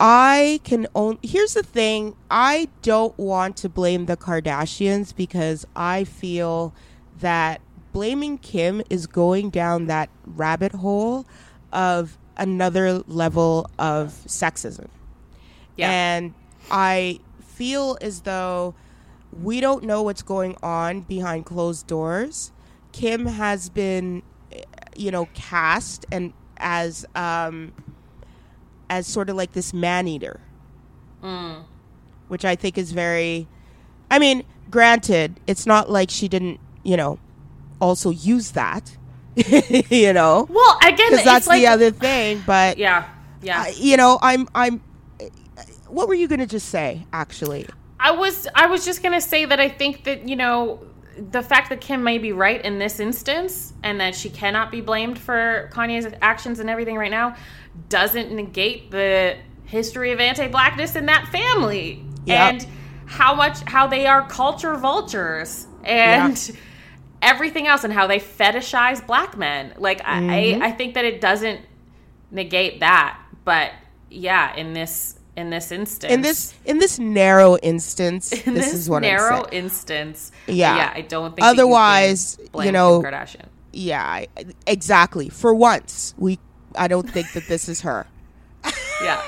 I 0.00 0.60
can 0.64 0.86
only. 0.94 1.18
Here's 1.22 1.54
the 1.54 1.62
thing: 1.62 2.14
I 2.30 2.68
don't 2.82 3.16
want 3.18 3.56
to 3.58 3.68
blame 3.68 4.06
the 4.06 4.16
Kardashians 4.16 5.14
because 5.14 5.66
I 5.74 6.04
feel 6.04 6.74
that 7.20 7.60
blaming 7.92 8.38
Kim 8.38 8.82
is 8.90 9.06
going 9.06 9.50
down 9.50 9.86
that 9.86 10.08
rabbit 10.24 10.72
hole 10.72 11.26
of 11.72 12.16
another 12.36 12.98
level 13.08 13.68
of 13.78 14.10
sexism. 14.26 14.88
Yeah. 15.76 15.90
And 15.90 16.34
I 16.70 17.20
feel 17.40 17.98
as 18.00 18.20
though 18.20 18.74
we 19.32 19.60
don't 19.60 19.84
know 19.84 20.02
what's 20.02 20.22
going 20.22 20.56
on 20.62 21.00
behind 21.02 21.46
closed 21.46 21.86
doors. 21.86 22.52
Kim 22.92 23.26
has 23.26 23.68
been, 23.68 24.22
eh, 24.52 24.62
you 24.96 25.10
know, 25.10 25.28
cast 25.34 26.06
and 26.10 26.32
as 26.58 27.06
um, 27.14 27.72
as 28.90 29.06
sort 29.06 29.30
of 29.30 29.36
like 29.36 29.52
this 29.52 29.72
man 29.72 30.08
eater, 30.08 30.40
mm. 31.22 31.62
which 32.28 32.44
I 32.44 32.56
think 32.56 32.78
is 32.78 32.92
very. 32.92 33.46
I 34.10 34.18
mean, 34.18 34.44
granted, 34.70 35.38
it's 35.46 35.66
not 35.66 35.90
like 35.90 36.10
she 36.10 36.28
didn't, 36.28 36.60
you 36.82 36.96
know, 36.96 37.18
also 37.80 38.10
use 38.10 38.52
that, 38.52 38.96
you 39.90 40.12
know, 40.12 40.46
well, 40.50 40.78
again, 40.78 40.96
because 40.96 41.12
it's 41.12 41.24
that's 41.24 41.46
like, 41.46 41.60
the 41.60 41.66
other 41.66 41.90
thing. 41.90 42.42
But 42.46 42.78
Yeah, 42.78 43.08
yeah. 43.42 43.68
You 43.68 43.96
know, 43.96 44.18
I'm, 44.22 44.48
I'm. 44.54 44.82
What 45.86 46.08
were 46.08 46.14
you 46.14 46.28
gonna 46.28 46.46
just 46.46 46.68
say? 46.68 47.06
Actually, 47.12 47.66
I 47.98 48.10
was 48.10 48.46
I 48.54 48.66
was 48.66 48.84
just 48.84 49.02
gonna 49.02 49.20
say 49.20 49.44
that 49.44 49.58
I 49.58 49.68
think 49.68 50.04
that 50.04 50.28
you 50.28 50.36
know 50.36 50.80
the 51.30 51.42
fact 51.42 51.70
that 51.70 51.80
Kim 51.80 52.02
may 52.02 52.18
be 52.18 52.32
right 52.32 52.62
in 52.64 52.78
this 52.78 53.00
instance 53.00 53.72
and 53.82 54.00
that 54.00 54.14
she 54.14 54.30
cannot 54.30 54.70
be 54.70 54.80
blamed 54.80 55.18
for 55.18 55.68
Kanye's 55.72 56.12
actions 56.22 56.60
and 56.60 56.70
everything 56.70 56.96
right 56.96 57.10
now 57.10 57.36
doesn't 57.88 58.32
negate 58.32 58.90
the 58.90 59.36
history 59.64 60.12
of 60.12 60.20
anti-blackness 60.20 60.96
in 60.96 61.06
that 61.06 61.28
family 61.28 62.04
Yep. 62.24 62.52
and 62.52 62.66
how 63.06 63.34
much 63.34 63.60
how 63.66 63.86
they 63.86 64.06
are 64.06 64.26
culture 64.28 64.76
vultures 64.76 65.66
and 65.82 66.58
everything 67.22 67.66
else 67.66 67.84
and 67.84 67.92
how 67.92 68.06
they 68.06 68.18
fetishize 68.18 69.04
black 69.06 69.36
men. 69.36 69.74
Like 69.78 70.02
I, 70.04 70.16
I 70.16 70.20
mm-hmm. 70.20 70.62
I 70.62 70.72
think 70.72 70.94
that 70.94 71.04
it 71.04 71.20
doesn't 71.20 71.60
negate 72.30 72.80
that, 72.80 73.18
but 73.44 73.72
yeah, 74.10 74.54
in 74.56 74.74
this 74.74 75.18
in 75.36 75.50
this 75.50 75.70
instance 75.70 76.12
in 76.12 76.20
this 76.20 76.54
in 76.64 76.78
this 76.78 76.98
narrow 76.98 77.56
instance, 77.58 78.32
in 78.32 78.54
this, 78.54 78.66
this, 78.66 78.74
is 78.74 78.90
what 78.90 79.00
narrow 79.00 79.46
instance. 79.50 80.32
Yeah. 80.46 80.76
yeah, 80.76 80.92
I 80.94 81.00
don't 81.02 81.34
think. 81.34 81.46
Otherwise, 81.46 82.38
you, 82.54 82.64
you 82.64 82.72
know, 82.72 83.02
Kardashian. 83.02 83.46
yeah, 83.72 84.24
exactly. 84.66 85.28
For 85.28 85.54
once, 85.54 86.14
we 86.18 86.38
I 86.78 86.88
don't 86.88 87.08
think 87.10 87.32
that 87.32 87.46
this 87.48 87.68
is 87.68 87.80
her. 87.82 88.06
Yeah. 89.02 89.22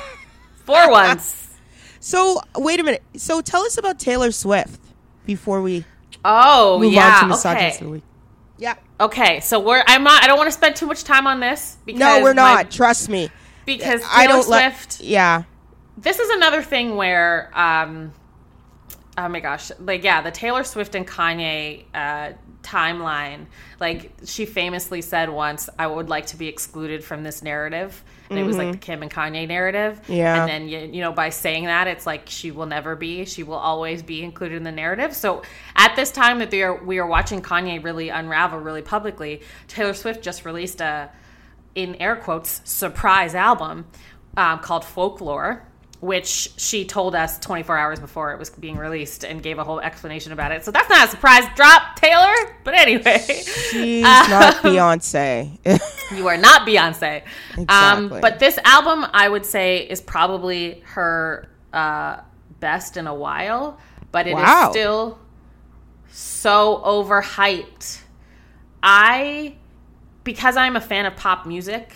For 0.64 0.90
once. 0.90 1.47
So 2.02 2.40
wait 2.56 2.81
a 2.81 2.82
minute. 2.82 3.02
So 3.18 3.43
tell 3.43 3.60
us 3.62 3.77
about 3.77 3.98
Taylor 3.98 4.31
Swift 4.32 4.81
before 5.27 5.60
we 5.60 5.85
Oh, 6.24 6.78
move 6.78 6.94
yeah. 6.94 7.16
on 7.16 7.20
to 7.20 7.27
misogynist 7.27 7.74
of 7.77 7.81
the 7.81 7.85
okay. 7.89 7.93
week. 7.93 8.02
Yeah. 8.56 8.74
Okay, 8.98 9.40
so 9.40 9.60
we're 9.60 9.85
I'm 9.86 10.02
not 10.02 10.24
I 10.24 10.27
don't 10.27 10.39
want 10.39 10.47
to 10.47 10.52
spend 10.52 10.77
too 10.77 10.86
much 10.86 11.05
time 11.05 11.27
on 11.27 11.40
this 11.40 11.77
because 11.85 12.01
No, 12.01 12.22
we're 12.22 12.32
my- 12.32 12.55
not. 12.62 12.70
Trust 12.70 13.10
me. 13.10 13.28
because 13.66 14.01
Taylor 14.01 14.12
I 14.14 14.27
don't 14.28 14.44
Swift 14.44 15.01
Yeah. 15.02 15.43
this 15.98 16.18
is 16.18 16.31
another 16.31 16.62
thing 16.62 16.97
where 16.97 17.51
um 17.55 18.12
oh 19.18 19.28
my 19.28 19.40
gosh 19.40 19.70
like 19.78 20.02
yeah 20.02 20.22
the 20.22 20.31
taylor 20.31 20.64
swift 20.64 20.94
and 20.94 21.06
kanye 21.06 21.85
uh 21.93 22.32
timeline. 22.62 23.46
Like 23.78 24.12
she 24.24 24.46
famously 24.46 25.00
said 25.02 25.30
once 25.30 25.68
i 25.78 25.86
would 25.86 26.08
like 26.08 26.26
to 26.26 26.36
be 26.36 26.46
excluded 26.48 27.02
from 27.02 27.22
this 27.22 27.42
narrative. 27.42 28.02
And 28.28 28.38
it 28.38 28.44
was 28.44 28.56
like 28.56 28.70
the 28.70 28.78
kim 28.78 29.02
and 29.02 29.10
kanye 29.10 29.48
narrative. 29.48 30.00
Mm-hmm. 30.02 30.12
Yeah. 30.12 30.40
and 30.40 30.48
then 30.48 30.68
you, 30.68 30.78
you 30.94 31.00
know 31.00 31.12
by 31.12 31.30
saying 31.30 31.64
that 31.64 31.88
it's 31.88 32.06
like 32.06 32.28
she 32.28 32.50
will 32.52 32.66
never 32.66 32.94
be. 32.94 33.24
She 33.24 33.42
will 33.42 33.54
always 33.54 34.02
be 34.02 34.22
included 34.22 34.56
in 34.56 34.62
the 34.62 34.72
narrative. 34.72 35.16
So 35.16 35.42
at 35.74 35.96
this 35.96 36.12
time 36.12 36.38
that 36.38 36.52
we 36.52 36.62
are 36.62 36.84
we 36.84 36.98
are 36.98 37.06
watching 37.06 37.42
kanye 37.42 37.82
really 37.82 38.08
unravel 38.10 38.58
really 38.58 38.82
publicly 38.82 39.42
taylor 39.68 39.94
swift 39.94 40.22
just 40.22 40.44
released 40.44 40.80
a 40.80 41.10
in 41.74 41.94
air 41.96 42.16
quotes 42.16 42.60
surprise 42.64 43.34
album 43.34 43.86
um, 44.36 44.58
called 44.58 44.84
folklore 44.84 45.66
which 46.01 46.51
she 46.56 46.85
told 46.86 47.14
us 47.14 47.39
24 47.40 47.77
hours 47.77 48.01
before 48.01 48.32
it 48.32 48.39
was 48.39 48.48
being 48.51 48.77
released 48.78 49.22
and 49.24 49.43
gave 49.43 49.59
a 49.59 49.64
whole 49.64 49.81
explanation 49.81 50.32
about 50.32 50.51
it 50.51 50.64
so 50.64 50.70
that's 50.70 50.89
not 50.89 51.06
a 51.06 51.10
surprise 51.10 51.44
drop 51.56 51.94
taylor 51.97 52.32
but 52.64 52.74
anyway 52.74 53.18
She's 53.70 54.02
not 54.05 54.56
Beyonce. 54.62 55.59
you 56.16 56.27
are 56.27 56.39
not 56.39 56.66
beyonce 56.66 57.22
um, 57.56 58.05
Exactly. 58.06 58.20
but 58.20 58.39
this 58.39 58.59
album 58.64 59.06
i 59.12 59.28
would 59.28 59.44
say 59.44 59.86
is 59.86 60.01
probably 60.01 60.81
her 60.86 61.48
uh, 61.72 62.20
best 62.60 62.97
in 62.97 63.06
a 63.06 63.14
while 63.14 63.78
but 64.10 64.27
it 64.27 64.31
is 64.31 64.36
Wow. 64.36 64.70
still 64.70 65.18
so 66.10 66.82
overhyped 66.85 68.01
i 68.82 69.55
because 70.22 70.56
I'm 70.56 70.77
a 70.77 70.81
fan 70.82 71.06
of 71.06 71.16
pop 71.16 71.47
music, 71.47 71.93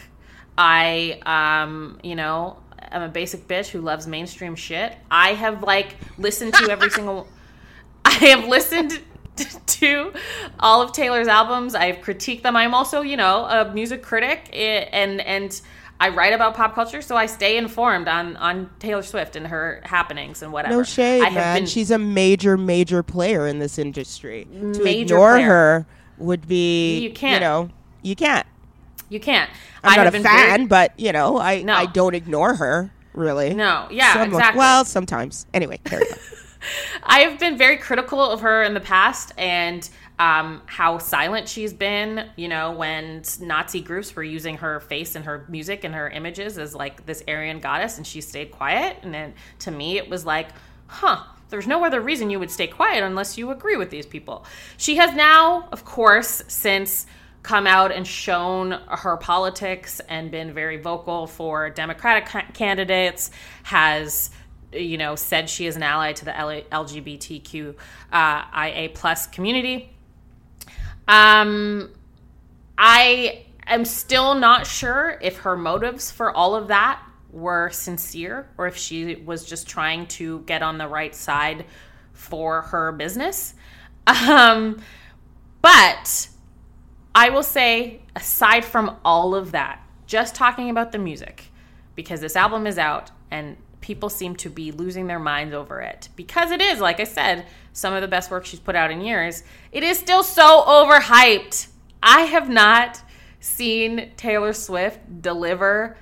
I 0.57 1.21
um, 1.27 1.99
you 2.03 2.17
know, 2.17 2.57
I'm 2.95 3.03
a 3.03 3.09
basic 3.09 3.49
bitch 3.49 3.69
who 3.69 3.81
loves 3.81 4.07
mainstream 4.07 4.55
shit. 4.55 4.97
I 5.11 5.35
have 5.35 5.63
like 5.63 5.97
listened 6.17 6.55
to 6.55 6.71
every 6.71 6.91
single 6.99 7.29
I 8.05 8.13
have 8.13 8.47
listened 8.47 9.01
to 9.67 10.13
all 10.61 10.81
of 10.83 10.93
Taylor's 10.93 11.27
albums. 11.27 11.75
I've 11.75 11.97
critiqued 11.97 12.43
them. 12.43 12.57
I'm 12.57 12.75
also, 12.75 13.01
you 13.01 13.17
know, 13.17 13.45
a 13.47 13.73
music 13.73 14.03
critic 14.03 14.49
eh, 14.53 14.89
and 14.93 15.21
and 15.21 15.61
I 16.01 16.11
write 16.11 16.33
about 16.33 16.55
pop 16.55 16.75
culture, 16.75 17.01
so 17.03 17.17
I 17.17 17.27
stay 17.27 17.57
informed 17.57 18.09
on 18.09 18.37
on 18.37 18.71
Taylor 18.79 19.03
Swift 19.03 19.37
and 19.37 19.47
her 19.47 19.81
happenings 19.85 20.43
and 20.43 20.53
whatever. 20.53 20.77
no 20.77 20.83
shade, 20.83 21.23
I 21.23 21.27
have 21.27 21.35
man. 21.35 21.57
been 21.59 21.67
She's 21.67 21.91
a 21.91 21.99
major, 21.99 22.57
major 22.57 23.03
player 23.03 23.47
in 23.47 23.59
this 23.59 23.79
industry. 23.79 24.47
To 24.53 24.85
ignore 24.85 25.35
player. 25.35 25.47
her 25.47 25.87
would 26.19 26.47
be, 26.47 26.99
You 26.99 27.11
can't. 27.11 27.35
You 27.35 27.41
know, 27.41 27.71
you 28.03 28.17
can't. 28.17 28.47
You 29.09 29.21
can't. 29.21 29.51
I'm 29.83 29.93
I 29.93 30.05
not 30.05 30.07
a 30.15 30.21
fan, 30.21 30.23
very- 30.23 30.67
but 30.67 30.99
you 30.99 31.13
know, 31.13 31.39
I 31.39 31.63
No. 31.63 31.75
I 31.75 31.87
don't 31.87 32.15
ignore 32.15 32.55
her. 32.55 32.91
Really. 33.13 33.55
no, 33.55 33.87
yeah, 33.93 34.25
exactly. 34.25 34.59
Well, 34.59 34.85
sometimes. 34.85 35.47
Anyway, 35.55 35.79
carry 35.85 36.03
on. 36.03 36.19
I 37.05 37.21
have 37.21 37.39
been 37.39 37.57
very 37.57 37.77
critical 37.77 38.21
of 38.21 38.41
her 38.41 38.63
in 38.65 38.75
the 38.75 38.81
past 38.81 39.33
and 39.39 39.89
um, 40.19 40.63
how 40.67 40.99
silent 40.99 41.49
she's 41.49 41.73
been, 41.73 42.29
you 42.37 42.49
know, 42.49 42.73
when 42.73 43.23
Nazi 43.41 43.81
groups 43.81 44.17
were 44.17 44.23
using 44.23 44.57
her 44.57 44.81
face 44.81 45.15
and 45.15 45.25
her 45.27 45.45
music 45.49 45.85
and 45.85 45.95
her 45.95 46.09
images 46.09 46.57
as 46.59 46.75
like 46.75 47.05
this 47.07 47.23
Aryan 47.29 47.61
goddess 47.61 47.99
and 47.99 48.07
she 48.07 48.21
stayed 48.21 48.51
quiet. 48.51 48.97
And 49.03 49.13
then 49.13 49.35
to 49.61 49.71
me, 49.71 49.99
it 49.99 50.09
was 50.09 50.25
like, 50.25 50.49
huh, 50.87 51.23
there's 51.51 51.67
no 51.67 51.85
other 51.85 52.01
reason 52.01 52.31
you 52.31 52.39
would 52.39 52.51
stay 52.51 52.67
quiet 52.67 53.05
unless 53.05 53.37
you 53.37 53.51
agree 53.51 53.77
with 53.77 53.91
these 53.91 54.07
people. 54.07 54.45
She 54.77 54.97
has 54.97 55.15
now, 55.15 55.69
of 55.71 55.85
course, 55.85 56.43
since 56.49 57.07
come 57.45 57.67
out 57.67 57.93
and 57.93 58.07
shown 58.07 58.73
her 58.89 59.17
politics 59.19 60.01
and 60.09 60.31
been 60.31 60.53
very 60.53 60.79
vocal 60.79 61.27
for 61.29 61.71
Democratic 61.71 62.27
ca- 62.27 62.47
candidates, 62.55 63.31
has 63.63 64.31
you 64.73 64.99
know 64.99 65.15
said 65.15 65.49
she 65.49 65.67
is 65.67 65.77
an 65.77 65.85
ally 65.85 66.13
to 66.13 66.25
the 66.25 66.37
L- 66.37 66.63
LGBTQ 66.73 67.77
uh, 68.13 68.89
plus 68.95 69.29
community. 69.29 69.91
Um, 71.07 71.91
I 72.79 73.45
am 73.67 73.85
still 73.85 74.35
not 74.35 74.67
sure 74.67 75.19
if 75.23 75.39
her 75.39 75.57
motives 75.57 76.11
for 76.11 76.35
all 76.35 76.57
of 76.57 76.69
that 76.69 77.01
were 77.31 77.69
sincere 77.71 78.49
or 78.57 78.67
if 78.67 78.77
she 78.77 79.17
was 79.17 79.45
just 79.45 79.69
trying 79.69 80.07
to 80.07 80.41
get 80.41 80.63
on 80.63 80.79
the 80.79 80.89
right 80.89 81.15
side 81.15 81.67
for 82.15 82.63
her 82.63 82.91
business. 82.93 83.55
Um, 84.07 84.81
but 85.61 86.29
I 87.15 87.31
will 87.31 87.43
say, 87.43 88.01
aside 88.17 88.65
from 88.65 88.97
all 89.05 89.35
of 89.35 89.53
that, 89.53 89.81
just 90.07 90.35
talking 90.35 90.71
about 90.71 90.93
the 90.93 90.99
music, 90.99 91.45
because 91.95 92.21
this 92.21 92.37
album 92.37 92.67
is 92.67 92.79
out 92.79 93.11
and 93.31 93.57
people 93.81 94.09
seem 94.09 94.35
to 94.35 94.49
be 94.49 94.73
losing 94.73 95.07
their 95.07 95.19
minds 95.19 95.55
over 95.55 95.81
it. 95.81 96.09
Because 96.17 96.51
it 96.51 96.61
is, 96.61 96.81
like 96.81 97.01
I 97.01 97.05
said, 97.05 97.47
some 97.73 97.93
of 97.93 98.01
the 98.01 98.09
best 98.09 98.31
work 98.31 98.47
she's 98.47 98.61
put 98.61 98.75
out 98.75 98.91
in 98.91 99.01
years, 99.01 99.43
it 99.73 99.83
is 99.83 99.99
still 99.99 100.23
so 100.23 100.65
overhyped. 100.67 101.69
I 102.03 102.23
have 102.23 102.49
not 102.49 103.03
seen 103.41 104.11
Taylor 104.17 104.53
Swift 104.53 105.21
deliver 105.21 105.97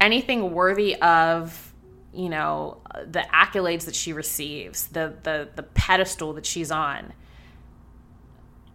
anything 0.00 0.52
worthy 0.52 0.96
of 0.96 1.72
you 2.12 2.28
know 2.28 2.78
the 3.06 3.24
accolades 3.32 3.84
that 3.84 3.94
she 3.94 4.12
receives 4.12 4.88
the 4.88 5.14
the 5.22 5.48
the 5.54 5.62
pedestal 5.62 6.32
that 6.32 6.44
she's 6.44 6.72
on 6.72 7.12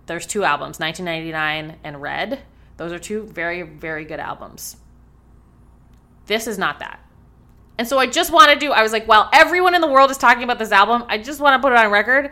there's 0.05 0.25
two 0.25 0.43
albums 0.43 0.79
1999 0.79 1.79
and 1.83 2.01
red. 2.01 2.41
Those 2.77 2.91
are 2.91 2.99
two 2.99 3.23
very 3.23 3.61
very 3.61 4.05
good 4.05 4.19
albums. 4.19 4.77
This 6.25 6.47
is 6.47 6.57
not 6.57 6.79
that. 6.79 6.99
And 7.77 7.87
so 7.87 7.97
i 7.97 8.07
just 8.07 8.31
want 8.31 8.51
to 8.51 8.57
do 8.57 8.71
i 8.71 8.81
was 8.81 8.93
like 8.93 9.05
well 9.05 9.29
everyone 9.33 9.75
in 9.75 9.81
the 9.81 9.87
world 9.87 10.09
is 10.09 10.17
talking 10.17 10.43
about 10.43 10.59
this 10.59 10.71
album 10.71 11.03
i 11.09 11.17
just 11.17 11.41
want 11.41 11.61
to 11.61 11.65
put 11.65 11.73
it 11.73 11.77
on 11.77 11.91
record 11.91 12.31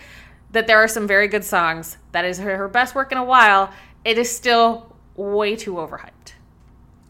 that 0.53 0.67
there 0.67 0.77
are 0.77 0.87
some 0.87 1.07
very 1.07 1.27
good 1.27 1.43
songs. 1.43 1.97
That 2.13 2.25
is 2.25 2.37
her, 2.37 2.55
her 2.57 2.67
best 2.67 2.95
work 2.95 3.11
in 3.11 3.17
a 3.17 3.23
while. 3.23 3.73
It 4.05 4.17
is 4.17 4.33
still 4.33 4.95
way 5.15 5.55
too 5.55 5.73
overhyped. 5.73 6.33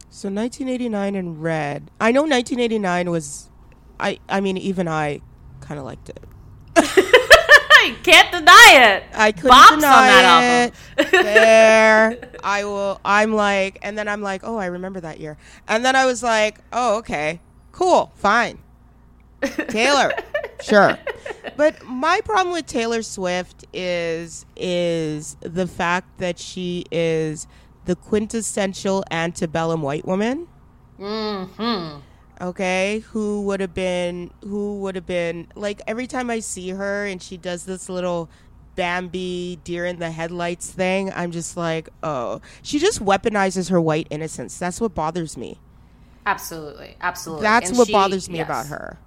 So 0.10 0.30
1989 0.30 1.15
and 1.15 1.44
Red. 1.44 1.91
I 1.99 2.11
know 2.11 2.22
1989 2.22 3.11
was, 3.11 3.49
I 3.99 4.19
I 4.27 4.41
mean 4.41 4.57
even 4.57 4.88
I 4.88 5.22
kind 5.60 5.80
of 5.80 5.85
liked 5.85 6.10
it. 6.10 6.23
I 7.84 7.95
can't 8.03 8.31
deny 8.31 8.69
it. 8.95 9.03
I 9.14 9.31
couldn't 9.31 9.51
Bops 9.51 9.72
on 9.72 9.80
deny 9.80 10.22
that 10.22 10.73
it. 10.97 11.11
there, 11.11 12.30
I 12.43 12.64
will. 12.64 12.99
I'm 13.03 13.34
like, 13.34 13.80
and 13.81 13.97
then 13.97 14.07
I'm 14.07 14.22
like, 14.22 14.41
oh, 14.43 14.57
I 14.57 14.68
remember 14.68 14.99
that 15.01 15.19
year. 15.19 15.38
And 15.68 15.84
then 15.84 15.95
I 15.95 16.05
was 16.05 16.23
like, 16.23 16.60
oh, 16.72 16.97
okay, 16.99 17.39
cool, 17.72 18.11
fine. 18.15 18.60
Taylor, 19.68 20.11
sure. 20.61 20.97
But 21.57 21.84
my 21.85 22.22
problem 22.22 22.53
with 22.53 22.65
Taylor 22.65 23.01
Swift 23.03 23.65
is 23.73 24.45
is 24.55 25.35
the 25.41 25.68
fact 25.68 26.19
that 26.19 26.39
she 26.39 26.85
is 26.91 27.47
the 27.85 27.95
quintessential 27.97 29.03
antebellum 29.11 29.81
white 29.81 30.05
woman. 30.05 30.47
hmm 30.97 31.43
okay 32.43 32.99
who 33.11 33.41
would 33.43 33.59
have 33.61 33.73
been 33.73 34.29
who 34.43 34.77
would 34.79 34.95
have 34.95 35.05
been 35.05 35.47
like 35.55 35.81
every 35.87 36.05
time 36.05 36.29
i 36.29 36.39
see 36.39 36.69
her 36.69 37.05
and 37.05 37.21
she 37.23 37.37
does 37.37 37.63
this 37.65 37.87
little 37.89 38.29
bambi 38.75 39.57
deer 39.63 39.85
in 39.85 39.97
the 39.99 40.11
headlights 40.11 40.69
thing 40.69 41.11
i'm 41.15 41.31
just 41.31 41.55
like 41.55 41.87
oh. 42.03 42.41
She 42.61 42.79
just 42.79 43.03
weaponizes 43.03 43.69
her 43.69 43.79
white 43.79 44.07
innocence. 44.09 44.57
That's 44.57 44.81
what 44.81 44.93
bothers 44.95 45.37
me. 45.37 45.59
Absolutely, 46.25 46.95
absolutely. 47.01 47.43
that's 47.43 47.69
And 47.69 47.77
what 47.77 47.87
she- 47.87 47.93
bothers 47.93 48.29
me 48.29 48.37
yes, 48.39 48.47
about 48.47 48.67
her. 48.67 48.97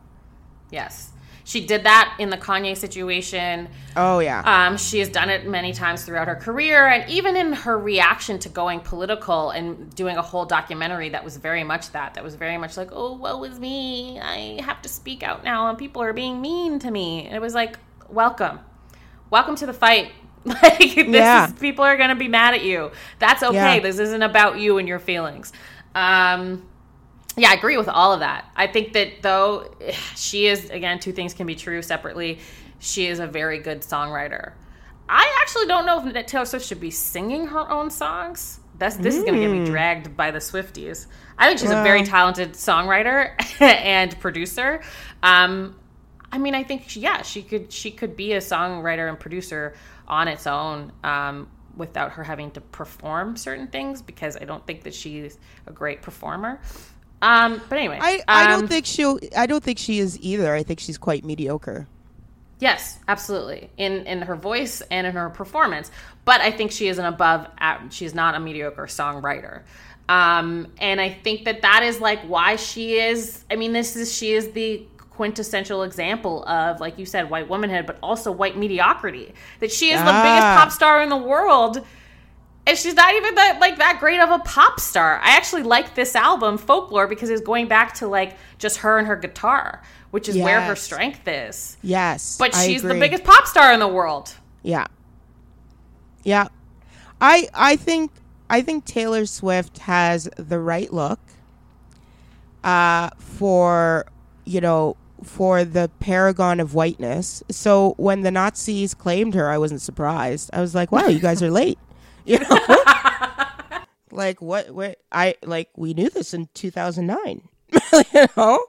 Yes, 0.70 1.10
she 1.46 1.64
did 1.64 1.84
that 1.84 2.14
in 2.18 2.28
the 2.28 2.36
Kanye 2.36 2.76
situation. 2.76 3.68
oh 3.96 4.18
yeah 4.18 4.42
Um, 4.44 4.76
she 4.76 4.98
has 4.98 5.08
done 5.08 5.30
it 5.30 5.46
many 5.46 5.72
times 5.72 6.04
throughout 6.04 6.26
her 6.28 6.34
career, 6.34 6.88
and 6.88 7.08
even 7.08 7.36
in 7.36 7.52
her 7.52 7.78
reaction 7.78 8.38
to 8.40 8.48
going 8.48 8.80
political 8.80 9.50
and 9.50 9.94
doing 9.94 10.16
a 10.16 10.22
whole 10.22 10.44
documentary 10.44 11.08
that 11.10 11.24
was 11.24 11.36
very 11.36 11.62
much 11.64 11.92
that. 11.92 12.14
That 12.14 12.24
was 12.24 12.34
very 12.34 12.58
much 12.58 12.76
like, 12.76 12.90
"Oh, 12.92 13.12
woe 13.14 13.44
is 13.44 13.58
me! 13.60 14.18
I 14.20 14.60
have 14.62 14.82
to 14.82 14.88
speak 14.88 15.22
out 15.22 15.44
now, 15.44 15.68
and 15.68 15.78
people 15.78 16.02
are 16.02 16.12
being 16.12 16.40
mean 16.42 16.78
to 16.80 16.90
me." 16.90 17.26
And 17.26 17.34
it 17.36 17.40
was 17.40 17.54
like, 17.54 17.78
"Welcome, 18.10 18.58
welcome 19.30 19.54
to 19.56 19.66
the 19.66 19.72
fight." 19.86 20.10
Like 20.46 20.78
this 20.94 21.06
Yeah. 21.08 21.46
is 21.48 21.52
people 21.54 21.84
are 21.84 21.96
going 21.96 22.10
to 22.10 22.14
be 22.26 22.28
mad 22.28 22.54
at 22.54 22.62
you. 22.62 22.90
That's 23.18 23.42
okay. 23.42 23.76
Yeah. 23.76 23.80
This 23.80 23.98
isn't 23.98 24.22
about 24.22 24.58
you 24.58 24.78
and 24.78 24.86
your 24.86 25.00
feelings. 25.00 25.52
Um, 25.94 26.68
yeah, 27.36 27.50
I 27.50 27.54
agree 27.54 27.76
with 27.76 27.88
all 27.88 28.12
of 28.12 28.20
that. 28.20 28.50
I 28.56 28.66
think 28.66 28.92
that 28.94 29.22
though 29.22 29.74
she 30.16 30.46
is 30.46 30.70
again 30.70 30.98
two 30.98 31.12
things 31.12 31.34
can 31.34 31.46
be 31.46 31.54
true 31.54 31.82
separately. 31.82 32.38
She 32.78 33.06
is 33.06 33.18
a 33.18 33.26
very 33.26 33.58
good 33.58 33.80
songwriter. 33.80 34.52
I 35.08 35.38
actually 35.40 35.66
don't 35.66 35.86
know 35.86 36.04
if 36.04 36.26
Taylor 36.26 36.44
Swift 36.44 36.66
should 36.66 36.80
be 36.80 36.90
singing 36.90 37.46
her 37.46 37.70
own 37.70 37.90
songs. 37.90 38.60
That's 38.78 38.96
this 38.96 39.14
is 39.14 39.22
going 39.22 39.34
to 39.34 39.40
get 39.40 39.50
me 39.50 39.64
dragged 39.64 40.16
by 40.16 40.30
the 40.30 40.38
Swifties. 40.38 41.06
I 41.38 41.46
think 41.46 41.60
she's 41.60 41.70
a 41.70 41.82
very 41.82 42.02
talented 42.02 42.52
songwriter 42.52 43.32
and 43.60 44.18
producer. 44.20 44.82
Um, 45.22 45.76
I 46.30 46.38
mean, 46.38 46.54
I 46.54 46.64
think 46.64 46.88
she, 46.88 47.00
yeah, 47.00 47.22
she 47.22 47.42
could 47.42 47.72
she 47.72 47.90
could 47.90 48.16
be 48.16 48.32
a 48.32 48.38
songwriter 48.38 49.08
and 49.08 49.18
producer 49.18 49.74
on 50.06 50.28
its 50.28 50.46
own 50.46 50.92
um, 51.04 51.48
without 51.76 52.12
her 52.12 52.24
having 52.24 52.50
to 52.52 52.60
perform 52.60 53.36
certain 53.36 53.68
things 53.68 54.02
because 54.02 54.36
I 54.36 54.44
don't 54.44 54.66
think 54.66 54.82
that 54.82 54.94
she's 54.94 55.38
a 55.66 55.72
great 55.72 56.02
performer. 56.02 56.60
Um, 57.22 57.62
but 57.68 57.78
anyway, 57.78 57.98
I, 58.00 58.22
I 58.28 58.52
um, 58.52 58.60
don't 58.60 58.68
think 58.68 58.86
she'll. 58.86 59.18
I 59.36 59.46
don't 59.46 59.64
think 59.64 59.78
she 59.78 59.98
is 59.98 60.18
either. 60.20 60.54
I 60.54 60.62
think 60.62 60.80
she's 60.80 60.98
quite 60.98 61.24
mediocre. 61.24 61.86
Yes, 62.58 62.98
absolutely. 63.08 63.70
In 63.76 64.06
in 64.06 64.22
her 64.22 64.36
voice 64.36 64.82
and 64.90 65.06
in 65.06 65.14
her 65.14 65.30
performance, 65.30 65.90
but 66.24 66.40
I 66.40 66.50
think 66.50 66.72
she 66.72 66.88
is 66.88 66.98
an 66.98 67.06
above. 67.06 67.48
She's 67.90 68.14
not 68.14 68.34
a 68.34 68.40
mediocre 68.40 68.86
songwriter, 68.86 69.62
um, 70.08 70.72
and 70.78 71.00
I 71.00 71.10
think 71.10 71.44
that 71.46 71.62
that 71.62 71.82
is 71.82 72.00
like 72.00 72.20
why 72.22 72.56
she 72.56 72.94
is. 72.98 73.44
I 73.50 73.56
mean, 73.56 73.72
this 73.72 73.96
is 73.96 74.14
she 74.14 74.32
is 74.32 74.50
the 74.52 74.84
quintessential 75.10 75.82
example 75.82 76.44
of, 76.44 76.78
like 76.78 76.98
you 76.98 77.06
said, 77.06 77.30
white 77.30 77.48
womanhood, 77.48 77.86
but 77.86 77.96
also 78.02 78.30
white 78.30 78.56
mediocrity. 78.56 79.32
That 79.60 79.72
she 79.72 79.90
is 79.90 79.98
the 79.98 80.04
biggest 80.04 80.42
Ah. 80.44 80.58
pop 80.60 80.70
star 80.72 81.02
in 81.02 81.08
the 81.08 81.16
world, 81.16 81.84
and 82.66 82.76
she's 82.76 82.94
not 82.94 83.14
even 83.14 83.34
that 83.36 83.58
like 83.60 83.78
that 83.78 83.98
great 84.00 84.20
of 84.20 84.30
a 84.30 84.40
pop 84.40 84.80
star. 84.80 85.18
I 85.22 85.36
actually 85.36 85.62
like 85.62 85.94
this 85.94 86.16
album, 86.16 86.58
Folklore, 86.58 87.06
because 87.06 87.30
it's 87.30 87.40
going 87.42 87.68
back 87.68 87.94
to 87.94 88.08
like 88.08 88.36
just 88.58 88.78
her 88.78 88.98
and 88.98 89.06
her 89.06 89.16
guitar, 89.16 89.82
which 90.10 90.28
is 90.28 90.36
where 90.36 90.60
her 90.60 90.76
strength 90.76 91.26
is. 91.28 91.76
Yes, 91.82 92.36
But 92.38 92.54
she's 92.54 92.82
the 92.82 92.94
biggest 92.94 93.24
pop 93.24 93.46
star 93.46 93.72
in 93.72 93.80
the 93.80 93.88
world. 93.88 94.34
Yeah. 94.62 94.86
Yeah. 96.24 96.48
I 97.20 97.48
I 97.54 97.76
think 97.76 98.10
I 98.50 98.62
think 98.62 98.84
Taylor 98.84 99.26
Swift 99.26 99.78
has 99.78 100.28
the 100.36 100.58
right 100.58 100.92
look 100.92 101.20
uh 102.64 103.10
for 103.18 104.06
you 104.44 104.60
know 104.60 104.96
for 105.22 105.64
the 105.64 105.88
paragon 106.00 106.58
of 106.58 106.74
whiteness. 106.74 107.42
So 107.48 107.94
when 107.96 108.22
the 108.22 108.30
Nazis 108.30 108.92
claimed 108.92 109.34
her, 109.34 109.48
I 109.48 109.56
wasn't 109.56 109.80
surprised. 109.80 110.50
I 110.52 110.60
was 110.60 110.74
like, 110.74 110.90
"Wow, 110.92 111.06
you 111.06 111.20
guys 111.20 111.42
are 111.42 111.50
late." 111.50 111.78
You 112.32 112.40
know? 112.40 112.58
like 114.10 114.40
what 114.40 114.70
what 114.70 114.98
I 115.12 115.36
like 115.44 115.68
we 115.76 115.94
knew 115.94 116.10
this 116.10 116.34
in 116.34 116.48
2009. 116.54 117.48
you 118.12 118.26
know? 118.36 118.66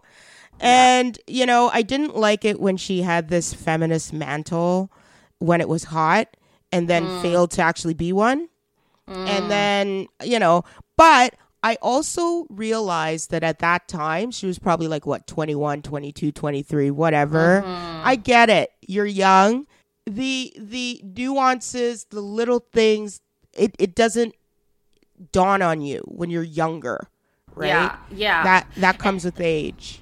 And 0.59 1.19
you 1.27 1.45
know, 1.45 1.69
I 1.73 1.81
didn't 1.81 2.15
like 2.15 2.45
it 2.45 2.59
when 2.59 2.77
she 2.77 3.01
had 3.01 3.29
this 3.29 3.53
feminist 3.53 4.13
mantle 4.13 4.91
when 5.39 5.61
it 5.61 5.69
was 5.69 5.85
hot 5.85 6.35
and 6.71 6.87
then 6.87 7.03
mm. 7.03 7.21
failed 7.21 7.51
to 7.51 7.61
actually 7.61 7.93
be 7.93 8.11
one. 8.11 8.49
And 9.07 9.45
mm. 9.45 9.49
then, 9.49 10.07
you 10.23 10.37
know, 10.37 10.63
but 10.97 11.33
I 11.63 11.77
also 11.81 12.45
realized 12.49 13.31
that 13.31 13.43
at 13.43 13.59
that 13.59 13.87
time 13.87 14.31
she 14.31 14.47
was 14.47 14.59
probably 14.59 14.87
like 14.87 15.05
what 15.05 15.27
21, 15.27 15.81
22, 15.81 16.31
23, 16.31 16.91
whatever. 16.91 17.61
Mm-hmm. 17.61 18.07
I 18.07 18.15
get 18.15 18.49
it. 18.49 18.71
You're 18.85 19.05
young. 19.05 19.65
The 20.05 20.53
the 20.57 21.01
nuances, 21.03 22.05
the 22.05 22.21
little 22.21 22.65
things, 22.71 23.21
it, 23.57 23.75
it 23.79 23.95
doesn't 23.95 24.35
dawn 25.31 25.61
on 25.61 25.81
you 25.81 26.01
when 26.05 26.29
you're 26.29 26.43
younger, 26.43 27.07
right? 27.55 27.67
Yeah, 27.67 27.97
yeah. 28.11 28.43
That 28.43 28.67
that 28.77 28.99
comes 28.99 29.25
with 29.25 29.41
age. 29.41 30.01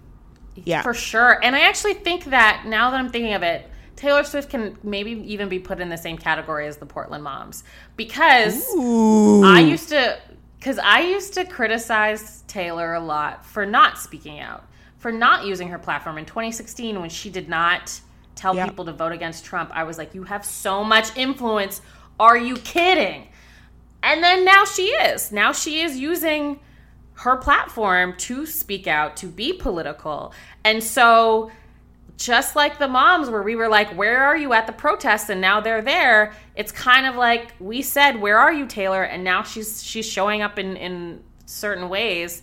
Yeah. 0.55 0.81
For 0.83 0.93
sure. 0.93 1.43
And 1.43 1.55
I 1.55 1.61
actually 1.61 1.95
think 1.95 2.25
that 2.25 2.63
now 2.65 2.91
that 2.91 2.97
I'm 2.97 3.09
thinking 3.09 3.33
of 3.33 3.43
it, 3.43 3.69
Taylor 3.95 4.23
Swift 4.23 4.49
can 4.49 4.77
maybe 4.83 5.11
even 5.11 5.49
be 5.49 5.59
put 5.59 5.79
in 5.79 5.89
the 5.89 5.97
same 5.97 6.17
category 6.17 6.67
as 6.67 6.77
the 6.77 6.85
Portland 6.85 7.23
Moms 7.23 7.63
because 7.97 8.65
I 8.77 9.59
used 9.67 9.89
to 9.89 10.17
cuz 10.61 10.77
I 10.79 11.01
used 11.01 11.33
to 11.35 11.45
criticize 11.45 12.43
Taylor 12.47 12.93
a 12.93 12.99
lot 12.99 13.45
for 13.45 13.65
not 13.65 13.97
speaking 13.97 14.39
out, 14.39 14.65
for 14.97 15.11
not 15.11 15.45
using 15.45 15.67
her 15.69 15.79
platform 15.79 16.17
in 16.17 16.25
2016 16.25 16.99
when 16.99 17.09
she 17.09 17.29
did 17.29 17.47
not 17.49 17.99
tell 18.35 18.55
Yeah. 18.55 18.65
people 18.67 18.85
to 18.85 18.91
vote 18.91 19.13
against 19.13 19.45
Trump. 19.45 19.71
I 19.73 19.83
was 19.83 19.97
like, 19.97 20.13
"You 20.13 20.23
have 20.23 20.45
so 20.45 20.83
much 20.83 21.15
influence. 21.15 21.81
Are 22.19 22.37
you 22.37 22.55
kidding?" 22.57 23.27
And 24.05 24.23
then 24.23 24.45
now 24.45 24.65
she 24.65 24.83
is. 24.83 25.31
Now 25.31 25.51
she 25.51 25.81
is 25.81 25.97
using 25.97 26.59
her 27.15 27.37
platform 27.37 28.13
to 28.17 28.45
speak 28.45 28.87
out, 28.87 29.17
to 29.17 29.25
be 29.25 29.51
political. 29.51 30.31
And 30.63 30.83
so 30.83 31.49
just 32.15 32.55
like 32.55 32.77
the 32.77 32.87
moms 32.87 33.29
where 33.29 33.41
we 33.41 33.55
were 33.55 33.67
like, 33.67 33.89
"Where 33.97 34.23
are 34.23 34.37
you 34.37 34.53
at 34.53 34.67
the 34.67 34.73
protests?" 34.73 35.29
and 35.29 35.41
now 35.41 35.59
they're 35.59 35.81
there, 35.81 36.33
it's 36.55 36.71
kind 36.71 37.05
of 37.07 37.15
like 37.15 37.53
we 37.59 37.81
said, 37.81 38.21
"Where 38.21 38.37
are 38.37 38.53
you, 38.53 38.67
Taylor?" 38.67 39.03
and 39.03 39.23
now 39.23 39.43
she's 39.43 39.83
she's 39.83 40.05
showing 40.05 40.41
up 40.41 40.59
in 40.59 40.77
in 40.77 41.23
certain 41.45 41.89
ways. 41.89 42.41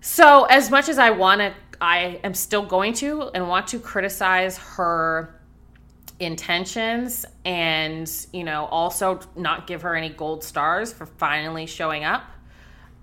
So, 0.00 0.44
as 0.44 0.70
much 0.70 0.88
as 0.88 0.98
I 0.98 1.10
want 1.10 1.40
to 1.40 1.54
I 1.80 2.20
am 2.24 2.34
still 2.34 2.64
going 2.64 2.94
to 2.94 3.30
and 3.34 3.48
want 3.48 3.68
to 3.68 3.78
criticize 3.78 4.56
her 4.56 5.35
intentions 6.18 7.26
and 7.44 8.10
you 8.32 8.42
know 8.44 8.64
also 8.66 9.20
not 9.36 9.66
give 9.66 9.82
her 9.82 9.94
any 9.94 10.08
gold 10.08 10.42
stars 10.42 10.92
for 10.92 11.04
finally 11.06 11.66
showing 11.66 12.04
up 12.04 12.22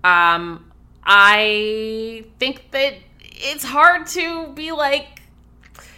um 0.02 0.70
i 1.04 2.24
think 2.38 2.70
that 2.72 2.94
it's 3.20 3.62
hard 3.64 4.06
to 4.06 4.48
be 4.54 4.72
like 4.72 5.22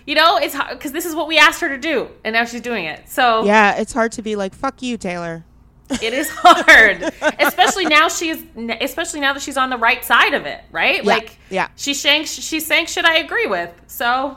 you 0.07 0.15
know 0.15 0.37
it's 0.37 0.57
because 0.71 0.93
this 0.93 1.07
is 1.07 1.15
what 1.15 1.27
we 1.27 1.39
asked 1.39 1.61
her 1.61 1.69
to 1.69 1.79
do 1.79 2.09
and 2.25 2.35
now 2.35 2.45
she's 2.45 2.61
doing 2.61 2.85
it 2.85 3.09
so 3.09 3.45
Yeah, 3.45 3.77
it's 3.77 3.93
hard 3.93 4.13
to 4.13 4.23
be 4.23 4.37
like, 4.37 4.55
fuck 4.55 4.83
you, 4.83 4.97
Taylor. 4.97 5.45
it 6.03 6.13
is 6.13 6.29
hard 6.31 7.03
especially 7.41 7.87
now 7.87 8.09
she's 8.09 8.43
especially 8.81 9.21
now 9.21 9.33
that 9.33 9.41
she's 9.43 9.57
on 9.57 9.71
the 9.71 9.77
right 9.79 10.05
side 10.05 10.35
of 10.35 10.45
it 10.45 10.61
right 10.71 11.03
Yeah, 11.05 11.11
like 11.11 11.39
yeah. 11.51 11.69
she 11.77 11.95
saying 11.95 12.25
she's 12.25 12.67
saying 12.67 12.87
shit 12.87 13.05
i 13.05 13.19
agree 13.19 13.47
with 13.47 13.71
so 13.87 14.37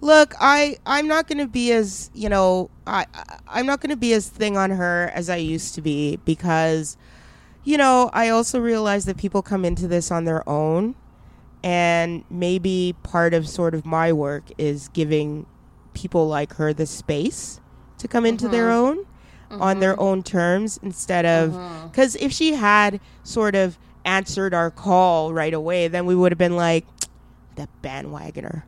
Look, 0.00 0.34
I 0.40 0.76
I'm 0.86 1.08
not 1.08 1.26
going 1.26 1.38
to 1.38 1.46
be 1.46 1.72
as, 1.72 2.10
you 2.14 2.28
know, 2.28 2.70
I 2.86 3.06
I'm 3.48 3.66
not 3.66 3.80
going 3.80 3.90
to 3.90 3.96
be 3.96 4.12
as 4.12 4.28
thing 4.28 4.56
on 4.56 4.70
her 4.70 5.10
as 5.14 5.30
I 5.30 5.36
used 5.36 5.74
to 5.74 5.82
be 5.82 6.16
because 6.24 6.96
you 7.64 7.76
know, 7.76 8.10
I 8.12 8.28
also 8.28 8.60
realize 8.60 9.06
that 9.06 9.16
people 9.16 9.42
come 9.42 9.64
into 9.64 9.88
this 9.88 10.12
on 10.12 10.24
their 10.24 10.48
own 10.48 10.94
and 11.64 12.24
maybe 12.30 12.94
part 13.02 13.34
of 13.34 13.48
sort 13.48 13.74
of 13.74 13.84
my 13.84 14.12
work 14.12 14.44
is 14.56 14.86
giving 14.88 15.46
people 15.94 16.28
like 16.28 16.54
her 16.54 16.72
the 16.72 16.86
space 16.86 17.60
to 17.98 18.06
come 18.06 18.24
into 18.24 18.46
their 18.46 18.68
mm-hmm. 18.68 19.00
own 19.50 19.60
on 19.60 19.80
their 19.80 19.94
mm-hmm. 19.94 20.02
own 20.02 20.22
terms 20.22 20.78
instead 20.82 21.24
of 21.26 21.50
mm-hmm. 21.50 21.88
because 21.88 22.14
if 22.16 22.30
she 22.30 22.52
had 22.52 23.00
sort 23.24 23.54
of 23.54 23.78
answered 24.04 24.54
our 24.54 24.70
call 24.70 25.32
right 25.32 25.54
away 25.54 25.88
then 25.88 26.06
we 26.06 26.14
would 26.14 26.30
have 26.30 26.38
been 26.38 26.56
like 26.56 26.86
that 27.56 27.68
bandwagoner 27.82 28.62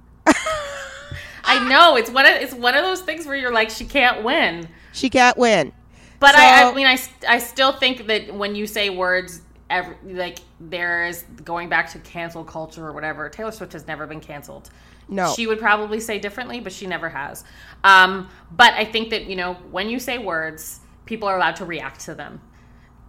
I 1.49 1.69
know 1.69 1.97
it's 1.97 2.11
one 2.11 2.27
of 2.27 2.33
it's 2.33 2.55
one 2.55 2.75
of 2.75 2.83
those 2.85 3.01
things 3.01 3.27
where 3.27 3.37
you're 3.37 3.53
like 3.53 3.70
she 3.70 3.85
can't 3.85 4.23
win. 4.23 4.69
she 4.93 5.09
can't 5.11 5.37
win 5.37 5.73
But 6.20 6.35
I, 6.35 6.62
So- 6.62 6.70
I 6.70 6.75
mean, 6.75 6.87
I, 6.87 6.99
I 7.29 7.39
still 7.39 7.73
think 7.73 8.07
that 8.07 8.35
when 8.35 8.55
you 8.55 8.66
say 8.66 8.91
words, 8.91 9.43
every, 9.70 9.97
like 10.05 10.39
there 10.61 11.05
is 11.07 11.25
going 11.45 11.69
back 11.69 11.91
to 11.93 11.99
cancel 12.01 12.45
culture 12.45 12.87
or 12.87 12.93
whatever. 12.93 13.29
Taylor 13.29 13.53
Swift 13.53 13.73
has 13.73 13.87
never 13.87 14.07
been 14.07 14.20
canceled. 14.20 14.70
No. 15.11 15.33
she 15.35 15.47
would 15.47 15.59
probably 15.59 16.01
say 16.01 16.19
differently, 16.19 16.61
but 16.61 16.70
she 16.70 16.87
never 16.87 17.09
has. 17.09 17.43
Um, 17.83 18.29
but 18.51 18.75
I 18.75 18.85
think 18.85 19.09
that 19.11 19.25
you 19.25 19.37
know 19.37 19.55
when 19.70 19.89
you 19.89 19.99
say 19.99 20.19
words, 20.19 20.81
people 21.07 21.29
are 21.29 21.37
allowed 21.37 21.57
to 21.57 21.65
react 21.65 22.01
to 22.01 22.15
them, 22.15 22.43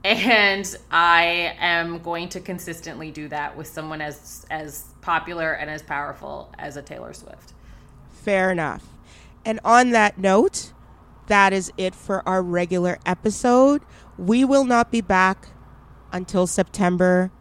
and 0.05 0.77
I 0.89 1.55
am 1.59 1.99
going 1.99 2.29
to 2.29 2.39
consistently 2.39 3.11
do 3.11 3.27
that 3.29 3.57
with 3.57 3.67
someone 3.67 3.99
as 4.01 4.45
as 4.49 4.85
popular 5.01 5.51
and 5.53 5.69
as 5.69 5.81
powerful 5.81 6.53
as 6.57 6.77
a 6.77 6.81
Taylor 6.81 7.11
Swift. 7.13 7.51
Fair 8.23 8.51
enough. 8.51 8.83
And 9.45 9.59
on 9.63 9.91
that 9.91 10.17
note, 10.17 10.73
that 11.27 11.53
is 11.53 11.71
it 11.77 11.95
for 11.95 12.27
our 12.27 12.41
regular 12.41 12.99
episode. 13.05 13.81
We 14.17 14.43
will 14.43 14.65
not 14.65 14.91
be 14.91 15.01
back 15.01 15.47
until 16.11 16.47
September 16.47 17.31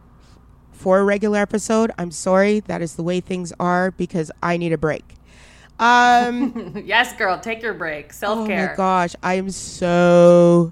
for 0.71 0.99
a 0.99 1.03
regular 1.03 1.39
episode. 1.39 1.91
I'm 1.97 2.11
sorry, 2.11 2.61
that 2.61 2.81
is 2.81 2.95
the 2.95 3.03
way 3.03 3.19
things 3.19 3.51
are 3.59 3.91
because 3.91 4.31
I 4.41 4.57
need 4.57 4.71
a 4.71 4.77
break. 4.77 5.15
Um, 5.79 6.81
yes, 6.85 7.13
girl, 7.13 7.39
take 7.39 7.61
your 7.61 7.73
break. 7.73 8.13
Self 8.13 8.47
care. 8.47 8.67
oh 8.67 8.71
my 8.71 8.75
gosh, 8.75 9.15
I 9.21 9.33
am 9.35 9.49
so 9.49 10.71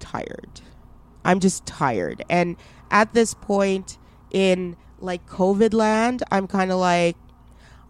tired. 0.00 0.60
I'm 1.24 1.40
just 1.40 1.66
tired. 1.66 2.24
And 2.30 2.56
at 2.90 3.12
this 3.14 3.34
point 3.34 3.98
in 4.30 4.76
like 5.00 5.26
COVID 5.26 5.74
land, 5.74 6.22
I'm 6.30 6.46
kind 6.46 6.70
of 6.70 6.78
like, 6.78 7.16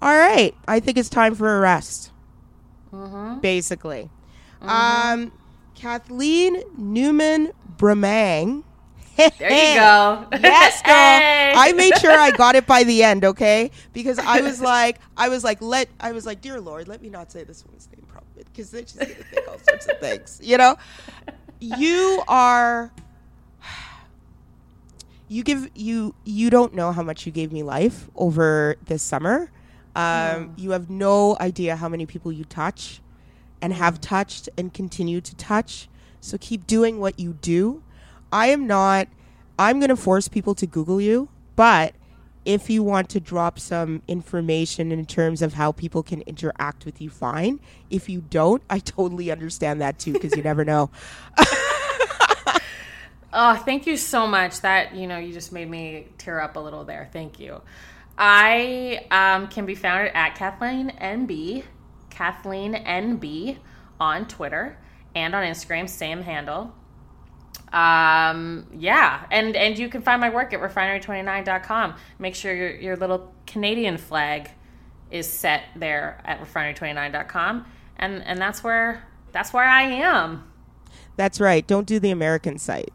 all 0.05 0.17
right, 0.17 0.55
I 0.69 0.81
think 0.81 0.99
it's 0.99 1.09
time 1.09 1.35
for 1.35 1.57
a 1.57 1.61
rest. 1.61 2.13
Basically. 3.41 4.11
Um, 4.61 5.33
Kathleen 5.75 6.63
Newman 6.77 7.53
Bremang 7.77 8.63
There 9.17 9.27
you 9.29 9.39
go. 9.79 10.27
yes, 10.43 10.83
girl. 10.83 10.95
Hey. 10.95 11.53
I 11.57 11.73
made 11.73 11.97
sure 11.99 12.11
I 12.11 12.33
got 12.33 12.57
it 12.57 12.67
by 12.67 12.83
the 12.85 13.03
end, 13.03 13.25
okay? 13.25 13.71
Because 13.93 14.19
I 14.19 14.41
was 14.41 14.61
like, 14.75 14.99
I 15.17 15.29
was 15.29 15.45
like, 15.45 15.63
let, 15.63 15.89
I 16.01 16.13
was 16.13 16.27
like, 16.27 16.41
dear 16.41 16.61
Lord, 16.61 16.89
let 16.89 17.01
me 17.01 17.09
not 17.09 17.31
say 17.31 17.45
this 17.45 17.65
woman's 17.65 17.89
name 17.95 18.05
properly, 18.07 18.45
because 18.45 18.71
then 18.71 18.87
she's 18.87 18.95
gonna 18.97 19.15
think 19.15 19.49
all 19.49 19.59
sorts 19.59 19.87
of 19.87 19.99
things, 20.01 20.41
you 20.43 20.59
know. 20.59 20.77
You 21.61 22.23
are, 22.27 22.93
you 25.29 25.45
give 25.45 25.71
you 25.75 26.15
you 26.25 26.51
don't 26.51 26.75
know 26.75 26.93
how 26.93 27.03
much 27.03 27.25
you 27.25 27.33
gave 27.33 27.53
me 27.53 27.63
life 27.63 28.11
over 28.17 28.77
this 28.85 29.03
summer. 29.03 29.51
Um, 29.97 30.55
You 30.57 30.73
have 30.73 30.91
no 30.91 31.37
idea 31.41 31.77
how 31.77 31.89
many 31.89 32.07
people 32.07 32.33
you 32.33 32.45
touch, 32.45 33.01
and 33.63 33.73
have 33.73 34.01
touched 34.01 34.49
and 34.59 34.73
continue 34.73 35.21
to 35.21 35.35
touch. 35.37 35.89
So 36.21 36.37
keep 36.39 36.67
doing 36.67 37.01
what 37.01 37.19
you 37.19 37.35
do. 37.35 37.83
I 38.33 38.49
am 38.49 38.67
not. 38.67 39.09
I'm 39.59 39.79
going 39.79 39.91
to 39.91 39.97
force 39.97 40.27
people 40.27 40.55
to 40.57 40.67
Google 40.67 41.01
you, 41.01 41.29
but 41.55 41.95
if 42.45 42.69
you 42.69 42.83
want 42.83 43.09
to 43.11 43.21
drop 43.21 43.59
some 43.59 44.03
information 44.09 44.91
in 44.91 45.07
terms 45.07 45.41
of 45.43 45.55
how 45.55 45.73
people 45.73 46.03
can 46.03 46.23
interact 46.23 46.85
with 46.85 47.01
you, 47.01 47.09
fine. 47.09 47.61
If 47.89 48.09
you 48.09 48.21
don't, 48.23 48.63
I 48.69 48.79
totally 48.97 49.31
understand 49.31 49.81
that 49.81 49.99
too, 49.99 50.13
because 50.13 50.37
you 50.37 50.43
never 50.43 50.65
know. 50.65 50.91
Oh, 53.37 53.57
thank 53.57 53.89
you 53.89 53.97
so 53.97 54.29
much. 54.29 54.61
That 54.61 54.95
you 54.95 55.09
know, 55.09 55.19
you 55.19 55.33
just 55.33 55.51
made 55.51 55.69
me 55.69 56.07
tear 56.19 56.41
up 56.41 56.55
a 56.55 56.61
little 56.61 56.85
there. 56.85 57.09
Thank 57.13 57.41
you. 57.41 57.61
I 58.17 59.07
um, 59.11 59.49
can 59.49 59.67
be 59.67 59.75
found 59.75 60.09
at 60.15 60.35
Kathleen 60.37 60.91
NB, 61.01 61.65
Kathleen 62.11 62.75
NB 62.75 63.59
on 63.99 64.27
Twitter 64.27 64.79
and 65.15 65.35
on 65.35 65.45
Instagram, 65.45 65.89
same 65.89 66.23
handle. 66.23 66.73
Um, 67.73 68.67
yeah, 68.79 69.27
and 69.33 69.57
and 69.57 69.77
you 69.77 69.89
can 69.89 70.03
find 70.03 70.21
my 70.21 70.31
work 70.31 70.53
at 70.53 70.61
refinery29.com. 70.61 71.95
Make 72.21 72.37
sure 72.37 72.55
your 72.55 72.71
your 72.77 72.97
little 72.97 73.35
Canadian 73.47 73.99
flag 73.99 74.51
is 75.11 75.29
set 75.29 75.65
there 75.75 76.21
at 76.25 76.41
refinery29.com, 76.41 77.67
and 77.97 78.23
and 78.23 78.39
that's 78.39 78.63
where 78.63 79.05
that's 79.33 79.53
where 79.53 79.65
I 79.65 79.83
am. 79.83 80.45
That's 81.17 81.41
right. 81.41 81.67
Don't 81.67 81.87
do 81.87 81.99
the 81.99 82.11
American 82.11 82.59
site. 82.59 82.93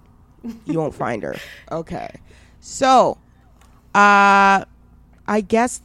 You 0.65 0.79
won't 0.79 0.95
find 0.95 1.23
her. 1.23 1.35
Okay. 1.71 2.09
So, 2.61 3.17
uh, 3.93 4.65
I 5.29 5.41
guess 5.41 5.81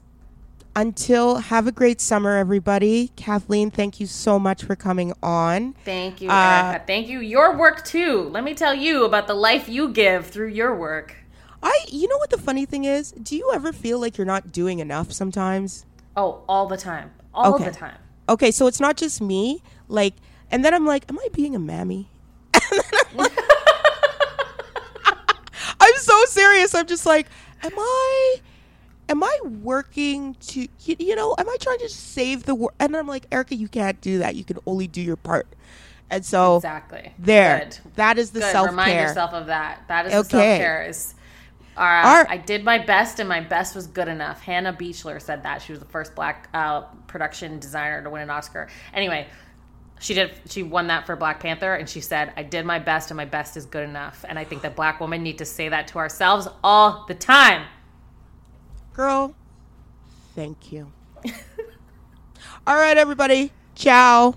until 0.75 1.37
have 1.37 1.67
a 1.67 1.73
great 1.73 2.01
summer, 2.01 2.39
everybody. 2.39 3.09
Kathleen, 3.15 3.71
thank 3.71 4.01
you 4.01 4.07
so 4.07 4.39
much 4.39 4.65
for 4.65 4.75
coming 4.75 5.13
on. 5.23 5.75
Thank 5.85 6.23
you, 6.23 6.31
Uh, 6.31 6.73
Erica. 6.73 6.85
Thank 6.87 7.09
you. 7.09 7.21
Your 7.21 7.55
work 7.55 7.85
too. 7.85 8.23
Let 8.31 8.43
me 8.43 8.55
tell 8.55 8.73
you 8.75 9.05
about 9.05 9.27
the 9.27 9.35
life 9.35 9.69
you 9.69 9.91
give 9.91 10.27
through 10.29 10.49
your 10.49 10.75
work. 10.75 11.15
I, 11.63 11.79
you 11.89 12.09
know 12.09 12.17
what 12.17 12.31
the 12.31 12.39
funny 12.39 12.65
thing 12.65 12.85
is? 12.85 13.13
Do 13.13 13.37
you 13.37 13.51
ever 13.55 13.71
feel 13.73 13.99
like 14.01 14.17
you're 14.17 14.25
not 14.27 14.51
doing 14.51 14.79
enough 14.79 15.13
sometimes? 15.13 15.85
Oh, 16.17 16.43
all 16.49 16.67
the 16.67 16.79
time. 16.79 17.11
All 17.35 17.55
Okay. 17.55 17.65
the 17.65 17.71
time. 17.71 17.99
Okay, 18.31 18.51
so 18.51 18.67
it's 18.67 18.81
not 18.81 18.97
just 18.97 19.21
me. 19.21 19.63
Like, 19.89 20.15
and 20.51 20.65
then 20.65 20.73
I'm 20.73 20.87
like, 20.87 21.05
am 21.11 21.19
I 21.19 21.29
being 21.35 21.55
a 21.55 21.59
mammy? 21.59 22.09
I'm 25.81 25.97
so 25.99 26.25
serious. 26.29 26.75
I'm 26.75 26.87
just 26.87 27.05
like, 27.05 27.27
am 27.63 27.73
I, 27.77 28.37
am 29.09 29.23
I 29.23 29.39
working 29.63 30.35
to, 30.49 30.61
you, 30.81 30.97
you 30.99 31.17
know, 31.17 31.35
am 31.39 31.49
I 31.49 31.57
trying 31.61 31.79
to 31.81 31.89
save 31.89 32.45
the 32.45 32.55
world? 32.55 32.73
And 32.81 32.97
I'm 32.97 33.07
like, 33.07 33.27
Erica, 33.33 33.55
you 33.55 33.69
can't 33.69 34.01
do 34.01 34.19
that. 34.19 34.35
You 34.37 34.45
can 34.45 34.59
only 34.67 34.87
do 34.87 35.01
your 35.01 35.17
part. 35.17 35.47
And 36.11 36.25
so 36.25 36.57
Exactly. 36.57 37.13
there, 37.19 37.61
Good. 37.65 37.79
that 37.97 38.19
is 38.19 38.31
the 38.31 38.43
self 38.43 38.69
Remind 38.69 38.93
care. 38.93 39.09
yourself 39.09 39.33
of 39.33 39.47
that. 39.47 39.83
That 39.89 40.07
is 40.07 40.13
the 40.13 40.19
Okay. 40.19 40.29
self 40.31 40.59
care. 40.59 40.85
Is 40.87 41.15
uh, 41.77 41.81
Our- 41.81 42.27
I 42.29 42.37
did 42.37 42.63
my 42.65 42.79
best, 42.79 43.19
and 43.19 43.29
my 43.29 43.41
best 43.41 43.75
was 43.75 43.87
good 43.87 44.07
enough. 44.09 44.41
Hannah 44.43 44.73
Beachler 44.73 45.21
said 45.21 45.43
that 45.43 45.61
she 45.63 45.73
was 45.73 45.81
the 45.81 45.87
first 45.87 46.15
black 46.15 46.49
uh, 46.55 46.83
production 47.09 47.59
designer 47.59 48.03
to 48.03 48.11
win 48.11 48.23
an 48.23 48.31
Oscar. 48.31 48.69
Anyway, 48.93 49.27
she 49.99 50.13
did. 50.15 50.33
She 50.49 50.63
won 50.63 50.87
that 50.89 51.07
for 51.07 51.17
Black 51.17 51.41
Panther, 51.41 51.75
and 51.75 51.89
she 51.89 52.01
said, 52.01 52.33
"I 52.37 52.43
did 52.43 52.65
my 52.67 52.79
best, 52.79 53.11
and 53.11 53.17
my 53.17 53.25
best 53.25 53.57
is 53.57 53.65
good 53.65 53.89
enough." 53.89 54.25
And 54.29 54.39
I 54.39 54.45
think 54.45 54.63
that 54.63 54.77
black 54.77 55.01
women 55.01 55.23
need 55.23 55.39
to 55.39 55.45
say 55.47 55.69
that 55.71 55.89
to 55.89 55.99
ourselves 55.99 56.47
all 56.63 57.07
the 57.09 57.15
time. 57.15 57.65
Girl, 58.95 59.35
thank 60.37 60.71
you. 60.71 60.93
All 62.67 62.77
right, 62.77 62.97
everybody. 62.97 63.51
Ciao. 63.75 64.37